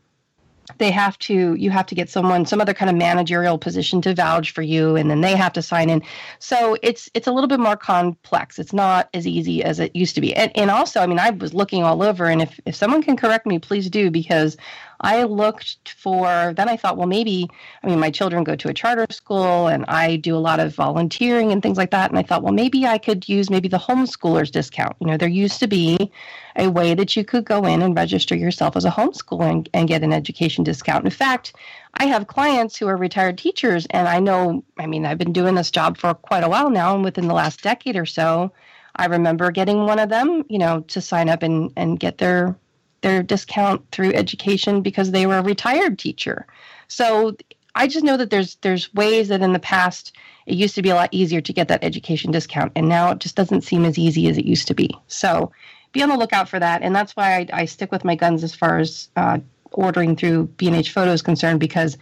they 0.78 0.92
have 0.92 1.18
to 1.20 1.56
you 1.56 1.70
have 1.70 1.86
to 1.88 1.96
get 1.96 2.10
someone 2.10 2.46
some 2.46 2.62
other 2.62 2.74
kind 2.74 2.90
of 2.90 2.96
managerial 2.96 3.58
position 3.58 4.02
to 4.02 4.14
vouch 4.14 4.52
for 4.52 4.62
you 4.62 4.96
and 4.96 5.10
then 5.10 5.22
they 5.22 5.36
have 5.36 5.54
to 5.54 5.62
sign 5.62 5.90
in. 5.90 6.02
So 6.40 6.78
it's 6.82 7.10
it's 7.14 7.28
a 7.28 7.32
little 7.32 7.48
bit 7.48 7.60
more 7.60 7.76
complex. 7.76 8.60
It's 8.60 8.74
not 8.74 9.10
as 9.14 9.28
easy 9.28 9.64
as 9.64 9.80
it 9.80 9.96
used 9.96 10.16
to 10.16 10.22
be. 10.22 10.36
And, 10.36 10.52
and 10.58 10.72
also 10.72 11.02
i 11.02 11.06
mean 11.06 11.20
i 11.20 11.30
was 11.30 11.54
looking 11.54 11.84
all 11.84 12.04
over 12.04 12.26
and 12.26 12.42
if, 12.42 12.60
if 12.66 12.76
someone 12.76 13.04
can 13.04 13.18
correct 13.18 13.46
me 13.46 13.60
please 13.60 13.90
do 13.90 14.10
because 14.10 14.58
I 15.02 15.24
looked 15.24 15.90
for, 15.98 16.54
then 16.56 16.70
I 16.70 16.78
thought, 16.78 16.98
well, 16.98 17.08
maybe, 17.08 17.50
I 17.84 17.88
mean, 17.88 18.00
my 18.00 18.12
children 18.12 18.44
go 18.44 18.56
to 18.56 18.70
a 18.70 18.74
charter 18.74 19.06
school 19.12 19.68
and 19.68 19.86
I 19.88 20.16
do 20.16 20.36
a 20.36 20.40
lot 20.40 20.60
of 20.60 20.76
volunteering 20.76 21.52
and 21.52 21.62
things 21.62 21.78
like 21.78 21.92
that. 21.92 22.10
And 22.10 22.18
I 22.18 22.24
thought, 22.24 22.44
well, 22.44 22.54
maybe 22.54 22.86
I 22.86 22.98
could 22.98 23.28
use 23.28 23.50
maybe 23.50 23.68
the 23.68 23.78
homeschoolers 23.78 24.52
discount. 24.52 24.96
You 25.00 25.08
know, 25.08 25.18
there 25.18 25.30
used 25.30 25.60
to 25.60 25.68
be 25.68 26.12
a 26.56 26.70
way 26.70 26.94
that 26.94 27.16
you 27.16 27.26
could 27.26 27.46
go 27.46 27.66
in 27.66 27.82
and 27.82 27.96
register 27.96 28.36
yourself 28.36 28.76
as 28.76 28.86
a 28.86 28.92
homeschooler 28.92 29.50
and, 29.50 29.70
and 29.74 29.88
get 29.88 30.04
an 30.04 30.14
education 30.14 30.64
discount. 30.64 31.06
In 31.06 31.12
fact, 31.12 31.54
I 31.96 32.06
have 32.06 32.28
clients 32.28 32.78
who 32.78 32.88
are 32.88 32.98
retired 32.98 33.38
teachers, 33.38 33.86
and 33.90 34.08
I 34.08 34.20
know, 34.20 34.64
I 34.78 34.88
mean, 34.88 35.06
I've 35.06 35.18
been 35.18 35.34
doing 35.34 35.56
this 35.56 35.72
job 35.72 35.98
for 35.98 36.14
quite 36.14 36.44
a 36.44 36.50
while 36.50 36.70
now, 36.70 36.96
and 36.96 37.04
within 37.04 37.28
the 37.28 37.34
last 37.34 37.62
decade 37.62 37.96
or 37.96 38.06
so, 38.06 38.52
I 38.96 39.06
remember 39.08 39.52
getting 39.52 39.86
one 39.86 40.00
of 40.00 40.10
them, 40.10 40.44
you 40.50 40.60
know, 40.60 40.82
to 40.82 41.02
sign 41.02 41.30
up 41.30 41.42
and, 41.42 41.72
and 41.76 42.00
get 42.00 42.20
their 42.20 42.56
their 43.04 43.22
discount 43.22 43.86
through 43.92 44.14
education 44.14 44.82
because 44.82 45.12
they 45.12 45.28
were 45.28 45.38
a 45.38 45.44
retired 45.44 46.00
teacher. 46.00 46.48
So 46.88 47.36
I 47.76 47.88
just 47.88 48.04
know 48.04 48.18
that 48.18 48.30
there's 48.30 48.56
there's 48.56 48.94
ways 48.94 49.28
that 49.28 49.42
in 49.42 49.54
the 49.54 49.60
past 49.60 50.16
it 50.46 50.56
used 50.56 50.76
to 50.76 50.82
be 50.82 50.90
a 50.90 50.96
lot 50.96 51.10
easier 51.12 51.42
to 51.42 51.54
get 51.54 51.68
that 51.68 51.84
education 51.84 52.32
discount, 52.32 52.72
and 52.76 52.90
now 52.90 53.12
it 53.12 53.20
just 53.20 53.36
doesn't 53.36 53.62
seem 53.62 53.86
as 53.86 53.98
easy 53.98 54.28
as 54.28 54.38
it 54.38 54.46
used 54.46 54.68
to 54.68 54.74
be. 54.74 54.90
So 55.08 55.52
be 55.92 56.02
on 56.02 56.10
the 56.10 56.18
lookout 56.18 56.50
for 56.50 56.60
that, 56.60 56.82
and 56.82 56.96
that's 56.96 57.16
why 57.16 57.38
I, 57.38 57.62
I 57.62 57.66
stick 57.66 57.92
with 57.92 58.04
my 58.04 58.16
guns 58.16 58.44
as 58.44 58.56
far 58.56 58.80
as 58.80 59.10
uh, 59.16 59.40
ordering 59.72 60.16
through 60.16 60.48
B&H 60.58 60.92
Photo 60.92 61.12
is 61.12 61.22
concerned, 61.22 61.60
because 61.60 61.98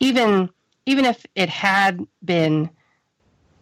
even 0.00 0.50
even 0.84 1.04
if 1.04 1.24
it 1.34 1.48
had 1.48 2.06
been 2.24 2.70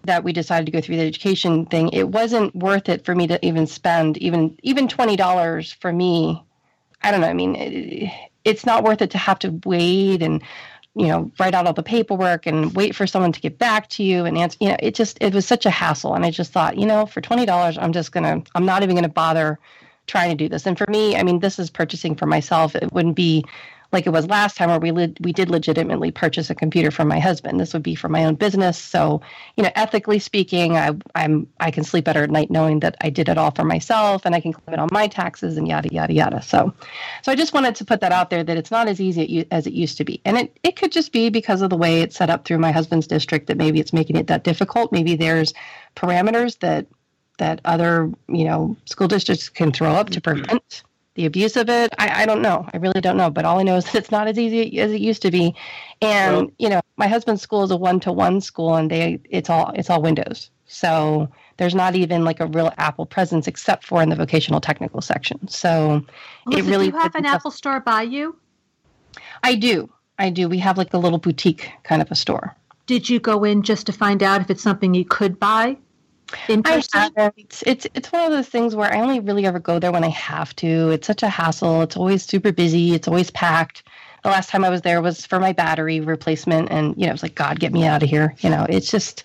that 0.05 0.23
we 0.23 0.35
decided 0.35 0.67
to 0.67 0.73
go 0.73 0.83
through 0.83 0.97
the 0.97 1.07
education 1.07 1.65
thing, 1.65 1.89
it 1.91 2.09
wasn't 2.09 2.55
worth 2.55 2.91
it 2.91 3.07
for 3.07 3.15
me 3.15 3.27
to 3.27 3.45
even 3.45 3.67
spend 3.67 4.19
even 4.19 4.59
even 4.63 4.89
twenty 4.89 5.17
dollars 5.17 5.73
for 5.73 5.93
me 5.93 6.43
I 7.05 7.11
don't 7.11 7.21
know. 7.21 7.29
I 7.29 7.35
mean, 7.35 7.55
it, 7.55 8.11
it's 8.45 8.67
not 8.67 8.83
worth 8.83 9.03
it 9.03 9.11
to 9.11 9.19
have 9.19 9.39
to 9.41 9.61
wait 9.65 10.23
and 10.23 10.43
you 10.97 11.09
know 11.09 11.31
write 11.39 11.55
out 11.55 11.67
all 11.67 11.73
the 11.73 11.83
paperwork 11.83 12.47
and 12.47 12.73
wait 12.75 12.95
for 12.95 13.07
someone 13.07 13.33
to 13.33 13.41
get 13.41 13.59
back 13.59 13.89
to 13.91 14.03
you 14.03 14.25
and 14.25 14.39
answer. 14.39 14.57
You 14.61 14.71
know, 14.71 14.77
it 14.81 14.95
just 14.95 15.19
it 15.21 15.35
was 15.35 15.47
such 15.47 15.67
a 15.67 15.71
hassle, 15.71 16.15
and 16.15 16.25
I 16.25 16.31
just 16.31 16.53
thought, 16.53 16.79
you 16.79 16.87
know, 16.87 17.07
for 17.07 17.21
twenty 17.21 17.47
dollars, 17.47 17.79
I'm 17.79 17.93
just 17.93 18.11
gonna 18.13 18.43
I'm 18.55 18.65
not 18.65 18.83
even 18.83 18.97
gonna 18.97 19.09
bother 19.09 19.59
trying 20.07 20.31
to 20.31 20.37
do 20.37 20.49
this. 20.49 20.67
And 20.67 20.77
for 20.77 20.87
me, 20.89 21.17
I 21.17 21.23
mean, 21.23 21.41
this 21.41 21.59
is 21.59 21.71
purchasing 21.71 22.15
for 22.15 22.27
myself. 22.27 22.75
It 22.75 22.93
wouldn't 22.93 23.17
be 23.17 23.45
like 23.95 24.07
it 24.07 24.11
was 24.11 24.27
last 24.27 24.57
time 24.57 24.69
where 24.69 24.79
we 24.79 24.91
we 25.21 25.33
did 25.33 25.49
legitimately 25.49 26.11
purchase 26.11 26.51
a 26.51 26.55
computer 26.55 26.91
from 26.91 27.09
my 27.09 27.21
husband. 27.21 27.59
This 27.59 27.73
would 27.73 27.83
be 27.83 27.95
for 27.95 28.09
my 28.09 28.25
own 28.25 28.35
business. 28.35 28.77
So, 28.77 29.23
you 29.57 29.63
know, 29.63 29.71
ethically 29.75 30.19
speaking, 30.19 30.77
I 30.77 30.91
I'm 31.15 31.47
I 31.61 31.71
can 31.71 31.85
sleep 31.85 32.05
better 32.05 32.23
at 32.23 32.31
night 32.31 32.51
knowing 32.51 32.81
that 32.81 32.97
I 33.01 33.09
did 33.09 33.29
it 33.29 33.39
all 33.39 33.53
for 33.53 33.65
myself 33.65 34.27
and 34.27 34.35
I 34.35 34.41
can 34.41 34.53
claim 34.53 34.75
it 34.75 34.81
on 34.81 34.89
my 34.93 35.07
taxes 35.07 35.57
and 35.57 35.67
yada 35.67 35.89
yada 35.91 36.13
yada. 36.13 36.43
So, 36.43 36.75
so 37.23 37.33
I 37.33 37.37
just 37.37 37.55
wanted 37.55 37.77
to 37.77 37.85
put 37.85 38.01
that 38.01 38.13
out 38.13 38.31
there 38.31 38.45
that 38.45 38.57
it's 38.57 38.71
not 38.71 38.89
as 38.89 39.01
easy 39.01 39.47
as 39.51 39.67
it 39.67 39.73
used 39.73 39.97
to 39.99 40.05
be. 40.05 40.21
And 40.25 40.37
it 40.37 40.59
it 40.63 40.77
could 40.77 40.93
just 40.93 41.13
be 41.13 41.31
because 41.31 41.63
of 41.63 41.71
the 41.71 41.77
way 41.77 42.01
it's 42.01 42.17
set 42.17 42.29
up 42.29 42.45
through 42.45 42.59
my 42.59 42.73
husband's 42.73 43.07
district 43.07 43.47
that 43.47 43.57
maybe 43.57 43.81
it's 43.81 43.93
making 43.93 44.17
it 44.17 44.27
that 44.27 44.45
difficult. 44.45 44.93
Maybe 44.93 45.15
there's 45.15 45.55
parameters 45.97 46.59
that 46.59 46.87
that 47.39 47.61
other 47.65 48.13
you 48.29 48.45
know 48.45 48.77
school 48.87 49.09
districts 49.09 49.49
can 49.49 49.73
throw 49.73 49.93
up 49.93 50.11
to 50.11 50.21
prevent 50.21 50.83
the 51.15 51.27
abuse 51.27 51.57
of 51.57 51.69
it 51.69 51.93
I, 51.99 52.23
I 52.23 52.27
don't 52.27 52.43
know. 52.43 52.69
I 52.73 52.77
really 52.79 53.01
don't 53.01 53.17
know. 53.17 53.31
But 53.31 53.45
all 53.45 53.59
i 53.59 53.63
know 53.63 53.77
is 53.77 53.85
that 53.87 53.95
it's 53.97 54.11
not 54.11 54.29
as 54.29 54.39
easy 54.39 54.79
as 54.81 54.93
it 54.93 55.01
used 55.01 55.23
to 55.23 55.31
be. 55.31 55.55
And 56.03 56.37
well, 56.37 56.51
you 56.59 56.69
know 56.69 56.81
my 56.97 57.07
husband's 57.07 57.43
school 57.43 57.65
is 57.65 57.71
a 57.71 57.77
one-to-one 57.77 58.41
school 58.41 58.75
and 58.75 58.91
they 58.91 59.21
it's 59.31 59.51
all 59.51 59.73
it's 59.75 59.91
all 59.91 60.03
windows. 60.03 60.51
So 60.67 61.29
there's 61.57 61.75
not 61.75 61.95
even 61.95 62.25
like 62.25 62.41
a 62.41 62.47
real 62.47 62.73
apple 62.79 63.07
presence 63.07 63.47
except 63.47 63.85
for 63.85 64.03
in 64.03 64.09
the 64.09 64.17
vocational 64.17 64.61
technical 64.61 65.01
section. 65.01 65.47
So 65.49 66.05
Melissa, 66.47 66.67
it 66.67 66.71
really 66.71 66.91
do 66.91 66.97
you 66.97 67.03
have 67.03 67.15
an 67.15 67.27
apple 67.27 67.51
store 67.51 67.81
by 67.81 68.03
you? 68.03 68.37
I 69.43 69.55
do. 69.55 69.91
I 70.19 70.31
do. 70.31 70.49
We 70.49 70.59
have 70.59 70.79
like 70.79 70.95
a 70.95 70.99
little 70.99 71.19
boutique 71.19 71.71
kind 71.83 72.01
of 72.03 72.11
a 72.11 72.15
store. 72.15 72.57
Did 72.87 73.09
you 73.09 73.19
go 73.19 73.45
in 73.45 73.63
just 73.63 73.87
to 73.87 73.93
find 73.93 74.23
out 74.23 74.41
if 74.41 74.51
it's 74.51 74.63
something 74.63 74.95
you 74.95 75.05
could 75.05 75.39
buy 75.41 75.77
in 76.49 76.63
person? 76.63 76.91
I 76.95 77.11
haven't. 77.17 77.63
It's 77.67 77.87
it's 77.95 78.13
one 78.13 78.25
of 78.25 78.33
those 78.33 78.49
things 78.49 78.75
where 78.75 78.93
I 78.93 79.01
only 79.01 79.21
really 79.21 79.47
ever 79.47 79.59
go 79.59 79.79
there 79.79 79.93
when 79.93 80.05
I 80.05 80.09
have 80.09 80.55
to. 80.57 80.91
It's 80.91 81.07
such 81.07 81.23
a 81.23 81.29
hassle. 81.29 81.83
It's 81.83 81.97
always 81.97 82.25
super 82.25 82.53
busy. 82.53 82.95
It's 82.95 83.09
always 83.09 83.31
packed. 83.31 83.83
The 84.23 84.31
last 84.31 84.49
time 84.49 84.65
I 84.65 84.71
was 84.71 84.83
there 84.83 85.03
was 85.03 85.27
for 85.27 85.39
my 85.39 85.53
battery 85.53 86.01
replacement, 86.01 86.71
and 86.71 86.95
you 86.97 87.05
know, 87.05 87.11
it 87.11 87.13
was 87.13 87.23
like, 87.23 87.35
God, 87.35 87.61
get 87.61 87.73
me 87.73 87.87
out 87.87 88.03
of 88.03 88.09
here. 88.09 88.35
You 88.41 88.51
know, 88.51 88.67
it's 88.69 88.91
just. 88.91 89.25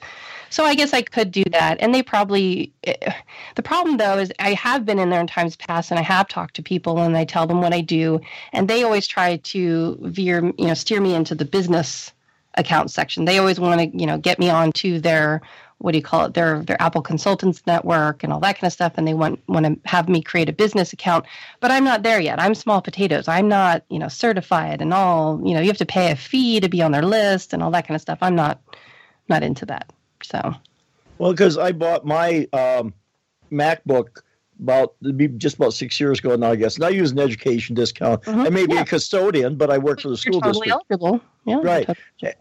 So 0.52 0.66
I 0.66 0.74
guess 0.74 0.94
I 0.94 1.04
could 1.04 1.32
do 1.32 1.44
that, 1.52 1.78
and 1.80 1.94
they 1.94 2.02
probably. 2.02 2.74
Eh, 2.84 3.14
the 3.56 3.62
problem 3.62 3.98
though 3.98 4.18
is 4.18 4.34
I 4.40 4.54
have 4.54 4.84
been 4.84 4.98
in 4.98 5.12
there 5.12 5.22
in 5.22 5.28
times 5.28 5.56
past, 5.56 5.92
and 5.92 6.00
I 6.00 6.04
have 6.04 6.28
talked 6.28 6.56
to 6.56 6.64
people, 6.64 7.00
and 7.00 7.16
I 7.16 7.24
tell 7.24 7.46
them 7.46 7.62
what 7.62 7.74
I 7.74 7.82
do, 7.82 8.20
and 8.52 8.68
they 8.68 8.84
always 8.84 9.06
try 9.08 9.38
to 9.38 9.98
veer, 10.02 10.44
you 10.58 10.66
know, 10.66 10.74
steer 10.74 11.02
me 11.02 11.14
into 11.14 11.36
the 11.36 11.46
business 11.46 12.12
account 12.56 12.92
section. 12.92 13.26
They 13.26 13.38
always 13.38 13.60
want 13.60 13.80
to, 13.80 13.98
you 13.98 14.08
know, 14.08 14.18
get 14.18 14.40
me 14.40 14.50
onto 14.50 15.00
their 15.00 15.42
what 15.80 15.94
do 15.94 15.98
you 15.98 16.04
call 16.04 16.26
it 16.26 16.34
their 16.34 16.62
their 16.64 16.82
apple 16.82 17.02
consultants 17.02 17.64
network 17.66 18.24
and 18.24 18.32
all 18.32 18.40
that 18.40 18.56
kind 18.56 18.68
of 18.68 18.74
stuff 18.74 18.94
and 18.96 19.08
they 19.08 19.14
want 19.14 19.42
want 19.48 19.66
to 19.66 19.90
have 19.90 20.08
me 20.08 20.22
create 20.22 20.50
a 20.50 20.54
business 20.54 20.94
account. 20.94 21.26
But 21.60 21.72
i'm 21.72 21.84
not 21.84 22.04
there 22.04 22.20
yet. 22.20 22.40
I'm 22.40 22.56
small 22.56 22.82
potatoes. 22.82 23.28
I'm 23.28 23.48
not 23.48 23.84
you 23.90 24.00
know 24.00 24.08
certified 24.08 24.82
and 24.82 24.94
all 24.94 25.42
you 25.44 25.54
know 25.54 25.62
you 25.62 25.68
have 25.68 25.78
to 25.78 25.86
pay 25.86 26.12
a 26.12 26.16
fee 26.16 26.60
to 26.60 26.70
be 26.70 26.82
on 26.82 26.92
their 26.92 27.04
list 27.04 27.54
and 27.54 27.64
all 27.64 27.72
that 27.72 27.88
kind 27.88 27.96
of 27.96 28.02
stuff. 28.02 28.20
I'm 28.22 28.36
not 28.36 28.62
not 29.28 29.44
into 29.44 29.66
that 29.66 29.92
so. 30.22 30.54
Well 31.18 31.32
because 31.32 31.58
i 31.58 31.72
bought 31.72 32.06
my 32.06 32.48
um, 32.54 32.94
macbook 33.52 34.22
about 34.62 34.96
just 35.38 35.56
about 35.56 35.74
six 35.74 36.00
years 36.00 36.20
ago 36.20 36.36
now, 36.36 36.52
I 36.52 36.56
guess. 36.56 36.76
And 36.76 36.86
I 36.86 36.90
use 36.90 37.12
an 37.12 37.20
education 37.20 37.76
discount. 37.76 38.24
Mm-hmm. 38.24 38.42
I 38.42 38.50
may 38.50 38.66
be 38.66 38.76
yeah. 38.76 38.82
a 38.82 38.86
custodian, 38.86 39.56
but 39.56 39.70
I 39.70 39.78
work 39.78 40.02
for 40.02 40.10
the 40.10 40.18
school 40.18 40.42
totally 40.42 40.68
district. 40.68 40.86
Eligible. 40.92 41.22
Yeah, 41.46 41.62
right. 41.64 41.90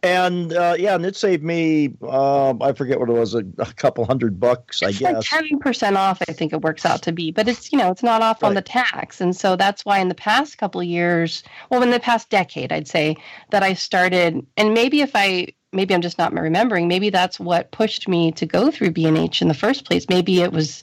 And 0.03 0.53
uh, 0.53 0.75
yeah, 0.79 0.95
and 0.95 1.07
it 1.07 1.16
saved 1.16 1.43
me. 1.43 1.95
Um, 2.07 2.61
I 2.61 2.73
forget 2.73 2.99
what 2.99 3.09
it 3.09 3.12
was, 3.12 3.35
a, 3.35 3.45
a 3.59 3.73
couple 3.73 4.05
hundred 4.05 4.39
bucks. 4.39 4.83
It's 4.83 5.01
I 5.01 5.12
guess 5.12 5.29
ten 5.29 5.59
percent 5.61 5.97
off. 5.97 6.21
I 6.29 6.33
think 6.33 6.53
it 6.53 6.62
works 6.62 6.85
out 6.85 7.03
to 7.03 7.12
be, 7.12 7.31
but 7.31 7.49
it's 7.49 7.73
you 7.73 7.79
know 7.79 7.91
it's 7.91 8.03
not 8.03 8.23
off 8.23 8.43
right. 8.43 8.49
on 8.49 8.55
the 8.55 8.62
tax, 8.62 9.21
and 9.21 9.35
so 9.35 9.57
that's 9.57 9.85
why 9.85 9.99
in 9.99 10.09
the 10.09 10.14
past 10.14 10.59
couple 10.59 10.81
of 10.81 10.87
years, 10.87 11.43
well, 11.71 11.83
in 11.83 11.91
the 11.91 12.01
past 12.01 12.29
decade, 12.29 12.73
I'd 12.73 12.89
say 12.89 13.16
that 13.51 13.62
I 13.62 13.75
started, 13.75 14.45
and 14.57 14.75
maybe 14.75 15.01
if 15.01 15.12
I 15.14 15.49
maybe 15.73 15.95
I'm 15.95 16.01
just 16.01 16.19
not 16.19 16.33
remembering. 16.33 16.89
Maybe 16.89 17.11
that's 17.11 17.39
what 17.39 17.71
pushed 17.71 18.09
me 18.09 18.33
to 18.33 18.47
go 18.47 18.71
through 18.71 18.93
B 18.93 19.07
and 19.07 19.19
H 19.19 19.43
in 19.43 19.49
the 19.49 19.55
first 19.55 19.85
place. 19.85 20.07
Maybe 20.09 20.41
it 20.41 20.53
was 20.53 20.83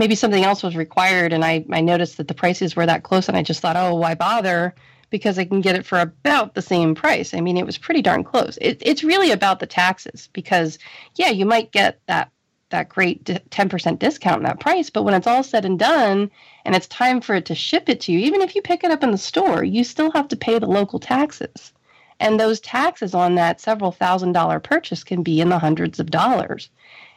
maybe 0.00 0.14
something 0.14 0.44
else 0.44 0.62
was 0.62 0.74
required 0.76 1.30
and 1.30 1.44
I, 1.44 1.62
I 1.70 1.82
noticed 1.82 2.16
that 2.16 2.26
the 2.26 2.34
prices 2.34 2.74
were 2.74 2.86
that 2.86 3.02
close 3.02 3.28
and 3.28 3.36
I 3.36 3.42
just 3.42 3.60
thought, 3.60 3.76
oh, 3.76 3.94
why 3.94 4.14
bother? 4.14 4.74
Because 5.10 5.38
I 5.38 5.44
can 5.44 5.60
get 5.60 5.76
it 5.76 5.84
for 5.84 6.00
about 6.00 6.54
the 6.54 6.62
same 6.62 6.94
price. 6.94 7.34
I 7.34 7.42
mean, 7.42 7.58
it 7.58 7.66
was 7.66 7.76
pretty 7.76 8.00
darn 8.00 8.24
close. 8.24 8.56
It, 8.62 8.78
it's 8.80 9.04
really 9.04 9.30
about 9.30 9.60
the 9.60 9.66
taxes 9.66 10.30
because, 10.32 10.78
yeah, 11.16 11.28
you 11.28 11.44
might 11.44 11.70
get 11.70 12.00
that 12.06 12.30
that 12.70 12.88
great 12.88 13.24
10% 13.24 13.98
discount 13.98 14.38
in 14.38 14.44
that 14.44 14.60
price, 14.60 14.90
but 14.90 15.02
when 15.02 15.12
it's 15.12 15.26
all 15.26 15.42
said 15.42 15.64
and 15.64 15.76
done 15.76 16.30
and 16.64 16.76
it's 16.76 16.86
time 16.86 17.20
for 17.20 17.34
it 17.34 17.44
to 17.44 17.54
ship 17.54 17.88
it 17.88 18.00
to 18.00 18.12
you, 18.12 18.20
even 18.20 18.40
if 18.40 18.54
you 18.54 18.62
pick 18.62 18.84
it 18.84 18.92
up 18.92 19.02
in 19.02 19.10
the 19.10 19.18
store, 19.18 19.64
you 19.64 19.82
still 19.82 20.12
have 20.12 20.28
to 20.28 20.36
pay 20.36 20.56
the 20.58 20.66
local 20.66 21.00
taxes. 21.00 21.72
And 22.20 22.38
those 22.38 22.60
taxes 22.60 23.12
on 23.12 23.34
that 23.34 23.60
several 23.60 23.90
thousand 23.90 24.32
dollar 24.32 24.60
purchase 24.60 25.02
can 25.02 25.22
be 25.24 25.40
in 25.40 25.48
the 25.48 25.58
hundreds 25.58 25.98
of 25.98 26.10
dollars. 26.10 26.70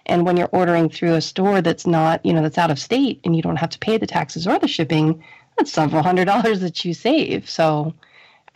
And 0.05 0.25
when 0.25 0.35
you're 0.37 0.49
ordering 0.51 0.89
through 0.89 1.13
a 1.13 1.21
store 1.21 1.61
that's 1.61 1.87
not, 1.87 2.25
you 2.25 2.33
know, 2.33 2.41
that's 2.41 2.57
out 2.57 2.71
of 2.71 2.79
state 2.79 3.21
and 3.23 3.35
you 3.35 3.41
don't 3.41 3.55
have 3.55 3.69
to 3.69 3.79
pay 3.79 3.97
the 3.97 4.07
taxes 4.07 4.47
or 4.47 4.59
the 4.59 4.67
shipping, 4.67 5.23
that's 5.57 5.71
several 5.71 6.03
hundred 6.03 6.25
dollars 6.33 6.59
that 6.61 6.83
you 6.83 6.93
save. 6.93 7.49
So 7.49 7.93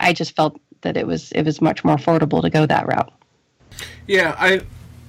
I 0.00 0.12
just 0.12 0.36
felt 0.36 0.60
that 0.82 0.96
it 0.96 1.06
was 1.06 1.32
it 1.32 1.42
was 1.42 1.60
much 1.60 1.84
more 1.84 1.96
affordable 1.96 2.42
to 2.42 2.50
go 2.50 2.66
that 2.66 2.86
route. 2.86 3.12
Yeah, 4.06 4.36
I 4.38 4.60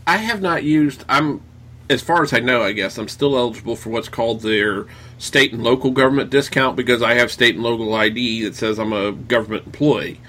I 0.07 0.17
have 0.17 0.41
not 0.41 0.63
used 0.63 1.03
I'm 1.09 1.41
as 1.89 2.01
far 2.01 2.21
as 2.21 2.33
I 2.33 2.39
know, 2.39 2.61
I 2.61 2.71
guess 2.71 2.97
I'm 2.97 3.07
still 3.07 3.35
eligible 3.35 3.75
for 3.75 3.89
what's 3.89 4.09
called 4.09 4.41
their 4.41 4.85
state 5.17 5.51
and 5.53 5.63
local 5.63 5.89
government 5.91 6.29
discount 6.29 6.75
because 6.75 7.01
I 7.01 7.15
have 7.15 7.31
state 7.31 7.55
and 7.55 7.63
local 7.63 7.93
ID 7.95 8.43
that 8.43 8.55
says 8.55 8.77
I'm 8.77 8.93
a 8.93 9.11
government 9.11 9.65
employee. 9.65 10.21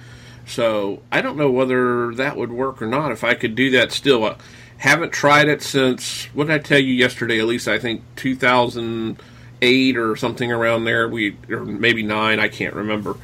So 0.46 1.02
I 1.12 1.20
don't 1.20 1.36
know 1.36 1.50
whether 1.50 2.14
that 2.14 2.36
would 2.36 2.50
work 2.50 2.80
or 2.80 2.86
not. 2.86 3.12
If 3.12 3.22
I 3.22 3.34
could 3.34 3.54
do 3.54 3.70
that 3.72 3.92
still, 3.92 4.36
haven't 4.80 5.12
tried 5.12 5.46
it 5.48 5.62
since 5.62 6.24
what 6.34 6.46
did 6.46 6.54
I 6.54 6.58
tell 6.58 6.78
you 6.78 6.94
yesterday? 6.94 7.38
At 7.38 7.46
least 7.46 7.68
I 7.68 7.78
think 7.78 8.02
2008 8.16 9.96
or 9.96 10.16
something 10.16 10.50
around 10.50 10.84
there. 10.84 11.06
We 11.06 11.36
or 11.50 11.64
maybe 11.66 12.02
nine. 12.02 12.40
I 12.40 12.48
can't 12.48 12.74
remember 12.74 13.16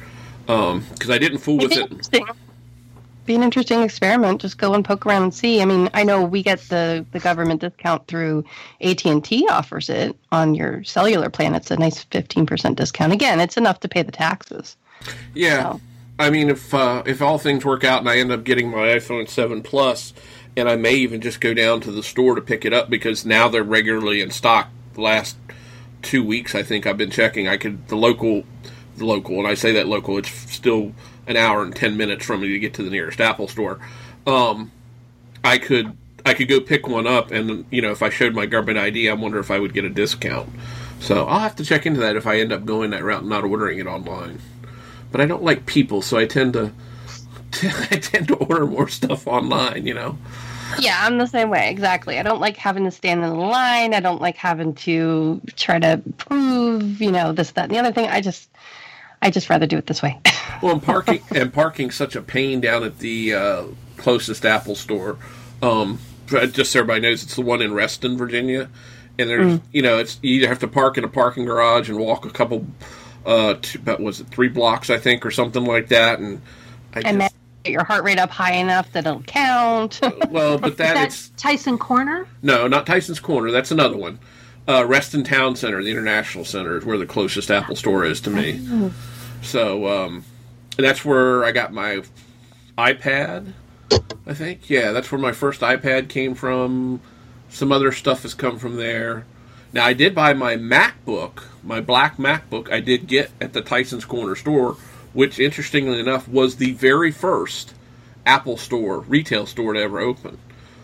because 0.45 0.71
um, 1.09 1.11
I 1.11 1.17
didn't 1.17 1.39
fool 1.39 1.57
with 1.57 1.71
it. 1.73 2.09
Be 3.25 3.35
an 3.35 3.43
interesting 3.43 3.81
experiment. 3.81 4.39
Just 4.39 4.59
go 4.59 4.73
and 4.75 4.85
poke 4.85 5.05
around 5.05 5.23
and 5.23 5.33
see. 5.33 5.61
I 5.61 5.65
mean, 5.65 5.89
I 5.95 6.03
know 6.03 6.23
we 6.23 6.43
get 6.43 6.59
the 6.69 7.03
the 7.11 7.19
government 7.19 7.61
discount 7.61 8.07
through 8.07 8.45
AT 8.81 9.03
and 9.05 9.25
T 9.25 9.47
offers 9.49 9.89
it 9.89 10.15
on 10.31 10.53
your 10.53 10.83
cellular 10.83 11.31
plan. 11.31 11.55
It's 11.55 11.71
a 11.71 11.77
nice 11.77 12.03
15 12.03 12.45
percent 12.45 12.77
discount. 12.77 13.13
Again, 13.13 13.39
it's 13.39 13.57
enough 13.57 13.79
to 13.79 13.89
pay 13.89 14.03
the 14.03 14.11
taxes. 14.11 14.77
Yeah. 15.33 15.71
So. 15.71 15.81
I 16.19 16.29
mean, 16.29 16.49
if 16.49 16.71
uh, 16.73 17.01
if 17.07 17.21
all 17.21 17.39
things 17.39 17.65
work 17.65 17.83
out 17.83 17.99
and 17.99 18.09
I 18.09 18.19
end 18.19 18.31
up 18.31 18.43
getting 18.43 18.69
my 18.69 18.87
iPhone 18.87 19.27
7 19.27 19.63
Plus, 19.63 20.13
and 20.57 20.67
I 20.67 20.75
may 20.75 20.95
even 20.95 21.21
just 21.21 21.39
go 21.39 21.53
down 21.53 21.81
to 21.81 21.91
the 21.91 22.01
store 22.01 22.33
to 22.33 22.41
pick 22.41 22.65
it 22.65 22.73
up 22.73 22.89
because 22.89 23.25
now 23.25 23.47
they're 23.47 23.63
regularly 23.63 24.21
in 24.21 24.31
stock. 24.31 24.69
The 24.95 25.01
last 25.01 25.37
two 26.01 26.23
weeks, 26.23 26.55
I 26.55 26.63
think 26.63 26.87
I've 26.87 26.97
been 26.97 27.11
checking. 27.11 27.47
I 27.47 27.57
could 27.57 27.87
the 27.89 27.95
local, 27.95 28.43
the 28.97 29.05
local, 29.05 29.37
and 29.37 29.47
I 29.47 29.53
say 29.53 29.71
that 29.73 29.87
local. 29.87 30.17
It's 30.17 30.31
still 30.51 30.93
an 31.27 31.37
hour 31.37 31.61
and 31.61 31.75
ten 31.75 31.95
minutes 31.95 32.25
from 32.25 32.41
me 32.41 32.47
to 32.49 32.59
get 32.59 32.73
to 32.73 32.83
the 32.83 32.89
nearest 32.89 33.21
Apple 33.21 33.47
store. 33.47 33.79
Um, 34.25 34.71
I 35.43 35.59
could 35.59 35.95
I 36.25 36.33
could 36.33 36.47
go 36.47 36.59
pick 36.59 36.87
one 36.87 37.05
up, 37.05 37.29
and 37.29 37.65
you 37.69 37.83
know, 37.83 37.91
if 37.91 38.01
I 38.01 38.09
showed 38.09 38.33
my 38.33 38.47
government 38.47 38.79
ID, 38.79 39.09
I 39.09 39.13
wonder 39.13 39.37
if 39.37 39.51
I 39.51 39.59
would 39.59 39.75
get 39.75 39.85
a 39.85 39.89
discount. 39.89 40.49
So 40.99 41.27
I'll 41.27 41.41
have 41.41 41.55
to 41.57 41.65
check 41.65 41.85
into 41.85 41.99
that 41.99 42.15
if 42.15 42.25
I 42.25 42.39
end 42.39 42.51
up 42.51 42.65
going 42.65 42.89
that 42.89 43.03
route 43.03 43.21
and 43.21 43.29
not 43.29 43.43
ordering 43.43 43.77
it 43.77 43.85
online. 43.85 44.41
But 45.11 45.21
I 45.21 45.27
don't 45.27 45.43
like 45.43 45.67
people, 45.67 46.01
so 46.01 46.17
I 46.17 46.25
tend 46.25 46.53
to 46.53 46.73
I 47.91 47.97
tend 47.97 48.29
to 48.29 48.35
order 48.37 48.65
more 48.65 48.87
stuff 48.87 49.27
online. 49.27 49.85
You 49.85 49.93
know. 49.93 50.17
Yeah, 50.79 50.97
I'm 51.01 51.17
the 51.17 51.27
same 51.27 51.49
way. 51.49 51.69
Exactly. 51.69 52.19
I 52.19 52.23
don't 52.23 52.39
like 52.39 52.57
having 52.57 52.83
to 52.85 52.91
stand 52.91 53.23
in 53.23 53.29
the 53.29 53.35
line. 53.35 53.93
I 53.93 53.99
don't 53.99 54.21
like 54.21 54.37
having 54.37 54.73
to 54.75 55.41
try 55.55 55.79
to 55.79 56.01
prove, 56.17 57.01
you 57.01 57.11
know, 57.11 57.33
this, 57.33 57.51
that, 57.51 57.65
and 57.65 57.71
the 57.71 57.79
other 57.79 57.91
thing. 57.91 58.07
I 58.07 58.21
just, 58.21 58.49
I 59.21 59.29
just 59.29 59.49
rather 59.49 59.65
do 59.65 59.77
it 59.77 59.87
this 59.87 60.01
way. 60.01 60.19
well, 60.61 60.73
and 60.73 60.83
parking 60.83 61.21
and 61.33 61.53
parking 61.53 61.91
such 61.91 62.15
a 62.15 62.21
pain 62.21 62.61
down 62.61 62.83
at 62.83 62.99
the 62.99 63.33
uh, 63.33 63.63
closest 63.97 64.45
Apple 64.45 64.75
store. 64.75 65.17
Um, 65.61 65.99
just 66.27 66.71
so 66.71 66.79
everybody 66.79 67.01
knows, 67.01 67.23
it's 67.23 67.35
the 67.35 67.41
one 67.41 67.61
in 67.61 67.73
Reston, 67.73 68.17
Virginia, 68.17 68.69
and 69.17 69.29
there's, 69.29 69.59
mm. 69.59 69.61
you 69.71 69.81
know, 69.81 69.97
it's 69.97 70.19
you 70.21 70.35
either 70.35 70.47
have 70.49 70.59
to 70.59 70.67
park 70.67 70.97
in 70.97 71.03
a 71.03 71.07
parking 71.07 71.45
garage 71.45 71.89
and 71.89 71.97
walk 71.97 72.25
a 72.25 72.29
couple, 72.29 72.67
uh, 73.25 73.55
two, 73.61 73.79
but 73.79 73.99
was 73.99 74.19
it 74.19 74.27
three 74.27 74.49
blocks, 74.49 74.89
I 74.89 74.97
think, 74.97 75.25
or 75.25 75.31
something 75.31 75.65
like 75.65 75.87
that, 75.89 76.19
and. 76.19 76.41
I 76.93 77.01
and 77.01 77.21
just, 77.21 77.35
get 77.67 77.73
your 77.73 77.83
heart 77.83 78.03
rate 78.03 78.19
up 78.19 78.29
high 78.29 78.53
enough 78.53 78.91
that 78.93 79.05
it'll 79.05 79.21
count. 79.23 79.99
well, 80.29 80.57
but 80.57 80.77
that 80.77 81.05
it's 81.05 81.29
Tyson 81.31 81.77
Corner. 81.77 82.27
No, 82.41 82.67
not 82.67 82.85
Tyson's 82.85 83.19
Corner. 83.19 83.51
That's 83.51 83.71
another 83.71 83.97
one. 83.97 84.19
Uh, 84.67 84.85
Reston 84.85 85.23
Town 85.23 85.55
Center, 85.55 85.83
the 85.83 85.91
International 85.91 86.43
Center, 86.43 86.77
is 86.77 86.85
where 86.85 86.97
the 86.97 87.05
closest 87.05 87.51
Apple 87.51 87.75
store 87.75 88.03
is 88.03 88.19
to 88.21 88.29
me. 88.29 88.91
So 89.41 89.87
um, 89.87 90.25
that's 90.77 91.05
where 91.05 91.45
I 91.45 91.51
got 91.51 91.73
my 91.73 92.01
iPad. 92.77 93.53
I 94.25 94.33
think 94.33 94.69
yeah, 94.69 94.91
that's 94.91 95.11
where 95.11 95.19
my 95.19 95.31
first 95.31 95.61
iPad 95.61 96.09
came 96.09 96.35
from. 96.35 96.99
Some 97.49 97.71
other 97.71 97.91
stuff 97.93 98.23
has 98.23 98.33
come 98.33 98.59
from 98.59 98.75
there. 98.75 99.25
Now 99.71 99.85
I 99.85 99.93
did 99.93 100.13
buy 100.13 100.33
my 100.33 100.55
MacBook, 100.55 101.43
my 101.63 101.79
black 101.79 102.17
MacBook. 102.17 102.69
I 102.69 102.81
did 102.81 103.07
get 103.07 103.31
at 103.39 103.53
the 103.53 103.61
Tyson's 103.61 104.05
Corner 104.05 104.35
store, 104.35 104.75
which 105.13 105.39
interestingly 105.39 105.99
enough 105.99 106.27
was 106.27 106.57
the 106.57 106.73
very 106.73 107.11
first 107.11 107.75
Apple 108.25 108.57
store, 108.57 109.01
retail 109.01 109.45
store 109.45 109.73
to 109.73 109.81
ever 109.81 109.99
open. 109.99 110.39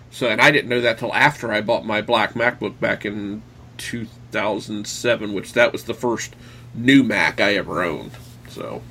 So, 0.10 0.30
and 0.30 0.42
I 0.42 0.52
didn't 0.52 0.70
know 0.70 0.82
that 0.82 1.00
till 1.00 1.14
after 1.14 1.52
I 1.52 1.62
bought 1.62 1.86
my 1.86 2.02
black 2.02 2.34
MacBook 2.36 2.80
back 2.80 3.06
in 3.06 3.44
2007, 3.78 5.34
which 5.34 5.54
that 5.54 5.72
was 5.74 5.86
the 5.86 5.94
first 5.94 6.36
new 6.74 7.04
Mac 7.04 7.42
I 7.42 7.56
ever 7.56 7.84
owned. 7.84 8.20
So, 8.48 8.86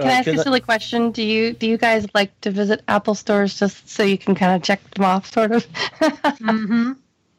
Can 0.00 0.10
I 0.10 0.14
ask 0.14 0.32
Uh, 0.34 0.34
a 0.34 0.38
silly 0.38 0.60
question? 0.60 1.10
Do 1.12 1.22
you 1.22 1.52
do 1.54 1.66
you 1.68 1.78
guys 1.78 2.06
like 2.14 2.38
to 2.42 2.50
visit 2.50 2.82
Apple 2.88 3.14
stores 3.14 3.58
just 3.58 3.88
so 3.88 4.02
you 4.04 4.18
can 4.18 4.34
kind 4.34 4.54
of 4.56 4.62
check 4.62 4.80
them 4.94 5.04
off, 5.04 5.32
sort 5.32 5.52
of? 5.52 5.66
Mm-hmm. 6.42 6.92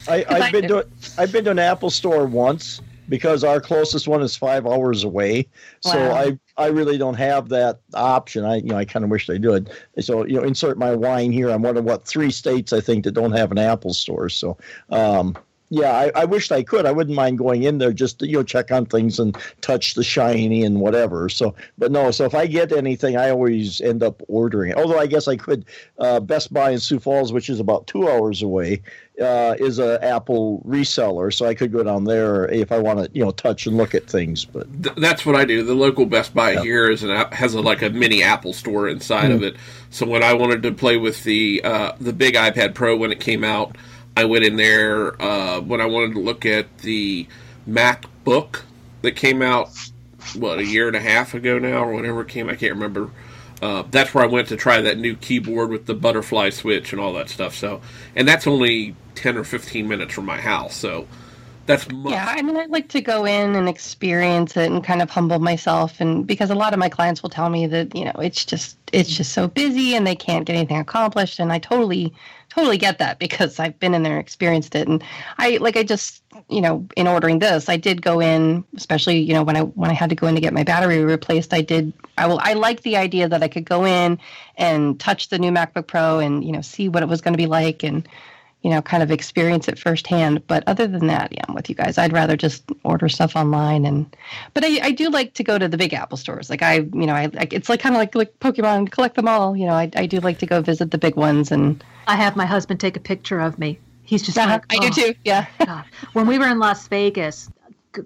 I, 0.07 0.25
I 0.30 0.39
I've 0.39 0.51
been 0.51 0.67
do. 0.67 0.67
to 0.67 0.88
I've 1.17 1.32
been 1.32 1.45
to 1.45 1.51
an 1.51 1.59
Apple 1.59 1.89
store 1.89 2.25
once 2.28 2.82
because 3.10 3.43
our 3.43 3.60
closest 3.60 4.08
one 4.08 4.22
is 4.22 4.36
five 4.36 4.66
hours 4.66 5.03
away. 5.03 5.47
So 5.82 5.97
Wow. 5.97 6.16
I 6.16 6.39
I 6.58 6.68
really 6.68 6.97
don't 6.97 7.16
have 7.16 7.49
that 7.49 7.80
option. 7.93 8.45
I 8.45 8.58
you 8.58 8.64
know 8.64 8.78
I 8.78 8.86
kind 8.86 9.05
of 9.05 9.12
wish 9.12 9.28
they 9.28 9.38
did. 9.39 9.70
So 9.99 10.26
you 10.26 10.36
know, 10.36 10.43
insert 10.43 10.78
my 10.78 10.95
wine 10.95 11.32
here. 11.32 11.49
I'm 11.49 11.62
one 11.62 11.78
of 11.78 11.86
what 11.86 12.05
three 12.05 12.32
states 12.32 12.74
I 12.74 12.82
think 12.82 13.03
that 13.03 13.12
don't 13.12 13.32
have 13.32 13.51
an 13.51 13.58
Apple 13.58 13.93
store. 13.93 14.30
So 14.30 14.58
um, 14.89 15.38
yeah, 15.70 15.91
I, 15.91 16.11
I 16.15 16.26
wished 16.26 16.51
I 16.51 16.63
could. 16.63 16.86
I 16.86 16.91
wouldn't 16.91 17.15
mind 17.15 17.38
going 17.38 17.63
in 17.63 17.78
there 17.78 17.91
just 17.93 18.20
to 18.20 18.28
you 18.28 18.38
know 18.38 18.43
check 18.43 18.72
on 18.72 18.86
things 18.86 19.20
and 19.20 19.38
touch 19.61 19.95
the 19.95 20.03
shiny 20.03 20.63
and 20.63 20.80
whatever. 20.80 21.30
So 21.30 21.55
but 21.78 21.91
no. 21.91 22.11
So 22.11 22.26
if 22.26 22.34
I 22.36 22.47
get 22.47 22.72
anything, 22.72 23.18
I 23.18 23.30
always 23.30 23.82
end 23.82 24.03
up 24.03 24.22
ordering 24.28 24.72
it. 24.72 24.78
Although 24.78 24.99
I 24.99 25.07
guess 25.07 25.28
I 25.28 25.36
could. 25.36 25.65
Uh, 25.97 26.20
Best 26.20 26.53
Buy 26.53 26.72
in 26.72 26.80
Sioux 26.80 26.99
Falls, 26.99 27.34
which 27.34 27.49
is 27.49 27.59
about 27.59 27.88
two 27.88 28.07
hours 28.07 28.41
away 28.43 28.82
uh, 29.22 29.55
is 29.59 29.80
a 29.80 30.03
Apple 30.03 30.61
reseller, 30.68 31.34
so 31.34 31.45
I 31.45 31.55
could 31.55 31.72
go 31.72 31.84
down 31.84 32.03
there 32.03 32.47
if 32.51 32.72
I 32.72 32.80
want 32.80 32.99
to, 32.99 33.09
you 33.18 33.24
know, 33.24 33.32
touch 33.32 33.65
and 33.65 33.78
look 33.78 33.95
at 33.95 34.07
things. 34.07 34.45
But 34.45 34.68
Th- 34.84 34.95
that's 34.95 35.26
what 35.26 35.36
I 35.36 35.45
do. 35.45 35.63
The 35.63 35.74
local 35.74 36.05
Best 36.05 36.34
Buy 36.34 36.51
Yep. 36.51 36.63
here 36.63 36.89
is 36.89 37.03
an 37.03 37.09
has 37.32 37.53
a, 37.53 37.61
like 37.61 37.82
a 37.82 37.89
mini 37.89 38.22
Apple 38.24 38.53
store 38.53 38.88
inside 38.88 39.32
of 39.32 39.43
it. 39.43 39.55
So 39.89 40.05
when 40.05 40.24
I 40.24 40.34
wanted 40.34 40.63
to 40.63 40.72
play 40.72 40.97
with 40.97 41.24
the 41.24 41.61
uh, 41.63 41.93
the 41.99 42.13
big 42.13 42.36
iPad 42.36 42.74
Pro 42.74 42.95
when 42.95 43.11
it 43.11 43.20
came 43.20 43.43
out, 43.43 43.76
I 44.18 44.26
went 44.26 44.43
in 44.43 44.55
there. 44.55 45.22
Uh, 45.22 45.61
when 45.61 45.80
I 45.80 45.86
wanted 45.86 46.15
to 46.15 46.20
look 46.20 46.43
at 46.43 46.80
the 46.80 47.28
MacBook 47.70 48.63
that 49.03 49.11
came 49.11 49.43
out, 49.43 49.70
what 50.34 50.57
a 50.57 50.65
year 50.65 50.88
and 50.88 50.95
a 50.95 50.99
half 50.99 51.36
ago 51.36 51.59
now 51.59 51.84
or 51.84 51.93
whatever 51.93 52.24
came, 52.24 52.49
I 52.49 52.55
can't 52.55 52.74
remember. 52.74 53.11
Uh, 53.61 53.84
that's 53.91 54.15
where 54.15 54.24
I 54.24 54.28
went 54.28 54.47
to 54.47 54.57
try 54.57 54.82
that 54.82 54.97
new 54.97 55.15
keyboard 55.15 55.70
with 55.70 55.86
the 55.86 55.93
butterfly 55.93 56.49
switch 56.49 56.93
and 56.93 56.99
all 56.99 57.13
that 57.13 57.30
stuff. 57.30 57.53
So, 57.53 57.80
and 58.15 58.28
that's 58.28 58.47
only 58.47 58.95
ten 59.13 59.38
or 59.38 59.43
fifteen 59.43 59.88
minutes 59.88 60.15
from 60.15 60.26
my 60.26 60.41
house. 60.41 60.76
So, 60.76 61.07
that's 61.68 61.88
much 61.91 62.13
Yeah, 62.13 62.26
I 62.28 62.41
mean, 62.41 62.57
I 62.57 62.65
like 62.65 62.89
to 62.89 63.01
go 63.01 63.26
in 63.26 63.55
and 63.55 63.70
experience 63.70 64.57
it 64.57 64.72
and 64.72 64.84
kind 64.84 65.03
of 65.03 65.11
humble 65.11 65.38
myself, 65.38 66.01
and 66.01 66.26
because 66.26 66.49
a 66.49 66.55
lot 66.55 66.74
of 66.74 66.80
my 66.80 66.89
clients 66.89 67.22
will 67.22 67.30
tell 67.30 67.51
me 67.51 67.68
that 67.68 67.95
you 67.95 68.05
know 68.05 68.15
it's 68.20 68.45
just 68.45 68.78
it's 68.93 69.15
just 69.15 69.34
so 69.34 69.47
busy 69.47 69.95
and 69.95 70.07
they 70.07 70.15
can't 70.15 70.45
get 70.45 70.55
anything 70.55 70.78
accomplished, 70.78 71.39
and 71.39 71.53
I 71.53 71.59
totally 71.59 72.13
totally 72.58 72.78
get 72.78 72.97
that 72.97 73.20
because 73.20 73.60
I've 73.60 73.80
been 73.80 73.93
in 73.93 74.01
there 74.01 74.20
experienced 74.20 74.74
it, 74.76 74.88
and 74.88 75.03
I 75.38 75.58
like 75.58 75.78
I 75.78 75.84
just 75.84 76.24
you 76.49 76.60
know 76.60 76.88
in 76.95 77.08
ordering 77.08 77.39
this, 77.39 77.70
I 77.70 77.78
did 77.78 78.01
go 78.01 78.20
in, 78.20 78.64
especially 78.76 79.20
you 79.20 79.34
know 79.34 79.43
when 79.43 79.55
I 79.55 79.62
when 79.62 79.91
I 79.91 79.93
had 79.93 80.10
to 80.10 80.16
go 80.16 80.28
in 80.28 80.36
to 80.36 80.41
get 80.41 80.53
my 80.53 80.64
battery 80.64 81.03
replaced, 81.03 81.53
I 81.53 81.62
did 81.62 81.93
I 82.18 82.26
will 82.26 82.39
I 82.41 82.53
like 82.53 82.82
the 82.82 82.97
idea 82.97 83.30
that 83.30 83.43
I 83.43 83.47
could 83.47 83.66
go 83.66 83.86
in 83.86 84.20
and 84.55 84.99
touch 84.99 85.30
the 85.30 85.38
new 85.38 85.51
MacBook 85.51 85.88
Pro 85.88 86.20
and 86.20 86.43
you 86.43 86.51
know 86.51 86.62
see 86.62 86.89
what 86.89 87.03
it 87.03 87.10
was 87.10 87.22
going 87.22 87.34
to 87.34 87.38
be 87.38 87.45
like. 87.45 87.84
And 87.84 88.08
you 88.64 88.72
know, 88.72 88.82
kind 88.82 89.03
of 89.03 89.12
experience 89.12 89.68
it 89.68 89.78
firsthand. 89.78 90.45
But 90.47 90.64
other 90.68 90.88
than 90.88 91.08
that, 91.08 91.32
yeah, 91.32 91.43
I'm 91.47 91.53
with 91.55 91.70
you 91.70 91.76
guys. 91.76 91.97
I'd 91.97 92.12
rather 92.12 92.36
just 92.36 92.64
order 92.84 93.08
stuff 93.08 93.36
online. 93.36 93.86
And 93.86 94.16
but 94.53 94.66
I, 94.66 94.80
I 94.88 94.91
do 94.91 95.10
like 95.10 95.34
to 95.36 95.43
go 95.43 95.58
to 95.58 95.68
the 95.68 95.78
big 95.78 95.93
Apple 95.93 96.18
stores. 96.18 96.49
Like 96.49 96.62
I, 96.64 96.78
you 96.78 97.05
know, 97.05 97.14
I 97.14 97.28
like 97.28 97.53
it's 97.53 97.70
like 97.70 97.80
kind 97.80 97.95
of 97.95 97.99
like 97.99 98.16
like 98.16 98.38
Pokemon, 98.39 98.91
collect 98.91 99.16
them 99.16 99.28
all. 99.28 99.55
You 99.55 99.68
know, 99.68 99.74
I 99.74 99.89
I 99.95 100.05
do 100.05 100.20
like 100.20 100.39
to 100.39 100.45
go 100.45 100.62
visit 100.62 100.91
the 100.91 100.97
big 100.97 101.16
ones. 101.16 101.51
And 101.51 101.84
I 102.08 102.16
have 102.16 102.36
my 102.36 102.45
husband 102.45 102.80
take 102.80 102.97
a 102.97 103.01
picture 103.01 103.39
of 103.39 103.60
me. 103.60 103.80
He's 104.03 104.24
just 104.24 104.38
uh 104.38 104.47
like, 104.47 104.66
I 104.70 104.80
do 104.80 104.88
"Oh, 104.88 104.89
too. 104.89 105.14
Yeah. 105.24 105.45
When 106.14 106.28
we 106.28 106.39
were 106.39 106.47
in 106.47 106.60
Las 106.60 106.88
Vegas, 106.88 107.49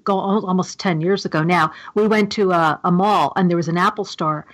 go 0.03 0.19
almost 0.19 0.79
ten 0.79 0.99
years 0.99 1.25
ago 1.25 1.43
now, 1.43 1.71
we 1.95 2.07
went 2.07 2.31
to 2.33 2.51
a, 2.51 2.79
a 2.83 2.91
mall 2.91 3.31
and 3.35 3.49
there 3.49 3.57
was 3.57 3.67
an 3.67 3.77
Apple 3.77 4.05
store, 4.05 4.45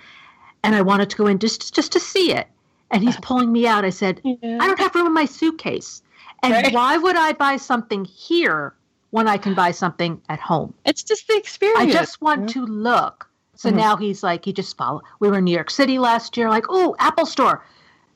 and 0.62 0.74
I 0.74 0.82
wanted 0.82 1.10
to 1.10 1.16
go 1.16 1.26
in 1.26 1.38
just 1.38 1.74
just 1.74 1.90
to 1.92 2.00
see 2.00 2.32
it. 2.32 2.46
And 2.90 3.02
he's 3.02 3.16
pulling 3.18 3.52
me 3.52 3.66
out. 3.66 3.84
I 3.84 3.90
said, 3.90 4.20
I 4.24 4.66
don't 4.66 4.78
have 4.78 4.94
room 4.94 5.06
in 5.06 5.12
my 5.14 5.24
suitcase. 5.26 6.02
And 6.42 6.52
Right. 6.52 6.72
why 6.72 6.96
would 6.96 7.16
I 7.16 7.32
buy 7.32 7.56
something 7.56 8.04
here 8.04 8.74
when 9.10 9.26
I 9.28 9.36
can 9.38 9.54
buy 9.54 9.72
something 9.72 10.20
at 10.28 10.38
home? 10.40 10.72
It's 10.84 11.02
just 11.02 11.26
the 11.28 11.36
experience. 11.36 11.80
I 11.80 11.90
just 11.90 12.20
want 12.22 12.48
to 12.50 12.64
look. 12.64 13.28
So 13.56 13.70
Mhm. 13.70 13.74
now 13.76 13.96
he's 13.96 14.22
like, 14.22 14.44
he 14.44 14.52
just 14.52 14.76
follow. 14.76 15.02
We 15.20 15.28
were 15.28 15.38
in 15.38 15.44
New 15.44 15.54
York 15.54 15.70
City 15.70 15.98
last 15.98 16.36
year, 16.36 16.48
like, 16.48 16.64
oh, 16.68 16.94
Apple 17.00 17.26
Store. 17.26 17.64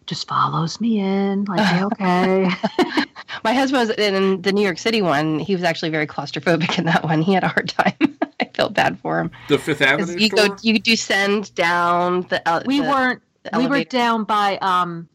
Just 0.06 0.26
follows 0.28 0.80
me 0.80 0.98
in, 1.00 1.44
like, 1.46 1.82
okay. 1.92 2.48
My 3.44 3.52
husband 3.54 3.88
was 3.88 3.96
in 3.98 4.42
the 4.42 4.52
New 4.52 4.62
York 4.62 4.78
City 4.78 5.02
one. 5.02 5.38
He 5.38 5.54
was 5.54 5.64
actually 5.64 5.90
very 5.90 6.06
claustrophobic 6.06 6.78
in 6.78 6.84
that 6.86 7.02
one. 7.04 7.22
He 7.22 7.32
had 7.32 7.44
a 7.44 7.48
hard 7.48 7.68
time. 7.68 8.18
I 8.40 8.50
felt 8.54 8.74
bad 8.74 8.98
for 9.00 9.18
him. 9.20 9.30
the 9.48 9.58
Fifth 9.58 9.80
Avenue 9.82 10.16
You 10.18 10.26
store. 10.28 10.48
go, 10.48 10.56
you 10.62 10.78
descend 10.78 11.54
down 11.54 12.22
the. 12.28 12.46
Uh, 12.48 12.62
we 12.66 12.80
the- 12.80 12.88
weren't. 12.88 13.22
The 13.44 13.58
We 13.58 13.66
were 13.66 13.84
down 13.84 14.24
by 14.24 14.56
um, 14.58 15.08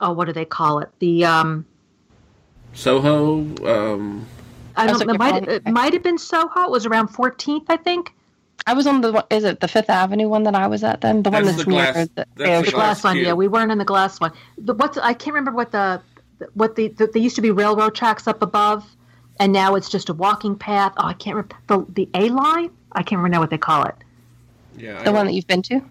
oh, 0.00 0.12
what 0.12 0.24
do 0.26 0.32
they 0.32 0.44
call 0.44 0.78
it? 0.80 0.88
The 1.00 1.24
um, 1.24 1.66
Soho. 2.72 3.38
Um, 3.66 4.26
I 4.76 4.86
don't. 4.86 5.06
know 5.06 5.14
It 5.14 5.18
might. 5.18 5.48
It 5.48 5.66
might 5.66 5.92
have 5.92 6.02
been 6.02 6.18
Soho. 6.18 6.64
It 6.64 6.70
was 6.70 6.86
around 6.86 7.08
14th, 7.08 7.66
I 7.68 7.76
think. 7.76 8.12
I 8.66 8.72
was 8.72 8.86
on 8.86 9.00
the. 9.02 9.24
Is 9.30 9.44
it 9.44 9.60
the 9.60 9.68
Fifth 9.68 9.90
Avenue 9.90 10.28
one 10.28 10.44
that 10.44 10.54
I 10.54 10.66
was 10.66 10.82
at 10.82 11.00
then? 11.02 11.22
The 11.22 11.30
one 11.30 11.44
That's 11.44 11.56
that's 11.58 11.64
the 11.66 11.70
near 11.70 11.92
glass- 11.92 12.08
the. 12.08 12.10
that's 12.14 12.30
yeah, 12.38 12.60
the 12.60 12.64
The 12.66 12.70
glass 12.72 13.00
glass 13.02 13.04
one. 13.04 13.18
Yeah, 13.18 13.32
we 13.34 13.48
weren't 13.48 13.70
in 13.70 13.78
the 13.78 13.84
glass 13.84 14.20
one. 14.20 14.32
The, 14.58 14.74
what's 14.74 14.96
I 14.98 15.12
can't 15.12 15.34
remember 15.34 15.52
what 15.56 15.70
the 15.72 16.00
what 16.54 16.74
the, 16.76 16.88
the 16.88 17.06
there 17.06 17.22
used 17.22 17.36
to 17.36 17.42
be 17.42 17.50
railroad 17.50 17.94
tracks 17.94 18.26
up 18.26 18.42
above, 18.42 18.84
and 19.38 19.52
now 19.52 19.74
it's 19.74 19.90
just 19.90 20.08
a 20.08 20.14
walking 20.14 20.56
path. 20.56 20.94
Oh, 20.96 21.06
I 21.06 21.12
can't 21.12 21.36
remember 21.36 21.56
the 21.66 22.06
the 22.08 22.18
High 22.18 22.28
Line. 22.28 22.70
I 22.92 23.02
can't 23.02 23.18
remember 23.18 23.28
now 23.36 23.40
what 23.40 23.50
they 23.50 23.58
call 23.58 23.84
it. 23.84 23.94
yeah. 24.78 24.98
I 25.00 25.02
the 25.04 25.12
one 25.12 25.14
don't- 25.20 25.26
that 25.26 25.32
you've 25.34 25.46
been 25.46 25.62
to. 25.62 25.82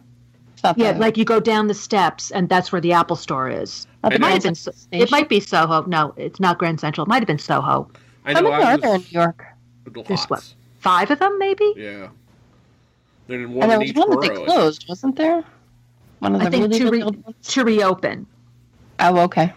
It's 0.64 0.78
not 0.78 0.78
Yeah, 0.86 0.94
the- 0.94 1.00
like 1.00 1.18
you 1.18 1.26
go 1.26 1.40
down 1.40 1.68
the 1.68 1.74
steps, 1.74 2.32
and 2.32 2.48
that's 2.48 2.72
where 2.72 2.80
the 2.82 2.94
Apple 2.94 3.16
Store 3.18 3.50
is. 3.50 3.86
It 4.10 4.20
might 4.22 4.34
have 4.34 4.44
been. 4.44 4.56
Station. 4.56 4.88
It 4.92 5.12
might 5.12 5.28
be 5.30 5.40
Soho. 5.40 5.84
No, 5.86 6.14
it's 6.18 6.40
not 6.40 6.58
Grand 6.58 6.80
Central. 6.80 7.06
It 7.06 7.10
might 7.10 7.20
have 7.20 7.28
been 7.28 7.40
Soho. 7.40 7.90
I 8.26 8.34
How 8.34 8.40
know 8.42 8.52
many 8.52 8.64
I 8.64 8.74
are 8.74 8.78
there 8.78 8.96
in 8.96 9.02
New 9.02 9.08
York? 9.10 9.46
lots. 9.94 10.08
There's 10.08 10.24
what? 10.26 10.54
Five 10.80 11.12
of 11.12 11.20
them, 11.20 11.38
maybe. 11.38 11.74
Yeah. 11.76 12.08
Then 13.28 13.54
one 13.54 13.64
And 13.64 13.72
there 13.72 13.80
was 13.80 13.94
one 13.94 14.10
that 14.12 14.22
they 14.22 14.30
borough. 14.30 14.46
closed, 14.46 14.86
wasn't 14.88 15.16
there? 15.18 15.44
One 16.20 16.36
of 16.36 16.42
the 16.42 16.48
I 16.48 16.50
think 16.50 16.74
really, 16.74 17.02
to, 17.02 17.12
re- 17.14 17.34
to 17.44 17.64
reopen. 17.64 18.26
Oh, 19.00 19.20
okay. 19.22 19.52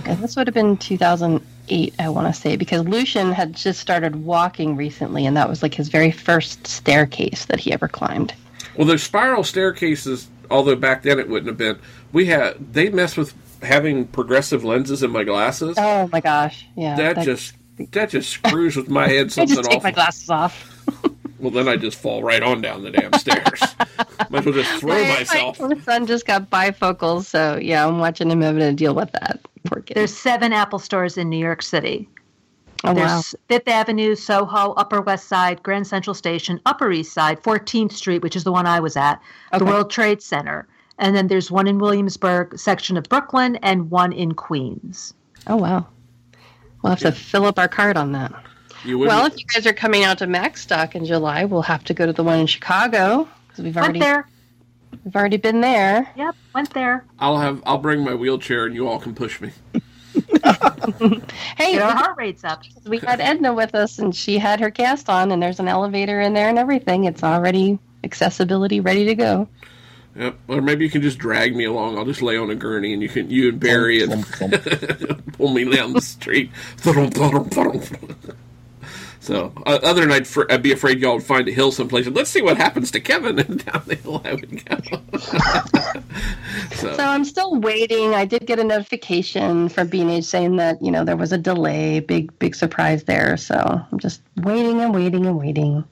Okay, 0.00 0.14
this 0.14 0.34
would 0.36 0.46
have 0.46 0.54
been 0.54 0.76
2008, 0.78 1.94
I 1.98 2.08
want 2.08 2.32
to 2.34 2.40
say, 2.40 2.56
because 2.56 2.86
Lucian 2.86 3.32
had 3.32 3.54
just 3.54 3.80
started 3.80 4.24
walking 4.24 4.76
recently, 4.76 5.26
and 5.26 5.36
that 5.36 5.48
was 5.48 5.62
like 5.62 5.74
his 5.74 5.88
very 5.88 6.10
first 6.10 6.66
staircase 6.66 7.44
that 7.46 7.60
he 7.60 7.72
ever 7.72 7.86
climbed. 7.88 8.32
Well, 8.76 8.86
those 8.86 9.02
spiral 9.02 9.44
staircases, 9.44 10.28
although 10.50 10.76
back 10.76 11.02
then 11.02 11.18
it 11.18 11.28
wouldn't 11.28 11.48
have 11.48 11.56
been, 11.58 11.78
we 12.12 12.26
had 12.26 12.72
they 12.72 12.90
messed 12.90 13.16
with 13.16 13.34
having 13.62 14.06
progressive 14.06 14.64
lenses 14.64 15.02
in 15.02 15.10
my 15.10 15.24
glasses. 15.24 15.76
Oh 15.78 16.08
my 16.12 16.20
gosh, 16.20 16.66
yeah. 16.76 16.96
that, 16.96 17.24
just 17.24 17.54
that 17.92 18.10
just 18.10 18.30
screws 18.30 18.76
with 18.76 18.88
my 18.88 19.08
head 19.08 19.30
something 19.32 19.52
I 19.52 19.54
something 19.54 19.56
just 19.56 19.70
take 19.70 19.76
awful. 19.78 19.86
my 19.88 19.92
glasses 19.92 20.30
off. 20.30 20.76
Well, 21.40 21.50
then 21.50 21.68
I 21.68 21.76
just 21.76 21.96
fall 21.98 22.22
right 22.22 22.42
on 22.42 22.60
down 22.60 22.82
the 22.82 22.90
damn 22.90 23.14
stairs. 23.14 23.60
Might 24.28 24.40
as 24.40 24.44
well 24.44 24.54
just 24.54 24.72
throw 24.78 25.02
My- 25.02 25.08
myself. 25.08 25.58
My 25.58 25.78
son 25.80 26.06
just 26.06 26.26
got 26.26 26.50
bifocals, 26.50 27.24
so 27.24 27.56
yeah, 27.56 27.86
I'm 27.86 27.98
watching 27.98 28.30
him 28.30 28.42
having 28.42 28.60
to 28.60 28.74
deal 28.74 28.94
with 28.94 29.10
that. 29.12 29.40
Poor 29.64 29.80
kid. 29.80 29.94
There's 29.94 30.14
seven 30.14 30.52
Apple 30.52 30.78
stores 30.78 31.16
in 31.16 31.30
New 31.30 31.38
York 31.38 31.62
City. 31.62 32.06
Oh, 32.84 32.94
There's 32.94 33.10
wow. 33.10 33.22
Fifth 33.48 33.68
Avenue, 33.68 34.14
Soho, 34.14 34.72
Upper 34.72 35.02
West 35.02 35.28
Side, 35.28 35.62
Grand 35.62 35.86
Central 35.86 36.14
Station, 36.14 36.60
Upper 36.64 36.90
East 36.90 37.12
Side, 37.12 37.42
14th 37.42 37.92
Street, 37.92 38.22
which 38.22 38.36
is 38.36 38.44
the 38.44 38.52
one 38.52 38.66
I 38.66 38.80
was 38.80 38.96
at, 38.96 39.20
the 39.56 39.64
World 39.64 39.90
Trade 39.90 40.22
Center. 40.22 40.66
And 40.98 41.14
then 41.14 41.28
there's 41.28 41.50
one 41.50 41.66
in 41.66 41.78
Williamsburg, 41.78 42.58
section 42.58 42.96
of 42.96 43.04
Brooklyn, 43.04 43.56
and 43.56 43.90
one 43.90 44.12
in 44.12 44.32
Queens. 44.32 45.14
Oh, 45.46 45.56
wow. 45.56 45.86
We'll 46.82 46.90
have 46.90 47.00
to 47.00 47.12
fill 47.12 47.44
up 47.44 47.58
our 47.58 47.68
card 47.68 47.96
on 47.96 48.12
that. 48.12 48.32
You 48.84 48.98
Well, 48.98 49.26
if 49.26 49.38
you 49.38 49.44
guys 49.54 49.66
are 49.66 49.74
coming 49.74 50.04
out 50.04 50.18
to 50.18 50.26
Macstock 50.26 50.94
in 50.94 51.04
July, 51.04 51.44
we'll 51.44 51.62
have 51.62 51.84
to 51.84 51.94
go 51.94 52.06
to 52.06 52.12
the 52.12 52.24
one 52.24 52.38
in 52.38 52.46
Chicago 52.46 53.28
because 53.48 53.64
we've 53.64 53.74
Went 53.74 53.84
already 53.84 53.98
there. 54.00 54.26
we've 55.04 55.14
already 55.16 55.36
been 55.36 55.60
there. 55.60 56.10
Yep, 56.16 56.34
went 56.54 56.72
there. 56.72 57.04
I'll 57.18 57.38
have 57.38 57.62
I'll 57.66 57.78
bring 57.78 58.02
my 58.02 58.14
wheelchair 58.14 58.64
and 58.64 58.74
you 58.74 58.88
all 58.88 58.98
can 58.98 59.14
push 59.14 59.38
me. 59.40 59.50
Hey, 61.56 61.72
Get 61.74 61.82
our 61.82 61.92
heart 61.92 62.16
rates 62.16 62.44
up. 62.44 62.62
we 62.86 62.98
had 62.98 63.20
Edna 63.20 63.52
with 63.52 63.74
us, 63.74 63.98
and 63.98 64.14
she 64.14 64.38
had 64.38 64.60
her 64.60 64.70
cast 64.70 65.08
on, 65.08 65.30
and 65.30 65.42
there's 65.42 65.60
an 65.60 65.68
elevator 65.68 66.20
in 66.20 66.32
there 66.34 66.48
and 66.48 66.58
everything. 66.58 67.04
It's 67.04 67.22
already 67.22 67.78
accessibility 68.04 68.80
ready 68.80 69.04
to 69.06 69.14
go. 69.14 69.48
Yep. 70.16 70.38
Or 70.48 70.60
maybe 70.60 70.84
you 70.84 70.90
can 70.90 71.02
just 71.02 71.18
drag 71.18 71.54
me 71.54 71.64
along. 71.64 71.96
I'll 71.96 72.04
just 72.04 72.22
lay 72.22 72.36
on 72.36 72.50
a 72.50 72.54
gurney 72.54 72.92
and 72.92 73.02
you 73.02 73.08
can 73.08 73.30
you 73.30 73.50
and 73.50 73.60
Barry 73.60 74.02
and 74.02 74.24
Thump, 74.26 74.52
thump, 74.54 75.32
pull 75.34 75.50
me 75.54 75.64
down 75.64 75.92
the 75.92 76.00
street. 76.00 76.50
So 79.30 79.52
uh, 79.64 79.78
other 79.84 80.00
than 80.00 80.10
I'd, 80.10 80.26
fr- 80.26 80.50
I'd 80.50 80.60
be 80.62 80.72
afraid 80.72 80.98
y'all 80.98 81.14
would 81.14 81.22
find 81.22 81.46
a 81.46 81.52
hill 81.52 81.70
someplace 81.70 82.04
and 82.08 82.16
let's 82.16 82.30
see 82.30 82.42
what 82.42 82.56
happens 82.56 82.90
to 82.90 83.00
Kevin 83.00 83.38
and 83.46 83.64
down 83.64 83.82
the 83.86 83.94
hill 83.94 84.20
I 84.24 84.34
would 84.34 84.64
go. 84.64 84.76
so, 86.76 86.96
So 86.96 87.04
I'm 87.04 87.24
still 87.24 87.60
waiting. 87.60 88.14
I 88.14 88.24
did 88.24 88.44
get 88.44 88.58
a 88.58 88.64
notification 88.64 89.68
from 89.68 89.86
B&H 89.86 90.24
saying 90.24 90.56
that 90.56 90.82
you 90.82 90.90
know 90.90 91.04
there 91.04 91.16
was 91.16 91.30
a 91.30 91.38
delay, 91.38 92.00
big 92.00 92.36
big 92.40 92.56
surprise 92.56 93.04
there. 93.04 93.36
So 93.36 93.54
I'm 93.92 93.98
just 94.00 94.20
waiting 94.38 94.80
and 94.80 94.92
waiting 94.92 95.26
and 95.26 95.38
waiting. 95.38 95.84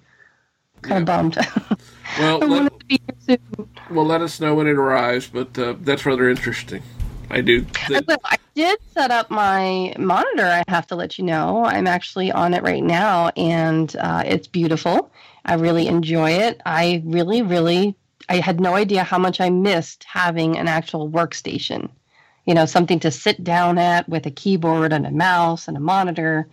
Kind 0.82 1.02
of 1.02 1.06
bummed. 1.06 1.36
well, 2.18 2.38
let, 2.38 2.80
to 2.80 2.86
be 2.86 3.00
here 3.06 3.38
soon. 3.38 3.68
well, 3.90 4.04
let 4.04 4.20
us 4.20 4.40
know 4.40 4.56
when 4.56 4.66
it 4.66 4.76
arrives, 4.76 5.28
but 5.28 5.56
uh, 5.56 5.74
that's 5.80 6.04
rather 6.04 6.28
interesting. 6.28 6.82
I 7.30 7.40
do. 7.40 7.66
I 7.88 8.00
will. 8.06 8.18
I 8.24 8.36
did 8.54 8.78
set 8.92 9.10
up 9.10 9.30
my 9.30 9.94
monitor. 9.98 10.46
I 10.46 10.64
have 10.68 10.86
to 10.88 10.96
let 10.96 11.18
you 11.18 11.24
know. 11.24 11.64
I'm 11.64 11.86
actually 11.86 12.32
on 12.32 12.54
it 12.54 12.62
right 12.62 12.82
now, 12.82 13.28
and 13.36 13.94
uh, 13.96 14.22
it's 14.24 14.46
beautiful. 14.46 15.10
I 15.44 15.54
really 15.54 15.86
enjoy 15.86 16.32
it. 16.32 16.60
I 16.64 17.02
really, 17.04 17.42
really, 17.42 17.94
I 18.28 18.36
had 18.36 18.60
no 18.60 18.74
idea 18.74 19.04
how 19.04 19.18
much 19.18 19.40
I 19.40 19.50
missed 19.50 20.04
having 20.04 20.56
an 20.56 20.68
actual 20.68 21.10
workstation. 21.10 21.90
You 22.46 22.54
know, 22.54 22.64
something 22.64 23.00
to 23.00 23.10
sit 23.10 23.44
down 23.44 23.78
at 23.78 24.08
with 24.08 24.24
a 24.26 24.30
keyboard 24.30 24.92
and 24.92 25.06
a 25.06 25.10
mouse 25.10 25.68
and 25.68 25.76
a 25.76 25.80
monitor, 25.80 26.48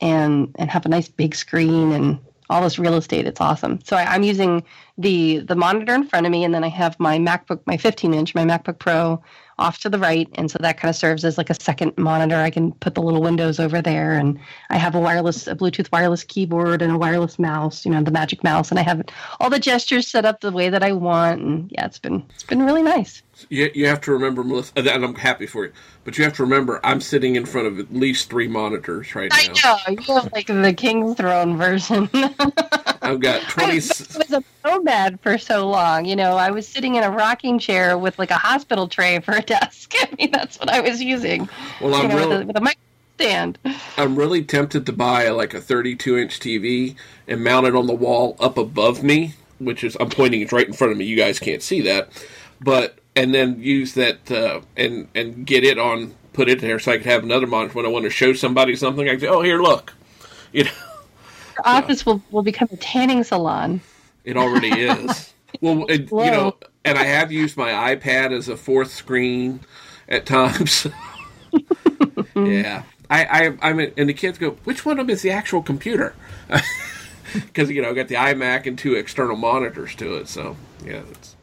and 0.00 0.54
and 0.58 0.70
have 0.70 0.84
a 0.84 0.90
nice 0.90 1.08
big 1.08 1.34
screen 1.34 1.92
and 1.92 2.18
all 2.50 2.62
this 2.62 2.78
real 2.78 2.94
estate. 2.94 3.26
It's 3.26 3.40
awesome. 3.40 3.80
So 3.84 3.96
I, 3.96 4.04
I'm 4.14 4.22
using 4.22 4.62
the 4.98 5.38
the 5.38 5.56
monitor 5.56 5.94
in 5.94 6.06
front 6.06 6.26
of 6.26 6.32
me, 6.32 6.44
and 6.44 6.54
then 6.54 6.64
I 6.64 6.68
have 6.68 7.00
my 7.00 7.18
MacBook, 7.18 7.60
my 7.66 7.78
15 7.78 8.12
inch, 8.12 8.34
my 8.34 8.44
MacBook 8.44 8.78
Pro 8.78 9.22
off 9.58 9.78
to 9.80 9.88
the 9.88 9.98
right, 9.98 10.28
and 10.34 10.50
so 10.50 10.58
that 10.60 10.78
kind 10.78 10.90
of 10.90 10.96
serves 10.96 11.24
as 11.24 11.38
like 11.38 11.50
a 11.50 11.60
second 11.60 11.96
monitor. 11.96 12.36
I 12.36 12.50
can 12.50 12.72
put 12.72 12.94
the 12.94 13.02
little 13.02 13.22
windows 13.22 13.58
over 13.58 13.82
there, 13.82 14.12
and 14.12 14.38
I 14.70 14.76
have 14.76 14.94
a 14.94 15.00
wireless, 15.00 15.46
a 15.46 15.54
Bluetooth 15.54 15.90
wireless 15.92 16.24
keyboard 16.24 16.82
and 16.82 16.92
a 16.92 16.98
wireless 16.98 17.38
mouse. 17.38 17.84
You 17.84 17.92
know, 17.92 18.02
the 18.02 18.10
Magic 18.10 18.44
Mouse, 18.44 18.70
and 18.70 18.78
I 18.78 18.82
have 18.82 19.02
all 19.40 19.50
the 19.50 19.58
gestures 19.58 20.06
set 20.06 20.24
up 20.24 20.40
the 20.40 20.52
way 20.52 20.68
that 20.68 20.82
I 20.82 20.92
want. 20.92 21.40
And 21.40 21.70
yeah, 21.72 21.86
it's 21.86 21.98
been 21.98 22.24
it's 22.34 22.44
been 22.44 22.62
really 22.62 22.82
nice. 22.82 23.22
You, 23.48 23.70
you 23.74 23.86
have 23.86 24.00
to 24.02 24.12
remember, 24.12 24.42
Melissa, 24.42 24.72
and 24.76 25.04
I'm 25.04 25.14
happy 25.14 25.46
for 25.46 25.66
you, 25.66 25.72
but 26.04 26.18
you 26.18 26.24
have 26.24 26.34
to 26.34 26.42
remember 26.42 26.80
I'm 26.84 27.00
sitting 27.00 27.36
in 27.36 27.46
front 27.46 27.66
of 27.66 27.78
at 27.78 27.92
least 27.92 28.30
three 28.30 28.48
monitors 28.48 29.14
right 29.14 29.30
now. 29.30 29.78
I 29.86 29.94
know 29.94 30.00
you 30.00 30.14
have 30.14 30.32
like 30.32 30.46
the 30.46 30.72
King's 30.72 31.16
Throne 31.16 31.56
version. 31.56 32.08
I've 33.02 33.20
got 33.20 33.42
20. 33.42 33.70
I 33.70 33.74
was 33.74 34.32
a 34.32 34.42
nomad 34.64 35.20
for 35.20 35.38
so 35.38 35.68
long. 35.68 36.04
You 36.04 36.16
know, 36.16 36.36
I 36.36 36.50
was 36.50 36.68
sitting 36.68 36.96
in 36.96 37.04
a 37.04 37.10
rocking 37.10 37.58
chair 37.58 37.96
with 37.96 38.18
like 38.18 38.30
a 38.30 38.38
hospital 38.38 38.88
tray 38.88 39.20
for 39.20 39.32
a 39.32 39.42
desk. 39.42 39.94
I 39.98 40.08
mean, 40.18 40.30
that's 40.30 40.58
what 40.58 40.70
I 40.70 40.80
was 40.80 41.02
using. 41.02 41.48
Well, 41.80 41.94
I'm 41.94 42.08
know, 42.08 42.16
real- 42.16 42.28
with, 42.28 42.42
a, 42.42 42.46
with 42.46 42.56
a 42.56 42.60
mic 42.60 42.78
stand. 43.14 43.58
I'm 43.96 44.16
really 44.16 44.42
tempted 44.44 44.86
to 44.86 44.92
buy 44.92 45.28
like 45.28 45.54
a 45.54 45.60
32 45.60 46.18
inch 46.18 46.38
TV 46.38 46.96
and 47.26 47.42
mount 47.42 47.66
it 47.66 47.74
on 47.74 47.86
the 47.86 47.94
wall 47.94 48.36
up 48.38 48.58
above 48.58 49.02
me, 49.02 49.34
which 49.58 49.82
is 49.82 49.96
I'm 49.98 50.10
pointing 50.10 50.40
it 50.40 50.52
right 50.52 50.66
in 50.66 50.72
front 50.72 50.92
of 50.92 50.98
me. 50.98 51.04
You 51.04 51.16
guys 51.16 51.38
can't 51.38 51.62
see 51.62 51.80
that, 51.82 52.10
but 52.60 52.97
and 53.16 53.34
then 53.34 53.60
use 53.60 53.94
that 53.94 54.30
uh, 54.30 54.60
and 54.76 55.08
and 55.14 55.46
get 55.46 55.64
it 55.64 55.78
on, 55.78 56.14
put 56.32 56.48
it 56.48 56.60
there 56.60 56.78
so 56.78 56.92
I 56.92 56.98
could 56.98 57.06
have 57.06 57.22
another 57.22 57.46
monitor 57.46 57.74
when 57.74 57.86
I 57.86 57.88
want 57.88 58.04
to 58.04 58.10
show 58.10 58.32
somebody 58.32 58.76
something. 58.76 59.08
I 59.08 59.12
can 59.12 59.20
say, 59.20 59.26
"Oh, 59.28 59.42
here, 59.42 59.60
look," 59.60 59.94
you 60.52 60.64
know. 60.64 60.70
Your 61.56 61.66
office 61.66 62.06
will, 62.06 62.22
will 62.30 62.42
become 62.42 62.68
a 62.70 62.76
tanning 62.76 63.24
salon. 63.24 63.80
It 64.24 64.36
already 64.36 64.68
is. 64.68 65.32
Well, 65.62 65.86
it, 65.88 66.10
you 66.10 66.30
know, 66.30 66.56
and 66.84 66.98
I 66.98 67.04
have 67.04 67.32
used 67.32 67.56
my 67.56 67.96
iPad 67.96 68.36
as 68.36 68.48
a 68.48 68.56
fourth 68.56 68.90
screen 68.92 69.60
at 70.08 70.26
times. 70.26 70.86
yeah, 72.36 72.82
I, 73.08 73.24
I, 73.24 73.58
I'm, 73.62 73.80
and 73.80 74.08
the 74.08 74.14
kids 74.14 74.36
go, 74.36 74.50
"Which 74.64 74.84
one 74.84 75.00
of 75.00 75.06
them 75.06 75.10
is 75.12 75.22
the 75.22 75.30
actual 75.30 75.62
computer?" 75.62 76.14
Because 77.32 77.70
you 77.70 77.80
know, 77.80 77.90
I 77.90 77.94
got 77.94 78.08
the 78.08 78.16
iMac 78.16 78.66
and 78.66 78.78
two 78.78 78.94
external 78.94 79.36
monitors 79.36 79.94
to 79.96 80.16
it. 80.16 80.28
So 80.28 80.56
yeah, 80.84 81.02
it's, 81.10 81.34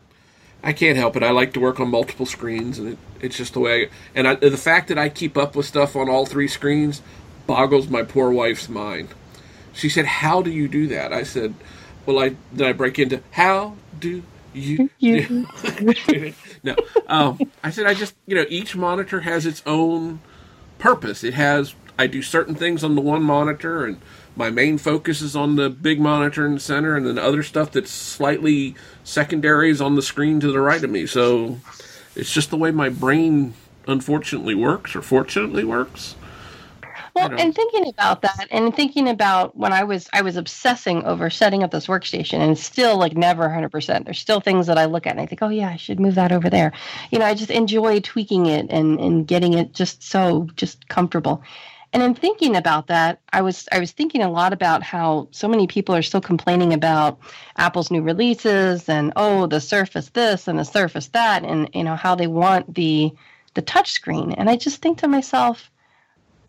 I 0.65 0.73
can't 0.73 0.97
help 0.97 1.15
it. 1.17 1.23
I 1.23 1.31
like 1.31 1.53
to 1.53 1.61
work 1.61 1.79
on 1.79 1.89
multiple 1.91 2.27
screens, 2.27 2.79
and 2.79 2.89
it, 2.93 2.99
it's 3.21 3.37
just 3.37 3.53
the 3.53 3.61
way. 3.61 3.85
I, 3.85 3.89
and 4.15 4.27
I, 4.29 4.35
the 4.35 4.57
fact 4.57 4.89
that 4.89 4.99
I 4.99 5.09
keep 5.09 5.37
up 5.37 5.55
with 5.55 5.67
stuff 5.67 5.95
on 5.95 6.09
all 6.09 6.25
three 6.27 6.49
screens 6.49 7.03
boggles 7.47 7.89
my 7.89 8.03
poor 8.03 8.31
wife's 8.31 8.69
mind. 8.69 9.09
She 9.73 9.89
said, 9.89 10.05
"How 10.07 10.41
do 10.43 10.51
you 10.51 10.67
do 10.67 10.87
that?" 10.89 11.13
I 11.13 11.23
said, 11.23 11.55
"Well, 12.07 12.19
I 12.19 12.37
then 12.53 12.67
I 12.69 12.73
break 12.73 12.99
into 12.99 13.21
how 13.33 13.77
do 13.99 14.23
you?" 14.53 14.89
You- 14.99 15.47
no, 16.63 16.75
um, 17.07 17.41
I 17.63 17.71
said 17.71 17.87
I 17.87 17.93
just 17.93 18.15
you 18.27 18.35
know 18.35 18.45
each 18.49 18.75
monitor 18.75 19.21
has 19.21 19.45
its 19.45 19.63
own 19.67 20.19
purpose. 20.79 21.23
It 21.23 21.35
has 21.35 21.75
I 21.99 22.07
do 22.07 22.23
certain 22.23 22.55
things 22.55 22.83
on 22.83 22.95
the 22.95 23.01
one 23.01 23.23
monitor, 23.23 23.85
and 23.85 24.01
my 24.35 24.49
main 24.49 24.77
focus 24.77 25.21
is 25.21 25.35
on 25.35 25.55
the 25.55 25.69
big 25.69 25.99
monitor 25.99 26.45
in 26.45 26.55
the 26.55 26.59
center, 26.59 26.95
and 26.95 27.05
then 27.05 27.17
other 27.17 27.43
stuff 27.43 27.71
that's 27.71 27.91
slightly 27.91 28.75
secondary 29.03 29.69
is 29.69 29.81
on 29.81 29.95
the 29.95 30.01
screen 30.01 30.39
to 30.41 30.51
the 30.51 30.59
right 30.59 30.83
of 30.83 30.89
me. 30.89 31.05
So 31.05 31.59
it's 32.15 32.31
just 32.31 32.49
the 32.49 32.57
way 32.57 32.71
my 32.71 32.89
brain 32.89 33.53
unfortunately 33.87 34.55
works, 34.55 34.95
or 34.95 35.01
fortunately 35.01 35.63
works. 35.63 36.15
Well, 37.15 37.31
and 37.39 37.55
thinking 37.55 37.87
about 37.87 38.23
that, 38.23 38.47
and 38.51 38.75
thinking 38.75 39.07
about 39.07 39.55
when 39.55 39.71
I 39.71 39.85
was 39.85 40.09
I 40.11 40.21
was 40.21 40.35
obsessing 40.35 41.05
over 41.05 41.29
setting 41.29 41.63
up 41.63 41.71
this 41.71 41.87
workstation, 41.87 42.39
and 42.39 42.57
still 42.57 42.97
like 42.97 43.15
never 43.15 43.47
hundred 43.47 43.69
percent. 43.69 44.03
There's 44.03 44.19
still 44.19 44.41
things 44.41 44.67
that 44.67 44.77
I 44.77 44.83
look 44.83 45.07
at 45.07 45.11
and 45.11 45.21
I 45.21 45.25
think, 45.25 45.41
oh 45.41 45.47
yeah, 45.47 45.69
I 45.69 45.77
should 45.77 45.97
move 45.97 46.15
that 46.15 46.33
over 46.33 46.49
there. 46.49 46.73
You 47.11 47.19
know, 47.19 47.25
I 47.25 47.33
just 47.33 47.51
enjoy 47.51 48.01
tweaking 48.01 48.47
it 48.47 48.67
and 48.69 48.99
and 48.99 49.25
getting 49.25 49.53
it 49.53 49.71
just 49.71 50.03
so 50.03 50.49
just 50.57 50.89
comfortable. 50.89 51.41
And 51.95 52.03
in 52.03 52.13
thinking 52.13 52.57
about 52.57 52.87
that, 52.87 53.21
I 53.31 53.41
was 53.41 53.69
I 53.71 53.79
was 53.79 53.93
thinking 53.93 54.21
a 54.21 54.29
lot 54.29 54.51
about 54.51 54.83
how 54.83 55.29
so 55.31 55.47
many 55.47 55.65
people 55.65 55.95
are 55.95 56.01
still 56.01 56.19
complaining 56.19 56.73
about 56.73 57.17
Apple's 57.55 57.89
new 57.89 58.01
releases 58.01 58.89
and 58.89 59.13
oh 59.15 59.47
the 59.47 59.61
Surface 59.61 60.09
this 60.09 60.49
and 60.49 60.59
the 60.59 60.65
Surface 60.65 61.07
that, 61.13 61.45
and 61.45 61.69
you 61.73 61.85
know 61.85 61.95
how 61.95 62.13
they 62.13 62.27
want 62.27 62.75
the 62.75 63.13
the 63.53 63.61
touch 63.61 63.93
screen. 63.93 64.33
And 64.33 64.49
I 64.49 64.57
just 64.57 64.81
think 64.81 64.97
to 64.97 65.07
myself, 65.07 65.71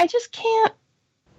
I 0.01 0.09
just 0.09 0.33
can't 0.33 0.73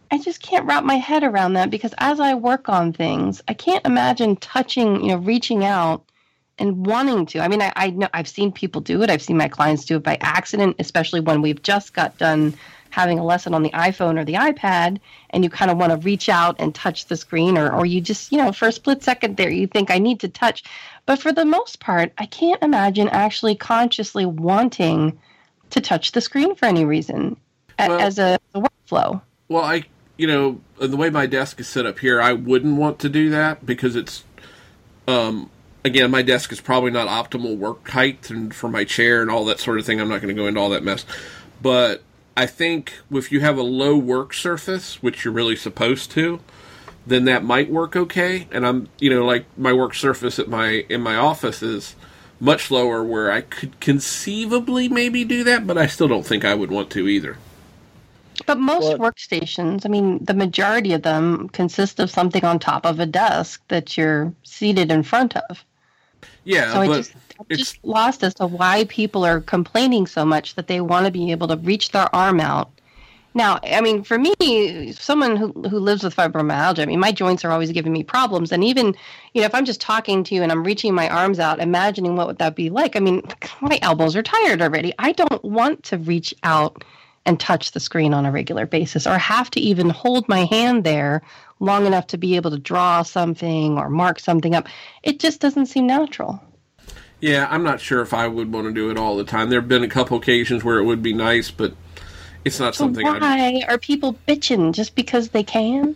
I 0.09 0.19
just 0.19 0.41
can't 0.41 0.65
wrap 0.65 0.85
my 0.85 0.95
head 0.95 1.23
around 1.23 1.55
that 1.55 1.69
because 1.69 1.93
as 1.97 2.21
I 2.21 2.33
work 2.33 2.69
on 2.69 2.93
things, 2.93 3.41
I 3.49 3.53
can't 3.53 3.85
imagine 3.85 4.37
touching, 4.37 5.03
you 5.03 5.09
know, 5.09 5.17
reaching 5.17 5.65
out 5.65 6.09
and 6.57 6.85
wanting 6.85 7.25
to. 7.25 7.41
I 7.41 7.49
mean, 7.49 7.61
I, 7.61 7.73
I 7.75 7.89
know 7.89 8.07
I've 8.13 8.29
seen 8.29 8.53
people 8.53 8.79
do 8.79 9.03
it. 9.03 9.09
I've 9.09 9.21
seen 9.21 9.35
my 9.35 9.49
clients 9.49 9.83
do 9.83 9.97
it 9.97 10.03
by 10.03 10.17
accident, 10.21 10.77
especially 10.79 11.19
when 11.19 11.41
we've 11.41 11.61
just 11.61 11.93
got 11.93 12.17
done 12.17 12.53
having 12.89 13.19
a 13.19 13.25
lesson 13.25 13.53
on 13.53 13.63
the 13.63 13.69
iPhone 13.71 14.19
or 14.19 14.25
the 14.25 14.33
iPad 14.33 14.99
and 15.29 15.43
you 15.43 15.49
kind 15.49 15.71
of 15.71 15.77
want 15.77 15.91
to 15.91 15.97
reach 15.97 16.29
out 16.29 16.55
and 16.59 16.73
touch 16.73 17.05
the 17.05 17.17
screen 17.17 17.57
or, 17.57 17.73
or 17.73 17.85
you 17.85 18.01
just, 18.01 18.31
you 18.31 18.37
know, 18.37 18.51
for 18.51 18.67
a 18.67 18.71
split 18.71 19.03
second 19.03 19.37
there, 19.37 19.49
you 19.49 19.67
think 19.67 19.91
I 19.91 19.99
need 19.99 20.19
to 20.21 20.29
touch. 20.29 20.63
But 21.05 21.19
for 21.19 21.31
the 21.31 21.45
most 21.45 21.79
part, 21.79 22.11
I 22.17 22.25
can't 22.25 22.61
imagine 22.61 23.07
actually 23.09 23.55
consciously 23.55 24.25
wanting 24.25 25.19
to 25.69 25.81
touch 25.81 26.11
the 26.11 26.21
screen 26.21 26.55
for 26.55 26.65
any 26.65 26.85
reason 26.85 27.37
Well- 27.79 27.99
as 27.99 28.19
a, 28.19 28.37
a 28.53 28.61
workflow. 28.61 29.21
Well, 29.49 29.63
I, 29.63 29.83
you 30.17 30.27
know, 30.27 30.59
the 30.77 30.97
way 30.97 31.09
my 31.09 31.25
desk 31.25 31.59
is 31.59 31.67
set 31.69 31.85
up 31.85 31.99
here, 31.99 32.21
I 32.21 32.33
wouldn't 32.33 32.75
want 32.75 32.99
to 32.99 33.09
do 33.09 33.29
that 33.29 33.65
because 33.65 33.95
it's, 33.95 34.25
um, 35.07 35.49
again, 35.85 36.11
my 36.11 36.21
desk 36.21 36.51
is 36.51 36.59
probably 36.59 36.91
not 36.91 37.07
optimal 37.07 37.57
work 37.57 37.87
height 37.89 38.29
and 38.29 38.53
for 38.53 38.67
my 38.67 38.83
chair 38.83 39.21
and 39.21 39.31
all 39.31 39.45
that 39.45 39.59
sort 39.59 39.79
of 39.79 39.85
thing. 39.85 40.01
I'm 40.01 40.09
not 40.09 40.21
going 40.21 40.35
to 40.35 40.39
go 40.39 40.47
into 40.47 40.59
all 40.59 40.69
that 40.69 40.83
mess, 40.83 41.05
but 41.61 42.03
I 42.37 42.45
think 42.45 42.93
if 43.09 43.31
you 43.31 43.39
have 43.39 43.57
a 43.57 43.63
low 43.63 43.97
work 43.97 44.31
surface, 44.31 45.01
which 45.01 45.25
you're 45.25 45.33
really 45.33 45.55
supposed 45.55 46.11
to, 46.11 46.39
then 47.05 47.25
that 47.25 47.43
might 47.43 47.71
work 47.71 47.95
okay. 47.95 48.47
And 48.51 48.63
I'm, 48.65 48.89
you 48.99 49.09
know, 49.09 49.25
like 49.25 49.45
my 49.57 49.73
work 49.73 49.95
surface 49.95 50.37
at 50.37 50.47
my 50.47 50.85
in 50.87 51.01
my 51.01 51.15
office 51.15 51.63
is 51.63 51.95
much 52.39 52.69
lower, 52.69 53.03
where 53.03 53.31
I 53.31 53.41
could 53.41 53.79
conceivably 53.79 54.87
maybe 54.87 55.23
do 55.23 55.43
that, 55.45 55.65
but 55.65 55.79
I 55.79 55.87
still 55.87 56.07
don't 56.07 56.27
think 56.27 56.45
I 56.45 56.53
would 56.53 56.69
want 56.69 56.91
to 56.91 57.07
either. 57.07 57.37
But 58.45 58.59
most 58.59 58.99
Well- 58.99 59.11
workstations, 59.11 59.83
I 59.83 59.89
mean, 59.89 60.23
the 60.23 60.35
majority 60.35 60.93
of 60.93 61.01
them 61.01 61.49
consist 61.49 61.99
of 61.99 62.11
something 62.11 62.45
on 62.45 62.59
top 62.59 62.85
of 62.85 62.99
a 62.99 63.07
desk 63.07 63.63
that 63.69 63.97
you're 63.97 64.31
seated 64.43 64.91
in 64.91 65.01
front 65.01 65.35
of. 65.35 65.65
Yeah, 66.43 66.71
So 66.71 66.81
I 66.81 66.87
but 66.87 66.97
just, 66.97 67.13
I'm 67.39 67.57
just 67.57 67.83
lost 67.83 68.23
as 68.23 68.33
to 68.35 68.47
why 68.47 68.85
people 68.85 69.25
are 69.25 69.41
complaining 69.41 70.07
so 70.07 70.25
much 70.25 70.55
that 70.55 70.67
they 70.67 70.81
want 70.81 71.05
to 71.05 71.11
be 71.11 71.31
able 71.31 71.47
to 71.47 71.57
reach 71.57 71.91
their 71.91 72.13
arm 72.15 72.39
out. 72.39 72.71
Now, 73.37 73.59
I 73.63 73.81
mean, 73.81 74.03
for 74.03 74.17
me, 74.17 74.91
someone 74.93 75.35
who, 75.35 75.51
who 75.69 75.77
lives 75.77 76.03
with 76.03 76.15
fibromyalgia, 76.15 76.79
I 76.79 76.85
mean, 76.85 76.99
my 76.99 77.11
joints 77.11 77.45
are 77.45 77.51
always 77.51 77.71
giving 77.71 77.93
me 77.93 78.03
problems. 78.03 78.51
And 78.51 78.63
even, 78.63 78.95
you 79.33 79.41
know, 79.41 79.45
if 79.45 79.53
I'm 79.53 79.65
just 79.65 79.79
talking 79.79 80.23
to 80.23 80.33
you 80.33 80.41
and 80.41 80.51
I'm 80.51 80.63
reaching 80.63 80.95
my 80.95 81.07
arms 81.07 81.37
out, 81.37 81.59
imagining 81.59 82.15
what 82.15 82.25
would 82.25 82.39
that 82.39 82.55
be 82.55 82.71
like? 82.71 82.95
I 82.95 82.99
mean, 82.99 83.21
my 83.61 83.77
elbows 83.83 84.15
are 84.15 84.23
tired 84.23 84.61
already. 84.61 84.91
I 84.97 85.11
don't 85.11 85.43
want 85.43 85.83
to 85.83 85.99
reach 85.99 86.33
out 86.41 86.83
and 87.27 87.39
touch 87.39 87.73
the 87.73 87.79
screen 87.79 88.13
on 88.13 88.25
a 88.25 88.31
regular 88.31 88.65
basis 88.65 89.05
or 89.05 89.19
have 89.19 89.51
to 89.51 89.59
even 89.59 89.89
hold 89.91 90.27
my 90.27 90.45
hand 90.45 90.83
there 90.83 91.21
long 91.59 91.85
enough 91.85 92.07
to 92.07 92.17
be 92.17 92.37
able 92.37 92.49
to 92.49 92.57
draw 92.57 93.03
something 93.03 93.77
or 93.77 93.89
mark 93.89 94.19
something 94.19 94.55
up. 94.55 94.67
It 95.03 95.19
just 95.19 95.41
doesn't 95.41 95.67
seem 95.67 95.85
natural. 95.85 96.41
Yeah, 97.21 97.47
I'm 97.49 97.63
not 97.63 97.79
sure 97.81 98.01
if 98.01 98.13
I 98.13 98.27
would 98.27 98.51
want 98.53 98.67
to 98.67 98.73
do 98.73 98.89
it 98.89 98.97
all 98.97 99.17
the 99.17 99.23
time. 99.23 99.49
There 99.49 99.59
have 99.59 99.69
been 99.69 99.83
a 99.83 99.87
couple 99.89 100.17
occasions 100.17 100.63
where 100.63 100.77
it 100.79 100.83
would 100.83 101.01
be 101.01 101.13
nice, 101.13 101.51
but 101.51 101.73
it's 102.45 102.59
not 102.59 102.75
So 102.75 102.85
something 102.85 103.05
I. 103.05 103.19
why 103.19 103.63
are 103.67 103.77
people 103.77 104.17
bitching 104.27 104.73
just 104.73 104.95
because 104.95 105.29
they 105.29 105.43
can? 105.43 105.95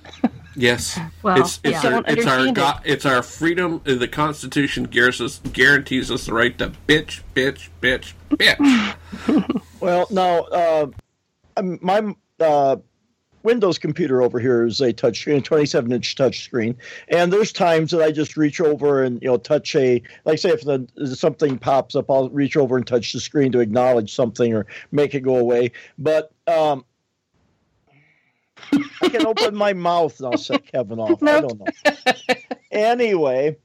Yes, 0.56 1.00
Well, 1.24 1.40
it's 1.40 1.60
it's 1.64 1.84
yeah. 1.84 1.94
our 1.96 2.04
it's 2.08 2.26
our 2.26 2.40
understand 2.40 2.56
go- 2.56 2.80
it's 2.84 3.06
our 3.06 3.24
freedom. 3.24 3.82
uh, 3.88 3.96
The 3.96 4.08
Constitution 4.08 4.84
guarantees 4.86 5.22
us, 5.22 5.52
guarantees 5.54 6.12
us 6.12 6.26
the 6.26 6.34
right 6.34 6.58
to 6.58 6.72
bitch, 6.88 7.22
bitch, 7.36 7.70
bitch, 7.82 8.14
bitch. 8.32 9.62
Well, 9.80 10.08
now 10.12 10.40
uh, 10.42 10.88
um, 11.58 11.80
my 11.82 12.14
uh, 12.40 12.76
Windows 13.44 13.78
computer 13.78 14.22
over 14.22 14.40
here 14.40 14.66
is 14.66 14.82
a 14.82 14.94
touch 14.94 15.20
screen, 15.20 15.42
27 15.42 15.92
inch 15.92 16.16
touch 16.16 16.44
screen, 16.44 16.78
and 17.08 17.32
there's 17.32 17.52
times 17.52 17.92
that 17.92 18.02
I 18.02 18.12
just 18.12 18.38
reach 18.38 18.62
over 18.62 19.04
and 19.04 19.22
you 19.22 19.28
know 19.28 19.38
touch 19.38 19.76
a 19.76 20.02
like 20.26 20.40
say 20.40 20.50
if 20.50 20.62
the, 20.62 20.88
something 21.16 21.58
pops 21.58 21.96
up, 21.96 22.10
I'll 22.10 22.30
reach 22.30 22.58
over 22.58 22.78
and 22.78 22.86
touch 22.86 23.14
the 23.14 23.20
screen 23.20 23.52
to 23.54 23.60
acknowledge 23.60 24.14
something 24.14 24.54
or 24.54 24.66
make 24.92 25.16
it 25.16 25.22
go 25.22 25.38
away. 25.38 25.72
But 25.98 26.32
um, 26.48 26.86
I 29.02 29.10
can 29.10 29.26
open 29.26 29.56
my 29.56 29.74
mouth 29.74 30.20
and 30.20 30.28
I'll 30.28 30.38
set 30.38 30.66
Kevin 30.66 31.00
off. 31.00 31.22
I 31.24 31.42
don't 31.42 31.60
know. 31.60 31.94
Anyway. 32.72 33.58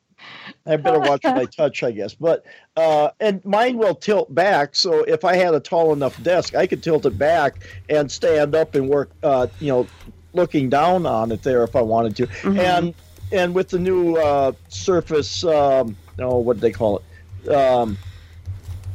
I 0.67 0.77
better 0.77 0.99
watch 1.01 1.23
what 1.25 1.37
I 1.37 1.45
touch, 1.57 1.83
I 1.83 1.91
guess. 1.93 2.15
But 2.15 2.45
uh, 2.77 3.11
and 3.21 3.45
mine 3.45 3.79
will 3.79 3.95
tilt 3.95 4.35
back. 4.35 4.75
So 4.75 5.05
if 5.05 5.25
I 5.25 5.37
had 5.37 5.55
a 5.55 5.61
tall 5.61 5.93
enough 5.93 6.21
desk, 6.23 6.55
I 6.55 6.67
could 6.67 6.83
tilt 6.83 7.07
it 7.07 7.17
back 7.19 7.65
and 7.89 8.11
stand 8.11 8.55
up 8.55 8.75
and 8.75 8.89
work. 8.89 9.11
Uh, 9.23 9.47
you 9.61 9.69
know, 9.69 9.87
looking 10.33 10.69
down 10.69 11.07
on 11.07 11.33
it 11.33 11.43
there 11.43 11.63
if 11.65 11.75
I 11.77 11.83
wanted 11.83 12.17
to. 12.17 12.27
Mhm. 12.27 12.59
And 12.59 12.95
and 13.33 13.55
with 13.55 13.69
the 13.71 13.79
new 13.79 14.17
uh, 14.17 14.53
Surface, 14.69 15.45
um, 15.45 15.97
oh, 16.19 16.39
what 16.39 16.55
do 16.55 16.61
they 16.61 16.73
call 16.73 17.03
it? 17.45 17.49
Um, 17.51 17.97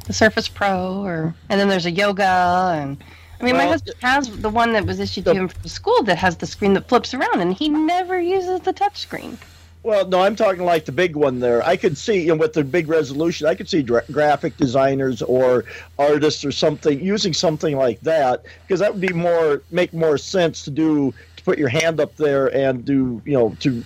the 0.05 0.13
Surface 0.13 0.47
Pro, 0.47 1.03
or 1.03 1.35
and 1.49 1.59
then 1.59 1.69
there's 1.69 1.85
a 1.85 1.91
yoga, 1.91 2.73
and 2.75 3.03
I 3.39 3.43
mean, 3.43 3.55
my 3.55 3.65
husband 3.65 3.95
has 4.01 4.29
the 4.41 4.49
one 4.49 4.73
that 4.73 4.85
was 4.85 4.99
issued 4.99 5.23
the- 5.25 5.33
to 5.33 5.39
him 5.39 5.47
from 5.47 5.67
school 5.69 6.03
that 6.03 6.17
has 6.17 6.37
the 6.37 6.45
screen 6.47 6.73
that 6.73 6.87
flips 6.87 7.13
around, 7.13 7.41
and 7.41 7.53
he 7.53 7.69
never 7.69 8.19
uses 8.19 8.59
the 8.61 8.73
touch 8.73 8.99
screen. 8.99 9.37
Well, 9.83 10.07
no, 10.07 10.21
I'm 10.21 10.35
talking 10.35 10.63
like 10.63 10.85
the 10.85 10.91
big 10.91 11.15
one 11.15 11.39
there. 11.39 11.63
I 11.65 11.75
could 11.75 11.97
see, 11.97 12.21
you 12.21 12.27
know, 12.27 12.35
with 12.35 12.53
the 12.53 12.63
big 12.63 12.87
resolution, 12.87 13.47
I 13.47 13.55
could 13.55 13.67
see 13.67 13.81
gra- 13.81 14.03
graphic 14.11 14.55
designers 14.57 15.23
or 15.23 15.65
artists 15.97 16.45
or 16.45 16.51
something 16.51 16.99
using 16.99 17.33
something 17.33 17.75
like 17.75 17.99
that 18.01 18.45
because 18.61 18.79
that 18.79 18.91
would 18.93 19.01
be 19.01 19.13
more 19.13 19.63
make 19.71 19.91
more 19.91 20.19
sense 20.19 20.63
to 20.65 20.71
do 20.71 21.13
to 21.35 21.43
put 21.43 21.57
your 21.57 21.69
hand 21.69 21.99
up 21.99 22.15
there 22.15 22.55
and 22.55 22.85
do, 22.85 23.23
you 23.25 23.33
know, 23.33 23.55
to 23.61 23.83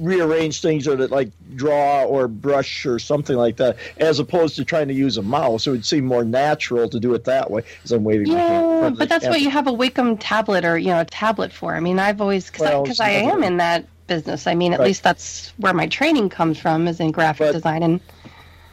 rearrange 0.00 0.60
things 0.60 0.88
or 0.88 0.96
to 0.96 1.06
like 1.08 1.30
draw 1.54 2.04
or 2.04 2.28
brush 2.28 2.86
or 2.86 2.98
something 2.98 3.36
like 3.36 3.56
that, 3.56 3.76
as 3.98 4.18
opposed 4.18 4.56
to 4.56 4.64
trying 4.64 4.88
to 4.88 4.94
use 4.94 5.16
a 5.16 5.22
mouse. 5.22 5.66
It 5.66 5.70
would 5.70 5.84
seem 5.86 6.04
more 6.04 6.24
natural 6.24 6.88
to 6.88 6.98
do 6.98 7.14
it 7.14 7.24
that 7.24 7.50
way. 7.50 7.62
As 7.84 7.92
I'm 7.92 8.04
waving. 8.04 8.28
Yeah, 8.28 8.90
but 8.96 9.08
that's 9.08 9.26
what 9.26 9.40
you 9.40 9.50
have 9.50 9.66
a 9.66 9.72
Wacom 9.72 10.16
tablet 10.18 10.64
or 10.64 10.78
you 10.78 10.88
know 10.88 11.00
a 11.00 11.04
tablet 11.04 11.52
for. 11.52 11.74
I 11.74 11.80
mean, 11.80 11.98
I've 11.98 12.20
always 12.20 12.46
because 12.46 12.62
Well, 12.62 12.82
because 12.82 13.00
I, 13.00 13.10
am 13.10 13.42
in 13.42 13.58
that 13.58 13.86
business. 14.06 14.46
I 14.46 14.54
mean, 14.54 14.72
at 14.72 14.80
Right. 14.80 14.86
least 14.86 15.02
that's 15.02 15.52
where 15.58 15.72
my 15.72 15.86
training 15.86 16.28
comes 16.30 16.58
from 16.58 16.88
is 16.88 17.00
in 17.00 17.12
graphic 17.12 17.48
But- 17.48 17.52
design 17.52 17.82
and 17.82 18.00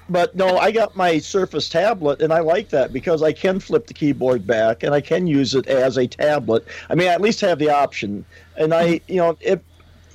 But 0.10 0.36
no, 0.38 0.58
I 0.58 0.72
got 0.72 0.96
my 0.96 1.20
Surface 1.20 1.68
tablet, 1.68 2.22
and 2.22 2.32
I 2.32 2.40
like 2.40 2.70
that 2.70 2.94
because 2.94 3.22
I 3.22 3.34
can 3.34 3.60
flip 3.60 3.88
the 3.88 3.94
keyboard 3.94 4.48
back 4.48 4.84
and 4.84 4.94
I 4.94 5.02
can 5.02 5.28
use 5.28 5.54
it 5.54 5.68
as 5.68 5.98
a 5.98 6.08
tablet. 6.08 6.66
I 6.90 6.96
mean, 6.96 7.10
I 7.10 7.12
at 7.12 7.20
least 7.20 7.42
have 7.42 7.60
the 7.60 7.70
option. 7.70 8.24
And 8.56 8.74
I, 8.74 8.86
mm-hmm. 8.86 9.12
you 9.12 9.18
know, 9.18 9.38
it, 9.42 9.62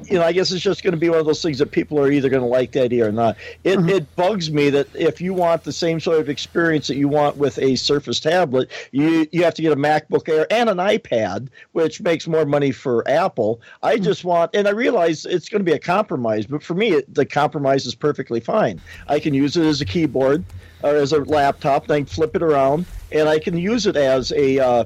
you 0.09 0.19
know, 0.19 0.25
I 0.25 0.33
guess 0.33 0.51
it's 0.53 0.63
just 0.63 0.83
going 0.83 0.93
to 0.93 0.99
be 0.99 1.09
one 1.09 1.19
of 1.19 1.27
those 1.27 1.43
things 1.43 1.59
that 1.59 1.71
people 1.71 1.99
are 1.99 2.11
either 2.11 2.29
going 2.29 2.43
to 2.43 2.49
like 2.49 2.73
the 2.73 2.83
idea 2.83 3.09
or 3.09 3.13
not. 3.13 3.37
It, 3.65 3.79
Mhm. 3.79 3.91
it 3.91 4.17
bugs 4.17 4.51
me 4.51 4.71
that 4.71 4.89
if 4.95 5.21
you 5.21 5.35
want 5.35 5.65
the 5.65 5.73
same 5.73 6.01
sort 6.01 6.19
of 6.19 6.29
experience 6.29 6.87
that 6.89 6.97
you 6.97 7.09
want 7.09 7.37
with 7.37 7.59
a 7.59 7.77
Surface 7.77 8.21
tablet, 8.21 8.71
you 8.91 9.27
you 9.33 9.43
have 9.45 9.55
to 9.55 9.63
get 9.63 9.73
a 9.73 9.77
MacBook 9.77 10.29
Air 10.29 10.47
and 10.51 10.69
an 10.69 10.79
iPad, 10.79 11.49
which 11.73 12.01
makes 12.01 12.27
more 12.27 12.45
money 12.45 12.73
for 12.73 13.09
Apple. 13.09 13.61
I 13.83 13.99
just 13.99 14.25
want, 14.25 14.51
and 14.55 14.67
I 14.69 14.71
realize 14.73 15.25
it's 15.25 15.49
going 15.49 15.61
to 15.61 15.65
be 15.65 15.73
a 15.73 15.79
compromise, 15.79 16.47
but 16.47 16.63
for 16.63 16.75
me, 16.75 16.93
it, 16.93 17.15
the 17.15 17.25
compromise 17.27 17.87
is 17.87 17.95
perfectly 17.95 18.41
fine. 18.41 18.81
I 19.09 19.21
can 19.21 19.35
use 19.35 19.57
it 19.57 19.65
as 19.65 19.81
a 19.81 19.85
keyboard 19.85 20.45
or 20.83 20.97
as 20.97 21.13
a 21.13 21.19
laptop, 21.19 21.87
can 21.87 22.05
flip 22.07 22.35
it 22.35 22.43
around, 22.43 22.87
and 23.13 23.29
I 23.29 23.39
can 23.39 23.57
use 23.57 23.87
it 23.87 23.97
as 23.97 24.33
a 24.33 24.59
uh, 24.59 24.85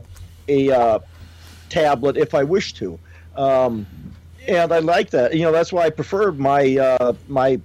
a 0.48 0.70
uh, 0.70 0.98
tablet 1.68 2.16
if 2.16 2.34
I 2.34 2.44
wish 2.44 2.72
to. 2.74 2.98
Um, 3.36 3.86
and 4.48 4.72
I 4.72 4.78
like 4.78 5.10
that. 5.10 5.34
You 5.34 5.42
know, 5.42 5.52
that's 5.52 5.72
why 5.72 5.84
I 5.84 5.90
prefer 5.90 6.32
my 6.32 6.76
uh, 6.76 7.12
my 7.28 7.60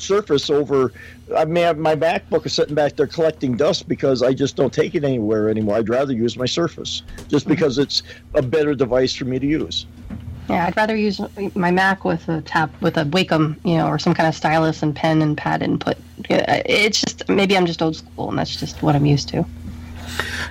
Surface 0.00 0.48
over. 0.48 0.92
I 1.36 1.44
mean, 1.44 1.78
my 1.78 1.94
MacBook 1.94 2.46
is 2.46 2.54
sitting 2.54 2.74
back 2.74 2.96
there 2.96 3.06
collecting 3.06 3.56
dust 3.56 3.86
because 3.86 4.22
I 4.22 4.32
just 4.32 4.56
don't 4.56 4.72
take 4.72 4.94
it 4.94 5.04
anywhere 5.04 5.50
anymore. 5.50 5.76
I'd 5.76 5.88
rather 5.88 6.14
use 6.14 6.36
my 6.36 6.46
Surface 6.46 7.02
just 7.28 7.46
because 7.46 7.78
it's 7.78 8.02
a 8.34 8.42
better 8.42 8.74
device 8.74 9.14
for 9.14 9.26
me 9.26 9.38
to 9.38 9.46
use. 9.46 9.86
yeah, 10.48 10.66
I'd 10.66 10.76
rather 10.76 10.96
use 10.96 11.20
my 11.54 11.70
Mac 11.70 12.04
with 12.04 12.28
a 12.28 12.40
tab 12.42 12.72
with 12.80 12.96
a 12.96 13.04
Wacom, 13.04 13.56
you 13.64 13.76
know, 13.76 13.88
or 13.88 13.98
some 13.98 14.14
kind 14.14 14.28
of 14.28 14.34
stylus 14.34 14.82
and 14.82 14.96
pen 14.96 15.20
and 15.22 15.36
pad 15.36 15.62
input. 15.62 15.98
It's 16.28 17.02
just 17.02 17.28
maybe 17.28 17.56
I'm 17.56 17.66
just 17.66 17.82
old 17.82 17.96
school, 17.96 18.30
and 18.30 18.38
that's 18.38 18.56
just 18.56 18.82
what 18.82 18.96
I'm 18.96 19.06
used 19.06 19.28
to. 19.28 19.44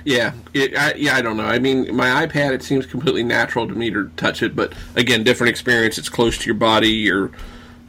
Yeah, 0.04 0.32
it, 0.54 0.76
I, 0.76 0.94
yeah, 0.94 1.16
I 1.16 1.22
don't 1.22 1.36
know. 1.36 1.44
I 1.44 1.58
mean, 1.58 1.94
my 1.94 2.26
iPad, 2.26 2.52
it 2.52 2.62
seems 2.62 2.86
completely 2.86 3.22
natural 3.22 3.68
to 3.68 3.74
me 3.74 3.90
to 3.90 4.10
touch 4.16 4.42
it, 4.42 4.56
but 4.56 4.72
again, 4.96 5.24
different 5.24 5.50
experience. 5.50 5.98
It's 5.98 6.08
close 6.08 6.38
to 6.38 6.46
your 6.46 6.54
body, 6.54 6.90
your 6.90 7.30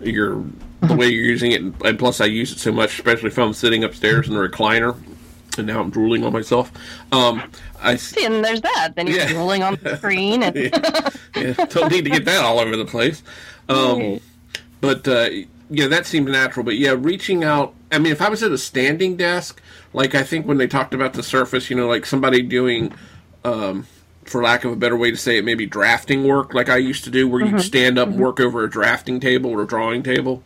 your 0.01 0.43
the 0.82 0.95
way 0.95 1.07
you're 1.09 1.23
using 1.25 1.51
it, 1.51 1.61
and 1.61 1.99
plus, 1.99 2.19
I 2.21 2.25
use 2.25 2.51
it 2.51 2.57
so 2.59 2.71
much, 2.71 2.93
especially 2.99 3.27
if 3.27 3.38
I'm 3.38 3.53
sitting 3.53 3.84
upstairs 3.84 4.27
in 4.27 4.34
the 4.34 4.39
recliner. 4.39 4.97
And 5.57 5.67
now 5.67 5.82
I'm 5.82 5.89
drooling 5.89 6.23
on 6.23 6.32
myself. 6.32 6.71
Um, 7.11 7.43
I 7.82 7.97
See, 7.97 8.25
and 8.25 8.43
there's 8.43 8.61
that. 8.61 8.93
Then 8.95 9.07
you're 9.07 9.17
Yeah. 9.17 9.34
rolling 9.34 9.63
on 9.63 9.77
the 9.84 9.97
screen, 9.97 10.43
and 10.43 10.55
yeah, 11.36 11.65
don't 11.65 11.91
need 11.91 12.05
to 12.05 12.09
get 12.09 12.23
that 12.25 12.43
all 12.45 12.57
over 12.59 12.77
the 12.77 12.86
place. 12.86 13.21
Um, 13.67 14.21
but 14.79 15.05
uh, 15.09 15.29
yeah, 15.69 15.88
that 15.88 16.05
seemed 16.05 16.29
natural. 16.29 16.63
But 16.63 16.77
yeah, 16.77 16.95
reaching 16.97 17.43
out. 17.43 17.73
I 17.91 17.99
mean, 17.99 18.13
if 18.13 18.21
I 18.21 18.29
was 18.29 18.41
at 18.43 18.51
a 18.53 18.57
standing 18.57 19.17
desk, 19.17 19.61
like 19.93 20.15
I 20.15 20.23
think 20.23 20.45
when 20.45 20.57
they 20.57 20.67
talked 20.67 20.93
about 20.93 21.13
the 21.13 21.23
Surface, 21.23 21.69
you 21.69 21.75
know, 21.75 21.87
like 21.87 22.05
somebody 22.05 22.41
doing, 22.41 22.93
um, 23.43 23.87
for 24.23 24.41
lack 24.43 24.63
of 24.63 24.71
a 24.71 24.75
better 24.75 24.95
way 24.95 25.11
to 25.11 25.17
say 25.17 25.37
it, 25.37 25.45
maybe 25.45 25.65
drafting 25.65 26.27
work, 26.27 26.53
like 26.53 26.69
I 26.69 26.77
used 26.77 27.03
to 27.05 27.09
do, 27.09 27.27
where 27.27 27.41
you'd 27.41 27.49
mm-hmm. 27.49 27.59
stand 27.59 27.97
up, 27.97 28.07
and 28.07 28.15
mm-hmm. 28.15 28.23
work 28.23 28.39
over 28.39 28.63
a 28.63 28.69
drafting 28.69 29.19
table 29.19 29.51
or 29.51 29.63
a 29.63 29.67
drawing 29.67 30.03
table. 30.03 30.43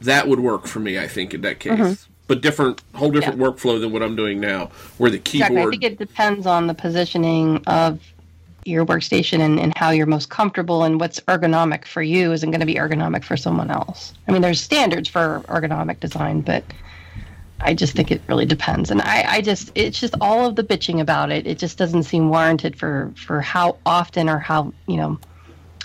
That 0.00 0.28
would 0.28 0.40
work 0.40 0.66
for 0.66 0.80
me, 0.80 0.98
I 0.98 1.08
think, 1.08 1.32
in 1.32 1.40
that 1.42 1.60
case. 1.60 1.72
Mm-hmm. 1.72 2.10
But 2.26 2.40
different, 2.40 2.82
whole 2.94 3.10
different 3.10 3.38
workflow 3.38 3.78
than 3.80 3.92
what 3.92 4.02
I'm 4.02 4.16
doing 4.16 4.40
now, 4.40 4.70
where 4.96 5.10
the 5.10 5.18
Exactly. 5.18 5.60
I 5.60 5.66
think 5.66 5.84
it 5.84 5.98
depends 5.98 6.46
on 6.46 6.66
the 6.66 6.74
positioning 6.74 7.62
of 7.66 8.00
your 8.64 8.86
workstation 8.86 9.40
and, 9.40 9.60
and 9.60 9.76
how 9.76 9.90
you're 9.90 10.06
most 10.06 10.30
comfortable 10.30 10.84
and 10.84 10.98
what's 10.98 11.20
ergonomic 11.20 11.84
for 11.84 12.02
you 12.02 12.32
isn't 12.32 12.50
going 12.50 12.60
to 12.60 12.66
be 12.66 12.76
ergonomic 12.76 13.24
for 13.24 13.36
someone 13.36 13.70
else. 13.70 14.14
I 14.26 14.32
mean, 14.32 14.40
there's 14.40 14.60
standards 14.60 15.08
for 15.08 15.42
ergonomic 15.48 16.00
design, 16.00 16.40
but 16.40 16.64
I 17.60 17.74
just 17.74 17.94
think 17.94 18.10
it 18.10 18.20
really 18.28 18.46
depends. 18.46 18.90
And 18.90 19.00
I, 19.00 19.24
I 19.26 19.40
just, 19.40 19.72
it's 19.74 19.98
just 19.98 20.14
all 20.20 20.46
of 20.46 20.56
the 20.56 20.64
bitching 20.64 21.00
about 21.00 21.30
it. 21.30 21.46
It 21.46 21.58
just 21.58 21.78
doesn't 21.78 22.02
seem 22.02 22.28
warranted 22.28 22.76
for, 22.76 23.12
for 23.16 23.40
how 23.40 23.78
often 23.86 24.28
or 24.28 24.38
how, 24.38 24.72
you 24.86 24.96
know, 24.96 25.18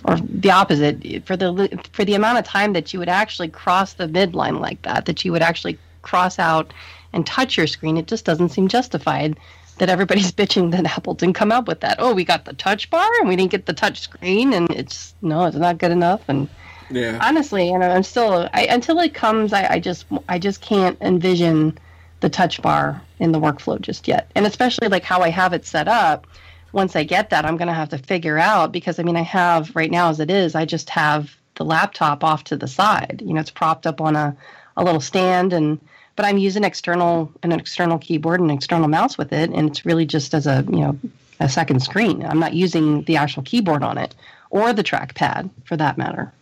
or 0.06 0.18
the 0.18 0.52
opposite 0.52 1.26
for 1.26 1.36
the 1.36 1.80
for 1.94 2.06
the 2.06 2.16
amount 2.16 2.38
of 2.38 2.46
time 2.46 2.74
that 2.74 2.94
you 2.94 3.00
would 3.00 3.10
actually 3.10 3.50
cross 3.50 3.94
the 3.94 4.08
midline 4.08 4.60
like 4.60 4.82
that 4.84 5.06
that 5.06 5.26
you 5.26 5.32
would 5.32 5.42
actually 5.42 5.78
cross 6.02 6.40
out 6.40 6.74
and 7.14 7.26
touch 7.26 7.58
your 7.58 7.68
screen 7.68 7.98
it 7.98 8.08
just 8.08 8.26
doesn't 8.26 8.50
seem 8.50 8.68
justified 8.68 9.38
that 9.78 9.90
everybody's 9.90 10.32
bitching 10.40 10.72
that 10.72 10.86
apple 10.86 11.14
didn't 11.14 11.36
come 11.36 11.52
up 11.52 11.68
with 11.68 11.82
that 11.82 11.98
oh 12.00 12.14
we 12.14 12.24
got 12.24 12.46
the 12.46 12.54
touch 12.54 12.90
bar 12.90 13.10
and 13.20 13.28
we 13.28 13.36
didn't 13.36 13.52
get 13.52 13.66
the 13.66 13.74
touch 13.74 14.00
screen 14.00 14.54
and 14.54 14.70
it's 14.72 15.14
no 15.22 15.46
it's 15.46 15.58
not 15.58 15.78
good 15.78 15.92
enough 15.92 16.22
and 16.28 16.48
yeah. 16.90 17.20
honestly 17.22 17.70
and 17.72 17.84
i'm 17.84 18.04
still 18.04 18.50
I, 18.54 18.66
until 18.66 19.00
it 19.00 19.14
comes 19.14 19.54
I, 19.54 19.74
I 19.74 19.80
just 19.80 20.06
i 20.28 20.40
just 20.40 20.62
can't 20.62 20.98
envision 21.02 21.78
the 22.22 22.30
touch 22.30 22.62
bar 22.62 23.02
in 23.20 23.32
the 23.32 23.40
workflow 23.40 23.80
just 23.80 24.08
yet 24.08 24.32
and 24.36 24.46
especially 24.46 24.88
like 24.88 25.04
how 25.04 25.22
i 25.22 25.30
have 25.30 25.54
it 25.54 25.66
set 25.66 25.88
up 25.88 26.28
once 26.72 26.96
I 26.96 27.04
get 27.04 27.30
that, 27.32 27.46
I'm 27.46 27.58
going 27.58 27.68
to 27.68 27.74
have 27.74 27.90
to 27.90 27.98
figure 27.98 28.38
out 28.38 28.72
because 28.72 29.00
I 29.00 29.04
mean, 29.04 29.16
I 29.16 29.22
have 29.22 29.76
right 29.76 29.90
now 29.90 30.10
as 30.10 30.20
it 30.20 30.30
is, 30.30 30.56
I 30.56 30.66
just 30.66 30.90
have 30.92 31.36
the 31.56 31.66
laptop 31.66 32.24
off 32.24 32.44
to 32.46 32.56
the 32.56 32.68
side. 32.68 33.22
You 33.26 33.34
know, 33.34 33.42
it's 33.42 33.50
propped 33.50 33.88
up 33.88 34.02
on 34.02 34.16
a, 34.16 34.36
a 34.78 34.84
little 34.84 35.02
stand 35.02 35.54
and 35.54 35.80
but 36.16 36.26
I'm 36.26 36.38
using 36.38 36.66
external 36.66 37.32
an 37.44 37.54
external 37.54 37.98
keyboard 37.98 38.42
and 38.42 38.52
external 38.52 38.90
mouse 38.90 39.18
with 39.18 39.32
it, 39.32 39.52
and 39.52 39.70
it's 39.70 39.86
really 39.86 40.06
just 40.06 40.34
as 40.34 40.48
a 40.48 40.66
you 40.70 40.80
know 40.80 41.00
a 41.40 41.48
second 41.48 41.82
screen. 41.82 42.26
I'm 42.26 42.40
not 42.40 42.54
using 42.54 43.04
the 43.04 43.16
actual 43.16 43.44
keyboard 43.44 43.84
on 43.84 43.98
it 43.98 44.16
or 44.50 44.74
the 44.74 44.84
trackpad 44.84 45.50
for 45.64 45.78
that 45.78 45.98
matter. 45.98 46.34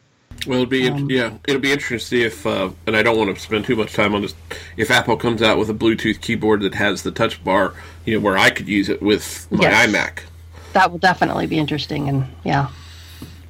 Well, 0.48 0.62
it'll 0.62 0.70
be 0.70 0.88
um, 0.88 1.10
yeah, 1.10 1.34
it'll 1.48 1.62
be 1.62 1.72
interesting 1.72 2.00
to 2.00 2.04
see 2.04 2.24
if, 2.24 2.48
uh, 2.48 2.70
and 2.86 2.96
I 2.96 3.04
don't 3.04 3.18
want 3.18 3.36
to 3.36 3.42
spend 3.42 3.66
too 3.66 3.76
much 3.76 3.94
time 3.94 4.16
on 4.16 4.22
this. 4.22 4.34
If 4.78 4.90
Apple 4.90 5.18
comes 5.18 5.42
out 5.42 5.58
with 5.58 5.70
a 5.70 5.74
Bluetooth 5.74 6.22
keyboard 6.22 6.62
that 6.62 6.76
has 6.76 7.04
the 7.04 7.12
touch 7.12 7.44
bar, 7.44 7.74
you 8.06 8.14
know, 8.14 8.20
where 8.24 8.38
I 8.38 8.50
could 8.50 8.68
use 8.68 8.88
it 8.88 9.02
with 9.02 9.48
my 9.52 9.64
yes. 9.64 9.88
iMac. 9.88 10.20
That 10.74 10.92
will 10.92 11.00
definitely 11.00 11.48
be 11.48 11.58
interesting, 11.58 12.08
and 12.08 12.28
yeah, 12.46 12.70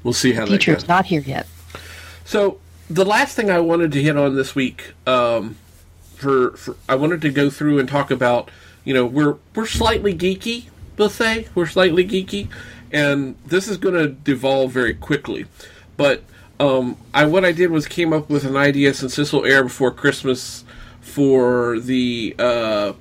we'll 0.04 0.14
see 0.14 0.34
how 0.34 0.46
the 0.46 0.54
that 0.54 0.66
goes. 0.66 0.88
not 0.88 1.06
here 1.06 1.22
yet. 1.22 1.48
So 2.26 2.60
the 2.90 3.06
last 3.06 3.36
thing 3.36 3.52
I 3.52 3.60
wanted 3.60 3.92
to 3.92 4.02
hit 4.02 4.18
on 4.18 4.36
this 4.36 4.56
week, 4.56 4.94
um, 5.06 5.58
for, 6.16 6.52
for 6.58 6.76
I 6.90 6.96
wanted 6.96 7.22
to 7.22 7.30
go 7.30 7.50
through 7.50 7.80
and 7.80 7.88
talk 7.88 8.10
about, 8.10 8.50
you 8.84 8.94
know, 8.94 9.06
we're 9.06 9.36
we're 9.54 9.68
slightly 9.68 10.16
geeky, 10.16 10.66
we'll 10.98 11.10
say 11.10 11.48
we're 11.54 11.68
slightly 11.68 12.08
geeky, 12.08 12.50
and 12.92 13.36
this 13.46 13.68
is 13.68 13.78
going 13.78 13.96
to 13.96 14.08
devolve 14.08 14.72
very 14.72 14.94
quickly, 14.96 15.46
but 15.96 16.24
um, 16.60 16.98
I 17.14 17.26
what 17.26 17.46
I 17.46 17.52
did 17.52 17.72
was 17.72 17.88
came 17.88 18.14
up 18.14 18.30
with 18.30 18.44
an 18.44 18.56
idea 18.56 18.94
since 18.94 19.16
this 19.16 19.32
will 19.32 19.46
air 19.46 19.64
before 19.64 19.92
Christmas 19.92 20.64
for 21.02 21.80
the 21.80 22.36
uh, 22.40 22.94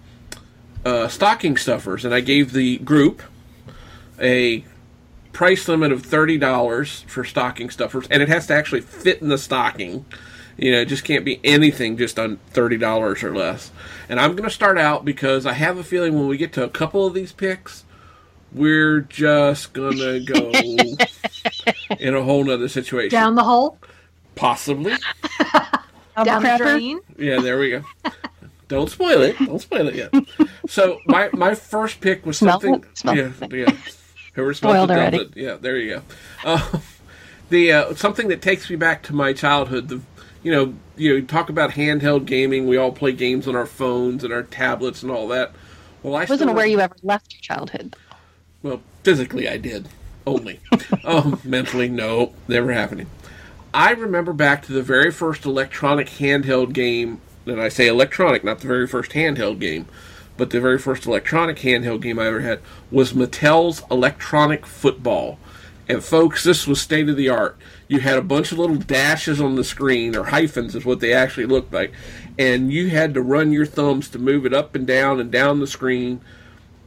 uh, 0.84 1.08
stocking 1.08 1.56
stuffers, 1.56 2.04
and 2.04 2.14
I 2.14 2.20
gave 2.20 2.52
the 2.52 2.78
group 2.78 3.22
a 4.20 4.64
price 5.32 5.68
limit 5.68 5.92
of 5.92 6.02
thirty 6.02 6.38
dollars 6.38 7.02
for 7.08 7.24
stocking 7.24 7.70
stuffers, 7.70 8.06
and 8.10 8.22
it 8.22 8.28
has 8.28 8.46
to 8.48 8.54
actually 8.54 8.82
fit 8.82 9.22
in 9.22 9.28
the 9.28 9.38
stocking. 9.38 10.04
You 10.58 10.72
know, 10.72 10.80
it 10.80 10.86
just 10.86 11.04
can't 11.04 11.24
be 11.24 11.40
anything 11.44 11.96
just 11.96 12.18
on 12.18 12.36
thirty 12.50 12.76
dollars 12.76 13.22
or 13.22 13.34
less. 13.34 13.70
And 14.08 14.20
I'm 14.20 14.32
going 14.32 14.48
to 14.48 14.54
start 14.54 14.78
out 14.78 15.04
because 15.04 15.46
I 15.46 15.52
have 15.52 15.78
a 15.78 15.84
feeling 15.84 16.14
when 16.14 16.28
we 16.28 16.36
get 16.36 16.52
to 16.54 16.64
a 16.64 16.68
couple 16.68 17.06
of 17.06 17.12
these 17.14 17.32
picks, 17.32 17.84
we're 18.52 19.00
just 19.00 19.72
gonna 19.72 20.20
go 20.20 20.50
in 21.98 22.14
a 22.14 22.22
whole 22.22 22.44
nother 22.44 22.68
situation. 22.68 23.10
Down 23.10 23.34
the 23.34 23.44
hole? 23.44 23.78
Possibly. 24.34 24.94
Down 26.24 26.42
the 26.42 26.56
drain? 26.58 27.00
Yeah, 27.18 27.40
there 27.40 27.58
we 27.58 27.70
go. 27.70 27.84
Don't 28.68 28.90
spoil 28.90 29.22
it. 29.22 29.38
Don't 29.38 29.60
spoil 29.60 29.88
it 29.88 29.94
yet. 29.94 30.12
So 30.68 31.00
my 31.06 31.30
my 31.32 31.54
first 31.54 32.00
pick 32.00 32.26
was 32.26 32.38
something. 32.38 32.84
Smell 32.94 33.16
yeah, 33.16 33.32
yeah. 33.50 33.76
Whoever 34.34 34.54
spoiled 34.54 34.90
it, 34.90 34.94
already. 34.94 35.30
Yeah, 35.34 35.54
there 35.54 35.78
you 35.78 35.96
go. 35.96 36.02
Uh, 36.44 36.80
the 37.48 37.72
uh, 37.72 37.94
something 37.94 38.28
that 38.28 38.42
takes 38.42 38.68
me 38.68 38.76
back 38.76 39.02
to 39.04 39.14
my 39.14 39.32
childhood. 39.32 39.88
The 39.88 40.00
you 40.42 40.50
know 40.50 40.74
you 40.96 41.14
know 41.14 41.26
talk 41.26 41.48
about 41.48 41.70
handheld 41.70 42.26
gaming. 42.26 42.66
We 42.66 42.76
all 42.76 42.92
play 42.92 43.12
games 43.12 43.46
on 43.46 43.54
our 43.54 43.66
phones 43.66 44.24
and 44.24 44.32
our 44.32 44.42
tablets 44.42 45.02
and 45.02 45.12
all 45.12 45.28
that. 45.28 45.52
Well, 46.02 46.16
I 46.16 46.24
wasn't 46.24 46.50
aware 46.50 46.66
you 46.66 46.80
ever 46.80 46.96
left 47.02 47.34
your 47.34 47.40
childhood. 47.40 47.96
Well, 48.62 48.82
physically 49.04 49.48
I 49.48 49.58
did 49.58 49.88
only. 50.26 50.60
um, 51.04 51.40
mentally, 51.44 51.88
no, 51.88 52.34
never 52.48 52.72
happening. 52.72 53.08
I 53.72 53.92
remember 53.92 54.32
back 54.32 54.62
to 54.66 54.72
the 54.72 54.82
very 54.82 55.10
first 55.10 55.44
electronic 55.44 56.08
handheld 56.08 56.72
game, 56.72 57.20
and 57.44 57.60
I 57.60 57.68
say 57.68 57.86
electronic, 57.86 58.42
not 58.42 58.60
the 58.60 58.66
very 58.66 58.86
first 58.86 59.12
handheld 59.12 59.60
game, 59.60 59.86
but 60.36 60.50
the 60.50 60.60
very 60.60 60.78
first 60.78 61.06
electronic 61.06 61.58
handheld 61.58 62.02
game 62.02 62.18
I 62.18 62.26
ever 62.26 62.40
had 62.40 62.60
was 62.90 63.12
Mattel's 63.12 63.82
Electronic 63.90 64.66
Football. 64.66 65.38
And 65.88 66.02
folks, 66.02 66.42
this 66.42 66.66
was 66.66 66.80
state 66.80 67.08
of 67.08 67.16
the 67.16 67.28
art. 67.28 67.56
You 67.86 68.00
had 68.00 68.18
a 68.18 68.22
bunch 68.22 68.50
of 68.50 68.58
little 68.58 68.76
dashes 68.76 69.40
on 69.40 69.54
the 69.54 69.62
screen, 69.62 70.16
or 70.16 70.24
hyphens 70.24 70.74
is 70.74 70.84
what 70.84 71.00
they 71.00 71.12
actually 71.12 71.46
looked 71.46 71.72
like, 71.72 71.92
and 72.38 72.72
you 72.72 72.88
had 72.90 73.14
to 73.14 73.22
run 73.22 73.52
your 73.52 73.66
thumbs 73.66 74.08
to 74.10 74.18
move 74.18 74.44
it 74.44 74.52
up 74.52 74.74
and 74.74 74.86
down 74.86 75.20
and 75.20 75.30
down 75.30 75.60
the 75.60 75.66
screen 75.66 76.20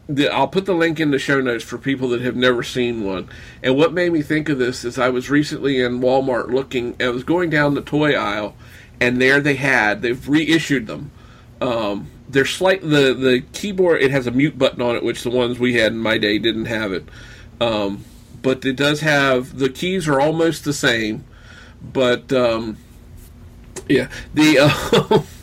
the, 0.10 0.28
I'll 0.34 0.48
put 0.48 0.66
the 0.66 0.74
link 0.74 1.00
in 1.00 1.12
the 1.12 1.20
show 1.20 1.40
notes 1.40 1.64
for 1.64 1.78
people 1.78 2.10
that 2.10 2.22
have 2.22 2.36
never 2.36 2.64
seen 2.64 3.06
one. 3.06 3.30
And 3.62 3.78
what 3.78 3.94
made 3.94 4.12
me 4.12 4.24
think 4.24 4.50
of 4.50 4.58
this 4.58 4.84
is 4.84 4.98
I 4.98 5.10
was 5.10 5.30
recently 5.30 5.80
in 5.80 6.02
Walmart 6.02 6.48
looking, 6.48 6.96
I 7.00 7.10
was 7.10 7.24
going 7.24 7.52
down 7.52 7.76
the 7.76 7.82
toy 7.82 8.16
aisle, 8.16 8.56
and 9.00 9.22
there 9.22 9.40
they 9.40 9.56
had, 9.56 10.02
they've 10.02 10.28
reissued 10.28 10.88
them. 10.88 11.12
Um, 11.62 12.08
they're 12.28 12.46
slight, 12.46 12.82
the, 12.82 13.14
the 13.14 13.44
keyboard, 13.54 14.02
it 14.02 14.10
has 14.10 14.26
a 14.26 14.32
mute 14.32 14.58
button 14.58 14.82
on 14.82 14.96
it, 14.96 15.04
which 15.04 15.22
the 15.22 15.30
ones 15.30 15.60
we 15.60 15.76
had 15.76 15.92
in 15.92 16.00
my 16.00 16.18
day 16.18 16.40
didn't 16.40 16.66
have 16.66 16.92
it. 16.92 17.08
Um, 17.62 18.04
but 18.42 18.66
it 18.66 18.78
does 18.78 19.02
have, 19.02 19.60
the 19.60 19.70
keys 19.70 20.08
are 20.08 20.20
almost 20.20 20.64
the 20.64 20.74
same, 20.74 21.24
but, 21.84 22.34
um, 22.34 22.78
yeah, 23.88 24.10
the, 24.34 24.58
uh, 24.60 25.22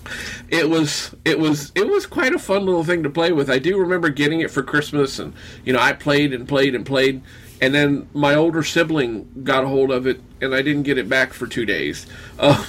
it 0.48 0.70
was 0.70 1.14
it 1.24 1.38
was 1.38 1.72
it 1.74 1.88
was 1.88 2.06
quite 2.06 2.34
a 2.34 2.38
fun 2.38 2.64
little 2.64 2.84
thing 2.84 3.02
to 3.02 3.10
play 3.10 3.32
with. 3.32 3.50
I 3.50 3.58
do 3.58 3.78
remember 3.78 4.08
getting 4.10 4.40
it 4.40 4.50
for 4.50 4.62
Christmas, 4.62 5.18
and 5.18 5.34
you 5.64 5.72
know 5.72 5.80
I 5.80 5.92
played 5.92 6.32
and 6.32 6.46
played 6.46 6.74
and 6.74 6.86
played, 6.86 7.22
and 7.60 7.74
then 7.74 8.08
my 8.14 8.34
older 8.34 8.62
sibling 8.62 9.28
got 9.42 9.64
a 9.64 9.68
hold 9.68 9.90
of 9.90 10.06
it, 10.06 10.20
and 10.40 10.54
I 10.54 10.62
didn't 10.62 10.84
get 10.84 10.98
it 10.98 11.08
back 11.08 11.32
for 11.32 11.46
two 11.46 11.66
days. 11.66 12.06
Uh, 12.38 12.64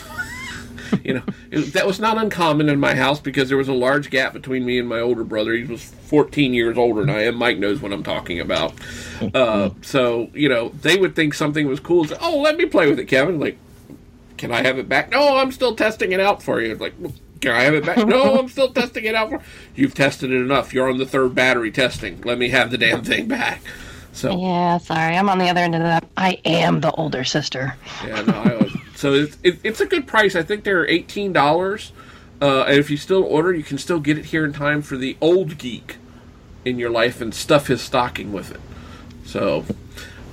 you 1.04 1.14
know 1.14 1.24
it, 1.52 1.74
that 1.74 1.86
was 1.86 2.00
not 2.00 2.18
uncommon 2.18 2.68
in 2.68 2.80
my 2.80 2.96
house 2.96 3.20
because 3.20 3.48
there 3.50 3.58
was 3.58 3.68
a 3.68 3.74
large 3.74 4.10
gap 4.10 4.34
between 4.34 4.66
me 4.66 4.80
and 4.80 4.90
my 4.90 5.00
older 5.00 5.24
brother. 5.24 5.54
He 5.54 5.64
was 5.64 5.84
14 5.84 6.56
years 6.56 6.78
older 6.78 7.02
than 7.02 7.12
I 7.12 7.26
am. 7.26 7.36
Mike 7.36 7.60
knows 7.60 7.80
what 7.80 7.94
I'm 7.94 8.04
talking 8.04 8.40
about. 8.40 8.74
Uh, 9.36 9.70
so 9.84 10.32
you 10.34 10.50
know 10.50 10.70
they 10.82 10.98
would 10.98 11.16
think 11.16 11.36
something 11.36 11.68
was 11.68 11.80
cool. 11.80 12.06
Say, 12.06 12.18
oh, 12.22 12.40
let 12.40 12.58
me 12.58 12.66
play 12.66 12.90
with 12.90 12.98
it, 12.98 13.06
Kevin. 13.06 13.40
Like, 13.40 13.60
can 14.38 14.52
I 14.52 14.64
have 14.64 14.80
it 14.80 14.90
back? 14.90 15.12
No, 15.12 15.38
I'm 15.38 15.52
still 15.52 15.76
testing 15.76 16.12
it 16.12 16.20
out 16.20 16.42
for 16.42 16.60
you. 16.60 16.74
Like. 16.74 16.96
Well, 16.98 17.14
can 17.42 17.52
I 17.52 17.64
have 17.64 17.74
it 17.74 17.86
back? 17.86 17.98
no, 18.06 18.40
I'm 18.40 18.50
still 18.50 18.72
testing 18.72 19.06
it 19.06 19.16
out. 19.16 19.30
For 19.30 19.42
you've 19.76 19.94
tested 19.94 20.32
it 20.32 20.42
enough. 20.42 20.74
You're 20.74 20.90
on 20.90 20.98
the 20.98 21.06
third 21.06 21.36
battery 21.36 21.72
testing. 21.72 22.22
Let 22.22 22.38
me 22.38 22.50
have 22.50 22.72
the 22.72 22.78
damn 22.78 23.04
thing 23.04 23.28
back. 23.28 23.62
So 24.14 24.38
yeah, 24.40 24.80
sorry, 24.80 25.16
I'm 25.16 25.30
on 25.30 25.38
the 25.38 25.48
other 25.50 25.62
end 25.62 25.76
of 25.76 25.82
that. 25.82 26.04
I 26.18 26.40
am 26.44 26.82
the 26.82 26.92
older 26.92 27.24
sister. 27.24 27.76
Yeah, 28.04 28.22
no, 28.22 28.34
I 28.34 28.56
was. 28.56 28.74
so 28.96 29.14
it's 29.14 29.38
it, 29.44 29.60
it's 29.64 29.80
a 29.80 29.86
good 29.86 30.08
price. 30.08 30.36
I 30.36 30.42
think 30.42 30.64
they're 30.64 30.88
eighteen 30.88 31.34
dollars, 31.34 31.92
uh, 32.42 32.64
and 32.64 32.78
if 32.78 32.90
you 32.90 32.98
still 32.98 33.24
order, 33.24 33.54
you 33.54 33.64
can 33.64 33.78
still 33.78 34.00
get 34.00 34.18
it 34.18 34.26
here 34.26 34.44
in 34.44 34.54
time 34.54 34.82
for 34.82 34.98
the 34.98 35.18
old 35.22 35.58
geek 35.58 35.98
in 36.66 36.80
your 36.80 36.90
life 36.90 37.22
and 37.22 37.34
stuff 37.34 37.68
his 37.68 37.82
stocking 37.82 38.34
with 38.34 38.52
it. 38.52 38.60
So 39.24 39.66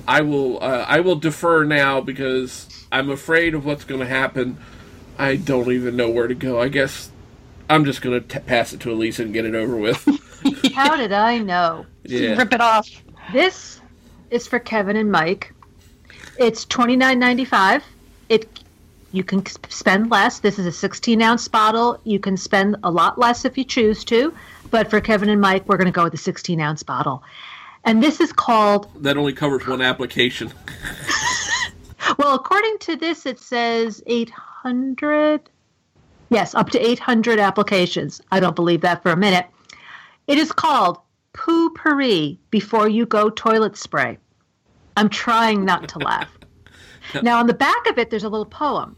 I 0.07 0.21
will 0.21 0.61
uh, 0.63 0.85
I 0.87 0.99
will 1.01 1.15
defer 1.15 1.63
now 1.63 2.01
because 2.01 2.87
I'm 2.91 3.09
afraid 3.09 3.53
of 3.53 3.65
what's 3.65 3.83
going 3.83 4.01
to 4.01 4.07
happen 4.07 4.57
I 5.17 5.35
don't 5.35 5.71
even 5.71 5.95
know 5.95 6.09
where 6.09 6.27
to 6.27 6.35
go. 6.35 6.61
I 6.61 6.69
guess 6.69 7.09
I'm 7.69 7.85
just 7.85 8.01
going 8.01 8.23
to 8.23 8.39
pass 8.41 8.73
it 8.73 8.79
to 8.81 8.91
Elisa 8.91 9.23
and 9.23 9.33
get 9.33 9.45
it 9.45 9.55
over 9.55 9.75
with. 9.75 10.05
How 10.73 10.95
did 10.95 11.11
I 11.11 11.39
know? 11.39 11.85
Yeah. 12.03 12.35
Rip 12.35 12.53
it 12.53 12.61
off. 12.61 12.87
This 13.31 13.81
is 14.29 14.47
for 14.47 14.59
Kevin 14.59 14.95
and 14.95 15.11
Mike. 15.11 15.53
It's 16.37 16.65
twenty 16.65 16.95
nine 16.95 17.17
ninety 17.17 17.45
five. 17.45 17.83
It 18.29 18.47
you 19.15 19.23
can 19.23 19.45
spend 19.69 20.11
less. 20.11 20.39
This 20.39 20.59
is 20.59 20.65
a 20.65 20.73
16 20.73 21.21
ounce 21.21 21.47
bottle. 21.47 22.01
You 22.03 22.19
can 22.19 22.35
spend 22.35 22.75
a 22.83 22.91
lot 22.91 23.17
less 23.17 23.45
if 23.45 23.57
you 23.57 23.63
choose 23.63 24.03
to. 24.05 24.33
But 24.71 24.89
for 24.89 24.99
Kevin 24.99 25.29
and 25.29 25.39
Mike, 25.39 25.65
we're 25.69 25.77
going 25.77 25.85
to 25.85 25.91
go 25.93 26.03
with 26.03 26.11
the 26.11 26.17
16 26.17 26.59
ounce 26.59 26.83
bottle. 26.83 27.23
And 27.85 28.03
this 28.03 28.19
is 28.19 28.33
called. 28.33 28.89
That 29.01 29.15
only 29.15 29.31
covers 29.31 29.65
one 29.65 29.81
application. 29.81 30.51
well, 32.17 32.35
according 32.35 32.77
to 32.79 32.95
this, 32.95 33.25
it 33.25 33.39
says 33.39 34.03
800 34.05 34.45
800 34.65 35.51
yes 36.29 36.55
up 36.55 36.71
to 36.71 36.79
800 36.79 37.37
applications. 37.37 38.19
I 38.31 38.39
don't 38.39 38.55
believe 38.55 38.81
that 38.81 39.03
for 39.03 39.11
a 39.11 39.17
minute. 39.17 39.45
It 40.27 40.39
is 40.39 40.51
called 40.51 40.97
Poo-Pourri 41.33 42.39
before 42.49 42.89
you 42.89 43.05
go 43.05 43.29
toilet 43.29 43.77
spray. 43.77 44.17
I'm 44.97 45.09
trying 45.09 45.65
not 45.65 45.89
to 45.89 45.99
laugh. 45.99 46.29
Now 47.21 47.37
on 47.37 47.45
the 47.45 47.53
back 47.53 47.87
of 47.87 47.99
it 47.99 48.09
there's 48.09 48.23
a 48.23 48.29
little 48.29 48.47
poem. 48.47 48.95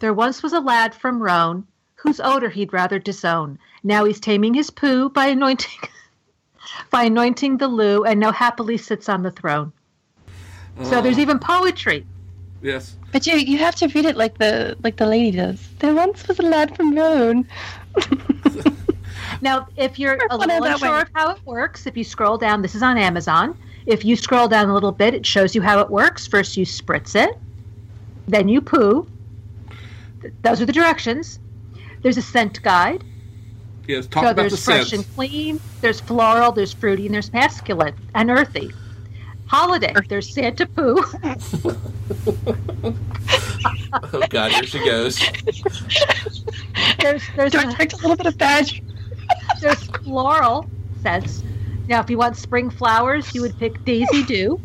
There 0.00 0.12
once 0.12 0.42
was 0.42 0.52
a 0.52 0.60
lad 0.60 0.94
from 0.94 1.22
Rhone 1.22 1.66
whose 1.94 2.20
odor 2.20 2.50
he'd 2.50 2.74
rather 2.74 2.98
disown. 2.98 3.58
Now 3.82 4.04
he's 4.04 4.20
taming 4.20 4.52
his 4.52 4.68
poo 4.68 5.08
by 5.08 5.28
anointing 5.28 5.88
by 6.90 7.04
anointing 7.04 7.56
the 7.56 7.68
loo 7.68 8.04
and 8.04 8.20
now 8.20 8.30
happily 8.30 8.76
sits 8.76 9.08
on 9.08 9.22
the 9.22 9.30
throne. 9.30 9.72
So 10.82 11.00
there's 11.00 11.16
oh. 11.16 11.22
even 11.22 11.38
poetry 11.38 12.04
Yes. 12.66 12.96
But 13.12 13.28
you 13.28 13.36
you 13.36 13.58
have 13.58 13.76
to 13.76 13.86
read 13.86 14.06
it 14.06 14.16
like 14.16 14.38
the 14.38 14.76
like 14.82 14.96
the 14.96 15.06
lady 15.06 15.36
does. 15.36 15.60
There 15.78 15.94
once 15.94 16.26
was 16.26 16.40
a 16.40 16.42
lad 16.42 16.74
from 16.76 16.96
Rhone. 16.96 17.46
now, 19.40 19.68
if 19.76 20.00
you're 20.00 20.18
a 20.30 20.36
little 20.36 20.64
unsure 20.64 21.02
of 21.02 21.08
how 21.14 21.30
it 21.30 21.38
works, 21.44 21.86
if 21.86 21.96
you 21.96 22.02
scroll 22.02 22.36
down, 22.36 22.62
this 22.62 22.74
is 22.74 22.82
on 22.82 22.98
Amazon. 22.98 23.56
If 23.86 24.04
you 24.04 24.16
scroll 24.16 24.48
down 24.48 24.68
a 24.68 24.74
little 24.74 24.90
bit, 24.90 25.14
it 25.14 25.24
shows 25.24 25.54
you 25.54 25.62
how 25.62 25.78
it 25.78 25.90
works. 25.90 26.26
First, 26.26 26.56
you 26.56 26.66
spritz 26.66 27.14
it, 27.14 27.38
then 28.26 28.48
you 28.48 28.60
poo. 28.60 29.06
Those 30.42 30.60
are 30.60 30.66
the 30.66 30.72
directions. 30.72 31.38
There's 32.02 32.16
a 32.16 32.22
scent 32.22 32.60
guide. 32.62 33.04
Yes, 33.86 34.08
talk 34.08 34.24
so 34.24 34.30
about 34.30 34.42
there's 34.42 34.52
the 34.52 34.58
fresh 34.58 34.90
scents. 34.90 35.06
and 35.06 35.14
clean. 35.14 35.60
There's 35.82 36.00
floral. 36.00 36.50
There's 36.50 36.72
fruity, 36.72 37.06
and 37.06 37.14
there's 37.14 37.32
masculine 37.32 37.94
and 38.12 38.28
earthy. 38.28 38.72
Holiday. 39.46 39.94
There's 40.08 40.32
Santa 40.32 40.66
Poo. 40.66 41.02
Oh 44.12 44.22
God, 44.28 44.52
here 44.52 44.64
she 44.64 44.78
goes. 44.84 45.18
There's 47.00 47.22
there's 47.34 47.52
Do 47.52 47.58
I 47.58 47.62
a, 47.62 47.66
detect 47.70 47.92
a 47.94 47.96
little 47.96 48.16
bit 48.16 48.26
of 48.26 48.38
badge? 48.38 48.82
there's 49.60 49.82
floral 49.84 50.68
scents. 51.02 51.42
Now, 51.88 52.00
if 52.00 52.10
you 52.10 52.18
want 52.18 52.36
spring 52.36 52.70
flowers, 52.70 53.34
you 53.34 53.42
would 53.42 53.58
pick 53.58 53.84
Daisy 53.84 54.22
Dew. 54.24 54.60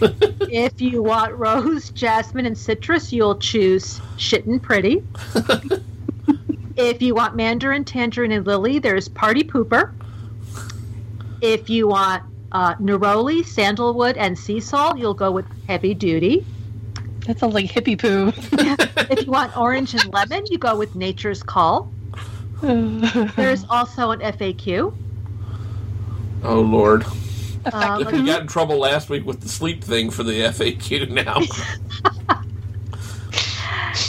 if 0.50 0.80
you 0.80 1.02
want 1.02 1.34
rose, 1.34 1.90
jasmine, 1.90 2.46
and 2.46 2.56
citrus, 2.56 3.12
you'll 3.12 3.38
choose 3.38 4.00
Shitten 4.16 4.60
Pretty. 4.60 5.02
if 6.76 7.00
you 7.00 7.14
want 7.14 7.36
mandarin, 7.36 7.84
tangerine, 7.84 8.32
and 8.32 8.46
lily, 8.46 8.78
there's 8.78 9.08
Party 9.08 9.42
Pooper. 9.42 9.92
If 11.40 11.70
you 11.70 11.88
want 11.88 12.22
uh, 12.52 12.74
neroli, 12.76 13.44
sandalwood, 13.44 14.16
and 14.16 14.38
sea 14.38 14.60
salt, 14.60 14.98
you'll 14.98 15.14
go 15.14 15.30
with 15.30 15.46
Heavy 15.66 15.94
Duty. 15.94 16.46
That 17.26 17.38
sounds 17.38 17.54
like 17.54 17.66
hippie 17.66 17.98
poo. 17.98 18.32
If 19.10 19.26
you 19.26 19.32
want 19.32 19.56
orange 19.56 19.94
and 19.94 20.12
lemon, 20.12 20.44
you 20.50 20.58
go 20.58 20.76
with 20.76 20.94
Nature's 20.94 21.42
Call. 21.42 21.92
There's 22.62 23.64
also 23.68 24.10
an 24.10 24.20
FAQ. 24.20 24.94
Oh 26.44 26.60
Lord. 26.60 27.04
Um, 27.72 28.00
You 28.14 28.26
got 28.26 28.42
in 28.42 28.46
trouble 28.48 28.78
last 28.78 29.08
week 29.10 29.24
with 29.24 29.40
the 29.40 29.48
sleep 29.48 29.84
thing 29.84 30.10
for 30.10 30.22
the 30.22 30.40
FAQ 30.40 31.10
now. 31.10 31.40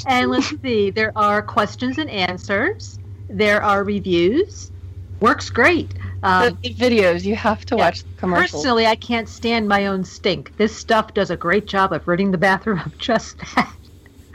And 0.05 0.29
let's 0.29 0.53
see, 0.61 0.89
there 0.89 1.11
are 1.17 1.41
questions 1.41 1.97
and 1.97 2.09
answers. 2.09 2.99
There 3.29 3.63
are 3.63 3.83
reviews. 3.83 4.71
Works 5.19 5.49
great. 5.49 5.93
Um, 6.23 6.57
the 6.63 6.73
videos, 6.73 7.23
you 7.25 7.35
have 7.35 7.65
to 7.65 7.75
yeah. 7.75 7.85
watch 7.85 8.03
the 8.03 8.13
commercials. 8.17 8.51
personally, 8.63 8.87
I 8.87 8.95
can't 8.95 9.27
stand 9.27 9.67
my 9.67 9.87
own 9.87 10.05
stink. 10.05 10.55
This 10.57 10.75
stuff 10.75 11.13
does 11.13 11.29
a 11.29 11.37
great 11.37 11.65
job 11.65 11.91
of 11.91 12.07
ridding 12.07 12.31
the 12.31 12.37
bathroom 12.37 12.79
of 12.79 12.97
just 12.97 13.37
that. 13.55 13.73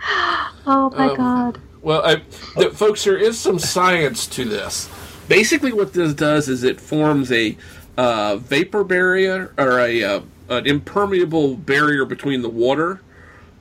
Oh 0.70 0.90
my 0.90 1.08
Um, 1.08 1.16
god. 1.16 1.58
Well, 1.80 2.04
I, 2.04 2.16
the, 2.60 2.70
folks, 2.70 3.04
there 3.04 3.16
is 3.16 3.38
some 3.38 3.58
science 3.58 4.26
to 4.28 4.44
this. 4.44 4.88
Basically, 5.28 5.72
what 5.72 5.94
this 5.94 6.12
does 6.12 6.48
is 6.48 6.62
it 6.62 6.78
forms 6.80 7.32
a 7.32 7.56
uh, 7.96 8.36
vapor 8.36 8.84
barrier 8.84 9.54
or 9.56 9.80
a 9.80 10.04
uh, 10.04 10.20
an 10.50 10.66
impermeable 10.66 11.56
barrier 11.56 12.04
between 12.04 12.42
the 12.42 12.48
water 12.48 13.00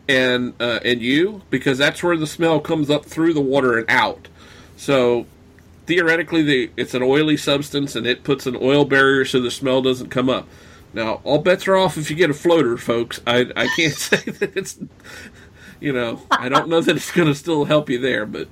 and 0.07 0.53
uh, 0.59 0.79
and 0.83 1.01
you, 1.01 1.41
because 1.49 1.77
that's 1.77 2.03
where 2.03 2.17
the 2.17 2.27
smell 2.27 2.59
comes 2.59 2.89
up 2.89 3.05
through 3.05 3.33
the 3.33 3.41
water 3.41 3.77
and 3.77 3.89
out. 3.89 4.27
So 4.75 5.25
theoretically, 5.87 6.43
the, 6.43 6.71
it's 6.77 6.93
an 6.93 7.01
oily 7.01 7.37
substance, 7.37 7.95
and 7.95 8.05
it 8.05 8.23
puts 8.23 8.45
an 8.45 8.57
oil 8.61 8.85
barrier 8.85 9.25
so 9.25 9.39
the 9.41 9.49
smell 9.49 9.81
doesn't 9.81 10.09
come 10.09 10.29
up. 10.29 10.47
Now, 10.93 11.21
all 11.23 11.39
bets 11.39 11.67
are 11.67 11.75
off 11.75 11.97
if 11.97 12.09
you 12.09 12.15
get 12.15 12.29
a 12.29 12.33
floater, 12.33 12.77
folks. 12.77 13.19
I 13.25 13.47
I 13.55 13.67
can't 13.75 13.93
say 13.95 14.17
that 14.17 14.55
it's 14.55 14.77
you 15.79 15.93
know, 15.93 16.21
I 16.31 16.49
don't 16.49 16.69
know 16.69 16.81
that 16.81 16.95
it's 16.95 17.11
going 17.11 17.27
to 17.27 17.35
still 17.35 17.65
help 17.65 17.89
you 17.89 17.99
there, 17.99 18.25
but 18.25 18.47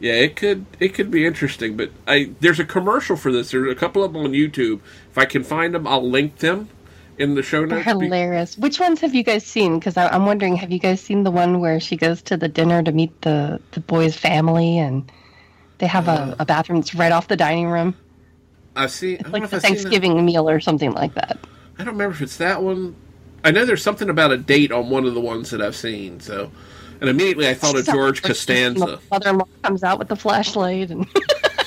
yeah, 0.00 0.14
it 0.14 0.36
could 0.36 0.66
it 0.80 0.94
could 0.94 1.10
be 1.10 1.26
interesting. 1.26 1.76
But 1.76 1.90
I 2.06 2.30
there's 2.40 2.60
a 2.60 2.64
commercial 2.64 3.16
for 3.16 3.32
this. 3.32 3.50
There's 3.50 3.70
a 3.70 3.74
couple 3.74 4.02
of 4.02 4.12
them 4.12 4.22
on 4.22 4.32
YouTube. 4.32 4.80
If 5.10 5.18
I 5.18 5.24
can 5.24 5.44
find 5.44 5.74
them, 5.74 5.86
I'll 5.86 6.08
link 6.08 6.38
them 6.38 6.68
in 7.16 7.34
the 7.34 7.42
show 7.42 7.64
notes. 7.64 7.84
Hilarious. 7.84 8.58
Which 8.58 8.80
ones 8.80 9.00
have 9.00 9.14
you 9.14 9.22
guys 9.22 9.46
seen? 9.46 9.78
Because 9.78 9.96
I'm 9.96 10.26
wondering, 10.26 10.56
have 10.56 10.72
you 10.72 10.80
guys 10.80 11.00
seen 11.00 11.22
the 11.22 11.30
one 11.30 11.60
where 11.60 11.78
she 11.78 11.96
goes 11.96 12.22
to 12.22 12.36
the 12.36 12.48
dinner 12.48 12.82
to 12.82 12.92
meet 12.92 13.22
the 13.22 13.60
the 13.72 13.80
boy's 13.80 14.16
family 14.16 14.78
and 14.78 15.10
they 15.78 15.86
have 15.86 16.08
a, 16.08 16.36
a 16.38 16.44
bathroom 16.46 16.80
that's 16.80 16.94
right 16.94 17.12
off 17.12 17.28
the 17.28 17.36
dining 17.36 17.68
room, 17.68 17.94
I 18.76 18.86
see. 18.86 19.18
I 19.18 19.20
It's 19.20 19.30
don't 19.30 19.32
like 19.32 19.42
know 19.42 19.46
if 19.46 19.50
the 19.50 19.56
I've 19.56 19.62
seen. 19.62 19.76
Thanksgiving 19.76 20.24
meal 20.24 20.48
or 20.48 20.60
something 20.60 20.92
like 20.92 21.14
that. 21.14 21.38
I 21.78 21.84
don't 21.84 21.94
remember 21.94 22.14
if 22.14 22.22
it's 22.22 22.36
that 22.38 22.62
one. 22.62 22.96
I 23.44 23.50
know 23.50 23.64
there's 23.64 23.82
something 23.82 24.08
about 24.08 24.32
a 24.32 24.38
date 24.38 24.72
on 24.72 24.90
one 24.90 25.04
of 25.04 25.14
the 25.14 25.20
ones 25.20 25.50
that 25.50 25.60
I've 25.60 25.76
seen. 25.76 26.20
So, 26.20 26.50
and 27.00 27.10
immediately 27.10 27.48
I 27.48 27.54
thought 27.54 27.76
of 27.76 27.84
George 27.86 28.22
Costanza. 28.22 29.00
Mother-in-law 29.10 29.46
comes 29.62 29.84
out 29.84 29.98
with 29.98 30.08
the 30.08 30.16
flashlight 30.16 30.90
and 30.90 31.06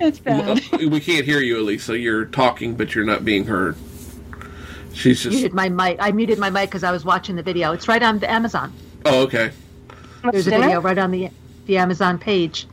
it's 0.00 0.20
bad. 0.20 0.60
Uh, 0.72 0.88
we 0.88 1.00
can't 1.00 1.24
hear 1.24 1.40
you, 1.40 1.58
Elisa. 1.60 1.98
You're 1.98 2.26
talking, 2.26 2.74
but 2.76 2.94
you're 2.94 3.04
not 3.04 3.24
being 3.24 3.46
heard. 3.46 3.76
She's 4.92 5.22
just. 5.22 5.34
Muted 5.34 5.54
my 5.54 5.68
mic. 5.68 5.96
I 6.00 6.12
muted 6.12 6.38
my 6.38 6.50
mic 6.50 6.70
because 6.70 6.84
I 6.84 6.90
was 6.92 7.04
watching 7.04 7.36
the 7.36 7.42
video. 7.42 7.72
It's 7.72 7.88
right 7.88 8.02
on 8.02 8.18
the 8.18 8.30
Amazon. 8.30 8.72
Oh, 9.04 9.22
okay. 9.22 9.52
Oh, 10.24 10.30
there's 10.30 10.46
a 10.46 10.50
video 10.50 10.80
right 10.80 10.98
on 10.98 11.10
the 11.10 11.30
the 11.68 11.78
Amazon 11.78 12.18
page. 12.18 12.66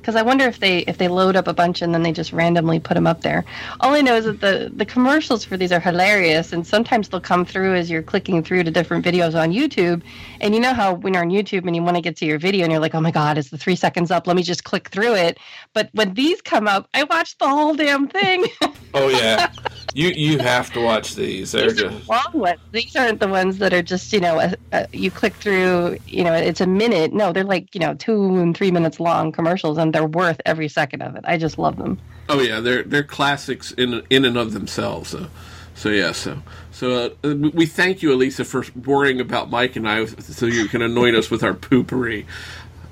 Because 0.00 0.16
I 0.16 0.22
wonder 0.22 0.44
if 0.46 0.58
they 0.58 0.78
if 0.80 0.98
they 0.98 1.06
load 1.06 1.36
up 1.36 1.46
a 1.46 1.54
bunch 1.54 1.80
and 1.80 1.94
then 1.94 2.02
they 2.02 2.10
just 2.10 2.32
randomly 2.32 2.80
put 2.80 2.94
them 2.94 3.06
up 3.06 3.20
there. 3.20 3.44
All 3.78 3.94
I 3.94 4.00
know 4.00 4.16
is 4.16 4.24
that 4.24 4.40
the 4.40 4.72
the 4.74 4.84
commercials 4.84 5.44
for 5.44 5.56
these 5.56 5.70
are 5.70 5.78
hilarious, 5.78 6.52
and 6.52 6.66
sometimes 6.66 7.08
they'll 7.08 7.20
come 7.20 7.44
through 7.44 7.76
as 7.76 7.88
you're 7.88 8.02
clicking 8.02 8.42
through 8.42 8.64
to 8.64 8.70
different 8.72 9.04
videos 9.04 9.40
on 9.40 9.52
YouTube. 9.52 10.02
And 10.40 10.54
you 10.56 10.60
know 10.60 10.74
how 10.74 10.94
when 10.94 11.14
you're 11.14 11.22
on 11.22 11.30
YouTube 11.30 11.68
and 11.68 11.76
you 11.76 11.84
want 11.84 11.96
to 11.96 12.02
get 12.02 12.16
to 12.16 12.26
your 12.26 12.40
video 12.40 12.64
and 12.64 12.72
you're 12.72 12.80
like, 12.80 12.96
oh 12.96 13.00
my 13.00 13.12
god, 13.12 13.38
is 13.38 13.50
the 13.50 13.58
three 13.58 13.76
seconds 13.76 14.10
up? 14.10 14.26
Let 14.26 14.34
me 14.34 14.42
just 14.42 14.64
click 14.64 14.88
through 14.88 15.14
it. 15.14 15.38
But 15.74 15.88
when 15.92 16.14
these 16.14 16.42
come 16.42 16.68
up, 16.68 16.88
I 16.92 17.04
watch 17.04 17.38
the 17.38 17.48
whole 17.48 17.74
damn 17.74 18.08
thing. 18.08 18.46
Oh 18.94 19.08
yeah, 19.08 19.50
you 19.94 20.08
you 20.08 20.38
have 20.38 20.70
to 20.74 20.80
watch 20.82 21.14
these. 21.14 21.52
They're 21.52 21.70
These 21.70 21.82
are 21.82 21.88
just 21.88 22.08
long 22.10 22.30
ones. 22.34 22.60
These 22.72 22.94
aren't 22.94 23.20
the 23.20 23.28
ones 23.28 23.56
that 23.56 23.72
are 23.72 23.80
just 23.80 24.12
you 24.12 24.20
know 24.20 24.38
a, 24.38 24.54
a, 24.72 24.86
you 24.92 25.10
click 25.10 25.32
through. 25.36 25.96
You 26.06 26.24
know, 26.24 26.34
it's 26.34 26.60
a 26.60 26.66
minute. 26.66 27.14
No, 27.14 27.32
they're 27.32 27.42
like 27.42 27.74
you 27.74 27.80
know 27.80 27.94
two 27.94 28.36
and 28.36 28.54
three 28.54 28.70
minutes 28.70 29.00
long 29.00 29.32
commercials, 29.32 29.78
and 29.78 29.94
they're 29.94 30.04
worth 30.04 30.42
every 30.44 30.68
second 30.68 31.00
of 31.00 31.16
it. 31.16 31.24
I 31.26 31.38
just 31.38 31.56
love 31.56 31.76
them. 31.78 31.98
oh 32.28 32.40
yeah, 32.40 32.60
they're 32.60 32.82
they're 32.82 33.02
classics 33.02 33.72
in 33.72 34.02
in 34.10 34.26
and 34.26 34.36
of 34.36 34.52
themselves. 34.52 35.08
So 35.08 35.28
so 35.74 35.88
yeah, 35.88 36.12
so 36.12 36.42
so 36.70 37.14
uh, 37.24 37.34
we 37.34 37.64
thank 37.64 38.02
you, 38.02 38.12
Elisa, 38.12 38.44
for 38.44 38.64
worrying 38.84 39.20
about 39.20 39.48
Mike 39.50 39.76
and 39.76 39.88
I, 39.88 40.04
so 40.04 40.44
you 40.44 40.68
can 40.68 40.82
anoint 40.82 41.16
us 41.16 41.30
with 41.30 41.42
our 41.42 41.54
poopery. 41.54 42.26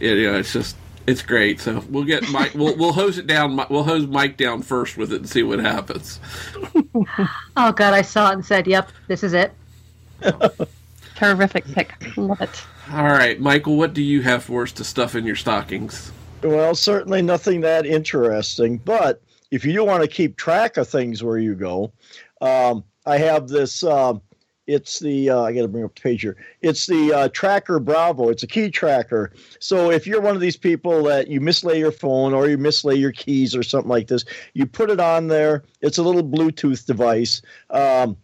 Yeah, 0.01 0.12
yeah, 0.12 0.37
it's 0.37 0.55
just 0.55 0.76
it's 1.07 1.22
great. 1.22 1.61
So 1.61 1.84
we'll 1.88 2.05
get 2.05 2.28
Mike. 2.30 2.55
We'll 2.61 2.76
we'll 2.76 2.92
hose 2.92 3.18
it 3.18 3.26
down. 3.26 3.57
We'll 3.70 3.84
hose 3.84 4.07
Mike 4.07 4.36
down 4.36 4.62
first 4.62 4.96
with 4.96 5.12
it 5.12 5.16
and 5.16 5.28
see 5.28 5.42
what 5.42 5.61
happens. 5.61 6.20
Oh 7.57 7.72
god, 7.72 7.94
I 7.94 8.03
saw 8.03 8.30
it 8.30 8.34
and 8.34 8.44
said, 8.44 8.66
"Yep, 8.66 8.90
this 9.07 9.22
is 9.22 9.32
it." 9.32 9.53
Terrific 11.16 11.64
pick. 11.66 12.16
Love 12.16 12.40
it. 12.40 12.64
All 12.90 13.05
right, 13.05 13.38
Michael, 13.38 13.76
what 13.76 13.94
do 13.94 14.03
you 14.03 14.22
have 14.22 14.44
for 14.44 14.62
us 14.62 14.72
to 14.72 14.84
stuff 14.84 15.14
in 15.14 15.24
your 15.24 15.36
stockings? 15.36 16.11
Well, 16.42 16.74
certainly 16.74 17.22
nothing 17.22 17.61
that 17.61 17.86
interesting. 17.86 18.78
But 18.78 19.22
if 19.51 19.64
you 19.64 19.72
do 19.72 19.84
want 19.84 20.03
to 20.03 20.09
keep 20.09 20.36
track 20.36 20.76
of 20.76 20.88
things 20.88 21.22
where 21.22 21.38
you 21.38 21.55
go, 21.55 21.92
um, 22.40 22.84
I 23.07 23.18
have 23.18 23.48
this. 23.48 23.84
Um, 23.84 24.22
it's 24.71 25.01
the 25.01 25.31
uh, 25.31 25.43
I 25.43 25.53
got 25.53 25.62
to 25.62 25.68
bring 25.68 25.85
up 25.85 25.95
the 25.95 26.01
page 26.01 26.23
here. 26.23 26.37
It's 26.62 26.87
the 26.87 27.12
uh, 27.12 27.29
TrackR 27.29 27.85
bravo. 27.85 28.29
It's 28.29 28.43
a 28.43 28.47
key 28.47 28.71
tracker. 28.71 29.33
So 29.59 29.91
if 29.91 30.07
you're 30.07 30.21
one 30.21 30.35
of 30.35 30.41
these 30.41 30.57
people 30.57 31.03
that 31.05 31.29
you 31.29 31.41
mislay 31.41 31.79
your 31.79 31.93
phone 31.93 32.33
or 32.33 32.49
you 32.49 32.57
mislay 32.57 32.99
your 32.99 33.12
keys 33.12 33.55
or 33.57 33.62
something 33.62 33.91
like 33.91 34.07
this, 34.07 34.25
you 34.55 34.66
put 34.66 34.91
it 34.91 35.01
on 35.01 35.29
there. 35.29 35.64
It's 35.81 35.99
a 35.99 36.03
little 36.03 36.23
Bluetooth 36.23 36.87
device. 36.87 37.43
Um, 37.71 38.16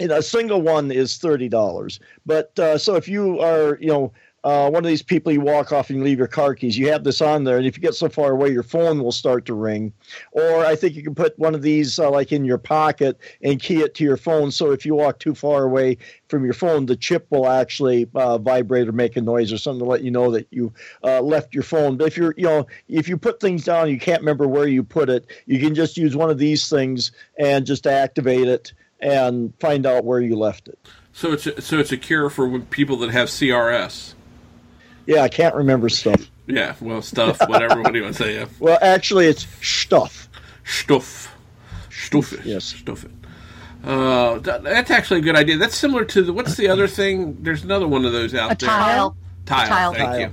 a 0.00 0.22
single 0.22 0.60
one 0.60 0.90
is 0.90 1.16
thirty 1.18 1.48
dollars. 1.48 2.00
But 2.26 2.58
uh, 2.58 2.78
so 2.78 2.96
if 2.96 3.08
you 3.08 3.40
are, 3.40 3.78
you 3.80 3.88
know, 3.88 4.12
uh, 4.44 4.70
one 4.70 4.84
of 4.84 4.88
these 4.88 5.02
people 5.02 5.32
you 5.32 5.40
walk 5.40 5.72
off 5.72 5.90
and 5.90 5.98
you 5.98 6.04
leave 6.04 6.18
your 6.18 6.28
car 6.28 6.54
keys, 6.54 6.78
you 6.78 6.88
have 6.88 7.02
this 7.02 7.20
on 7.20 7.44
there, 7.44 7.56
and 7.56 7.66
if 7.66 7.76
you 7.76 7.82
get 7.82 7.94
so 7.94 8.08
far 8.08 8.30
away, 8.30 8.48
your 8.48 8.62
phone 8.62 9.02
will 9.02 9.12
start 9.12 9.44
to 9.46 9.54
ring. 9.54 9.92
Or 10.30 10.64
I 10.64 10.76
think 10.76 10.94
you 10.94 11.02
can 11.02 11.14
put 11.14 11.36
one 11.38 11.54
of 11.54 11.62
these 11.62 11.98
uh, 11.98 12.10
like 12.10 12.30
in 12.30 12.44
your 12.44 12.58
pocket 12.58 13.18
and 13.42 13.60
key 13.60 13.80
it 13.80 13.94
to 13.96 14.04
your 14.04 14.16
phone. 14.16 14.50
So 14.50 14.70
if 14.70 14.86
you 14.86 14.94
walk 14.94 15.18
too 15.18 15.34
far 15.34 15.64
away 15.64 15.98
from 16.28 16.44
your 16.44 16.54
phone, 16.54 16.86
the 16.86 16.96
chip 16.96 17.26
will 17.30 17.48
actually 17.48 18.08
uh, 18.14 18.38
vibrate 18.38 18.88
or 18.88 18.92
make 18.92 19.16
a 19.16 19.20
noise 19.20 19.52
or 19.52 19.58
something 19.58 19.84
to 19.84 19.90
let 19.90 20.02
you 20.02 20.10
know 20.10 20.30
that 20.30 20.46
you 20.50 20.72
uh, 21.02 21.20
left 21.20 21.54
your 21.54 21.64
phone. 21.64 21.96
But 21.96 22.06
if 22.06 22.16
you're, 22.16 22.34
you 22.36 22.44
know, 22.44 22.66
if 22.88 23.08
you 23.08 23.16
put 23.16 23.40
things 23.40 23.64
down, 23.64 23.90
you 23.90 23.98
can't 23.98 24.20
remember 24.20 24.46
where 24.46 24.68
you 24.68 24.84
put 24.84 25.08
it. 25.08 25.26
You 25.46 25.58
can 25.58 25.74
just 25.74 25.96
use 25.96 26.14
one 26.14 26.30
of 26.30 26.38
these 26.38 26.68
things 26.68 27.10
and 27.38 27.66
just 27.66 27.86
activate 27.86 28.46
it 28.46 28.72
and 29.00 29.52
find 29.60 29.86
out 29.86 30.04
where 30.04 30.20
you 30.20 30.36
left 30.36 30.68
it. 30.68 30.78
So 31.12 31.32
it's 31.32 31.46
a, 31.46 31.60
so 31.60 31.78
it's 31.78 31.92
a 31.92 31.96
cure 31.96 32.28
for 32.30 32.58
people 32.58 32.96
that 32.98 33.10
have 33.10 33.28
CRS. 33.28 34.14
Yeah, 35.06 35.22
I 35.22 35.28
can't 35.28 35.54
remember 35.54 35.88
stuff. 35.88 36.28
Yeah, 36.46 36.74
well, 36.80 37.02
stuff, 37.02 37.40
whatever. 37.48 37.80
what 37.82 37.92
do 37.92 37.98
you 37.98 38.04
want 38.04 38.16
to 38.16 38.22
say? 38.22 38.34
Yeah, 38.36 38.46
Well, 38.60 38.78
actually, 38.80 39.26
it's 39.26 39.46
stuff. 39.66 40.28
stuff, 40.64 41.34
stuff 41.90 42.32
it. 42.32 42.44
Yes. 42.44 42.64
stuff 42.64 43.04
it. 43.04 43.10
Uh, 43.84 44.38
that, 44.40 44.62
that's 44.64 44.90
actually 44.90 45.20
a 45.20 45.22
good 45.22 45.36
idea. 45.36 45.56
That's 45.58 45.76
similar 45.76 46.04
to 46.06 46.22
the 46.22 46.32
what's 46.32 46.56
the 46.56 46.68
other 46.68 46.88
thing? 46.88 47.36
There's 47.42 47.62
another 47.62 47.86
one 47.86 48.04
of 48.04 48.12
those 48.12 48.34
out 48.34 48.52
A 48.52 48.56
there. 48.56 48.68
tile. 48.68 49.16
Tile. 49.44 49.68
Tile. 49.68 49.92
Thank 49.94 50.04
Tile. 50.08 50.20
you. 50.20 50.30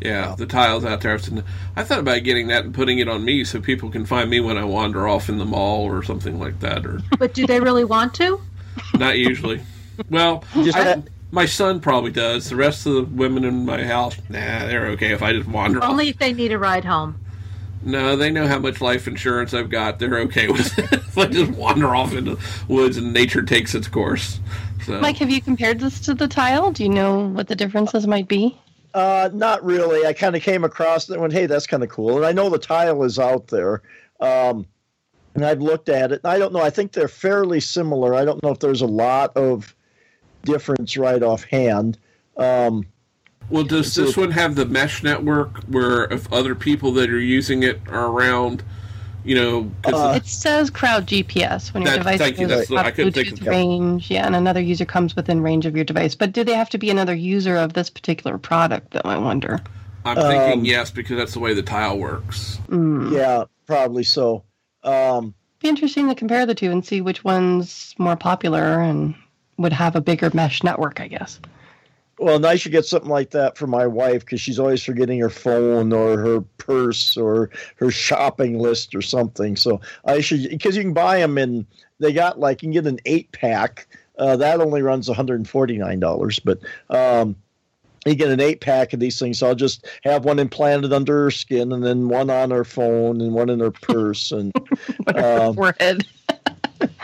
Yeah, 0.00 0.34
the 0.36 0.46
tiles 0.46 0.84
out 0.84 1.00
there. 1.00 1.18
I 1.76 1.84
thought 1.84 2.00
about 2.00 2.22
getting 2.24 2.48
that 2.48 2.64
and 2.64 2.74
putting 2.74 2.98
it 2.98 3.06
on 3.08 3.24
me 3.24 3.44
so 3.44 3.60
people 3.60 3.88
can 3.90 4.04
find 4.04 4.28
me 4.28 4.40
when 4.40 4.58
I 4.58 4.64
wander 4.64 5.06
off 5.06 5.28
in 5.28 5.38
the 5.38 5.44
mall 5.44 5.84
or 5.84 6.02
something 6.02 6.40
like 6.40 6.58
that. 6.60 6.84
Or 6.84 7.00
But 7.18 7.34
do 7.34 7.46
they 7.46 7.60
really 7.60 7.84
want 7.84 8.14
to? 8.14 8.40
not 8.94 9.18
usually. 9.18 9.60
Well, 10.10 10.42
Just 10.54 10.76
I- 10.78 10.84
that- 10.84 11.08
my 11.32 11.46
son 11.46 11.80
probably 11.80 12.12
does. 12.12 12.50
The 12.50 12.56
rest 12.56 12.86
of 12.86 12.92
the 12.92 13.02
women 13.02 13.42
in 13.44 13.64
my 13.64 13.82
house, 13.82 14.16
nah, 14.28 14.66
they're 14.66 14.86
okay 14.88 15.12
if 15.12 15.22
I 15.22 15.32
just 15.32 15.48
wander 15.48 15.82
off. 15.82 15.90
Only 15.90 16.10
if 16.10 16.18
they 16.18 16.32
need 16.32 16.52
a 16.52 16.58
ride 16.58 16.84
home. 16.84 17.18
No, 17.84 18.14
they 18.14 18.30
know 18.30 18.46
how 18.46 18.60
much 18.60 18.80
life 18.80 19.08
insurance 19.08 19.54
I've 19.54 19.70
got. 19.70 19.98
They're 19.98 20.18
okay 20.20 20.48
with 20.48 20.78
it. 20.78 20.92
if 20.92 21.18
I 21.18 21.26
just 21.26 21.50
wander 21.52 21.96
off 21.96 22.14
into 22.14 22.36
the 22.36 22.42
woods 22.68 22.96
and 22.98 23.12
nature 23.12 23.42
takes 23.42 23.74
its 23.74 23.88
course. 23.88 24.38
So. 24.86 25.00
Mike, 25.00 25.16
have 25.16 25.30
you 25.30 25.40
compared 25.40 25.80
this 25.80 26.00
to 26.00 26.14
the 26.14 26.28
tile? 26.28 26.70
Do 26.70 26.84
you 26.84 26.90
know 26.90 27.28
what 27.28 27.48
the 27.48 27.56
differences 27.56 28.06
might 28.06 28.28
be? 28.28 28.56
Uh, 28.94 29.30
not 29.32 29.64
really. 29.64 30.06
I 30.06 30.12
kind 30.12 30.36
of 30.36 30.42
came 30.42 30.64
across 30.64 31.08
it 31.08 31.14
and 31.14 31.22
went, 31.22 31.32
hey, 31.32 31.46
that's 31.46 31.66
kind 31.66 31.82
of 31.82 31.88
cool. 31.88 32.18
And 32.18 32.26
I 32.26 32.32
know 32.32 32.50
the 32.50 32.58
tile 32.58 33.02
is 33.04 33.18
out 33.18 33.46
there. 33.46 33.82
Um, 34.20 34.66
and 35.34 35.46
I've 35.46 35.62
looked 35.62 35.88
at 35.88 36.12
it. 36.12 36.20
I 36.24 36.38
don't 36.38 36.52
know. 36.52 36.60
I 36.60 36.68
think 36.68 36.92
they're 36.92 37.08
fairly 37.08 37.58
similar. 37.58 38.14
I 38.14 38.24
don't 38.26 38.42
know 38.42 38.50
if 38.50 38.58
there's 38.58 38.82
a 38.82 38.86
lot 38.86 39.34
of 39.34 39.74
difference 40.42 40.96
right 40.96 41.22
offhand. 41.22 41.98
Um, 42.36 42.84
well, 43.50 43.64
does 43.64 43.94
this 43.94 44.16
one 44.16 44.30
have 44.30 44.54
the 44.54 44.64
mesh 44.66 45.02
network 45.02 45.58
where 45.64 46.04
if 46.04 46.32
other 46.32 46.54
people 46.54 46.92
that 46.92 47.10
are 47.10 47.18
using 47.20 47.62
it 47.62 47.80
are 47.88 48.06
around, 48.06 48.62
you 49.24 49.34
know, 49.34 49.70
Uh, 49.84 50.14
It 50.16 50.26
says 50.26 50.70
crowd 50.70 51.06
GPS 51.06 51.74
when 51.74 51.82
your 51.82 51.96
device 51.96 52.18
thank 52.18 52.38
you, 52.38 52.46
goes 52.46 52.68
that's- 52.68 52.80
up 52.80 52.86
I 52.86 52.90
couldn't 52.90 53.12
think 53.12 53.28
Bluetooth 53.28 53.40
of- 53.42 53.46
range, 53.46 54.10
yeah, 54.10 54.26
and 54.26 54.34
another 54.34 54.60
user 54.60 54.84
comes 54.84 55.14
within 55.14 55.42
range 55.42 55.66
of 55.66 55.76
your 55.76 55.84
device. 55.84 56.14
But 56.14 56.32
do 56.32 56.44
they 56.44 56.54
have 56.54 56.70
to 56.70 56.78
be 56.78 56.90
another 56.90 57.14
user 57.14 57.56
of 57.56 57.74
this 57.74 57.90
particular 57.90 58.38
product? 58.38 58.92
Though 58.92 59.02
I 59.04 59.18
wonder. 59.18 59.60
I'm 60.04 60.16
thinking 60.16 60.60
um, 60.60 60.64
yes 60.64 60.90
because 60.90 61.16
that's 61.16 61.32
the 61.34 61.38
way 61.40 61.54
the 61.54 61.62
tile 61.62 61.98
works. 61.98 62.58
Mm. 62.68 63.12
yeah, 63.12 63.44
probably 63.66 64.02
so. 64.02 64.42
Um, 64.82 65.34
Be 65.60 65.68
interesting 65.68 66.08
to 66.08 66.14
compare 66.16 66.44
the 66.44 66.56
two 66.56 66.72
and 66.72 66.84
see 66.84 67.00
which 67.00 67.22
one's 67.22 67.94
more 67.98 68.16
popular 68.16 68.80
and 68.80 69.14
would 69.58 69.72
have 69.72 69.96
a 69.96 70.00
bigger 70.00 70.30
mesh 70.34 70.62
network. 70.62 71.00
I 71.00 71.08
guess. 71.08 71.40
well, 72.18 72.36
and 72.36 72.46
I 72.46 72.56
should 72.56 72.72
get 72.72 72.84
something 72.86 73.10
like 73.10 73.30
that 73.30 73.56
for 73.56 73.66
my 73.66 73.86
wife 73.86 74.20
because 74.24 74.40
she's 74.40 74.58
always 74.58 74.82
forgetting 74.82 75.18
her 75.20 75.30
phone 75.30 75.92
or 75.92 76.18
her 76.18 76.40
purse 76.58 77.16
or 77.16 77.50
her 77.76 77.90
shopping 77.90 78.58
list 78.58 78.94
or 78.94 79.02
something. 79.02 79.56
So 79.56 79.80
I 80.04 80.20
should 80.20 80.48
because 80.48 80.76
you 80.76 80.82
can 80.82 80.94
buy 80.94 81.18
them 81.18 81.38
in. 81.38 81.66
They 81.98 82.12
got 82.12 82.38
like 82.38 82.62
you 82.62 82.66
can 82.66 82.72
get 82.72 82.86
an 82.86 83.00
eight 83.06 83.32
pack. 83.32 83.86
Uh, 84.18 84.36
that 84.36 84.60
only 84.60 84.82
runs 84.82 85.08
one 85.08 85.16
hundred 85.16 85.36
and 85.36 85.48
forty 85.48 85.78
nine 85.78 86.00
dollars, 86.00 86.38
but 86.38 86.58
um, 86.90 87.34
you 88.04 88.14
get 88.14 88.30
an 88.30 88.40
eight 88.40 88.60
pack 88.60 88.92
of 88.92 89.00
these 89.00 89.18
things. 89.18 89.38
So 89.38 89.48
I'll 89.48 89.54
just 89.54 89.86
have 90.04 90.24
one 90.24 90.38
implanted 90.38 90.92
under 90.92 91.24
her 91.24 91.30
skin, 91.30 91.72
and 91.72 91.84
then 91.84 92.08
one 92.08 92.30
on 92.30 92.50
her 92.50 92.64
phone, 92.64 93.20
and 93.20 93.32
one 93.32 93.48
in 93.48 93.60
her 93.60 93.70
purse, 93.70 94.32
and 94.32 94.52
um, 95.14 95.54
Forehead. 95.54 96.06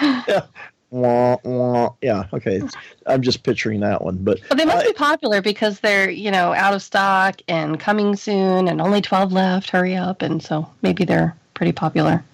wah, 0.90 1.36
wah. 1.44 1.90
yeah, 2.02 2.24
okay. 2.32 2.60
I'm 3.06 3.22
just 3.22 3.42
picturing 3.42 3.80
that 3.80 4.02
one, 4.02 4.16
but 4.18 4.40
But 4.48 4.58
they 4.58 4.64
must 4.64 4.84
uh, 4.86 4.88
be 4.88 4.94
popular 4.94 5.40
because 5.42 5.80
they're 5.80 6.10
you 6.10 6.30
know 6.30 6.52
out 6.54 6.74
of 6.74 6.82
stock 6.82 7.40
and 7.48 7.78
coming 7.78 8.16
soon, 8.16 8.68
and 8.68 8.80
only 8.80 9.00
twelve 9.00 9.32
left. 9.32 9.70
Hurry 9.70 9.96
up! 9.96 10.22
And 10.22 10.42
so 10.42 10.68
maybe 10.82 11.04
they're 11.04 11.36
pretty 11.54 11.72
popular. 11.72 12.24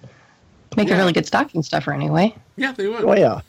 Make 0.75 0.89
Yeah. 0.89 0.95
a 0.95 0.97
really 0.97 1.13
good 1.13 1.25
stocking 1.25 1.63
stuffer 1.63 1.93
anyway. 1.93 2.35
Yeah, 2.57 2.71
they 2.73 2.87
would. 2.87 3.03
oh 3.03 3.15
yeah. 3.15 3.41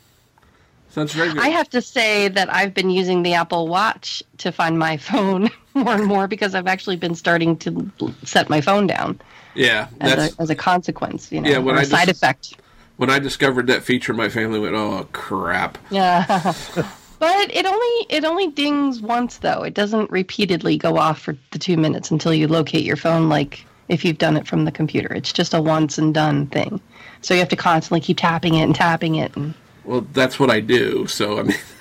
Sounds 0.90 1.12
very 1.12 1.28
good. 1.28 1.38
I 1.42 1.48
have 1.48 1.68
to 1.70 1.82
say 1.82 2.28
that 2.28 2.50
I've 2.52 2.72
been 2.72 2.88
using 2.88 3.22
the 3.22 3.34
Apple 3.34 3.68
Watch 3.68 4.22
to 4.38 4.50
find 4.50 4.78
my 4.78 4.96
phone 4.96 5.50
more 5.74 5.92
and 5.94 6.04
more 6.06 6.26
because 6.26 6.54
I've 6.54 6.66
actually 6.66 6.96
been 6.96 7.14
starting 7.14 7.56
to 7.58 7.90
set 8.24 8.48
my 8.48 8.60
phone 8.62 8.86
down 8.86 9.20
yeah, 9.54 9.88
as 10.00 10.14
that's 10.16 10.34
a, 10.38 10.42
as 10.42 10.50
a 10.50 10.54
consequence, 10.54 11.30
you 11.30 11.40
know, 11.42 11.50
Yeah, 11.50 11.58
when 11.58 11.74
or 11.74 11.78
a 11.78 11.80
I 11.82 11.84
side 11.84 12.08
just- 12.08 12.22
effect. 12.22 12.54
When 12.96 13.10
I 13.10 13.18
discovered 13.18 13.66
that 13.68 13.82
feature. 13.82 14.12
My 14.14 14.28
family 14.28 14.58
went, 14.58 14.74
"Oh 14.74 15.06
crap!" 15.12 15.78
Yeah. 15.90 16.24
but 17.18 17.50
it 17.54 17.66
only 17.66 18.06
it 18.08 18.24
only 18.24 18.48
dings 18.48 19.00
once 19.00 19.38
though. 19.38 19.62
It 19.62 19.74
doesn't 19.74 20.10
repeatedly 20.10 20.76
go 20.76 20.96
off 20.96 21.20
for 21.20 21.36
the 21.50 21.58
2 21.58 21.76
minutes 21.76 22.10
until 22.10 22.34
you 22.34 22.48
locate 22.48 22.84
your 22.84 22.96
phone 22.96 23.28
like 23.28 23.64
if 23.88 24.04
you've 24.04 24.18
done 24.18 24.36
it 24.36 24.46
from 24.46 24.64
the 24.64 24.72
computer. 24.72 25.12
It's 25.14 25.32
just 25.32 25.54
a 25.54 25.60
once 25.60 25.98
and 25.98 26.12
done 26.12 26.46
thing. 26.46 26.80
So 27.20 27.34
you 27.34 27.40
have 27.40 27.48
to 27.50 27.56
constantly 27.56 28.00
keep 28.00 28.18
tapping 28.18 28.54
it 28.54 28.62
and 28.62 28.74
tapping 28.74 29.16
it 29.16 29.36
and 29.36 29.54
Well, 29.86 30.00
that's 30.12 30.38
what 30.40 30.50
I 30.50 30.58
do. 30.60 31.06
So 31.06 31.38
I 31.38 31.42
mean, 31.44 31.56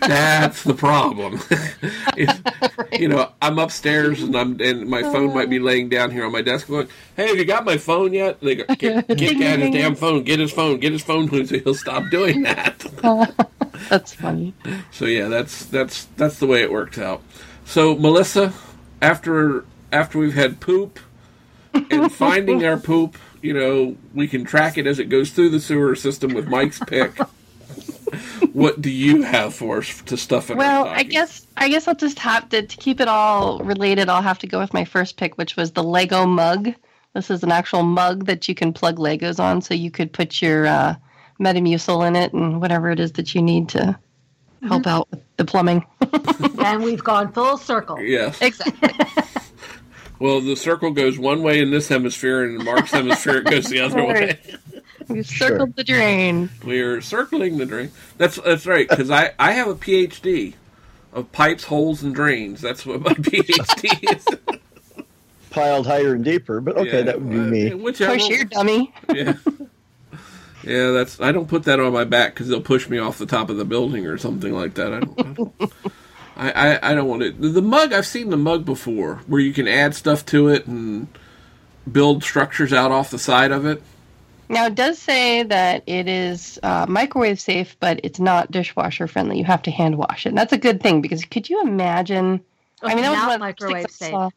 that's 0.00 0.62
the 0.64 0.74
problem. 0.74 1.40
If- 2.16 2.40
you 2.92 3.08
know, 3.08 3.32
I'm 3.42 3.58
upstairs 3.58 4.22
and 4.22 4.36
I'm 4.36 4.60
and 4.60 4.88
my 4.88 5.02
phone 5.02 5.34
might 5.34 5.50
be 5.50 5.58
uh. 5.58 5.62
laying 5.62 5.88
down 5.88 6.10
here 6.10 6.24
on 6.24 6.32
my 6.32 6.42
desk, 6.42 6.68
going, 6.68 6.88
"Hey, 7.16 7.28
have 7.28 7.36
you 7.36 7.44
got 7.44 7.64
my 7.64 7.76
phone 7.76 8.12
yet?" 8.12 8.40
They 8.40 8.54
go, 8.56 8.64
"Get, 8.76 9.08
get 9.16 9.38
Dad 9.38 9.58
his 9.60 9.70
damn 9.72 9.94
phone. 9.94 10.22
Get 10.22 10.38
his 10.38 10.52
phone. 10.52 10.78
Get 10.78 10.92
his 10.92 11.02
phone." 11.02 11.28
So 11.46 11.58
he'll 11.58 11.74
stop 11.74 12.04
doing 12.10 12.42
that. 12.44 12.78
that's 13.90 14.14
funny. 14.14 14.54
So 14.92 15.06
yeah, 15.06 15.28
that's 15.28 15.66
that's 15.66 16.04
that's 16.16 16.38
the 16.38 16.46
way 16.46 16.62
it 16.62 16.70
works 16.70 16.98
out. 16.98 17.22
So 17.64 17.96
Melissa, 17.96 18.52
after 19.02 19.64
after 19.92 20.18
we've 20.18 20.34
had 20.34 20.60
poop 20.60 20.98
and 21.90 22.12
finding 22.12 22.64
our 22.64 22.76
poop, 22.76 23.18
you 23.44 23.52
know, 23.52 23.94
we 24.14 24.26
can 24.26 24.42
track 24.42 24.78
it 24.78 24.86
as 24.86 24.98
it 24.98 25.10
goes 25.10 25.30
through 25.30 25.50
the 25.50 25.60
sewer 25.60 25.94
system 25.94 26.32
with 26.32 26.48
Mike's 26.48 26.78
pick. 26.78 27.14
what 28.54 28.80
do 28.80 28.90
you 28.90 29.20
have 29.20 29.54
for 29.54 29.78
us 29.78 30.00
to 30.02 30.16
stuff 30.16 30.48
in? 30.48 30.54
our 30.54 30.58
Well, 30.58 30.86
I 30.86 31.02
guess 31.02 31.46
I 31.58 31.68
guess 31.68 31.86
I'll 31.86 31.94
just 31.94 32.18
have 32.20 32.48
to 32.48 32.62
to 32.62 32.76
keep 32.78 33.02
it 33.02 33.08
all 33.08 33.58
related. 33.58 34.08
I'll 34.08 34.22
have 34.22 34.38
to 34.38 34.46
go 34.46 34.58
with 34.58 34.72
my 34.72 34.86
first 34.86 35.18
pick, 35.18 35.36
which 35.36 35.56
was 35.56 35.72
the 35.72 35.82
Lego 35.82 36.24
mug. 36.24 36.72
This 37.12 37.30
is 37.30 37.42
an 37.42 37.52
actual 37.52 37.82
mug 37.82 38.24
that 38.24 38.48
you 38.48 38.54
can 38.54 38.72
plug 38.72 38.96
Legos 38.96 39.38
on, 39.38 39.60
so 39.60 39.74
you 39.74 39.90
could 39.90 40.10
put 40.10 40.40
your 40.40 40.66
uh, 40.66 40.94
Metamucil 41.38 42.06
in 42.08 42.16
it 42.16 42.32
and 42.32 42.62
whatever 42.62 42.90
it 42.90 42.98
is 42.98 43.12
that 43.12 43.34
you 43.34 43.42
need 43.42 43.68
to 43.68 43.96
help 44.62 44.86
out 44.86 45.06
with 45.10 45.20
the 45.36 45.44
plumbing. 45.44 45.84
and 46.64 46.82
we've 46.82 47.04
gone 47.04 47.30
full 47.30 47.58
circle. 47.58 48.00
Yes. 48.00 48.40
exactly. 48.40 48.88
Well, 50.24 50.40
the 50.40 50.56
circle 50.56 50.90
goes 50.90 51.18
one 51.18 51.42
way 51.42 51.60
in 51.60 51.70
this 51.70 51.86
hemisphere, 51.88 52.44
and 52.44 52.58
in 52.58 52.64
Mark's 52.64 52.90
hemisphere 52.92 53.40
it 53.40 53.44
goes 53.44 53.66
the 53.66 53.80
other 53.80 54.02
way. 54.02 54.38
You 55.10 55.22
circled 55.22 55.76
the 55.76 55.84
drain. 55.84 56.48
We're 56.64 57.02
circling 57.02 57.58
the 57.58 57.66
drain. 57.66 57.90
That's 58.16 58.36
that's 58.36 58.64
right. 58.64 58.88
Because 58.88 59.10
I 59.10 59.32
I 59.38 59.52
have 59.52 59.68
a 59.68 59.74
PhD 59.74 60.54
of 61.12 61.30
pipes, 61.30 61.64
holes, 61.64 62.02
and 62.02 62.14
drains. 62.14 62.62
That's 62.62 62.86
what 62.86 63.02
my 63.02 63.12
PhD 63.12 64.16
is. 64.16 64.24
piled 65.50 65.86
higher 65.86 66.14
and 66.14 66.24
deeper, 66.24 66.62
but 66.62 66.78
okay, 66.78 67.00
Yeah, 67.00 67.02
that 67.02 67.20
would 67.20 67.30
be 67.30 67.38
uh, 67.38 67.42
me. 67.42 67.66
Of 67.72 67.80
Whichever. 67.82 68.16
course, 68.16 68.26
you're 68.26 68.44
dummy. 68.46 68.94
yeah. 69.12 69.34
Yeah, 70.62 70.92
that's. 70.92 71.20
I 71.20 71.32
don't 71.32 71.48
put 71.48 71.64
that 71.64 71.80
on 71.80 71.92
my 71.92 72.04
back 72.04 72.32
because 72.32 72.48
they'll 72.48 72.62
push 72.62 72.88
me 72.88 72.96
off 72.96 73.18
the 73.18 73.26
top 73.26 73.50
of 73.50 73.58
the 73.58 73.66
building 73.66 74.06
or 74.06 74.16
something 74.16 74.54
like 74.54 74.72
that. 74.76 74.94
I 74.94 75.00
don't. 75.00 75.54
I, 75.60 75.68
I, 76.36 76.90
I 76.90 76.94
don't 76.94 77.08
want 77.08 77.22
it. 77.22 77.40
The, 77.40 77.48
the 77.48 77.62
mug. 77.62 77.92
I've 77.92 78.06
seen 78.06 78.30
the 78.30 78.36
mug 78.36 78.64
before, 78.64 79.16
where 79.26 79.40
you 79.40 79.52
can 79.52 79.68
add 79.68 79.94
stuff 79.94 80.26
to 80.26 80.48
it 80.48 80.66
and 80.66 81.06
build 81.90 82.24
structures 82.24 82.72
out 82.72 82.90
off 82.90 83.10
the 83.10 83.18
side 83.18 83.52
of 83.52 83.66
it. 83.66 83.82
Now, 84.48 84.66
it 84.66 84.74
does 84.74 84.98
say 84.98 85.42
that 85.44 85.84
it 85.86 86.08
is 86.08 86.58
uh, 86.62 86.86
microwave 86.88 87.40
safe, 87.40 87.76
but 87.80 88.00
it's 88.02 88.20
not 88.20 88.50
dishwasher 88.50 89.06
friendly. 89.06 89.38
You 89.38 89.44
have 89.44 89.62
to 89.62 89.70
hand 89.70 89.96
wash 89.96 90.26
it. 90.26 90.30
And 90.30 90.38
that's 90.38 90.52
a 90.52 90.58
good 90.58 90.82
thing 90.82 91.00
because 91.00 91.24
could 91.24 91.48
you 91.48 91.62
imagine? 91.62 92.40
I 92.82 92.94
mean, 92.94 93.04
that 93.04 93.10
was 93.10 93.18
not 93.18 93.26
one 93.26 93.34
of 93.34 93.40
the 93.40 93.46
microwave 93.46 93.86
things 93.86 94.02
I 94.02 94.06
safe. 94.06 94.32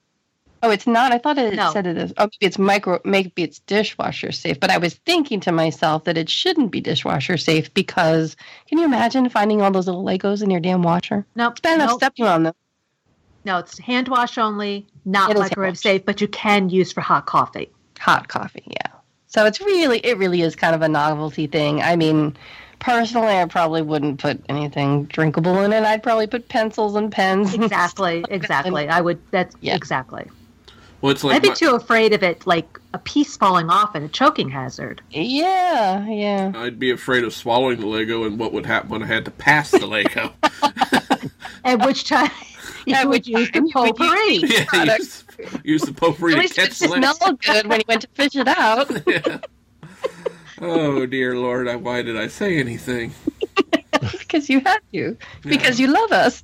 Oh, 0.67 0.71
it's 0.71 0.85
not. 0.87 1.11
I 1.13 1.17
thought 1.17 1.37
it 1.37 1.53
No. 1.53 1.71
said 1.71 1.87
it 1.87 1.97
is. 1.97 2.13
Oh, 2.17 2.23
maybe 2.25 2.37
it's 2.41 2.59
micro. 2.59 2.99
Maybe 3.05 3.43
it's 3.43 3.59
dishwasher 3.59 4.31
safe. 4.31 4.59
But 4.59 4.69
I 4.69 4.77
was 4.77 4.95
thinking 5.05 5.39
to 5.41 5.51
myself 5.51 6.03
that 6.03 6.17
it 6.17 6.29
shouldn't 6.29 6.71
be 6.71 6.81
dishwasher 6.81 7.37
safe 7.37 7.73
because 7.73 8.35
can 8.67 8.77
you 8.77 8.85
imagine 8.85 9.29
finding 9.29 9.61
all 9.61 9.71
those 9.71 9.87
little 9.87 10.03
Legos 10.03 10.43
in 10.43 10.49
your 10.49 10.59
damn 10.59 10.83
washer? 10.83 11.25
Nope. 11.35 11.53
It's 11.53 11.61
bad 11.61 11.75
enough 11.75 11.89
nope. 11.91 11.99
stepping 11.99 12.25
on 12.25 12.43
them. 12.43 12.53
No, 13.45 13.59
it's 13.59 13.79
hand 13.79 14.09
wash 14.09 14.37
only, 14.37 14.85
not 15.05 15.31
It 15.31 15.37
microwave 15.39 15.77
safe, 15.77 16.03
but 16.03 16.19
you 16.19 16.27
can 16.27 16.69
use 16.69 16.91
for 16.91 16.99
hot 17.01 17.25
coffee. 17.25 17.69
hot 17.99 18.27
coffee 18.27 18.63
yeah 18.67 18.91
so 19.27 19.45
it's 19.45 19.59
really 19.59 19.99
it 19.99 20.17
really 20.17 20.41
is 20.41 20.55
kind 20.55 20.75
of 20.75 20.81
a 20.83 20.87
novelty 20.87 21.47
thing 21.47 21.81
i 21.81 21.95
mean 21.95 22.37
personally 22.79 23.33
i 23.35 23.43
probably 23.45 23.81
wouldn't 23.81 24.19
put 24.19 24.39
anything 24.49 25.03
drinkable 25.05 25.57
in 25.63 25.73
it 25.73 25.83
i'd 25.83 26.03
probably 26.03 26.27
put 26.27 26.47
pencils 26.47 26.95
and 26.95 27.11
pens 27.11 27.53
Exactly, 27.55 28.23
exactly. 28.29 28.87
I 28.87 29.01
would. 29.01 29.19
That's 29.31 29.55
Yeah. 29.61 29.75
exactly. 29.75 30.25
Well, 31.01 31.11
it's 31.11 31.23
like 31.23 31.35
I'd 31.35 31.41
be 31.43 31.49
my- 31.49 31.53
too 31.55 31.75
afraid 31.75 32.13
of 32.13 32.23
it, 32.23 32.45
like 32.47 32.79
a 32.93 32.97
piece 32.99 33.37
falling 33.37 33.69
off 33.69 33.93
and 33.95 34.03
a 34.05 34.07
choking 34.07 34.49
hazard. 34.49 35.01
yeah 35.11 36.07
yeah 36.07 36.51
I'd 36.55 36.79
be 36.79 36.89
afraid 36.91 37.23
of 37.23 37.33
swallowing 37.33 37.79
the 37.79 37.85
Lego 37.85 38.23
and 38.23 38.39
what 38.39 38.51
would 38.53 38.65
happen 38.65 38.89
when 38.89 39.03
I 39.03 39.05
had 39.05 39.25
to 39.25 39.31
pass 39.31 39.69
the 39.71 39.85
Lego. 39.85 40.33
At 41.63 41.85
which 41.85 42.05
time 42.05 42.31
you 42.87 42.95
At 42.95 43.05
would 43.07 43.25
which 43.25 43.27
use 43.27 43.47
the 43.51 43.59
time 43.59 43.65
you 43.65 43.81
would 43.81 43.95
potpourri. 43.95 44.35
yeah, 44.37 44.95
use, 44.97 45.23
use 45.63 45.81
the 45.83 45.93
potpourri 45.93 46.33
at 46.33 46.35
to 46.37 46.41
least 46.41 46.57
it 46.57 46.61
catch 46.61 46.79
the 46.79 46.87
smelled 46.87 47.17
Lego. 47.21 47.37
good 47.41 47.67
when 47.67 47.79
you 47.79 47.85
went 47.87 48.01
to 48.01 48.07
fish 48.15 48.35
it 48.35 48.47
out 48.47 48.89
Oh 50.59 51.05
dear 51.05 51.35
Lord, 51.35 51.67
I, 51.67 51.75
why 51.75 52.01
did 52.01 52.17
I 52.17 52.27
say 52.27 52.57
anything? 52.57 53.13
because 54.17 54.49
you 54.49 54.59
had 54.61 54.79
to 54.93 55.15
because 55.43 55.79
you 55.79 55.87
love 55.87 56.11
us 56.11 56.43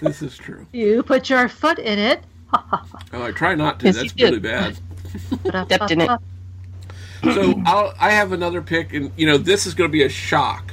This 0.00 0.22
is 0.22 0.36
true. 0.38 0.66
You 0.72 1.02
put 1.02 1.28
your 1.28 1.48
foot 1.48 1.78
in 1.78 1.98
it. 1.98 2.22
Oh, 3.12 3.24
I 3.24 3.32
try 3.32 3.56
not 3.56 3.80
to. 3.80 3.86
Yes, 3.86 3.96
That's 3.96 4.14
really 4.16 4.38
bad. 4.38 4.78
Stepped 5.66 5.90
in 5.90 6.00
it. 6.02 6.10
So 7.22 7.60
I'll, 7.66 7.92
I 8.00 8.12
have 8.12 8.32
another 8.32 8.62
pick, 8.62 8.94
and 8.94 9.12
you 9.14 9.26
know 9.26 9.36
this 9.36 9.66
is 9.66 9.74
going 9.74 9.90
to 9.90 9.92
be 9.92 10.04
a 10.04 10.08
shock, 10.08 10.72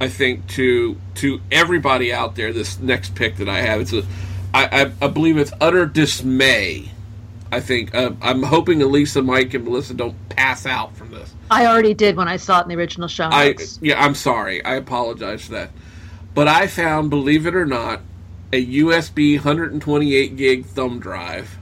I 0.00 0.06
think 0.06 0.46
to 0.50 0.96
to 1.16 1.40
everybody 1.50 2.12
out 2.12 2.36
there. 2.36 2.52
This 2.52 2.78
next 2.78 3.16
pick 3.16 3.38
that 3.38 3.48
I 3.48 3.62
have, 3.62 3.80
it's 3.80 3.92
a, 3.92 4.04
I, 4.54 4.82
I, 4.82 4.92
I 5.02 5.08
believe 5.08 5.36
it's 5.38 5.52
utter 5.60 5.84
dismay 5.84 6.90
I 7.50 7.60
think 7.60 7.94
uh, 7.94 8.12
I'm 8.20 8.42
hoping 8.42 8.82
Elisa, 8.82 9.22
Mike, 9.22 9.54
and 9.54 9.64
Melissa 9.64 9.94
don't 9.94 10.28
pass 10.28 10.66
out 10.66 10.96
from 10.96 11.10
this. 11.10 11.34
I 11.50 11.66
already 11.66 11.94
did 11.94 12.16
when 12.16 12.28
I 12.28 12.36
saw 12.36 12.60
it 12.60 12.64
in 12.64 12.68
the 12.68 12.74
original 12.74 13.08
show 13.08 13.28
I 13.30 13.54
yeah, 13.80 14.02
I'm 14.02 14.14
sorry. 14.14 14.64
I 14.64 14.74
apologize 14.74 15.44
for 15.44 15.52
that. 15.52 15.70
But 16.34 16.48
I 16.48 16.66
found, 16.66 17.08
believe 17.08 17.46
it 17.46 17.54
or 17.54 17.64
not, 17.64 18.00
a 18.56 18.66
USB 18.80 19.36
128 19.36 20.36
gig 20.36 20.64
thumb 20.64 20.98
drive 20.98 21.58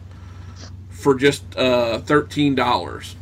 for 0.88 1.14
just 1.14 1.44
uh, 1.56 1.98
thirteen 1.98 2.54
dollars. 2.54 3.16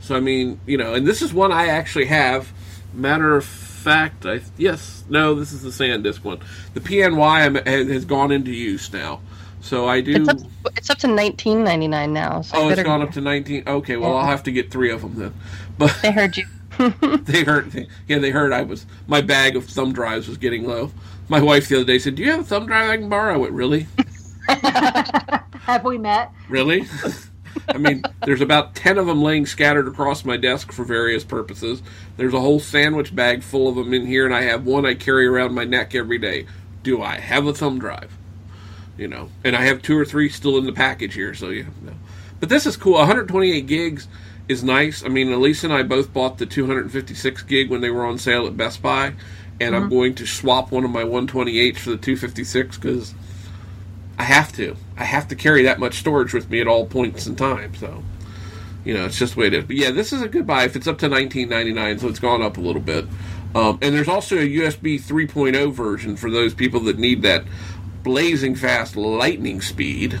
So 0.00 0.14
I 0.14 0.20
mean, 0.20 0.60
you 0.66 0.76
know, 0.76 0.94
and 0.94 1.06
this 1.06 1.22
is 1.22 1.32
one 1.32 1.52
I 1.52 1.66
actually 1.68 2.06
have. 2.06 2.52
Matter 2.92 3.34
of 3.34 3.44
fact, 3.44 4.26
I 4.26 4.40
yes, 4.58 5.04
no, 5.08 5.34
this 5.34 5.52
is 5.52 5.62
the 5.62 5.70
SanDisk 5.70 6.22
one. 6.22 6.40
The 6.74 6.80
PNY 6.80 7.66
has 7.88 8.04
gone 8.04 8.30
into 8.30 8.52
use 8.52 8.92
now, 8.92 9.20
so 9.62 9.88
I 9.88 10.02
do. 10.02 10.16
It's 10.16 10.28
up, 10.28 10.38
it's 10.76 10.90
up 10.90 10.98
to 10.98 11.08
nineteen 11.08 11.64
ninety 11.64 11.88
nine 11.88 12.12
now. 12.12 12.42
So 12.42 12.58
oh, 12.58 12.68
it's 12.68 12.82
gone 12.82 13.00
up 13.00 13.12
to 13.12 13.22
nineteen. 13.22 13.64
Okay, 13.66 13.96
well, 13.96 14.14
I'll 14.14 14.26
have 14.26 14.42
to 14.44 14.52
get 14.52 14.70
three 14.70 14.90
of 14.90 15.00
them 15.02 15.14
then. 15.14 15.34
But 15.78 15.96
They 16.02 16.12
heard 16.12 16.36
you. 16.36 16.46
they 17.24 17.44
heard 17.44 17.86
yeah 18.08 18.18
they 18.18 18.30
heard 18.30 18.50
i 18.50 18.62
was 18.62 18.86
my 19.06 19.20
bag 19.20 19.56
of 19.56 19.66
thumb 19.66 19.92
drives 19.92 20.26
was 20.26 20.38
getting 20.38 20.66
low 20.66 20.90
my 21.28 21.40
wife 21.40 21.68
the 21.68 21.76
other 21.76 21.84
day 21.84 21.98
said 21.98 22.14
do 22.14 22.22
you 22.22 22.30
have 22.30 22.40
a 22.40 22.44
thumb 22.44 22.66
drive 22.66 22.90
i 22.90 22.96
can 22.96 23.08
borrow? 23.08 23.34
I 23.34 23.36
went 23.36 23.52
really? 23.52 23.86
Have 25.62 25.84
we 25.84 25.96
met? 25.98 26.32
really? 26.48 26.86
I 27.68 27.78
mean 27.78 28.02
there's 28.24 28.40
about 28.40 28.74
10 28.74 28.98
of 28.98 29.06
them 29.06 29.22
laying 29.22 29.46
scattered 29.46 29.86
across 29.86 30.24
my 30.24 30.36
desk 30.36 30.72
for 30.72 30.84
various 30.84 31.24
purposes. 31.24 31.82
There's 32.16 32.34
a 32.34 32.40
whole 32.40 32.60
sandwich 32.60 33.14
bag 33.14 33.42
full 33.42 33.68
of 33.68 33.76
them 33.76 33.94
in 33.94 34.06
here 34.06 34.26
and 34.26 34.34
i 34.34 34.42
have 34.42 34.66
one 34.66 34.84
i 34.84 34.94
carry 34.94 35.26
around 35.26 35.54
my 35.54 35.64
neck 35.64 35.94
every 35.94 36.18
day. 36.18 36.46
Do 36.82 37.02
i 37.02 37.18
have 37.18 37.46
a 37.46 37.54
thumb 37.54 37.78
drive? 37.78 38.16
You 38.98 39.08
know 39.08 39.30
and 39.44 39.56
i 39.56 39.62
have 39.62 39.82
two 39.82 39.96
or 39.96 40.04
three 40.04 40.28
still 40.28 40.58
in 40.58 40.66
the 40.66 40.72
package 40.72 41.14
here 41.14 41.34
so 41.34 41.50
yeah 41.50 41.64
no. 41.82 41.92
but 42.40 42.48
this 42.48 42.66
is 42.66 42.76
cool. 42.76 42.94
128 42.94 43.66
gigs 43.66 44.08
is 44.48 44.64
nice. 44.64 45.04
I 45.04 45.08
mean 45.08 45.32
elise 45.32 45.62
and 45.62 45.72
i 45.72 45.82
both 45.82 46.12
bought 46.12 46.38
the 46.38 46.46
256 46.46 47.42
gig 47.44 47.70
when 47.70 47.80
they 47.80 47.90
were 47.90 48.04
on 48.04 48.18
sale 48.18 48.46
at 48.46 48.56
best 48.56 48.82
buy 48.82 49.14
and 49.62 49.76
i'm 49.76 49.88
going 49.88 50.14
to 50.14 50.26
swap 50.26 50.70
one 50.70 50.84
of 50.84 50.90
my 50.90 51.02
128s 51.02 51.78
for 51.78 51.90
the 51.90 51.96
256 51.96 52.76
because 52.78 53.14
i 54.18 54.22
have 54.22 54.52
to 54.52 54.76
i 54.96 55.04
have 55.04 55.28
to 55.28 55.36
carry 55.36 55.62
that 55.62 55.78
much 55.78 55.98
storage 55.98 56.32
with 56.32 56.50
me 56.50 56.60
at 56.60 56.66
all 56.66 56.86
points 56.86 57.26
in 57.26 57.36
time 57.36 57.74
so 57.74 58.02
you 58.84 58.94
know 58.94 59.04
it's 59.04 59.18
just 59.18 59.34
the 59.34 59.40
way 59.40 59.46
it 59.46 59.54
is 59.54 59.64
but 59.64 59.76
yeah 59.76 59.90
this 59.90 60.12
is 60.12 60.22
a 60.22 60.28
good 60.28 60.46
buy 60.46 60.64
if 60.64 60.76
it's 60.76 60.86
up 60.86 60.98
to 60.98 61.08
19.99 61.08 62.00
so 62.00 62.08
it's 62.08 62.18
gone 62.18 62.42
up 62.42 62.56
a 62.56 62.60
little 62.60 62.82
bit 62.82 63.06
um, 63.54 63.78
and 63.82 63.94
there's 63.94 64.08
also 64.08 64.36
a 64.36 64.48
usb 64.58 65.00
3.0 65.00 65.72
version 65.72 66.16
for 66.16 66.30
those 66.30 66.54
people 66.54 66.80
that 66.80 66.98
need 66.98 67.22
that 67.22 67.44
blazing 68.02 68.54
fast 68.54 68.96
lightning 68.96 69.60
speed 69.60 70.18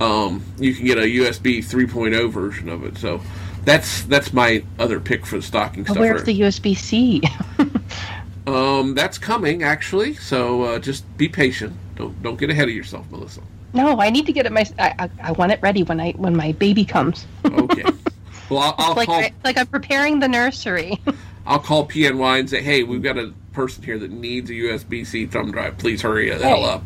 um, 0.00 0.44
you 0.58 0.74
can 0.74 0.84
get 0.84 0.98
a 0.98 1.02
USB 1.02 1.58
3.0 1.58 2.30
version 2.30 2.68
of 2.68 2.84
it. 2.84 2.98
So 2.98 3.20
that's 3.64 4.02
that's 4.04 4.32
my 4.32 4.64
other 4.78 5.00
pick 5.00 5.26
for 5.26 5.36
the 5.36 5.42
stocking 5.42 5.84
stuffer. 5.84 6.00
where's 6.00 6.24
the 6.24 6.40
USB 6.40 6.76
C? 6.76 7.22
um, 8.46 8.94
that's 8.94 9.18
coming 9.18 9.62
actually. 9.62 10.14
So 10.14 10.62
uh, 10.62 10.78
just 10.78 11.04
be 11.16 11.28
patient. 11.28 11.74
Don't 11.96 12.20
don't 12.22 12.38
get 12.38 12.50
ahead 12.50 12.68
of 12.68 12.74
yourself, 12.74 13.10
Melissa. 13.10 13.40
no, 13.72 14.00
I 14.00 14.10
need 14.10 14.26
to 14.26 14.32
get 14.32 14.46
it. 14.46 14.52
My 14.52 14.64
I, 14.78 14.94
I, 14.98 15.10
I 15.22 15.32
want 15.32 15.52
it 15.52 15.60
ready 15.62 15.82
when 15.82 16.00
I 16.00 16.12
when 16.12 16.36
my 16.36 16.52
baby 16.52 16.84
comes. 16.84 17.26
Okay. 17.44 17.82
well, 18.50 18.60
I'll, 18.60 18.74
I'll 18.78 18.94
like 18.94 19.06
call 19.06 19.20
I, 19.20 19.32
like 19.44 19.58
I'm 19.58 19.66
preparing 19.66 20.20
the 20.20 20.28
nursery. 20.28 21.00
I'll 21.46 21.60
call 21.60 21.86
PNY 21.86 22.40
and 22.40 22.50
say, 22.50 22.60
hey, 22.60 22.82
we've 22.82 23.02
got 23.02 23.16
a 23.16 23.32
person 23.52 23.84
here 23.84 23.98
that 24.00 24.10
needs 24.10 24.50
a 24.50 24.54
USB 24.54 25.06
C 25.06 25.26
thumb 25.26 25.52
drive. 25.52 25.78
Please 25.78 26.02
hurry 26.02 26.28
the 26.30 26.44
hell 26.44 26.64
up. 26.64 26.82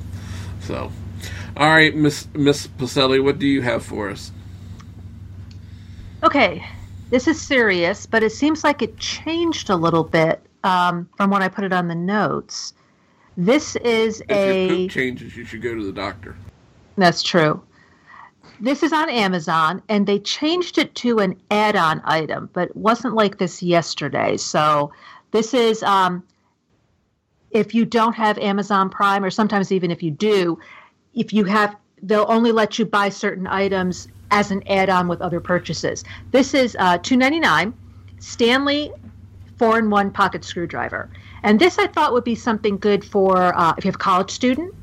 So, 0.60 0.92
all 1.56 1.68
right, 1.68 1.94
Miss 1.94 2.28
Miss 2.34 2.66
Pacelli, 2.66 3.22
what 3.22 3.38
do 3.38 3.46
you 3.46 3.62
have 3.62 3.84
for 3.84 4.10
us? 4.10 4.32
Okay, 6.22 6.64
this 7.08 7.26
is 7.26 7.40
serious, 7.40 8.04
but 8.04 8.22
it 8.22 8.30
seems 8.30 8.62
like 8.62 8.82
it 8.82 8.98
changed 8.98 9.70
a 9.70 9.76
little 9.76 10.04
bit 10.04 10.42
um, 10.64 11.08
from 11.16 11.30
when 11.30 11.42
I 11.42 11.48
put 11.48 11.64
it 11.64 11.72
on 11.72 11.88
the 11.88 11.94
notes. 11.94 12.74
This 13.36 13.76
is 13.76 14.20
If 14.22 14.28
your 14.28 14.38
a. 14.38 14.68
poop 14.68 14.90
changes, 14.90 15.36
you 15.36 15.44
should 15.44 15.62
go 15.62 15.74
to 15.74 15.84
the 15.84 15.92
doctor. 15.92 16.36
That's 16.96 17.22
true. 17.22 17.62
This 18.60 18.82
is 18.82 18.92
on 18.92 19.08
Amazon, 19.08 19.82
and 19.88 20.06
they 20.06 20.18
changed 20.18 20.76
it 20.76 20.94
to 20.96 21.18
an 21.18 21.40
add 21.50 21.76
on 21.76 22.02
item, 22.04 22.50
but 22.52 22.68
it 22.68 22.76
wasn't 22.76 23.14
like 23.14 23.38
this 23.38 23.62
yesterday. 23.62 24.36
So, 24.36 24.92
this 25.30 25.54
is 25.54 25.82
um, 25.82 26.22
if 27.50 27.74
you 27.74 27.86
don't 27.86 28.14
have 28.14 28.36
Amazon 28.38 28.90
Prime, 28.90 29.24
or 29.24 29.30
sometimes 29.30 29.72
even 29.72 29.90
if 29.90 30.02
you 30.02 30.10
do, 30.10 30.58
if 31.14 31.32
you 31.32 31.44
have, 31.44 31.74
they'll 32.02 32.26
only 32.28 32.52
let 32.52 32.78
you 32.78 32.84
buy 32.84 33.08
certain 33.08 33.46
items 33.46 34.08
as 34.30 34.50
an 34.50 34.62
add 34.68 34.90
on 34.90 35.08
with 35.08 35.22
other 35.22 35.40
purchases. 35.40 36.04
This 36.30 36.52
is 36.52 36.76
uh, 36.78 36.98
two 36.98 37.16
ninety 37.16 37.40
nine 37.40 37.72
Stanley 38.18 38.92
four 39.60 39.78
in 39.78 39.90
one 39.90 40.10
pocket 40.10 40.42
screwdriver. 40.42 41.10
And 41.42 41.60
this 41.60 41.78
I 41.78 41.86
thought 41.86 42.14
would 42.14 42.24
be 42.24 42.34
something 42.34 42.78
good 42.78 43.04
for 43.04 43.54
uh, 43.54 43.74
if 43.76 43.84
you 43.84 43.88
have 43.88 43.96
a 43.96 43.98
college 43.98 44.30
student 44.30 44.74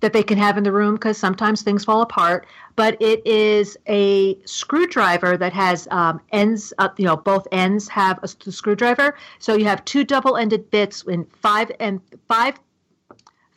that 0.00 0.12
they 0.12 0.24
can 0.24 0.36
have 0.36 0.58
in 0.58 0.64
the 0.64 0.72
room 0.72 0.96
because 0.96 1.16
sometimes 1.16 1.62
things 1.62 1.84
fall 1.84 2.02
apart. 2.02 2.44
But 2.74 3.00
it 3.00 3.24
is 3.24 3.78
a 3.86 4.36
screwdriver 4.46 5.36
that 5.36 5.52
has 5.52 5.86
um, 5.92 6.20
ends 6.32 6.72
up, 6.78 6.98
you 6.98 7.06
know, 7.06 7.16
both 7.16 7.46
ends 7.52 7.86
have 7.86 8.18
a 8.24 8.28
screwdriver. 8.28 9.16
So 9.38 9.54
you 9.54 9.66
have 9.66 9.84
two 9.84 10.02
double-ended 10.02 10.68
bits 10.72 11.02
in 11.02 11.24
five 11.24 11.70
and 11.78 12.00
five 12.26 12.54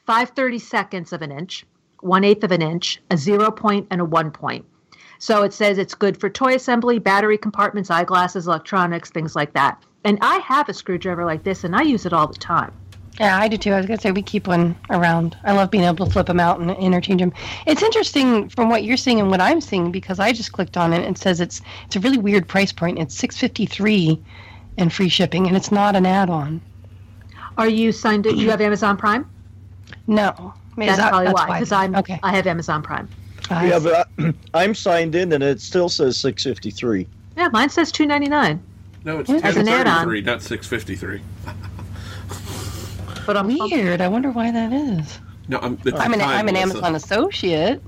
five 0.06 0.30
thirty 0.30 0.60
seconds 0.60 1.14
of 1.14 1.24
an 1.24 1.32
inch, 1.32 1.66
one 2.02 2.24
eighth 2.24 2.44
of 2.44 2.52
an 2.52 2.62
inch, 2.62 3.02
a 3.10 3.18
zero 3.18 3.50
point, 3.50 3.88
and 3.90 4.02
a 4.02 4.06
one 4.06 4.30
point. 4.30 4.66
So 5.20 5.44
it 5.44 5.54
says 5.54 5.78
it's 5.78 5.96
good 5.96 6.20
for 6.20 6.30
toy 6.30 6.56
assembly, 6.56 7.00
battery 7.00 7.38
compartments, 7.38 7.90
eyeglasses, 7.90 8.48
electronics, 8.48 9.10
things 9.10 9.36
like 9.36 9.54
that. 9.54 9.82
And 10.04 10.18
I 10.22 10.38
have 10.38 10.70
a 10.70 10.74
screwdriver 10.74 11.26
like 11.26 11.44
this, 11.44 11.64
and 11.64 11.76
I 11.76 11.82
use 11.82 12.06
it 12.06 12.14
all 12.14 12.28
the 12.28 12.36
time. 12.36 12.74
Yeah, 13.20 13.38
I 13.38 13.48
do 13.48 13.58
too. 13.58 13.72
I 13.72 13.78
was 13.78 13.88
gonna 13.88 14.00
say 14.00 14.12
we 14.12 14.22
keep 14.22 14.48
one 14.48 14.76
around. 14.92 15.36
I 15.44 15.54
love 15.54 15.72
being 15.72 15.84
able 15.86 16.06
to 16.06 16.12
flip 16.12 16.28
them 16.28 16.40
out 16.40 16.60
and 16.60 16.70
interchange 16.72 17.20
them. 17.20 17.34
It's 17.66 17.82
interesting 17.82 18.48
from 18.50 18.70
what 18.70 18.84
you're 18.84 18.96
seeing 18.96 19.20
and 19.20 19.32
what 19.32 19.42
I'm 19.42 19.60
seeing 19.60 19.92
because 19.92 20.20
I 20.20 20.34
just 20.34 20.52
clicked 20.52 20.78
on 20.78 20.94
it 20.94 21.04
and 21.04 21.16
it 21.16 21.20
says 21.20 21.42
it's 21.42 21.62
it's 21.88 21.96
a 21.96 22.00
really 22.00 22.20
weird 22.20 22.48
price 22.48 22.72
point. 22.72 23.00
It's 23.00 23.16
six 23.16 23.36
fifty 23.36 23.66
three 23.66 24.24
and 24.78 24.94
free 24.94 25.10
shipping, 25.10 25.48
and 25.48 25.58
it's 25.58 25.72
not 25.72 25.96
an 25.96 26.06
add-on. 26.06 26.62
Are 27.58 27.68
you 27.68 27.92
signed? 27.92 28.28
in? 28.28 28.38
You 28.38 28.52
have 28.52 28.62
Amazon 28.62 28.98
Prime? 28.98 29.28
No, 30.06 30.54
That's 30.78 30.98
that- 30.98 31.10
probably 31.10 31.34
why, 31.34 31.48
because 31.48 31.72
I'm 31.72 31.96
okay. 31.96 32.20
I 32.22 32.36
have 32.36 32.46
Amazon 32.46 32.84
Prime. 32.84 33.10
I 33.50 33.68
Yeah, 33.68 33.80
see. 33.80 33.86
but 33.86 34.10
I, 34.20 34.34
I'm 34.64 34.76
signed 34.76 35.16
in 35.16 35.32
and 35.34 35.44
it 35.44 35.62
still 35.62 35.90
says 35.90 36.18
653. 36.18 37.08
Yeah, 37.38 37.50
mine 37.50 37.70
says 37.70 37.92
two 37.92 38.06
ninety 38.06 38.28
nine. 38.28 38.62
No, 39.06 39.20
it's 39.20 39.30
As 39.30 39.56
an 39.58 39.68
add-on. 39.68 40.08
1033, 40.08 40.22
not 40.22 40.42
653. 40.42 41.22
But 43.26 43.38
I'm 43.38 43.48
weird. 43.48 44.02
I 44.02 44.08
wonder 44.08 44.32
why 44.32 44.52
that 44.52 44.74
is. 44.74 45.20
No, 45.48 45.60
I'm, 45.60 45.78
it's 45.86 45.98
I'm 46.00 46.14
an 46.14 46.22
I'm 46.22 46.48
an 46.48 46.56
Melissa. 46.56 46.72
Amazon 46.78 46.96
associate. 46.96 47.82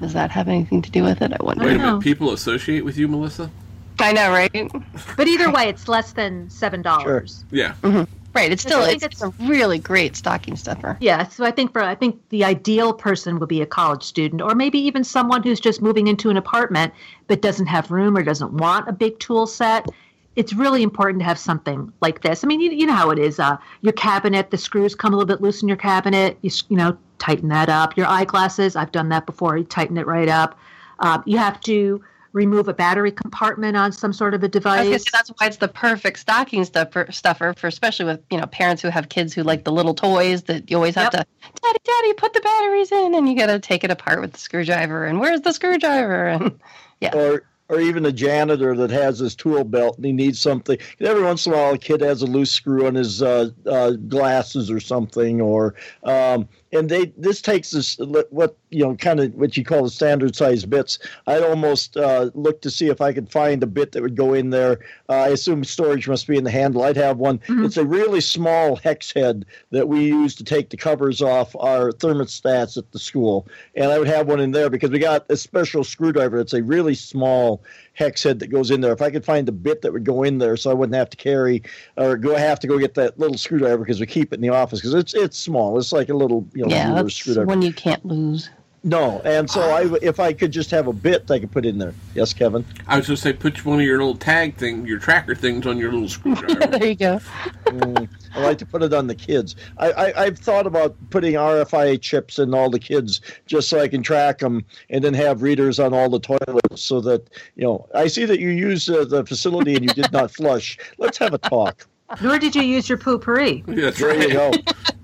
Does 0.00 0.12
that 0.12 0.30
have 0.30 0.48
anything 0.48 0.82
to 0.82 0.90
do 0.90 1.02
with 1.02 1.22
it? 1.22 1.32
I 1.32 1.42
wonder. 1.42 1.64
Wait 1.64 1.76
a 1.76 1.78
minute, 1.78 2.00
people 2.00 2.32
associate 2.32 2.84
with 2.84 2.98
you, 2.98 3.06
Melissa? 3.08 3.50
I 3.98 4.12
know, 4.12 4.30
right? 4.30 4.70
But 5.16 5.28
either 5.28 5.50
way, 5.50 5.68
it's 5.68 5.88
less 5.88 6.12
than 6.12 6.50
seven 6.50 6.82
dollars. 6.82 7.44
Yeah. 7.50 7.74
Mm-hmm. 7.82 8.12
Right. 8.34 8.50
It's 8.50 8.62
still 8.62 8.82
it's, 8.82 9.04
it's 9.04 9.22
a 9.22 9.28
really 9.40 9.78
great 9.78 10.16
stocking 10.16 10.56
stuffer. 10.56 10.96
Yeah, 11.00 11.28
so 11.28 11.44
I 11.44 11.52
think 11.52 11.72
for 11.72 11.82
I 11.82 11.94
think 11.94 12.20
the 12.30 12.44
ideal 12.44 12.92
person 12.92 13.38
would 13.38 13.48
be 13.48 13.62
a 13.62 13.66
college 13.66 14.02
student, 14.02 14.42
or 14.42 14.56
maybe 14.56 14.78
even 14.78 15.04
someone 15.04 15.42
who's 15.42 15.60
just 15.60 15.80
moving 15.80 16.08
into 16.08 16.30
an 16.30 16.36
apartment 16.36 16.92
but 17.28 17.42
doesn't 17.42 17.66
have 17.66 17.92
room 17.92 18.16
or 18.16 18.24
doesn't 18.24 18.52
want 18.52 18.88
a 18.88 18.92
big 18.92 19.18
tool 19.20 19.46
set. 19.46 19.86
It's 20.34 20.52
really 20.52 20.82
important 20.82 21.20
to 21.20 21.24
have 21.26 21.38
something 21.38 21.92
like 22.00 22.22
this. 22.22 22.42
I 22.42 22.48
mean, 22.48 22.60
you, 22.60 22.72
you 22.72 22.86
know 22.86 22.94
how 22.94 23.10
it 23.10 23.20
is. 23.20 23.38
Uh, 23.38 23.56
your 23.82 23.92
cabinet, 23.92 24.50
the 24.50 24.58
screws 24.58 24.96
come 24.96 25.14
a 25.14 25.16
little 25.16 25.28
bit 25.28 25.40
loose 25.40 25.62
in 25.62 25.68
your 25.68 25.76
cabinet. 25.76 26.36
You 26.42 26.50
you 26.68 26.76
know 26.76 26.98
tighten 27.20 27.50
that 27.50 27.68
up. 27.68 27.96
Your 27.96 28.06
eyeglasses, 28.06 28.74
I've 28.74 28.90
done 28.90 29.10
that 29.10 29.26
before. 29.26 29.56
You 29.56 29.64
tighten 29.64 29.96
it 29.96 30.08
right 30.08 30.28
up. 30.28 30.58
Um, 30.98 31.22
you 31.24 31.38
have 31.38 31.60
to 31.62 32.02
remove 32.34 32.68
a 32.68 32.74
battery 32.74 33.12
compartment 33.12 33.76
on 33.76 33.92
some 33.92 34.12
sort 34.12 34.34
of 34.34 34.42
a 34.42 34.46
was 34.46 34.60
gonna 34.62 34.82
device. 34.82 35.02
say 35.04 35.10
that's 35.12 35.30
why 35.30 35.46
it's 35.46 35.56
the 35.56 35.68
perfect 35.68 36.18
stocking 36.18 36.64
stuffer, 36.64 37.06
stuffer 37.10 37.54
for 37.56 37.68
especially 37.68 38.04
with 38.04 38.20
you 38.30 38.38
know 38.38 38.46
parents 38.46 38.82
who 38.82 38.88
have 38.90 39.08
kids 39.08 39.32
who 39.32 39.42
like 39.42 39.64
the 39.64 39.72
little 39.72 39.94
toys 39.94 40.42
that 40.42 40.70
you 40.70 40.76
always 40.76 40.96
have 40.96 41.14
Yep. 41.14 41.26
to, 41.26 41.50
daddy, 41.62 41.78
daddy, 41.84 42.12
put 42.14 42.34
the 42.34 42.40
batteries 42.40 42.92
in, 42.92 43.14
and 43.14 43.28
you 43.28 43.36
got 43.36 43.46
to 43.46 43.58
take 43.58 43.84
it 43.84 43.90
apart 43.90 44.20
with 44.20 44.32
the 44.32 44.38
screwdriver. 44.38 45.04
And 45.06 45.20
where's 45.20 45.40
the 45.40 45.52
screwdriver? 45.52 46.26
And 46.26 46.60
yeah. 47.00 47.14
Or 47.16 47.44
or 47.68 47.80
even 47.80 48.04
a 48.04 48.12
janitor 48.12 48.76
that 48.76 48.90
has 48.90 49.18
his 49.20 49.34
tool 49.34 49.64
belt 49.64 49.96
and 49.96 50.04
he 50.04 50.12
needs 50.12 50.38
something. 50.38 50.76
Every 51.00 51.22
once 51.22 51.46
in 51.46 51.52
a 51.52 51.56
while, 51.56 51.72
a 51.72 51.78
kid 51.78 52.02
has 52.02 52.20
a 52.20 52.26
loose 52.26 52.50
screw 52.50 52.86
on 52.86 52.94
his 52.94 53.22
uh, 53.22 53.48
uh, 53.66 53.92
glasses 53.92 54.70
or 54.70 54.80
something, 54.80 55.40
or 55.40 55.74
um, 56.02 56.46
and 56.74 56.88
they 56.88 57.06
this 57.16 57.40
takes 57.40 57.70
this 57.70 57.96
what 58.30 58.56
you 58.70 58.84
know 58.84 58.96
kind 58.96 59.20
of 59.20 59.34
what 59.34 59.56
you 59.56 59.64
call 59.64 59.84
the 59.84 59.90
standard 59.90 60.34
size 60.34 60.64
bits. 60.64 60.98
I'd 61.26 61.42
almost 61.42 61.96
uh, 61.96 62.30
look 62.34 62.60
to 62.62 62.70
see 62.70 62.88
if 62.88 63.00
I 63.00 63.12
could 63.12 63.30
find 63.30 63.62
a 63.62 63.66
bit 63.66 63.92
that 63.92 64.02
would 64.02 64.16
go 64.16 64.34
in 64.34 64.50
there. 64.50 64.80
Uh, 65.08 65.12
I 65.12 65.28
assume 65.28 65.64
storage 65.64 66.08
must 66.08 66.26
be 66.26 66.36
in 66.36 66.44
the 66.44 66.50
handle. 66.50 66.82
I'd 66.82 66.96
have 66.96 67.18
one. 67.18 67.38
Mm-hmm. 67.38 67.64
It's 67.64 67.76
a 67.76 67.84
really 67.84 68.20
small 68.20 68.76
hex 68.76 69.12
head 69.12 69.46
that 69.70 69.88
we 69.88 70.04
use 70.06 70.34
to 70.36 70.44
take 70.44 70.70
the 70.70 70.76
covers 70.76 71.22
off 71.22 71.54
our 71.56 71.90
thermostats 71.90 72.76
at 72.76 72.90
the 72.92 72.98
school, 72.98 73.46
and 73.74 73.92
I 73.92 73.98
would 73.98 74.08
have 74.08 74.26
one 74.26 74.40
in 74.40 74.50
there 74.50 74.68
because 74.68 74.90
we 74.90 74.98
got 74.98 75.24
a 75.30 75.36
special 75.36 75.84
screwdriver. 75.84 76.38
It's 76.38 76.54
a 76.54 76.62
really 76.62 76.94
small 76.94 77.62
hex 77.94 78.24
head 78.24 78.40
that 78.40 78.48
goes 78.48 78.70
in 78.70 78.80
there. 78.80 78.92
If 78.92 79.02
I 79.02 79.10
could 79.10 79.24
find 79.24 79.46
the 79.46 79.52
bit 79.52 79.82
that 79.82 79.92
would 79.92 80.04
go 80.04 80.24
in 80.24 80.38
there, 80.38 80.56
so 80.56 80.70
I 80.70 80.74
wouldn't 80.74 80.96
have 80.96 81.10
to 81.10 81.16
carry 81.16 81.62
or 81.96 82.16
go 82.16 82.36
have 82.36 82.58
to 82.60 82.66
go 82.66 82.78
get 82.78 82.94
that 82.94 83.18
little 83.18 83.38
screwdriver 83.38 83.78
because 83.78 84.00
we 84.00 84.06
keep 84.06 84.32
it 84.32 84.36
in 84.36 84.40
the 84.40 84.48
office 84.48 84.80
because 84.80 84.94
it's 84.94 85.14
it's 85.14 85.38
small. 85.38 85.78
It's 85.78 85.92
like 85.92 86.08
a 86.08 86.14
little 86.14 86.46
you 86.52 86.63
know 86.63 86.63
yeah, 86.68 86.92
that's 86.92 87.14
screwdriver. 87.14 87.46
one 87.46 87.62
you 87.62 87.72
can't 87.72 88.04
lose. 88.04 88.50
No, 88.86 89.22
and 89.24 89.48
so 89.48 89.62
I, 89.62 89.88
if 90.02 90.20
I 90.20 90.34
could 90.34 90.52
just 90.52 90.70
have 90.70 90.88
a 90.88 90.92
bit, 90.92 91.30
I 91.30 91.38
could 91.38 91.50
put 91.50 91.64
in 91.64 91.78
there. 91.78 91.94
Yes, 92.14 92.34
Kevin. 92.34 92.66
I 92.86 92.98
was 92.98 93.06
going 93.06 93.16
to 93.16 93.22
say, 93.22 93.32
put 93.32 93.64
one 93.64 93.80
of 93.80 93.86
your 93.86 93.96
little 93.96 94.14
tag 94.14 94.56
thing, 94.56 94.86
your 94.86 94.98
tracker 94.98 95.34
things, 95.34 95.66
on 95.66 95.78
your 95.78 95.90
little 95.90 96.08
screwdriver. 96.08 96.66
there 96.78 96.88
you 96.88 96.94
go. 96.94 97.18
Mm, 97.64 98.06
I 98.34 98.42
like 98.42 98.58
to 98.58 98.66
put 98.66 98.82
it 98.82 98.92
on 98.92 99.06
the 99.06 99.14
kids. 99.14 99.56
I, 99.78 100.12
I 100.12 100.24
have 100.26 100.38
thought 100.38 100.66
about 100.66 100.96
putting 101.08 101.32
RFID 101.32 102.02
chips 102.02 102.38
in 102.38 102.52
all 102.52 102.68
the 102.68 102.78
kids 102.78 103.22
just 103.46 103.70
so 103.70 103.80
I 103.80 103.88
can 103.88 104.02
track 104.02 104.40
them, 104.40 104.66
and 104.90 105.02
then 105.02 105.14
have 105.14 105.40
readers 105.40 105.80
on 105.80 105.94
all 105.94 106.10
the 106.10 106.20
toilets 106.20 106.82
so 106.82 107.00
that 107.00 107.30
you 107.56 107.64
know. 107.64 107.88
I 107.94 108.06
see 108.06 108.26
that 108.26 108.38
you 108.38 108.50
use 108.50 108.90
uh, 108.90 109.06
the 109.06 109.24
facility 109.24 109.76
and 109.76 109.84
you 109.84 109.94
did 109.94 110.12
not 110.12 110.30
flush. 110.34 110.76
Let's 110.98 111.16
have 111.16 111.32
a 111.32 111.38
talk. 111.38 111.86
Nor 112.20 112.38
did 112.38 112.54
you 112.54 112.62
use 112.62 112.88
your 112.88 112.98
poopery. 112.98 113.64
That's 113.66 113.98
there 113.98 114.10
right. 114.10 114.28
You 114.28 114.34
go. 114.34 114.52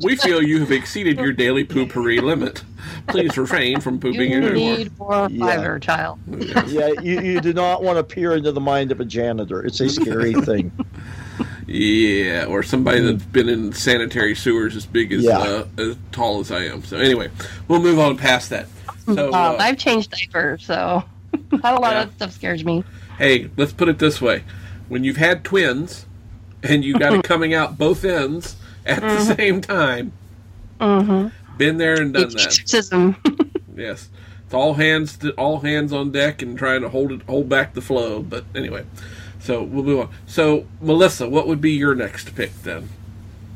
We 0.03 0.17
feel 0.17 0.43
you 0.43 0.61
have 0.61 0.71
exceeded 0.71 1.19
your 1.19 1.33
daily 1.33 1.65
poopery 1.65 2.23
limit. 2.23 2.63
Please 3.09 3.37
refrain 3.37 3.81
from 3.81 3.99
pooping 3.99 4.31
you 4.31 4.39
anymore. 4.39 4.55
You 4.55 4.77
need 4.77 4.99
more 4.99 5.29
fiber, 5.29 5.75
yeah. 5.75 5.79
child. 5.79 6.19
Yeah, 6.69 6.89
you, 7.03 7.21
you 7.21 7.41
do 7.41 7.53
not 7.53 7.83
want 7.83 7.97
to 7.97 8.05
peer 8.05 8.35
into 8.35 8.53
the 8.53 8.61
mind 8.61 8.93
of 8.93 9.01
a 9.01 9.05
janitor. 9.05 9.65
It's 9.65 9.81
a 9.81 9.89
scary 9.89 10.35
thing. 10.43 10.73
Yeah, 11.67 12.47
or 12.47 12.63
somebody 12.63 13.01
that's 13.01 13.25
been 13.25 13.49
in 13.49 13.73
sanitary 13.73 14.35
sewers 14.35 14.77
as 14.77 14.87
big 14.87 15.13
as 15.13 15.23
yeah. 15.23 15.39
uh, 15.39 15.67
as 15.79 15.97
tall 16.13 16.41
as 16.41 16.51
I 16.51 16.65
am. 16.65 16.83
So 16.85 16.99
anyway, 16.99 17.31
we'll 17.69 17.83
move 17.83 17.99
on 17.99 18.17
past 18.17 18.51
that. 18.51 18.67
So 19.07 19.33
uh, 19.33 19.57
I've 19.59 19.79
changed 19.79 20.11
diapers, 20.11 20.65
so 20.65 21.03
not 21.53 21.79
a 21.79 21.81
lot 21.81 21.93
yeah. 21.93 22.03
of 22.03 22.13
stuff 22.15 22.33
scares 22.33 22.65
me. 22.65 22.85
Hey, 23.19 23.51
let's 23.57 23.73
put 23.73 23.89
it 23.89 23.99
this 23.99 24.21
way: 24.21 24.45
when 24.89 25.05
you've 25.05 25.17
had 25.17 25.45
twins 25.45 26.07
and 26.63 26.85
you 26.85 26.99
got 26.99 27.13
it 27.13 27.23
coming 27.25 27.55
out 27.55 27.79
both 27.79 28.05
ends 28.05 28.57
at 28.87 29.03
mm-hmm. 29.03 29.15
the 29.15 29.35
same 29.35 29.61
time. 29.61 30.13
Mm-hmm. 30.81 31.57
Been 31.57 31.79
there 31.79 32.01
and 32.01 32.15
done 32.15 32.31
that. 32.31 32.59
yes, 33.77 34.09
it's 34.45 34.55
all 34.55 34.75
hands 34.75 35.19
to, 35.19 35.33
all 35.33 35.61
hands 35.61 35.93
on 35.93 36.11
deck 36.11 36.43
and 36.43 36.57
trying 36.57 36.81
to 36.83 36.89
hold 36.89 37.13
it 37.13 37.23
hold 37.23 37.49
back 37.49 37.75
the 37.75 37.83
flow. 37.83 38.23
But 38.23 38.45
anyway, 38.55 38.87
so 39.41 39.63
we'll 39.63 39.85
move 39.85 40.01
on. 40.01 40.09
So 40.27 40.67
Melissa, 40.81 41.29
what 41.29 41.47
would 41.47 41.61
be 41.61 41.73
your 41.73 41.95
next 41.95 42.35
pick 42.35 42.55
then? 42.63 42.89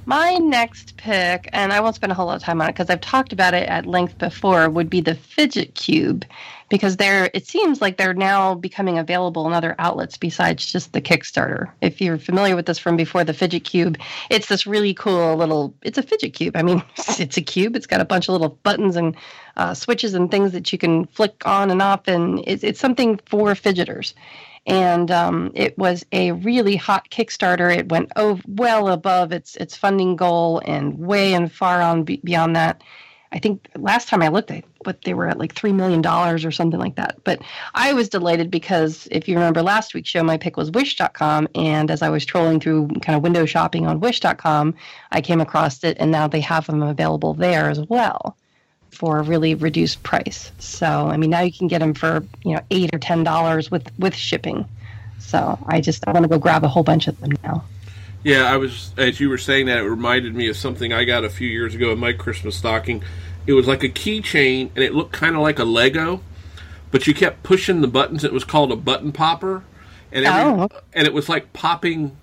My 0.06 0.34
next 0.34 0.98
pick, 0.98 1.48
and 1.54 1.72
I 1.72 1.80
won't 1.80 1.94
spend 1.94 2.12
a 2.12 2.14
whole 2.14 2.26
lot 2.26 2.36
of 2.36 2.42
time 2.42 2.60
on 2.60 2.68
it 2.68 2.72
because 2.72 2.90
I've 2.90 3.00
talked 3.00 3.32
about 3.32 3.54
it 3.54 3.66
at 3.68 3.86
length 3.86 4.18
before, 4.18 4.68
would 4.68 4.90
be 4.90 5.00
the 5.00 5.14
fidget 5.14 5.74
cube 5.74 6.26
because 6.74 6.96
they're 6.96 7.30
it 7.34 7.46
seems 7.46 7.80
like 7.80 7.96
they're 7.96 8.14
now 8.14 8.52
becoming 8.52 8.98
available 8.98 9.46
in 9.46 9.52
other 9.52 9.76
outlets 9.78 10.16
besides 10.16 10.72
just 10.72 10.92
the 10.92 11.00
Kickstarter. 11.00 11.70
If 11.80 12.00
you're 12.00 12.18
familiar 12.18 12.56
with 12.56 12.66
this 12.66 12.80
from 12.80 12.96
before 12.96 13.22
the 13.22 13.32
fidget 13.32 13.62
cube, 13.62 13.96
it's 14.28 14.48
this 14.48 14.66
really 14.66 14.92
cool 14.92 15.36
little 15.36 15.72
it's 15.82 15.98
a 15.98 16.02
fidget 16.02 16.34
cube. 16.34 16.56
I 16.56 16.62
mean, 16.64 16.82
it's 16.96 17.36
a 17.36 17.42
cube. 17.42 17.76
It's 17.76 17.86
got 17.86 18.00
a 18.00 18.04
bunch 18.04 18.28
of 18.28 18.32
little 18.32 18.58
buttons 18.64 18.96
and 18.96 19.14
uh, 19.56 19.72
switches 19.72 20.14
and 20.14 20.32
things 20.32 20.50
that 20.50 20.72
you 20.72 20.78
can 20.78 21.06
flick 21.06 21.46
on 21.46 21.70
and 21.70 21.80
off, 21.80 22.08
and 22.08 22.42
it's, 22.44 22.64
it's 22.64 22.80
something 22.80 23.20
for 23.24 23.52
fidgeters. 23.52 24.12
And 24.66 25.12
um, 25.12 25.52
it 25.54 25.78
was 25.78 26.04
a 26.10 26.32
really 26.32 26.74
hot 26.74 27.08
Kickstarter. 27.08 27.72
It 27.72 27.88
went 27.88 28.10
oh, 28.16 28.40
well 28.48 28.88
above 28.88 29.30
its 29.30 29.54
its 29.56 29.76
funding 29.76 30.16
goal 30.16 30.60
and 30.64 30.98
way 30.98 31.34
and 31.34 31.52
far 31.52 31.80
on 31.80 32.02
beyond 32.02 32.56
that 32.56 32.82
I 33.34 33.40
think 33.40 33.68
last 33.76 34.08
time 34.08 34.22
I 34.22 34.28
looked, 34.28 34.52
I 34.52 34.62
but 34.84 35.02
they 35.02 35.12
were 35.12 35.26
at 35.26 35.38
like 35.38 35.54
three 35.54 35.72
million 35.72 36.00
dollars 36.00 36.44
or 36.44 36.52
something 36.52 36.78
like 36.78 36.94
that. 36.94 37.16
But 37.24 37.42
I 37.74 37.92
was 37.92 38.08
delighted 38.08 38.50
because 38.50 39.08
if 39.10 39.26
you 39.26 39.34
remember 39.34 39.60
last 39.60 39.92
week's 39.92 40.08
show, 40.08 40.22
my 40.22 40.36
pick 40.36 40.56
was 40.56 40.70
Wish.com, 40.70 41.48
and 41.56 41.90
as 41.90 42.00
I 42.00 42.10
was 42.10 42.24
trolling 42.24 42.60
through 42.60 42.88
kind 43.02 43.16
of 43.16 43.22
window 43.22 43.44
shopping 43.44 43.86
on 43.86 43.98
Wish.com, 43.98 44.74
I 45.10 45.20
came 45.20 45.40
across 45.40 45.82
it, 45.82 45.96
and 45.98 46.12
now 46.12 46.28
they 46.28 46.40
have 46.40 46.66
them 46.66 46.82
available 46.82 47.34
there 47.34 47.68
as 47.68 47.80
well 47.80 48.36
for 48.92 49.18
a 49.18 49.22
really 49.22 49.56
reduced 49.56 50.04
price. 50.04 50.52
So 50.60 50.86
I 50.86 51.16
mean, 51.16 51.30
now 51.30 51.40
you 51.40 51.52
can 51.52 51.66
get 51.66 51.80
them 51.80 51.92
for 51.92 52.24
you 52.44 52.54
know 52.54 52.62
eight 52.70 52.94
or 52.94 53.00
ten 53.00 53.24
dollars 53.24 53.68
with 53.68 53.90
with 53.98 54.14
shipping. 54.14 54.64
So 55.18 55.58
I 55.66 55.80
just 55.80 56.06
I 56.06 56.12
want 56.12 56.22
to 56.22 56.28
go 56.28 56.38
grab 56.38 56.62
a 56.62 56.68
whole 56.68 56.84
bunch 56.84 57.08
of 57.08 57.18
them 57.20 57.32
now. 57.42 57.64
Yeah, 58.24 58.44
I 58.44 58.56
was 58.56 58.92
as 58.96 59.20
you 59.20 59.28
were 59.28 59.38
saying 59.38 59.66
that 59.66 59.78
it 59.78 59.82
reminded 59.82 60.34
me 60.34 60.48
of 60.48 60.56
something 60.56 60.92
I 60.92 61.04
got 61.04 61.24
a 61.24 61.30
few 61.30 61.48
years 61.48 61.74
ago 61.74 61.92
in 61.92 61.98
my 61.98 62.12
Christmas 62.12 62.56
stocking 62.56 63.04
it 63.46 63.52
was 63.52 63.66
like 63.66 63.82
a 63.82 63.88
keychain, 63.88 64.70
and 64.74 64.84
it 64.84 64.94
looked 64.94 65.12
kind 65.12 65.36
of 65.36 65.42
like 65.42 65.58
a 65.58 65.64
Lego, 65.64 66.22
but 66.90 67.06
you 67.06 67.14
kept 67.14 67.42
pushing 67.42 67.80
the 67.80 67.88
buttons. 67.88 68.24
It 68.24 68.32
was 68.32 68.44
called 68.44 68.72
a 68.72 68.76
button 68.76 69.12
popper, 69.12 69.64
and 70.12 70.24
every, 70.24 70.62
oh. 70.62 70.68
and 70.92 71.06
it 71.06 71.12
was 71.12 71.28
like 71.28 71.52
popping 71.52 72.16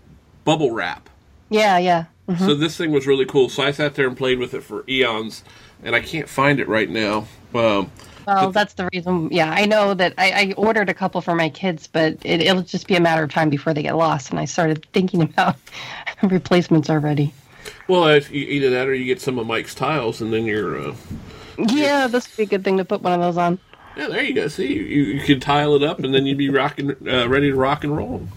bubble 0.44 0.72
wrap. 0.72 1.10
Yeah, 1.50 1.78
yeah. 1.78 2.06
Mm-hmm. 2.32 2.46
So 2.46 2.56
this 2.56 2.78
thing 2.78 2.92
was 2.92 3.08
really 3.08 3.26
cool. 3.26 3.50
So 3.50 3.64
I 3.64 3.72
sat 3.72 3.96
there 3.96 4.08
and 4.08 4.16
played 4.16 4.40
with 4.40 4.54
it 4.54 4.64
for 4.64 4.84
eons, 4.88 5.44
and 5.84 5.96
I 5.96 6.00
can't 6.00 6.30
find 6.30 6.60
it 6.60 6.68
right 6.68 6.90
now. 6.90 7.28
Um, 7.54 7.92
well, 8.26 8.52
that's 8.52 8.74
the 8.76 8.90
reason. 8.94 9.30
Yeah, 9.32 9.52
I 9.52 9.66
know 9.66 9.94
that 9.94 10.14
I, 10.18 10.32
I 10.32 10.54
ordered 10.56 10.90
a 10.90 10.94
couple 10.94 11.22
for 11.22 11.36
my 11.36 11.50
kids, 11.50 11.88
but 11.88 12.14
it, 12.24 12.42
it'll 12.42 12.62
just 12.62 12.88
be 12.88 12.96
a 12.96 13.02
matter 13.02 13.24
of 13.24 13.32
time 13.32 13.50
before 13.50 13.74
they 13.74 13.82
get 13.82 13.98
lost. 13.98 14.30
And 14.30 14.40
I 14.40 14.46
started 14.46 14.86
thinking 14.94 15.22
about 15.22 15.58
replacements 16.24 16.90
already. 16.90 17.34
Well, 17.88 18.08
if 18.08 18.32
you, 18.32 18.46
either 18.46 18.70
that 18.70 18.88
or 18.88 18.94
you 18.94 19.06
get 19.06 19.22
some 19.22 19.38
of 19.38 19.48
Mike's 19.48 19.76
tiles, 19.76 20.22
and 20.22 20.32
then 20.32 20.46
you're. 20.46 20.80
Uh, 20.80 20.96
yeah, 21.58 22.08
this 22.08 22.28
would 22.30 22.38
be 22.38 22.44
a 22.44 22.58
good 22.58 22.64
thing 22.64 22.78
to 22.78 22.86
put 22.86 23.02
one 23.02 23.14
of 23.14 23.20
those 23.20 23.38
on. 23.38 23.60
Yeah, 23.98 24.08
there 24.08 24.24
you 24.24 24.34
go. 24.34 24.48
See, 24.48 24.74
you, 24.74 25.04
you 25.04 25.22
could 25.22 25.42
tile 25.42 25.76
it 25.76 25.84
up, 25.84 26.00
and 26.00 26.14
then 26.14 26.26
you'd 26.26 26.38
be 26.38 26.50
rocking, 26.50 26.92
uh, 27.08 27.28
ready 27.28 27.52
to 27.52 27.56
rock 27.56 27.84
and 27.84 27.96
roll. 27.96 28.28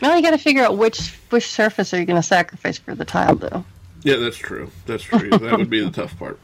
Well, 0.00 0.16
you 0.16 0.22
got 0.22 0.30
to 0.30 0.38
figure 0.38 0.62
out 0.62 0.76
which 0.76 1.18
which 1.30 1.50
surface 1.50 1.92
are 1.94 1.98
you 1.98 2.06
going 2.06 2.20
to 2.20 2.26
sacrifice 2.26 2.78
for 2.78 2.94
the 2.94 3.04
tile, 3.04 3.36
though. 3.36 3.64
Yeah, 4.02 4.16
that's 4.16 4.36
true. 4.36 4.70
That's 4.86 5.02
true. 5.02 5.30
that 5.30 5.58
would 5.58 5.70
be 5.70 5.82
the 5.82 5.90
tough 5.90 6.18
part. 6.18 6.38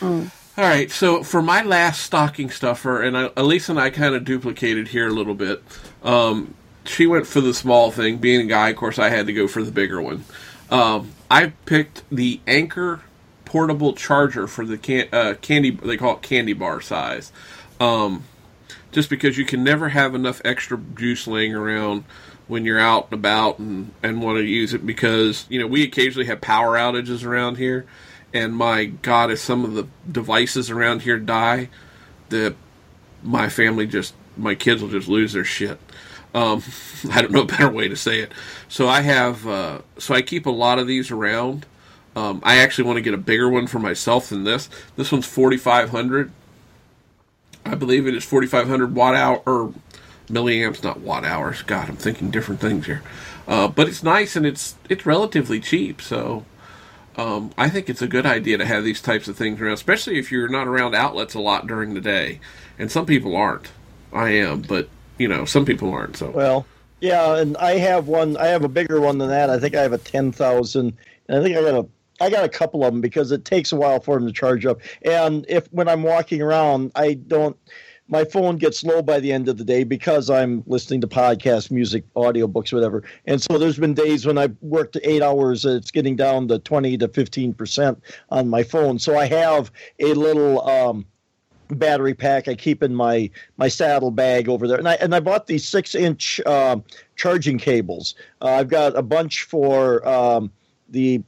Mm. 0.00 0.30
All 0.58 0.64
right, 0.64 0.90
so 0.90 1.22
for 1.22 1.40
my 1.40 1.62
last 1.62 2.02
stocking 2.02 2.50
stuffer, 2.50 3.00
and 3.00 3.16
I, 3.16 3.30
Elise 3.36 3.70
and 3.70 3.80
I 3.80 3.88
kind 3.88 4.14
of 4.14 4.24
duplicated 4.24 4.88
here 4.88 5.08
a 5.08 5.12
little 5.12 5.34
bit. 5.34 5.62
Um, 6.02 6.54
she 6.84 7.06
went 7.06 7.26
for 7.26 7.40
the 7.40 7.54
small 7.54 7.90
thing. 7.90 8.18
Being 8.18 8.40
a 8.42 8.46
guy, 8.46 8.68
of 8.68 8.76
course, 8.76 8.98
I 8.98 9.08
had 9.08 9.26
to 9.26 9.32
go 9.32 9.48
for 9.48 9.62
the 9.62 9.70
bigger 9.70 10.02
one. 10.02 10.24
Um, 10.70 11.12
I 11.30 11.52
picked 11.64 12.02
the 12.10 12.40
Anker 12.46 13.00
portable 13.46 13.94
charger 13.94 14.46
for 14.46 14.66
the 14.66 14.76
can, 14.76 15.08
uh, 15.12 15.34
candy. 15.40 15.70
They 15.70 15.96
call 15.96 16.16
it 16.16 16.22
candy 16.22 16.52
bar 16.52 16.80
size. 16.80 17.32
Um, 17.80 18.24
just 18.90 19.08
because 19.08 19.38
you 19.38 19.44
can 19.46 19.64
never 19.64 19.88
have 19.88 20.14
enough 20.14 20.42
extra 20.44 20.78
juice 20.94 21.26
laying 21.26 21.54
around 21.54 22.04
when 22.52 22.64
you're 22.66 22.78
out 22.78 23.06
and 23.06 23.14
about 23.14 23.58
and, 23.58 23.92
and 24.02 24.22
want 24.22 24.36
to 24.36 24.44
use 24.44 24.74
it 24.74 24.84
because 24.84 25.46
you 25.48 25.58
know 25.58 25.66
we 25.66 25.82
occasionally 25.82 26.26
have 26.26 26.40
power 26.40 26.76
outages 26.76 27.24
around 27.24 27.56
here 27.56 27.86
and 28.34 28.54
my 28.54 28.84
god 28.84 29.30
if 29.30 29.38
some 29.38 29.64
of 29.64 29.72
the 29.72 29.86
devices 30.10 30.70
around 30.70 31.02
here 31.02 31.18
die 31.18 31.68
the 32.28 32.54
my 33.22 33.48
family 33.48 33.86
just 33.86 34.14
my 34.36 34.54
kids 34.54 34.82
will 34.82 34.90
just 34.90 35.08
lose 35.08 35.32
their 35.32 35.44
shit 35.44 35.80
um, 36.34 36.62
I 37.10 37.22
don't 37.22 37.32
know 37.32 37.42
a 37.42 37.46
better 37.46 37.68
way 37.68 37.88
to 37.88 37.96
say 37.96 38.20
it. 38.20 38.32
So 38.68 38.88
I 38.88 39.02
have, 39.02 39.46
uh, 39.46 39.80
so 39.98 40.14
I 40.14 40.22
keep 40.22 40.46
a 40.46 40.50
lot 40.50 40.78
of 40.78 40.86
these 40.86 41.10
around. 41.10 41.66
Um, 42.14 42.40
I 42.42 42.56
actually 42.56 42.84
want 42.84 42.96
to 42.96 43.02
get 43.02 43.14
a 43.14 43.18
bigger 43.18 43.48
one 43.48 43.66
for 43.66 43.78
myself 43.78 44.28
than 44.28 44.44
this. 44.44 44.68
This 44.96 45.10
one's 45.10 45.26
4,500. 45.26 46.30
I 47.64 47.74
believe 47.74 48.06
it 48.06 48.14
is 48.14 48.24
4,500 48.24 48.94
watt 48.94 49.14
hour 49.14 49.42
or 49.46 49.72
milliamps, 50.32 50.82
not 50.82 51.00
watt 51.00 51.24
hours. 51.24 51.62
God, 51.62 51.88
I'm 51.88 51.96
thinking 51.96 52.30
different 52.30 52.60
things 52.60 52.86
here. 52.86 53.02
Uh, 53.46 53.68
but 53.68 53.88
it's 53.88 54.02
nice 54.02 54.36
and 54.36 54.46
it's 54.46 54.76
it's 54.88 55.04
relatively 55.04 55.60
cheap. 55.60 56.00
So 56.00 56.44
um, 57.16 57.50
I 57.58 57.68
think 57.68 57.90
it's 57.90 58.02
a 58.02 58.06
good 58.06 58.24
idea 58.24 58.58
to 58.58 58.64
have 58.64 58.84
these 58.84 59.02
types 59.02 59.28
of 59.28 59.36
things 59.36 59.60
around, 59.60 59.74
especially 59.74 60.18
if 60.18 60.32
you're 60.32 60.48
not 60.48 60.66
around 60.66 60.94
outlets 60.94 61.34
a 61.34 61.40
lot 61.40 61.66
during 61.66 61.94
the 61.94 62.00
day. 62.00 62.40
And 62.78 62.90
some 62.90 63.06
people 63.06 63.36
aren't. 63.36 63.68
I 64.12 64.30
am, 64.30 64.62
but 64.62 64.88
you 65.18 65.28
know, 65.28 65.44
some 65.44 65.64
people 65.64 65.92
aren't. 65.92 66.16
So 66.16 66.30
well, 66.30 66.66
yeah, 67.00 67.36
and 67.36 67.56
I 67.58 67.72
have 67.78 68.08
one. 68.08 68.36
I 68.36 68.46
have 68.46 68.64
a 68.64 68.68
bigger 68.68 69.00
one 69.00 69.18
than 69.18 69.28
that. 69.28 69.50
I 69.50 69.58
think 69.58 69.74
I 69.74 69.82
have 69.82 69.92
a 69.92 69.98
ten 69.98 70.32
thousand. 70.32 70.96
and 71.28 71.38
I 71.38 71.42
think 71.42 71.56
I 71.56 71.62
got 71.62 71.84
a. 71.84 71.88
I 72.20 72.30
got 72.30 72.44
a 72.44 72.48
couple 72.48 72.84
of 72.84 72.92
them 72.92 73.00
because 73.00 73.32
it 73.32 73.44
takes 73.44 73.72
a 73.72 73.76
while 73.76 73.98
for 73.98 74.16
them 74.16 74.28
to 74.28 74.32
charge 74.32 74.64
up. 74.64 74.80
And 75.02 75.44
if 75.48 75.66
when 75.72 75.88
I'm 75.88 76.02
walking 76.02 76.40
around, 76.40 76.92
I 76.94 77.14
don't 77.14 77.56
my 78.08 78.24
phone 78.24 78.56
gets 78.56 78.84
low 78.84 79.00
by 79.02 79.20
the 79.20 79.32
end 79.32 79.48
of 79.48 79.56
the 79.56 79.64
day 79.64 79.84
because 79.84 80.28
I'm 80.28 80.62
listening 80.66 81.00
to 81.02 81.06
podcasts, 81.06 81.70
music, 81.70 82.04
audiobooks, 82.14 82.72
whatever. 82.72 83.02
And 83.26 83.40
so 83.40 83.58
there's 83.58 83.78
been 83.78 83.94
days 83.94 84.26
when 84.26 84.38
I've 84.38 84.56
worked 84.60 84.98
eight 85.02 85.22
hours, 85.22 85.64
it's 85.64 85.90
getting 85.90 86.16
down 86.16 86.48
to 86.48 86.58
20 86.58 86.98
to 86.98 87.08
15% 87.08 87.96
on 88.30 88.48
my 88.48 88.62
phone. 88.62 88.98
So 88.98 89.16
I 89.16 89.26
have 89.26 89.70
a 89.98 90.12
little 90.14 90.68
um, 90.68 91.06
battery 91.70 92.14
pack 92.14 92.48
I 92.48 92.54
keep 92.54 92.82
in 92.82 92.94
my 92.94 93.30
my 93.56 93.68
saddle 93.68 94.10
bag 94.10 94.48
over 94.48 94.68
there. 94.68 94.78
And 94.78 94.88
I 94.88 94.94
and 94.94 95.14
I 95.14 95.20
bought 95.20 95.46
these 95.46 95.66
six 95.66 95.94
inch 95.94 96.40
uh, 96.46 96.76
charging 97.16 97.58
cables. 97.58 98.14
Uh, 98.40 98.54
I've 98.54 98.68
got 98.68 98.96
a 98.96 99.02
bunch 99.02 99.44
for 99.44 100.06
um, 100.06 100.50
the 100.88 101.22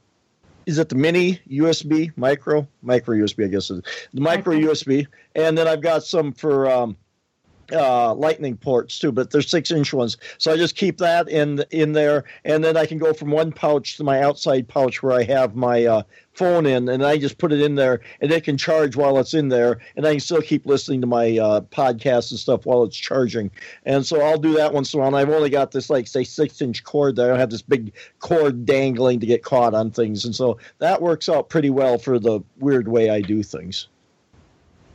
is 0.66 0.78
it 0.78 0.89
the 0.89 0.95
mini 0.95 1.41
USB 1.51 2.12
micro? 2.16 2.66
Micro 2.82 3.16
USB 3.16 3.45
I 3.45 3.49
guess 3.49 3.70
is. 3.70 3.82
The 4.12 4.20
micro 4.20 4.55
USB, 4.55 5.07
and 5.35 5.57
then 5.57 5.69
I've 5.69 5.81
got 5.81 6.05
some 6.05 6.32
for 6.32 6.70
um, 6.70 6.97
uh, 7.73 8.15
lightning 8.15 8.57
ports 8.57 8.99
too, 8.99 9.12
but 9.12 9.31
they're 9.31 9.43
six 9.43 9.70
inch 9.70 9.93
ones. 9.93 10.16
So 10.39 10.53
I 10.53 10.57
just 10.57 10.77
keep 10.77 10.99
that 10.99 11.28
in 11.28 11.65
in 11.70 11.93
there, 11.93 12.24
and 12.45 12.62
then 12.62 12.77
I 12.77 12.86
can 12.86 12.99
go 12.99 13.12
from 13.12 13.31
one 13.31 13.53
pouch 13.53 13.97
to 13.97 14.05
my 14.05 14.23
outside 14.23 14.69
pouch 14.69 15.03
where 15.03 15.12
I 15.12 15.23
have 15.24 15.55
my 15.55 15.85
uh, 15.85 16.03
phone 16.35 16.66
in, 16.66 16.89
and 16.89 17.05
I 17.05 17.16
just 17.16 17.39
put 17.39 17.53
it 17.53 17.61
in 17.61 17.74
there, 17.77 18.01
and 18.20 18.31
it 18.31 18.45
can 18.45 18.57
charge 18.57 18.97
while 18.97 19.19
it's 19.19 19.35
in 19.35 19.49
there, 19.49 19.81
and 19.97 20.07
I 20.07 20.12
can 20.12 20.20
still 20.20 20.43
keep 20.43 20.66
listening 20.66 21.01
to 21.01 21.07
my 21.07 21.39
uh, 21.39 21.61
podcasts 21.62 22.31
and 22.31 22.41
stuff 22.41 22.66
while 22.66 22.82
it's 22.85 22.97
charging. 22.97 23.51
And 23.85 24.05
so 24.05 24.20
I'll 24.20 24.39
do 24.39 24.55
that 24.55 24.73
once 24.73 24.93
in 24.93 24.99
a 24.99 25.01
while. 25.01 25.09
And 25.09 25.16
I've 25.16 25.35
only 25.35 25.51
got 25.51 25.70
this 25.70 25.91
like 25.91 26.07
say 26.07 26.24
six 26.24 26.61
inch 26.61 26.85
cord 26.85 27.16
there. 27.16 27.27
I 27.27 27.28
don't 27.31 27.39
have 27.39 27.51
this 27.51 27.62
big 27.62 27.93
cord 28.19 28.66
dangling 28.66 29.20
to 29.20 29.27
get 29.27 29.43
caught 29.43 29.74
on 29.74 29.91
things, 29.91 30.24
and 30.24 30.35
so 30.35 30.59
that 30.78 31.01
works 31.01 31.28
out 31.28 31.49
pretty 31.49 31.70
well 31.70 31.99
for 31.99 32.19
the 32.19 32.41
weird 32.59 32.89
way 32.89 33.11
I 33.11 33.20
do 33.20 33.43
things. 33.43 33.89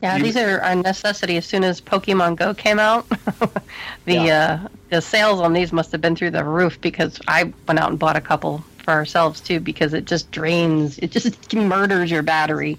Yeah, 0.02 0.16
you, 0.16 0.24
these 0.24 0.36
are 0.36 0.58
a 0.58 0.74
necessity. 0.74 1.36
As 1.36 1.46
soon 1.46 1.62
as 1.62 1.80
Pokemon 1.80 2.36
Go 2.36 2.54
came 2.54 2.78
out, 2.78 3.08
the 4.06 4.14
yeah. 4.14 4.60
uh, 4.64 4.68
the 4.88 5.02
sales 5.02 5.40
on 5.40 5.52
these 5.52 5.72
must 5.72 5.92
have 5.92 6.00
been 6.00 6.16
through 6.16 6.30
the 6.30 6.44
roof 6.44 6.80
because 6.80 7.20
I 7.28 7.52
went 7.68 7.78
out 7.78 7.90
and 7.90 7.98
bought 7.98 8.16
a 8.16 8.20
couple 8.20 8.64
for 8.78 8.92
ourselves 8.92 9.40
too 9.40 9.60
because 9.60 9.92
it 9.92 10.06
just 10.06 10.30
drains, 10.30 10.98
it 10.98 11.10
just 11.10 11.54
murders 11.54 12.10
your 12.10 12.22
battery. 12.22 12.78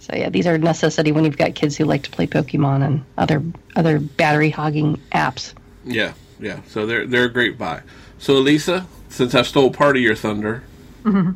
So 0.00 0.14
yeah, 0.14 0.28
these 0.28 0.46
are 0.46 0.54
a 0.54 0.58
necessity 0.58 1.12
when 1.12 1.24
you've 1.24 1.38
got 1.38 1.54
kids 1.54 1.76
who 1.76 1.84
like 1.84 2.02
to 2.02 2.10
play 2.10 2.26
Pokemon 2.26 2.84
and 2.84 3.04
other 3.16 3.42
other 3.76 3.98
battery 3.98 4.50
hogging 4.50 5.00
apps. 5.12 5.54
Yeah, 5.84 6.12
yeah. 6.38 6.60
So 6.68 6.86
they're 6.86 7.06
they're 7.06 7.24
a 7.24 7.32
great 7.32 7.56
buy. 7.56 7.82
So 8.18 8.34
Lisa, 8.34 8.86
since 9.08 9.34
I 9.34 9.42
stole 9.42 9.70
part 9.70 9.96
of 9.96 10.02
your 10.02 10.16
thunder. 10.16 10.64
Mm-hmm 11.04 11.32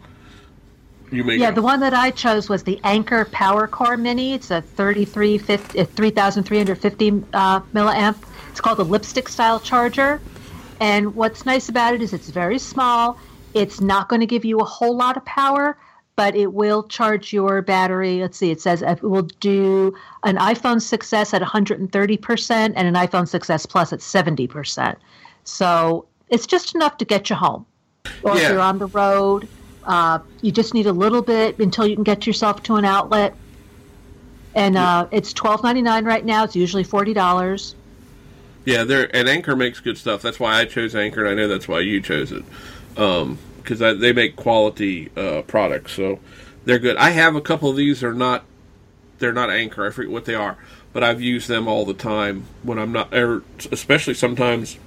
you 1.11 1.25
may 1.25 1.37
yeah, 1.37 1.51
go. 1.51 1.57
the 1.57 1.63
one 1.63 1.81
that 1.81 1.95
I 1.95 2.11
chose 2.11 2.49
was 2.49 2.63
the 2.65 2.81
Anker 2.85 3.25
PowerCore 3.27 4.01
Mini. 4.01 4.33
It's 4.35 4.51
a 4.51 4.63
3350, 4.63 7.25
uh, 7.33 7.61
milliamp. 7.61 8.17
It's 8.51 8.61
called 8.61 8.79
the 8.79 8.85
lipstick 8.85 9.29
style 9.29 9.61
charger. 9.61 10.21
And 10.81 11.15
what's 11.15 11.47
nice 11.47 11.69
about 11.69 11.95
it 11.95 12.03
is 12.03 12.13
it's 12.13 12.31
very 12.31 12.59
small. 12.59 13.19
It's 13.55 13.81
not 13.81 14.09
going 14.09 14.19
to 14.21 14.27
give 14.27 14.45
you 14.45 14.59
a 14.61 14.65
whole 14.65 14.97
lot 14.97 15.17
of 15.17 15.25
power, 15.25 15.79
but 16.17 16.35
it 16.35 16.53
will 16.53 16.83
charge 16.83 17.33
your 17.33 17.63
battery. 17.63 18.21
Let's 18.21 18.37
see, 18.37 18.51
it 18.51 18.61
says 18.61 18.83
it 18.83 19.03
will 19.03 19.29
do 19.41 19.95
an 20.25 20.37
iPhone 20.37 20.77
6S 20.77 21.33
at 21.33 21.43
130% 21.43 22.51
and 22.51 22.77
an 22.77 22.95
iPhone 22.95 23.25
6S 23.25 23.69
Plus 23.69 23.93
at 23.93 24.01
70%. 24.01 24.97
So 25.45 26.07
it's 26.29 26.47
just 26.47 26.75
enough 26.75 26.99
to 26.99 27.05
get 27.05 27.31
you 27.31 27.37
home. 27.37 27.65
Or 28.23 28.37
yeah. 28.37 28.43
if 28.43 28.51
you're 28.51 28.61
on 28.61 28.79
the 28.79 28.87
road, 28.87 29.49
uh, 29.87 30.19
you 30.43 30.53
just 30.53 30.75
need 30.75 30.87
a 30.87 30.93
little 30.93 31.23
bit 31.23 31.59
until 31.59 31.87
you 31.87 31.95
can 31.95 32.05
get 32.05 32.27
yourself 32.27 32.63
to 32.65 32.77
an 32.77 32.85
outlet. 32.85 33.35
And 34.55 34.77
uh, 34.77 35.07
it's 35.11 35.33
twelve 35.33 35.63
ninety 35.63 35.83
nine 35.83 36.05
right 36.05 36.25
now. 36.25 36.45
It's 36.45 36.57
usually 36.57 36.85
forty 36.85 37.15
dollars. 37.15 37.75
Yeah, 38.65 38.85
there 38.85 39.15
and 39.15 39.29
Anker 39.29 39.55
makes 39.55 39.81
good 39.81 39.97
stuff. 39.97 40.23
That's 40.23 40.41
why 40.41 40.59
I 40.59 40.65
chose 40.65 40.95
Anker, 40.95 41.21
and 41.21 41.31
I 41.31 41.35
know 41.35 41.49
that's 41.49 41.69
why 41.69 41.81
you 41.81 42.01
chose 42.01 42.33
it 42.33 42.45
because 42.95 43.83
um, 43.83 44.01
they 44.01 44.13
make 44.13 44.37
quality 44.37 45.11
uh, 45.17 45.43
products. 45.43 45.93
So 45.93 46.19
they're 46.65 46.79
good. 46.79 46.97
I 46.97 47.11
have 47.11 47.37
a 47.37 47.41
couple 47.41 47.71
of 47.71 47.77
these. 47.77 48.01
They're 48.01 48.13
not 48.13 48.45
they're 49.19 49.33
not 49.33 49.51
Anker. 49.51 49.87
I 49.87 49.91
forget 49.91 50.11
what 50.11 50.25
they 50.25 50.35
are, 50.35 50.57
but 50.93 51.05
I've 51.05 51.21
used 51.21 51.49
them 51.49 51.69
all 51.69 51.85
the 51.85 51.95
time 51.95 52.47
when 52.63 52.79
I'm 52.79 52.93
not, 52.93 53.15
er, 53.15 53.43
especially 53.71 54.15
sometimes 54.15 54.79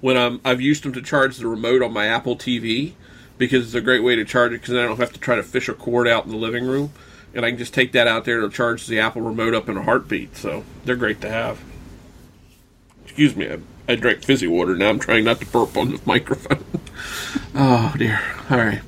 when 0.00 0.16
I'm. 0.16 0.40
I've 0.44 0.60
used 0.60 0.82
them 0.82 0.92
to 0.94 1.02
charge 1.02 1.36
the 1.36 1.46
remote 1.46 1.82
on 1.82 1.92
my 1.92 2.06
Apple 2.06 2.36
TV 2.36 2.94
because 3.38 3.64
it's 3.64 3.74
a 3.74 3.80
great 3.80 4.02
way 4.02 4.16
to 4.16 4.24
charge 4.24 4.52
it 4.52 4.60
because 4.60 4.74
I 4.74 4.82
don't 4.82 4.98
have 4.98 5.12
to 5.12 5.20
try 5.20 5.36
to 5.36 5.42
fish 5.42 5.68
a 5.68 5.74
cord 5.74 6.08
out 6.08 6.24
in 6.24 6.30
the 6.30 6.36
living 6.36 6.66
room. 6.66 6.92
And 7.34 7.44
I 7.44 7.50
can 7.50 7.58
just 7.58 7.74
take 7.74 7.92
that 7.92 8.08
out 8.08 8.24
there 8.24 8.40
to 8.40 8.48
charge 8.48 8.86
the 8.86 8.98
Apple 9.00 9.22
remote 9.22 9.54
up 9.54 9.68
in 9.68 9.76
a 9.76 9.82
heartbeat. 9.82 10.36
So 10.36 10.64
they're 10.84 10.96
great 10.96 11.20
to 11.20 11.30
have. 11.30 11.60
Excuse 13.04 13.36
me, 13.36 13.50
I, 13.50 13.58
I 13.86 13.96
drank 13.96 14.24
fizzy 14.24 14.46
water. 14.46 14.76
Now 14.76 14.88
I'm 14.88 14.98
trying 14.98 15.24
not 15.24 15.40
to 15.40 15.46
burp 15.46 15.76
on 15.76 15.92
the 15.92 16.00
microphone. 16.06 16.64
oh, 17.54 17.94
dear. 17.96 18.20
All 18.50 18.58
right. 18.58 18.80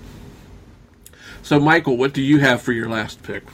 So, 1.43 1.59
Michael, 1.59 1.97
what 1.97 2.13
do 2.13 2.23
you 2.23 2.39
have 2.39 2.63
for 2.63 2.73
your 2.73 2.89
last 2.89 3.23
pick? 3.23 3.45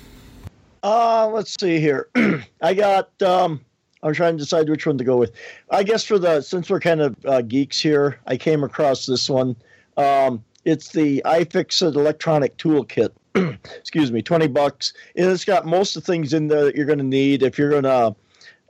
Uh, 0.83 1.29
let's 1.29 1.55
see 1.61 1.81
here. 1.81 2.09
I 2.63 2.75
got. 2.75 3.11
Um, 3.23 3.61
I'm 4.03 4.15
trying 4.15 4.37
to 4.37 4.43
decide 4.45 4.69
which 4.69 4.87
one 4.87 4.99
to 4.99 5.05
go 5.05 5.17
with. 5.17 5.33
I 5.71 5.83
guess 5.83 6.05
for 6.05 6.19
the 6.19 6.41
since 6.41 6.71
we're 6.71 6.81
kind 6.81 7.01
of 7.01 7.17
uh, 7.25 7.43
geeks 7.43 7.81
here, 7.81 8.21
I 8.27 8.37
came 8.37 8.63
across 8.63 9.07
this 9.07 9.29
one. 9.29 9.57
Um, 9.97 10.45
it's 10.67 10.89
the 10.89 11.23
iFixit 11.25 11.95
electronic 11.95 12.57
toolkit. 12.59 13.11
Excuse 13.77 14.11
me, 14.11 14.21
20 14.21 14.49
bucks. 14.49 14.93
And 15.15 15.31
it's 15.31 15.45
got 15.45 15.65
most 15.65 15.97
of 15.97 16.03
the 16.03 16.13
things 16.13 16.35
in 16.35 16.49
there 16.49 16.65
that 16.65 16.75
you're 16.75 16.87
going 16.87 16.99
to 16.99 17.05
need 17.05 17.43
if 17.43 17.57
you're 17.57 17.71
going 17.71 17.85
to 17.85 18.17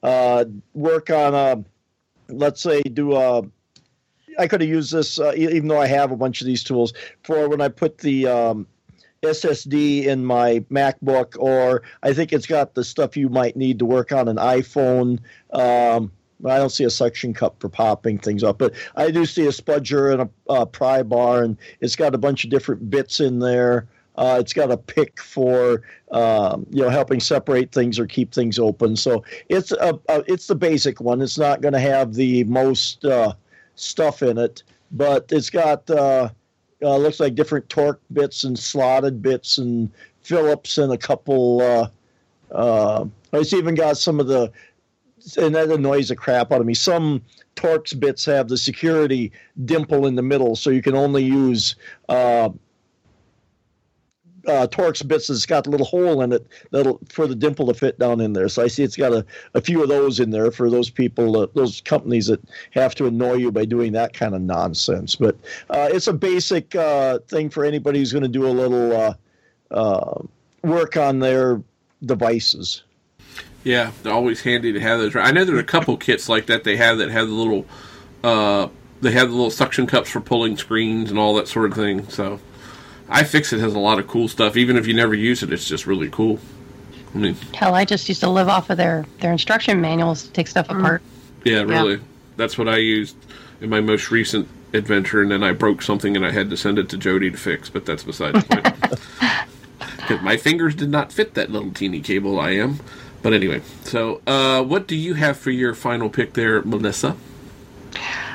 uh, 0.03 0.45
work 0.75 1.09
on 1.09 1.35
a, 1.35 1.65
let's 2.33 2.61
say, 2.61 2.83
do 2.83 3.17
a. 3.17 3.43
I 4.39 4.47
could 4.47 4.61
have 4.61 4.69
used 4.69 4.93
this, 4.93 5.19
uh, 5.19 5.33
even 5.35 5.69
though 5.69 5.81
I 5.81 5.87
have 5.87 6.13
a 6.13 6.17
bunch 6.17 6.43
of 6.43 6.47
these 6.47 6.63
tools, 6.63 6.93
for 7.23 7.49
when 7.49 7.63
I 7.63 7.69
put 7.69 7.97
the 7.99 8.27
um, 8.27 8.67
SSD 9.23 10.05
in 10.05 10.27
my 10.27 10.61
MacBook, 10.71 11.39
or 11.39 11.83
I 12.03 12.13
think 12.13 12.35
it's 12.35 12.47
got 12.47 12.75
the 12.75 12.85
stuff 12.85 13.17
you 13.17 13.31
might 13.31 13.57
need 13.57 13.79
to 13.79 13.87
work 13.87 14.13
on 14.13 14.29
an 14.29 14.37
iPhone. 14.37 15.21
Um, 15.51 16.13
I 16.45 16.59
don't 16.59 16.71
see 16.71 16.85
a 16.85 16.91
suction 16.91 17.33
cup 17.33 17.57
for 17.61 17.69
popping 17.69 18.19
things 18.19 18.45
up, 18.45 18.59
but 18.59 18.75
I 18.95 19.11
do 19.11 19.25
see 19.25 19.47
a 19.47 19.51
spudger 19.51 20.13
and 20.13 20.23
a, 20.23 20.53
a 20.53 20.67
pry 20.67 21.03
bar, 21.03 21.43
and 21.43 21.57
it's 21.81 21.97
got 21.97 22.15
a 22.15 22.19
bunch 22.19 22.45
of 22.45 22.51
different 22.51 22.91
bits 22.91 23.21
in 23.21 23.39
there. 23.39 23.87
Uh, 24.17 24.39
it's 24.41 24.53
got 24.53 24.71
a 24.71 24.77
pick 24.77 25.21
for 25.21 25.83
um, 26.11 26.67
you 26.71 26.83
know 26.83 26.89
helping 26.89 27.21
separate 27.21 27.73
things 27.73 27.99
or 27.99 28.07
keep 28.07 28.33
things 28.33 28.59
open. 28.59 28.97
So 28.97 29.25
it's 29.49 29.73
a, 29.73 29.99
a 30.09 30.25
it's 30.27 30.47
the 30.47 30.55
basic 30.55 31.01
one. 31.01 31.21
It's 31.21 31.39
not 31.39 31.61
going 31.61 31.75
to 31.75 31.81
have 31.81 32.15
the 32.15 32.45
most 32.45 33.05
uh, 33.05 33.35
stuff 33.75 34.23
in 34.23 34.39
it, 34.39 34.63
but 34.91 35.27
it's 35.31 35.51
got 35.51 35.89
uh, 35.91 36.31
uh, 36.83 36.97
looks 36.97 37.21
like 37.21 37.35
different 37.35 37.69
Torx 37.69 37.99
bits 38.13 38.45
and 38.45 38.59
slotted 38.59 39.23
bits 39.23 39.59
and 39.59 39.91
Phillips 40.23 40.79
and 40.79 40.93
a 40.93 40.99
couple. 40.99 41.61
Uh, 41.63 41.89
uh, 42.53 43.05
it's 43.33 43.53
even 43.53 43.75
got 43.75 43.99
some 43.99 44.21
of 44.21 44.29
the 44.29 44.51
and 45.37 45.55
that 45.55 45.71
annoys 45.71 46.09
the 46.09 46.17
crap 46.17 46.53
out 46.53 46.61
of 46.61 46.67
me. 46.67 46.75
Some 46.75 47.23
Torx 47.57 47.99
bits 47.99 48.25
have 48.27 48.49
the 48.49 48.57
security 48.57 49.33
dimple 49.65 50.07
in 50.07 50.15
the 50.15 50.23
middle, 50.23 50.57
so 50.57 50.71
you 50.71 50.83
can 50.83 50.95
only 50.95 51.25
use 51.25 51.75
uh, 52.09 52.51
uh, 54.47 54.67
Torx 54.69 55.07
bits 55.07 55.29
that's 55.29 55.47
got 55.47 55.67
a 55.67 55.71
little 55.71 55.87
hole 55.87 56.23
in 56.23 56.33
it 56.33 56.47
that'll 56.71 57.01
for 57.09 57.27
the 57.27 57.35
dimple 57.35 57.67
to 57.67 57.75
fit 57.75 57.99
down 57.99 58.21
in 58.21 58.33
there. 58.33 58.49
So 58.49 58.63
I 58.63 58.69
see 58.69 58.83
it's 58.83 58.97
got 58.97 59.13
a, 59.13 59.25
a 59.55 59.61
few 59.61 59.83
of 59.83 59.89
those 59.89 60.21
in 60.21 60.31
there 60.31 60.51
for 60.51 60.71
those 60.71 60.91
people, 60.91 61.37
uh, 61.37 61.47
those 61.55 61.81
companies 61.81 62.27
that 62.27 62.41
have 62.71 62.95
to 62.97 63.07
annoy 63.07 63.35
you 63.35 63.53
by 63.53 63.65
doing 63.65 63.93
that 63.93 64.13
kind 64.13 64.35
of 64.35 64.43
nonsense. 64.43 65.17
But 65.17 65.37
uh, 65.71 65.89
it's 65.93 66.07
a 66.07 66.13
basic 66.13 66.75
uh, 66.75 67.19
thing 67.29 67.51
for 67.51 67.65
anybody 67.65 67.99
who's 67.99 68.13
going 68.13 68.23
to 68.23 68.29
do 68.29 68.47
a 68.47 68.49
little 68.49 68.93
uh, 68.93 69.15
uh, 69.71 70.23
work 70.63 70.97
on 70.97 71.19
their 71.19 71.63
devices. 72.05 72.83
Yeah, 73.67 73.91
they're 74.05 74.13
always 74.13 74.43
handy 74.43 74.73
to 74.75 74.79
have 74.79 75.01
those. 75.01 75.17
I 75.17 75.33
know 75.33 75.45
there's 75.45 75.59
a 75.59 75.65
couple 75.65 75.97
kits 75.97 76.29
like 76.29 76.47
that 76.47 76.63
they 76.63 76.77
have 76.77 76.99
that 76.99 77.11
have 77.11 77.27
the 77.27 77.35
little, 77.35 77.67
uh, 78.23 78.69
they 79.01 79.11
have 79.11 79.29
the 79.29 79.35
little 79.35 79.51
suction 79.51 79.89
cups 79.89 80.09
for 80.09 80.21
pulling 80.21 80.57
screens 80.57 81.11
and 81.11 81.19
all 81.19 81.35
that 81.35 81.49
sort 81.49 81.73
of 81.73 81.77
thing. 81.77 82.09
So, 82.09 82.39
iFixit 83.09 83.59
has 83.59 83.75
a 83.75 83.81
lot 83.81 83.99
of 83.99 84.07
cool 84.07 84.29
stuff. 84.29 84.57
Even 84.57 84.77
if 84.77 84.87
you 84.87 84.95
never 84.95 85.15
use 85.15 85.43
it, 85.43 85.53
it's 85.53 85.67
just 85.67 85.85
really 85.85 86.09
cool. 86.09 86.39
I 87.13 87.19
mean, 87.19 87.35
hell, 87.55 87.75
I 87.75 87.85
just 87.85 88.09
used 88.09 88.21
to 88.21 88.31
live 88.31 88.49
off 88.49 88.71
of 88.71 88.77
their 88.77 89.05
their 89.19 89.33
instruction 89.33 89.81
manuals 89.81 90.23
to 90.23 90.31
take 90.31 90.47
stuff 90.47 90.69
mm. 90.69 90.79
apart. 90.79 91.03
Yeah, 91.45 91.63
really. 91.63 91.95
Yeah. 91.95 92.03
That's 92.37 92.57
what 92.57 92.69
I 92.69 92.77
used 92.77 93.17
in 93.61 93.69
my 93.69 93.81
most 93.81 94.13
recent 94.13 94.47
adventure, 94.75 95.21
and 95.23 95.33
then 95.33 95.43
I 95.43 95.51
broke 95.51 95.83
something 95.83 96.15
and 96.15 96.25
I 96.25 96.31
had 96.31 96.51
to 96.51 96.57
send 96.57 96.79
it 96.79 96.89
to 96.91 96.97
Jody 96.97 97.33
to 97.33 97.37
fix. 97.37 97.69
But 97.69 97.85
that's 97.85 98.05
beside 98.05 98.37
the 98.37 98.43
point. 98.43 99.01
Because 100.07 100.23
my 100.23 100.37
fingers 100.37 100.77
did 100.77 100.89
not 100.89 101.13
fit 101.13 101.35
that 101.35 101.51
little 101.51 101.73
teeny 101.73 102.01
cable. 102.01 102.39
I 102.39 102.51
am. 102.51 102.79
But 103.27 103.33
anyway, 103.33 103.61
so 103.83 104.23
uh, 104.29 104.63
what 104.63 104.87
do 104.87 104.95
you 104.95 105.15
have 105.15 105.37
for 105.37 105.51
your 105.51 105.75
final 105.75 106.09
pick 106.09 106.35
there, 106.35 106.63
Melissa? 106.63 107.17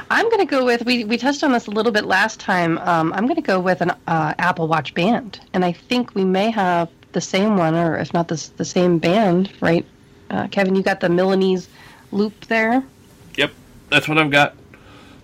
I'm 0.09 0.25
going 0.25 0.45
to 0.45 0.45
go 0.45 0.65
with 0.65 0.83
we 0.83 1.05
we 1.05 1.17
touched 1.17 1.45
on 1.45 1.53
this 1.53 1.67
a 1.67 1.71
little 1.71 1.93
bit 1.93 2.03
last 2.03 2.41
time. 2.41 2.77
Um, 2.79 3.13
I'm 3.13 3.23
going 3.23 3.37
to 3.37 3.41
go 3.41 3.57
with 3.57 3.79
an 3.79 3.91
uh, 4.07 4.33
Apple 4.37 4.67
Watch 4.67 4.93
band, 4.93 5.39
and 5.53 5.63
I 5.63 5.71
think 5.71 6.13
we 6.13 6.25
may 6.25 6.51
have 6.51 6.89
the 7.13 7.21
same 7.21 7.55
one, 7.55 7.73
or 7.73 7.95
if 7.99 8.13
not 8.13 8.27
the 8.27 8.49
the 8.57 8.65
same 8.65 8.99
band, 8.99 9.49
right 9.61 9.85
Uh, 10.29 10.49
Kevin, 10.49 10.75
you 10.75 10.83
got 10.83 10.99
the 10.99 11.07
Milanese 11.07 11.69
loop 12.11 12.47
there. 12.47 12.83
Yep, 13.37 13.53
that's 13.87 14.09
what 14.09 14.17
I've 14.17 14.29
got. 14.29 14.57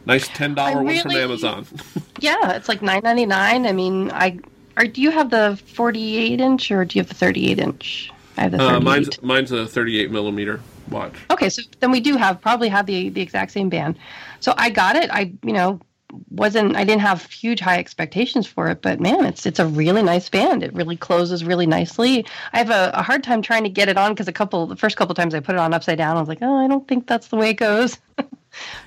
Nice 0.06 0.30
ten 0.30 0.56
dollar 0.56 0.80
I 0.80 0.84
one 0.84 1.00
from 1.00 1.12
Amazon. 1.12 1.68
Yeah, 2.22 2.54
it's 2.54 2.70
like 2.70 2.82
nine 2.82 3.02
ninety 3.04 3.26
nine. 3.26 3.68
I 3.68 3.74
mean, 3.74 4.12
I 4.12 4.40
or 4.78 4.86
do 4.86 5.02
you 5.02 5.12
have 5.12 5.30
the 5.30 5.60
forty 5.76 6.16
eight 6.16 6.40
inch 6.40 6.72
or 6.72 6.86
do 6.86 6.98
you 6.98 7.02
have 7.04 7.10
the 7.10 7.16
thirty 7.16 7.52
eight 7.52 7.60
inch? 7.60 8.14
I 8.38 8.42
have 8.44 8.52
the 8.52 8.62
Uh, 8.62 8.80
mine's 8.80 9.22
mine's 9.22 9.52
a 9.52 9.68
thirty 9.68 10.00
eight 10.00 10.12
millimeter 10.12 10.62
watch. 10.90 11.14
Okay, 11.32 11.50
so 11.50 11.62
then 11.80 11.92
we 11.92 12.00
do 12.00 12.18
have 12.18 12.42
probably 12.42 12.70
have 12.70 12.86
the 12.86 13.10
the 13.10 13.22
exact 13.22 13.52
same 13.52 13.70
band. 13.70 13.98
So 14.40 14.54
I 14.58 14.70
got 14.70 14.96
it. 14.96 15.10
I 15.12 15.34
you 15.44 15.54
know 15.54 15.80
wasn't 16.30 16.76
I 16.76 16.84
didn't 16.84 17.02
have 17.02 17.26
huge 17.26 17.60
high 17.60 17.78
expectations 17.80 18.48
for 18.48 18.70
it, 18.70 18.82
but 18.82 19.00
man, 19.00 19.26
it's 19.26 19.46
it's 19.46 19.60
a 19.60 19.68
really 19.68 20.04
nice 20.04 20.30
band. 20.30 20.64
It 20.64 20.74
really 20.74 20.96
closes 20.96 21.44
really 21.44 21.66
nicely. 21.68 22.26
I 22.54 22.60
have 22.60 22.70
a, 22.70 22.92
a 22.94 23.02
hard 23.02 23.24
time 23.24 23.42
trying 23.42 23.64
to 23.64 23.70
get 23.70 23.90
it 23.90 23.98
on 23.98 24.12
because 24.14 24.28
a 24.28 24.34
couple 24.34 24.68
the 24.68 24.76
first 24.76 24.98
couple 24.98 25.16
times 25.16 25.34
I 25.34 25.40
put 25.40 25.56
it 25.56 25.60
on 25.60 25.74
upside 25.74 25.98
down, 25.98 26.16
I 26.18 26.20
was 26.20 26.30
like, 26.30 26.40
oh, 26.42 26.58
I 26.58 26.68
don't 26.68 26.88
think 26.88 27.08
that's 27.08 27.28
the 27.28 27.36
way 27.36 27.50
it 27.52 27.56
goes. 27.58 27.98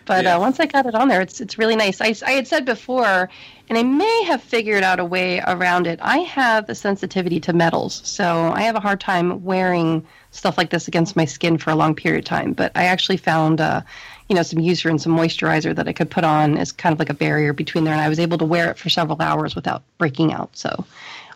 but 0.06 0.24
Yeah. 0.24 0.36
uh, 0.36 0.40
once 0.40 0.60
I 0.60 0.66
got 0.66 0.86
it 0.86 0.94
on 0.94 1.08
there, 1.08 1.20
it's 1.20 1.40
it's 1.40 1.58
really 1.58 1.76
nice. 1.76 2.00
I 2.00 2.14
I 2.26 2.32
had 2.32 2.46
said 2.48 2.64
before, 2.64 3.28
and 3.68 3.78
I 3.78 3.82
may 3.82 4.24
have 4.24 4.42
figured 4.42 4.82
out 4.82 4.98
a 5.00 5.04
way 5.04 5.40
around 5.46 5.86
it. 5.86 5.98
I 6.02 6.18
have 6.18 6.68
a 6.68 6.74
sensitivity 6.74 7.40
to 7.40 7.52
metals, 7.52 8.00
so 8.04 8.52
I 8.54 8.62
have 8.62 8.76
a 8.76 8.80
hard 8.80 9.00
time 9.00 9.44
wearing 9.44 10.06
stuff 10.32 10.56
like 10.58 10.70
this 10.70 10.88
against 10.88 11.16
my 11.16 11.24
skin 11.24 11.58
for 11.58 11.70
a 11.70 11.74
long 11.74 11.94
period 11.94 12.20
of 12.20 12.24
time. 12.24 12.52
But 12.52 12.70
I 12.74 12.84
actually 12.84 13.16
found, 13.16 13.60
uh, 13.60 13.80
you 14.28 14.36
know, 14.36 14.42
some 14.42 14.60
user 14.60 14.88
and 14.88 15.00
some 15.02 15.16
moisturizer 15.16 15.74
that 15.74 15.88
I 15.88 15.92
could 15.92 16.10
put 16.10 16.24
on 16.24 16.56
as 16.56 16.72
kind 16.72 16.92
of 16.92 16.98
like 16.98 17.10
a 17.10 17.14
barrier 17.14 17.52
between 17.52 17.84
there, 17.84 17.92
and 17.94 18.02
I 18.02 18.08
was 18.08 18.18
able 18.20 18.38
to 18.38 18.44
wear 18.44 18.70
it 18.70 18.78
for 18.78 18.88
several 18.88 19.20
hours 19.20 19.54
without 19.54 19.82
breaking 19.98 20.32
out. 20.32 20.50
So 20.56 20.84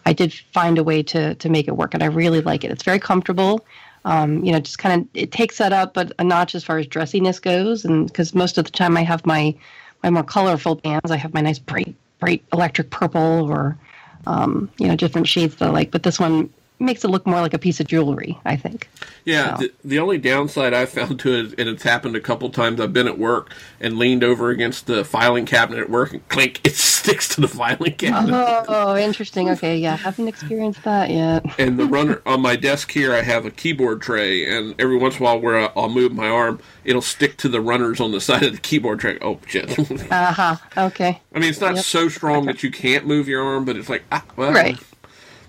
I 0.06 0.12
did 0.12 0.32
find 0.52 0.78
a 0.78 0.84
way 0.84 1.02
to 1.04 1.34
to 1.34 1.48
make 1.48 1.66
it 1.68 1.76
work, 1.76 1.94
and 1.94 2.02
I 2.02 2.06
really 2.06 2.40
like 2.40 2.64
it. 2.64 2.70
It's 2.70 2.84
very 2.84 2.98
comfortable. 3.00 3.64
Um, 4.04 4.44
you 4.44 4.52
know, 4.52 4.60
just 4.60 4.78
kind 4.78 5.00
of 5.00 5.08
it 5.14 5.32
takes 5.32 5.58
that 5.58 5.72
up, 5.72 5.94
but 5.94 6.12
a 6.18 6.24
notch 6.24 6.54
as 6.54 6.62
far 6.62 6.78
as 6.78 6.86
dressiness 6.86 7.38
goes, 7.38 7.84
and 7.84 8.06
because 8.06 8.34
most 8.34 8.58
of 8.58 8.64
the 8.66 8.70
time 8.70 8.96
I 8.96 9.02
have 9.02 9.24
my 9.24 9.54
my 10.02 10.10
more 10.10 10.22
colorful 10.22 10.74
bands, 10.74 11.10
I 11.10 11.16
have 11.16 11.32
my 11.32 11.40
nice 11.40 11.58
bright 11.58 11.94
bright 12.18 12.44
electric 12.52 12.90
purple 12.90 13.50
or 13.50 13.78
um, 14.26 14.70
you 14.78 14.86
know 14.88 14.96
different 14.96 15.26
shades 15.26 15.56
that 15.56 15.68
I 15.68 15.72
like. 15.72 15.90
But 15.90 16.02
this 16.02 16.20
one 16.20 16.50
makes 16.80 17.04
it 17.04 17.08
look 17.08 17.26
more 17.26 17.40
like 17.40 17.54
a 17.54 17.58
piece 17.58 17.80
of 17.80 17.86
jewelry. 17.86 18.38
I 18.44 18.56
think. 18.56 18.88
Yeah, 19.24 19.56
So- 19.56 19.62
the, 19.62 19.72
the 19.84 19.98
only 20.00 20.18
downside 20.18 20.74
I 20.74 20.86
found 20.86 21.18
to 21.20 21.32
it, 21.34 21.54
and 21.58 21.68
it's 21.68 21.82
happened 21.82 22.14
a 22.16 22.20
couple 22.20 22.50
times. 22.50 22.80
I've 22.80 22.92
been 22.92 23.06
at 23.08 23.18
work 23.18 23.52
and 23.80 23.96
leaned 23.98 24.22
over 24.24 24.50
against 24.50 24.86
the 24.86 25.04
filing 25.04 25.46
cabinet 25.46 25.80
at 25.80 25.88
work, 25.90 26.12
and 26.12 26.28
clink, 26.28 26.60
it 26.64 26.74
sticks 26.74 27.34
to 27.34 27.40
the 27.40 27.48
filing 27.48 27.94
cabinet. 27.94 28.64
Oh, 28.68 28.96
interesting. 28.96 29.48
Okay, 29.50 29.78
yeah, 29.78 29.96
haven't 29.96 30.28
experienced 30.28 30.82
that 30.84 31.10
yet. 31.10 31.44
and 31.58 31.78
the 31.78 31.86
runner 31.86 32.20
on 32.26 32.40
my 32.42 32.56
desk 32.56 32.90
here, 32.92 33.14
I 33.14 33.22
have 33.22 33.46
a 33.46 33.50
keyboard 33.50 34.02
tray, 34.02 34.46
and 34.54 34.74
every 34.80 34.96
once 34.96 35.16
in 35.16 35.22
a 35.22 35.24
while, 35.24 35.40
where 35.40 35.58
I- 35.60 35.72
I'll 35.76 35.88
move 35.88 36.12
my 36.12 36.28
arm, 36.28 36.60
it'll 36.84 37.00
stick 37.02 37.36
to 37.38 37.48
the 37.48 37.60
runners 37.60 38.00
on 38.00 38.10
the 38.12 38.20
side 38.20 38.42
of 38.42 38.52
the 38.52 38.60
keyboard 38.60 39.00
tray. 39.00 39.16
Oh 39.22 39.38
shit! 39.46 39.78
Uh 40.10 40.32
huh. 40.32 40.56
Okay. 40.76 41.20
I 41.34 41.38
mean, 41.38 41.48
it's 41.50 41.60
not 41.60 41.76
Yep. 41.76 41.84
so 41.84 42.08
strong 42.08 42.46
that 42.46 42.62
you 42.62 42.70
can't 42.70 43.06
move 43.06 43.26
your 43.28 43.42
arm, 43.42 43.64
but 43.64 43.76
it's 43.76 43.88
like 43.88 44.02
ah, 44.12 44.24
well, 44.36 44.52
Right. 44.52 44.78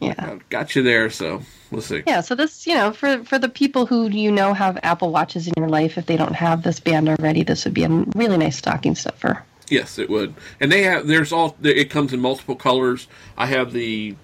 Yeah. 0.01 0.37
Got 0.49 0.75
you 0.75 0.83
there. 0.83 1.09
So 1.09 1.41
we'll 1.71 1.81
see. 1.81 2.03
Yeah, 2.05 2.21
so 2.21 2.35
this, 2.35 2.67
you 2.67 2.73
know, 2.75 2.91
for 2.91 3.23
for 3.23 3.39
the 3.39 3.49
people 3.49 3.85
who 3.85 4.07
you 4.09 4.31
know 4.31 4.53
have 4.53 4.77
Apple 4.83 5.11
Watches 5.11 5.47
in 5.47 5.53
your 5.57 5.69
life, 5.69 5.97
if 5.97 6.05
they 6.05 6.17
don't 6.17 6.35
have 6.35 6.63
this 6.63 6.79
band 6.79 7.07
already, 7.09 7.43
this 7.43 7.65
would 7.65 7.73
be 7.73 7.83
a 7.83 7.89
really 8.15 8.37
nice 8.37 8.57
stocking 8.57 8.95
stuffer. 8.95 9.43
Yes, 9.69 9.97
it 9.97 10.09
would. 10.09 10.35
And 10.59 10.71
they 10.71 10.83
have 10.83 11.07
there's 11.07 11.31
all 11.31 11.55
it 11.63 11.89
comes 11.89 12.13
in 12.13 12.19
multiple 12.19 12.55
colors. 12.55 13.07
I 13.37 13.47
have 13.47 13.71
the 13.73 14.15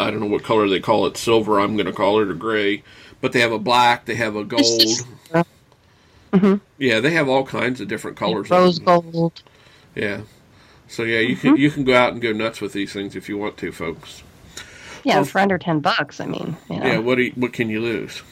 I 0.00 0.10
don't 0.10 0.20
know 0.20 0.26
what 0.26 0.42
color 0.44 0.68
they 0.68 0.80
call 0.80 1.06
it, 1.06 1.16
silver 1.16 1.60
I'm 1.60 1.74
going 1.76 1.86
to 1.86 1.92
call 1.92 2.20
it 2.20 2.28
or 2.28 2.34
gray, 2.34 2.82
but 3.20 3.32
they 3.32 3.40
have 3.40 3.52
a 3.52 3.58
black, 3.58 4.04
they 4.06 4.14
have 4.14 4.34
a 4.36 4.44
gold. 4.44 4.62
just- 4.80 5.06
Mhm. 6.32 6.60
Yeah, 6.78 7.00
they 7.00 7.10
have 7.12 7.28
all 7.28 7.44
kinds 7.44 7.80
of 7.80 7.88
different 7.88 8.16
colors. 8.18 8.50
Rose 8.50 8.78
gold. 8.78 9.42
Yeah. 9.94 10.20
So 10.86 11.02
yeah, 11.02 11.20
you 11.20 11.36
can 11.36 11.56
you 11.56 11.70
can 11.70 11.84
go 11.84 11.94
out 11.94 12.12
and 12.12 12.20
go 12.20 12.32
nuts 12.32 12.60
with 12.60 12.72
these 12.74 12.92
things 12.92 13.16
if 13.16 13.28
you 13.28 13.38
want 13.38 13.56
to, 13.58 13.72
folks. 13.72 14.22
Yeah, 15.08 15.16
Well- 15.16 15.24
for 15.24 15.38
under 15.40 15.58
ten 15.58 15.80
bucks, 15.80 16.20
I 16.20 16.26
mean, 16.26 16.56
you 16.70 16.78
know. 16.78 16.86
Yeah, 16.86 16.98
what 16.98 17.16
do 17.16 17.22
you, 17.22 17.32
what 17.34 17.52
can 17.52 17.68
you 17.70 17.80
lose? 17.80 18.22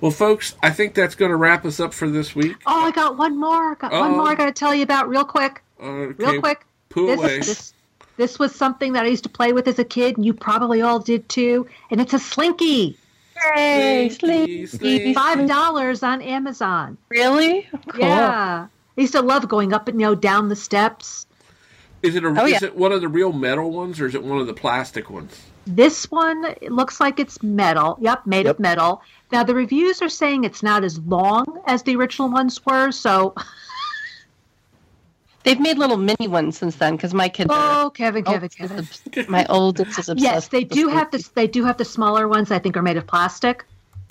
Well, 0.00 0.10
folks, 0.10 0.54
I 0.62 0.70
think 0.70 0.94
that's 0.94 1.14
going 1.14 1.30
to 1.30 1.36
wrap 1.36 1.64
us 1.66 1.78
up 1.80 1.92
for 1.92 2.08
this 2.08 2.34
week. 2.34 2.56
Oh, 2.66 2.86
I 2.86 2.90
got 2.90 3.18
one 3.18 3.38
more. 3.38 3.74
Got 3.74 3.92
one 3.92 4.12
Oh. 4.12 4.16
more 4.16 4.28
I 4.28 4.34
got 4.34 4.46
to 4.46 4.52
tell 4.52 4.74
you 4.74 4.82
about 4.82 5.08
real 5.08 5.24
quick. 5.24 5.62
Uh, 5.82 6.08
Real 6.16 6.40
quick. 6.40 6.64
Poo 6.88 7.06
This, 7.06 7.18
away. 7.20 7.38
this 7.38 7.72
this 8.16 8.38
was 8.38 8.54
something 8.54 8.92
that 8.94 9.04
I 9.04 9.08
used 9.08 9.22
to 9.24 9.28
play 9.30 9.52
with 9.52 9.66
as 9.68 9.78
a 9.78 9.84
kid, 9.84 10.16
and 10.16 10.24
you 10.26 10.34
probably 10.34 10.82
all 10.82 10.98
did 10.98 11.26
too. 11.28 11.66
And 11.90 12.00
it's 12.00 12.12
a 12.12 12.18
slinky. 12.18 12.96
Yay, 13.56 14.10
Slinky, 14.10 14.66
slinky. 14.66 14.66
slinky. 14.66 15.14
Five 15.14 15.46
dollars 15.48 16.02
on 16.02 16.20
Amazon. 16.20 16.98
Really? 17.08 17.66
Cool. 17.88 18.00
Yeah. 18.00 18.66
I 18.98 19.00
used 19.00 19.14
to 19.14 19.22
love 19.22 19.48
going 19.48 19.72
up 19.72 19.88
and 19.88 19.98
you 20.00 20.06
know 20.06 20.14
down 20.14 20.48
the 20.50 20.56
steps. 20.56 21.26
Is 22.02 22.14
it 22.16 22.24
a, 22.24 22.28
Oh, 22.28 22.44
is 22.44 22.52
yeah. 22.60 22.64
it 22.68 22.76
one 22.76 22.92
of 22.92 23.00
the 23.00 23.08
real 23.08 23.32
metal 23.32 23.70
ones 23.70 24.00
or 24.00 24.06
is 24.06 24.14
it 24.14 24.22
one 24.22 24.38
of 24.38 24.46
the 24.46 24.52
plastic 24.54 25.08
ones? 25.10 25.40
This 25.66 26.10
one 26.10 26.54
looks 26.62 27.00
like 27.00 27.20
it's 27.20 27.42
metal. 27.42 27.98
Yep, 28.00 28.26
made 28.26 28.46
Yep. 28.46 28.56
of 28.56 28.60
metal. 28.60 29.02
Now 29.30 29.44
the 29.44 29.54
reviews 29.54 30.02
are 30.02 30.08
saying 30.08 30.44
it's 30.44 30.62
not 30.62 30.84
as 30.84 30.98
long 31.00 31.44
as 31.66 31.82
the 31.82 31.96
original 31.96 32.30
ones 32.30 32.64
were. 32.64 32.90
So, 32.92 33.34
They've 35.42 35.58
made 35.60 35.78
little 35.78 35.96
mini 35.96 36.28
ones 36.28 36.58
since 36.58 36.76
then 36.76 36.96
because 36.96 37.14
my 37.14 37.28
kids 37.28 37.50
are. 37.50 37.86
oh, 37.86 37.90
Kevin, 37.90 38.24
Kevin, 38.24 38.42
oldest 38.42 38.60
is 38.60 38.68
Kevin. 38.70 38.78
obs- 38.78 39.28
my 39.28 39.46
oldest 39.48 39.98
is 39.98 40.08
obsessed. 40.10 40.22
Yes, 40.22 40.48
they 40.48 40.64
do 40.64 40.86
this 40.86 40.94
have 40.94 41.10
the 41.10 41.30
they 41.34 41.46
do 41.46 41.64
have 41.64 41.78
the 41.78 41.84
smaller 41.84 42.28
ones. 42.28 42.50
I 42.50 42.58
think 42.58 42.76
are 42.76 42.82
made 42.82 42.98
of 42.98 43.06
plastic. 43.06 43.64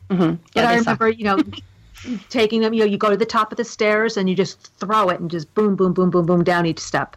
Mhm. 0.09 0.39
But 0.55 0.63
Yeah, 0.63 0.69
I 0.69 0.71
they 0.75 0.77
suck. 0.81 0.99
remember, 0.99 1.09
you 1.09 1.23
know, 1.25 1.43
taking 2.29 2.61
them. 2.61 2.73
You 2.73 2.79
know, 2.79 2.85
you 2.87 2.97
go 2.97 3.11
to 3.11 3.17
the 3.17 3.27
top 3.27 3.51
of 3.51 3.57
the 3.57 3.63
stairs 3.63 4.17
and 4.17 4.27
you 4.27 4.35
just 4.35 4.71
throw 4.79 5.09
it 5.09 5.19
and 5.19 5.29
just 5.29 5.53
boom, 5.53 5.75
boom, 5.75 5.93
boom, 5.93 6.09
boom, 6.09 6.25
boom 6.25 6.43
down 6.43 6.65
each 6.65 6.79
step, 6.79 7.15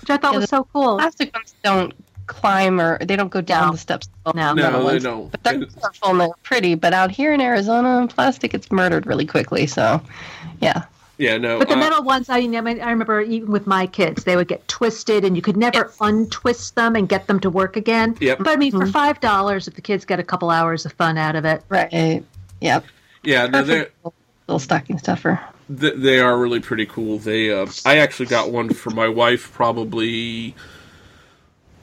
which 0.00 0.10
I 0.10 0.16
thought 0.16 0.34
Yeah, 0.34 0.38
was 0.38 0.48
so 0.48 0.68
cool. 0.72 0.98
plastic 0.98 1.34
ones 1.34 1.56
don't 1.64 1.92
climb 2.28 2.80
or 2.80 2.98
they 3.04 3.16
don't 3.16 3.30
go 3.30 3.40
down 3.40 3.66
No. 3.66 3.72
the 3.72 3.78
steps. 3.78 4.08
Now. 4.34 4.52
No. 4.54 4.62
The 4.62 4.70
No, 4.70 4.78
they 4.78 4.84
ones. 4.84 5.02
don't. 5.02 5.30
But 5.32 5.42
they're 5.42 5.54
And- 5.54 5.74
colorful 5.80 6.10
and 6.10 6.20
they're 6.20 6.28
pretty. 6.44 6.74
But 6.76 6.92
out 6.94 7.10
here 7.10 7.32
in 7.32 7.40
Arizona, 7.40 8.06
plastic 8.08 8.52
gets 8.52 8.70
murdered 8.70 9.06
really 9.06 9.26
quickly. 9.26 9.66
So, 9.66 10.00
yeah. 10.60 10.82
Yeah, 11.16 11.36
no. 11.36 11.58
But 11.58 11.66
the 11.66 11.74
uh, 11.74 11.78
metal 11.78 12.04
ones, 12.04 12.28
I, 12.30 12.36
I 12.38 12.40
remember 12.90 13.20
even 13.22 13.50
with 13.50 13.66
my 13.66 13.88
kids, 13.88 14.22
they 14.22 14.36
would 14.36 14.46
get 14.46 14.66
twisted, 14.68 15.24
and 15.24 15.34
you 15.34 15.42
could 15.42 15.56
never 15.56 15.78
Yes. 15.78 15.96
untwist 16.00 16.76
them 16.76 16.94
and 16.94 17.08
get 17.08 17.26
them 17.26 17.40
to 17.40 17.50
work 17.50 17.76
again. 17.76 18.16
Yep. 18.20 18.38
But 18.38 18.46
I 18.48 18.54
mean, 18.56 18.70
for 18.70 18.86
Mhm. 18.86 18.92
five 18.92 19.20
dollars, 19.20 19.66
if 19.66 19.74
the 19.74 19.80
kids 19.80 20.04
get 20.04 20.20
a 20.20 20.22
couple 20.22 20.48
hours 20.50 20.86
of 20.86 20.92
fun 20.92 21.18
out 21.18 21.34
of 21.34 21.44
it, 21.44 21.62
Right. 21.68 22.22
Yep. 22.60 22.84
yeah, 23.24 23.46
no, 23.48 23.62
they're, 23.64 23.88
little 24.46 24.60
stocking 24.60 24.96
stuffer. 24.98 25.40
th- 25.80 25.94
they 25.96 26.20
are 26.20 26.38
really 26.38 26.60
pretty 26.60 26.86
cool. 26.86 27.18
They, 27.18 27.52
uh, 27.52 27.66
I 27.84 27.98
actually 27.98 28.26
got 28.26 28.52
one 28.52 28.68
for 28.72 28.90
my 28.90 29.08
wife 29.08 29.52
probably 29.52 30.54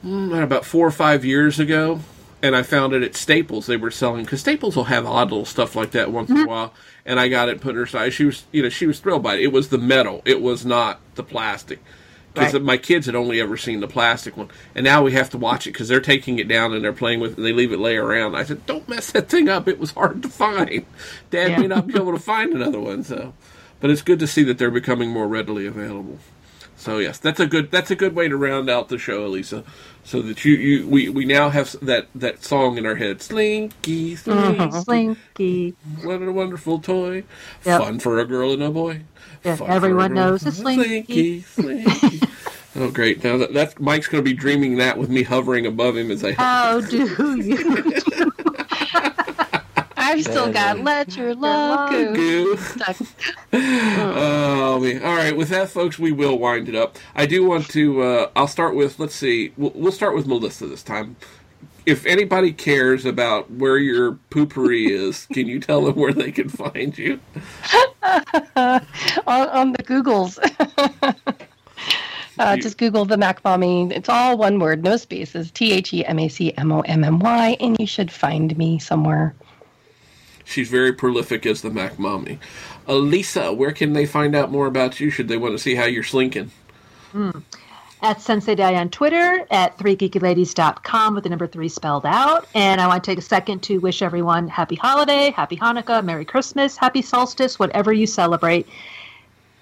mm, 0.06 0.42
about 0.42 0.64
four 0.64 0.86
or 0.86 0.90
five 0.92 1.24
years 1.24 1.58
ago, 1.58 2.00
and 2.42 2.54
I 2.54 2.62
found 2.62 2.92
it 2.92 3.02
at 3.02 3.16
Staples. 3.16 3.66
They 3.66 3.76
were 3.76 3.90
selling 3.90 4.24
because 4.24 4.40
Staples 4.40 4.76
will 4.76 4.84
have 4.84 5.04
odd 5.06 5.30
little 5.30 5.44
stuff 5.44 5.74
like 5.74 5.90
that 5.92 6.12
once 6.12 6.30
in 6.30 6.38
a 6.38 6.46
while. 6.46 6.72
And 7.04 7.20
I 7.20 7.28
got 7.28 7.48
it, 7.48 7.60
put 7.60 7.70
in 7.70 7.76
her 7.76 7.86
size. 7.86 8.14
She 8.14 8.24
was, 8.24 8.44
you 8.52 8.62
know, 8.62 8.68
she 8.68 8.86
was 8.86 8.98
thrilled 9.00 9.22
by 9.22 9.34
it. 9.34 9.40
It 9.42 9.52
was 9.52 9.68
the 9.68 9.78
metal. 9.78 10.22
It 10.24 10.40
was 10.42 10.66
not 10.66 11.00
the 11.14 11.22
plastic. 11.22 11.80
Because 12.34 12.52
Right. 12.52 12.62
my 12.62 12.76
kids 12.76 13.06
had 13.06 13.14
only 13.14 13.40
ever 13.40 13.56
seen 13.56 13.80
the 13.80 13.88
plastic 13.88 14.36
one, 14.36 14.48
and 14.74 14.84
now 14.84 15.02
we 15.02 15.12
have 15.12 15.30
to 15.30 15.38
watch 15.38 15.66
it 15.66 15.70
because 15.72 15.88
they're 15.88 16.00
taking 16.00 16.38
it 16.38 16.46
down 16.48 16.74
and 16.74 16.84
they're 16.84 16.92
playing 16.92 17.20
with 17.20 17.30
it. 17.32 17.36
and 17.38 17.46
They 17.46 17.52
leave 17.54 17.72
it 17.72 17.78
lay 17.78 17.96
around. 17.96 18.34
I 18.34 18.44
said, 18.44 18.66
"Don't 18.66 18.86
mess 18.88 19.10
that 19.12 19.30
thing 19.30 19.48
up. 19.48 19.66
It 19.66 19.78
was 19.78 19.92
hard 19.92 20.22
to 20.22 20.28
find. 20.28 20.84
Dad 21.30 21.52
Yeah. 21.52 21.58
may 21.60 21.66
not 21.66 21.86
be 21.86 21.94
able 21.96 22.12
to 22.12 22.18
find 22.18 22.52
another 22.52 22.78
one." 22.78 23.04
So, 23.04 23.32
but 23.80 23.88
it's 23.88 24.02
good 24.02 24.18
to 24.18 24.26
see 24.26 24.42
that 24.42 24.58
they're 24.58 24.70
becoming 24.70 25.08
more 25.10 25.26
readily 25.26 25.64
available. 25.64 26.18
So 26.86 26.98
yes, 26.98 27.18
that's 27.18 27.40
a 27.40 27.48
good 27.48 27.72
that's 27.72 27.90
a 27.90 27.96
good 27.96 28.14
way 28.14 28.28
to 28.28 28.36
round 28.36 28.70
out 28.70 28.90
the 28.90 28.96
show, 28.96 29.26
Elisa. 29.26 29.64
So 30.04 30.22
that 30.22 30.44
you, 30.44 30.52
you 30.54 30.86
we, 30.86 31.08
we 31.08 31.24
now 31.24 31.48
have 31.48 31.74
that 31.82 32.06
that 32.14 32.44
song 32.44 32.78
in 32.78 32.86
our 32.86 32.94
head, 32.94 33.20
Slinky, 33.20 34.14
Slinky, 34.14 34.58
Mhm. 34.60 34.84
slinky. 34.84 35.74
what 36.04 36.22
a 36.22 36.30
wonderful 36.30 36.78
toy, 36.78 37.24
Yep. 37.64 37.80
fun 37.80 37.98
for 37.98 38.20
a 38.20 38.24
girl 38.24 38.52
and 38.52 38.62
a 38.62 38.70
boy. 38.70 39.00
Yeah, 39.42 39.56
Fun 39.56 39.68
everyone 39.68 40.12
a 40.12 40.14
knows 40.14 40.46
a 40.46 40.52
Slinky, 40.52 41.40
Slinky. 41.42 41.86
Slinky. 41.90 42.20
oh, 42.76 42.92
great! 42.92 43.24
Now 43.24 43.36
that, 43.38 43.52
that 43.54 43.80
Mike's 43.80 44.06
going 44.06 44.22
to 44.22 44.30
be 44.30 44.36
dreaming 44.36 44.76
that 44.76 44.96
with 44.96 45.10
me 45.10 45.24
hovering 45.24 45.66
above 45.66 45.96
him 45.96 46.12
as 46.12 46.22
I. 46.22 46.34
How 46.34 46.80
do 46.82 47.42
you? 47.42 48.32
I've 49.98 50.22
still 50.22 50.52
got 50.52 50.84
let 50.84 51.16
your 51.16 51.34
love 51.34 51.90
go. 51.90 52.14
Goo. 52.14 52.56
Stuck. 52.58 52.96
Oh 53.52 54.78
man! 54.80 55.02
All 55.02 55.15
right, 55.30 55.36
with 55.36 55.48
that, 55.50 55.68
folks, 55.70 55.98
we 55.98 56.12
will 56.12 56.38
wind 56.38 56.68
it 56.68 56.74
up. 56.74 56.96
I 57.14 57.26
do 57.26 57.44
want 57.44 57.68
to. 57.70 58.02
Uh, 58.02 58.30
I'll 58.36 58.48
start 58.48 58.74
with. 58.74 58.98
Let's 58.98 59.14
see. 59.14 59.52
We'll, 59.56 59.72
we'll 59.74 59.92
start 59.92 60.14
with 60.14 60.26
Melissa 60.26 60.66
this 60.66 60.82
time. 60.82 61.16
If 61.84 62.04
anybody 62.04 62.52
cares 62.52 63.04
about 63.04 63.50
where 63.50 63.78
your 63.78 64.18
poopery 64.30 64.90
is, 64.90 65.26
can 65.32 65.46
you 65.46 65.60
tell 65.60 65.84
them 65.84 65.96
where 65.96 66.12
they 66.12 66.32
can 66.32 66.48
find 66.48 66.96
you? 66.96 67.20
on, 68.02 68.80
on 69.26 69.72
the 69.72 69.82
Googles. 69.82 70.38
uh, 72.38 72.56
just 72.56 72.78
Google 72.78 73.04
the 73.04 73.16
Mac 73.16 73.42
Mommy. 73.44 73.90
It's 73.92 74.08
all 74.08 74.36
one 74.36 74.58
word, 74.58 74.82
no 74.82 74.96
spaces. 74.96 75.50
T 75.50 75.72
H 75.72 75.92
E 75.92 76.04
M 76.04 76.18
A 76.18 76.28
C 76.28 76.52
M 76.56 76.72
O 76.72 76.80
M 76.80 77.04
M 77.04 77.18
Y, 77.18 77.56
and 77.60 77.76
you 77.78 77.86
should 77.86 78.10
find 78.10 78.56
me 78.56 78.78
somewhere. 78.78 79.34
She's 80.46 80.68
very 80.68 80.92
prolific 80.92 81.44
as 81.44 81.60
the 81.60 81.70
Mac 81.70 81.98
Mommy. 81.98 82.38
Elisa, 82.86 83.52
where 83.52 83.72
can 83.72 83.92
they 83.92 84.06
find 84.06 84.34
out 84.36 84.50
more 84.50 84.66
about 84.66 85.00
you 85.00 85.10
should 85.10 85.26
they 85.26 85.36
want 85.36 85.52
to 85.54 85.58
see 85.58 85.74
how 85.74 85.84
you're 85.84 86.04
slinking? 86.04 86.52
Hmm. 87.10 87.30
At 88.00 88.20
Sensei 88.20 88.54
Day 88.54 88.76
on 88.76 88.90
Twitter, 88.90 89.44
at 89.50 89.76
3geekyladies.com 89.78 91.14
with 91.14 91.24
the 91.24 91.30
number 91.30 91.48
three 91.48 91.68
spelled 91.68 92.06
out. 92.06 92.46
And 92.54 92.80
I 92.80 92.86
want 92.86 93.02
to 93.02 93.10
take 93.10 93.18
a 93.18 93.22
second 93.22 93.64
to 93.64 93.78
wish 93.78 94.02
everyone 94.02 94.46
happy 94.46 94.76
holiday, 94.76 95.30
happy 95.30 95.56
Hanukkah, 95.56 96.04
Merry 96.04 96.24
Christmas, 96.24 96.76
happy 96.76 97.02
solstice, 97.02 97.58
whatever 97.58 97.92
you 97.92 98.06
celebrate. 98.06 98.68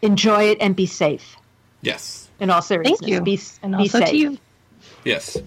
Enjoy 0.03 0.51
it 0.51 0.59
and 0.61 0.77
be 0.77 0.85
safe. 0.85 1.37
Yes. 1.81 2.29
In 2.41 2.51
all 2.51 2.61
seriousness, 2.61 3.01
Thank 3.01 3.11
you. 3.11 3.21
Be, 3.23 3.41
and 3.63 3.73
be 3.73 3.79
also 3.79 4.01
safe. 4.01 4.11
to 4.11 4.17
you. 4.17 4.39
Yes. 5.05 5.39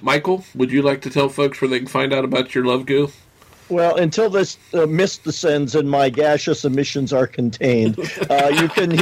Michael, 0.00 0.44
would 0.54 0.70
you 0.70 0.82
like 0.82 1.02
to 1.02 1.10
tell 1.10 1.28
folks 1.28 1.60
where 1.60 1.68
they 1.68 1.78
can 1.78 1.88
find 1.88 2.12
out 2.12 2.24
about 2.24 2.54
your 2.54 2.64
love 2.64 2.86
goo? 2.86 3.10
Well, 3.68 3.96
until 3.96 4.30
this 4.30 4.58
uh, 4.72 4.86
mist 4.86 5.24
descends 5.24 5.74
and 5.74 5.90
my 5.90 6.08
gaseous 6.08 6.64
emissions 6.64 7.12
are 7.12 7.26
contained, 7.26 7.98
uh, 8.30 8.50
you 8.54 8.68
can 8.68 8.92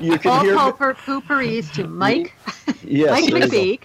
you 0.00 0.18
can 0.18 0.30
All 0.30 0.40
hear 0.42 0.56
Poper 0.56 0.94
Pooperies 0.94 1.72
to 1.74 1.86
Mike, 1.86 2.34
yes, 2.84 3.10
Mike 3.10 3.30
there 3.30 3.38
you. 3.38 3.46
McPeek. 3.46 3.82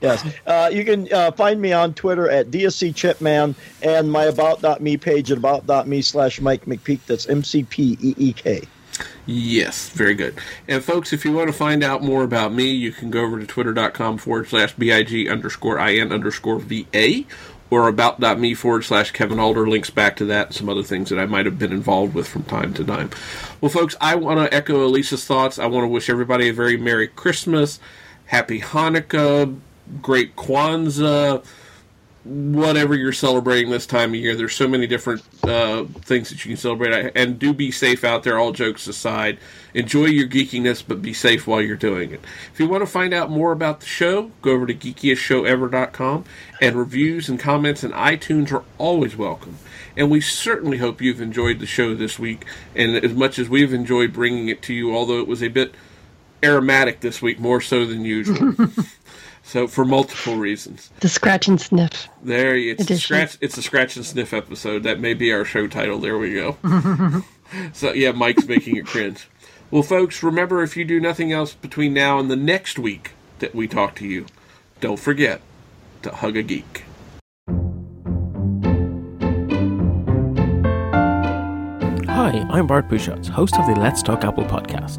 Yes. 0.00 0.24
Uh, 0.46 0.70
you 0.72 0.84
can 0.84 1.12
uh, 1.12 1.32
find 1.32 1.60
me 1.60 1.72
on 1.72 1.92
Twitter 1.94 2.30
at 2.30 2.50
DSC 2.50 2.94
Chipman 2.94 3.54
and 3.82 4.12
my 4.12 4.24
about.me 4.24 4.96
page 4.96 5.32
at 5.32 5.38
about.me 5.38 6.02
slash 6.02 6.40
Mike 6.40 6.66
McPeek. 6.66 7.00
That's 7.06 7.28
M 7.28 7.42
C 7.42 7.64
P 7.64 7.98
E 8.00 8.14
E 8.16 8.32
K. 8.32 8.62
Yes, 9.26 9.90
very 9.90 10.14
good. 10.14 10.38
And 10.66 10.82
folks, 10.82 11.12
if 11.12 11.24
you 11.24 11.32
want 11.32 11.48
to 11.48 11.52
find 11.52 11.84
out 11.84 12.02
more 12.02 12.24
about 12.24 12.52
me, 12.52 12.70
you 12.70 12.90
can 12.92 13.10
go 13.10 13.22
over 13.22 13.38
to 13.38 13.46
twitter.com 13.46 14.18
forward 14.18 14.48
slash 14.48 14.74
BIG 14.74 15.28
underscore 15.28 15.78
IN 15.78 16.12
underscore 16.12 16.58
VA 16.58 17.24
or 17.70 17.88
about.me 17.88 18.54
forward 18.54 18.82
slash 18.82 19.10
Kevin 19.10 19.38
Alder. 19.38 19.68
Links 19.68 19.90
back 19.90 20.16
to 20.16 20.24
that 20.26 20.46
and 20.48 20.54
some 20.54 20.68
other 20.68 20.82
things 20.82 21.10
that 21.10 21.18
I 21.18 21.26
might 21.26 21.46
have 21.46 21.58
been 21.58 21.72
involved 21.72 22.14
with 22.14 22.28
from 22.28 22.44
time 22.44 22.72
to 22.74 22.84
time. 22.84 23.10
Well, 23.60 23.70
folks, 23.70 23.94
I 24.00 24.14
want 24.14 24.40
to 24.40 24.54
echo 24.54 24.86
Elisa's 24.86 25.24
thoughts. 25.24 25.58
I 25.58 25.66
want 25.66 25.84
to 25.84 25.88
wish 25.88 26.08
everybody 26.08 26.48
a 26.48 26.52
very 26.54 26.76
Merry 26.76 27.08
Christmas, 27.08 27.80
Happy 28.26 28.60
Hanukkah, 28.60 29.58
Great 30.02 30.36
Kwanzaa, 30.36 31.44
whatever 32.24 32.94
you're 32.94 33.12
celebrating 33.12 33.70
this 33.70 33.86
time 33.86 34.10
of 34.10 34.16
year. 34.16 34.34
There's 34.34 34.54
so 34.54 34.68
many 34.68 34.86
different 34.86 35.22
uh, 35.44 35.84
things 36.02 36.28
that 36.30 36.44
you 36.44 36.50
can 36.50 36.56
celebrate, 36.56 37.12
and 37.14 37.38
do 37.38 37.52
be 37.52 37.70
safe 37.70 38.04
out 38.04 38.22
there. 38.22 38.38
All 38.38 38.52
jokes 38.52 38.86
aside, 38.86 39.38
enjoy 39.74 40.06
your 40.06 40.26
geekiness, 40.26 40.82
but 40.86 41.00
be 41.00 41.14
safe 41.14 41.46
while 41.46 41.62
you're 41.62 41.76
doing 41.76 42.10
it. 42.10 42.20
If 42.52 42.60
you 42.60 42.68
want 42.68 42.82
to 42.82 42.86
find 42.86 43.14
out 43.14 43.30
more 43.30 43.52
about 43.52 43.80
the 43.80 43.86
show, 43.86 44.30
go 44.42 44.52
over 44.52 44.66
to 44.66 44.74
geekiestshowever.com, 44.74 46.24
and 46.60 46.76
reviews 46.76 47.28
and 47.28 47.38
comments 47.40 47.84
in 47.84 47.92
iTunes 47.92 48.52
are 48.52 48.64
always 48.76 49.16
welcome. 49.16 49.58
And 49.96 50.10
we 50.10 50.20
certainly 50.20 50.78
hope 50.78 51.00
you've 51.00 51.20
enjoyed 51.20 51.58
the 51.58 51.66
show 51.66 51.94
this 51.94 52.18
week, 52.18 52.44
and 52.74 52.96
as 52.96 53.14
much 53.14 53.38
as 53.38 53.48
we've 53.48 53.72
enjoyed 53.72 54.12
bringing 54.12 54.48
it 54.48 54.62
to 54.62 54.74
you, 54.74 54.94
although 54.94 55.20
it 55.20 55.26
was 55.26 55.42
a 55.42 55.48
bit 55.48 55.74
aromatic 56.44 57.00
this 57.00 57.20
week, 57.20 57.40
more 57.40 57.60
so 57.60 57.84
than 57.84 58.04
usual. 58.04 58.54
so 59.48 59.66
for 59.66 59.84
multiple 59.86 60.36
reasons. 60.36 60.90
The 61.00 61.08
scratch 61.08 61.48
and 61.48 61.58
sniff. 61.60 62.06
There, 62.22 62.54
you- 62.54 62.76
it's 62.78 62.90
a 62.90 62.98
scratch. 62.98 63.38
It's 63.40 63.56
a 63.56 63.62
scratch 63.62 63.96
and 63.96 64.04
sniff 64.04 64.34
episode. 64.34 64.82
That 64.82 65.00
may 65.00 65.14
be 65.14 65.32
our 65.32 65.44
show 65.44 65.66
title. 65.66 65.98
There 65.98 66.18
we 66.18 66.34
go. 66.34 66.56
so 67.72 67.92
yeah, 67.94 68.12
Mike's 68.12 68.46
making 68.46 68.76
it 68.76 68.86
cringe. 68.86 69.26
Well, 69.70 69.82
folks, 69.82 70.22
remember 70.22 70.62
if 70.62 70.76
you 70.76 70.84
do 70.84 71.00
nothing 71.00 71.32
else 71.32 71.54
between 71.54 71.94
now 71.94 72.18
and 72.18 72.30
the 72.30 72.36
next 72.36 72.78
week 72.78 73.12
that 73.38 73.54
we 73.54 73.66
talk 73.66 73.94
to 73.96 74.06
you, 74.06 74.26
don't 74.80 74.98
forget 74.98 75.40
to 76.02 76.10
hug 76.10 76.36
a 76.36 76.42
geek. 76.42 76.84
Hi, 82.06 82.44
I'm 82.50 82.66
Bart 82.66 82.88
Busschots, 82.88 83.28
host 83.28 83.56
of 83.58 83.66
the 83.66 83.74
Let's 83.80 84.02
Talk 84.02 84.24
Apple 84.24 84.44
podcast. 84.44 84.98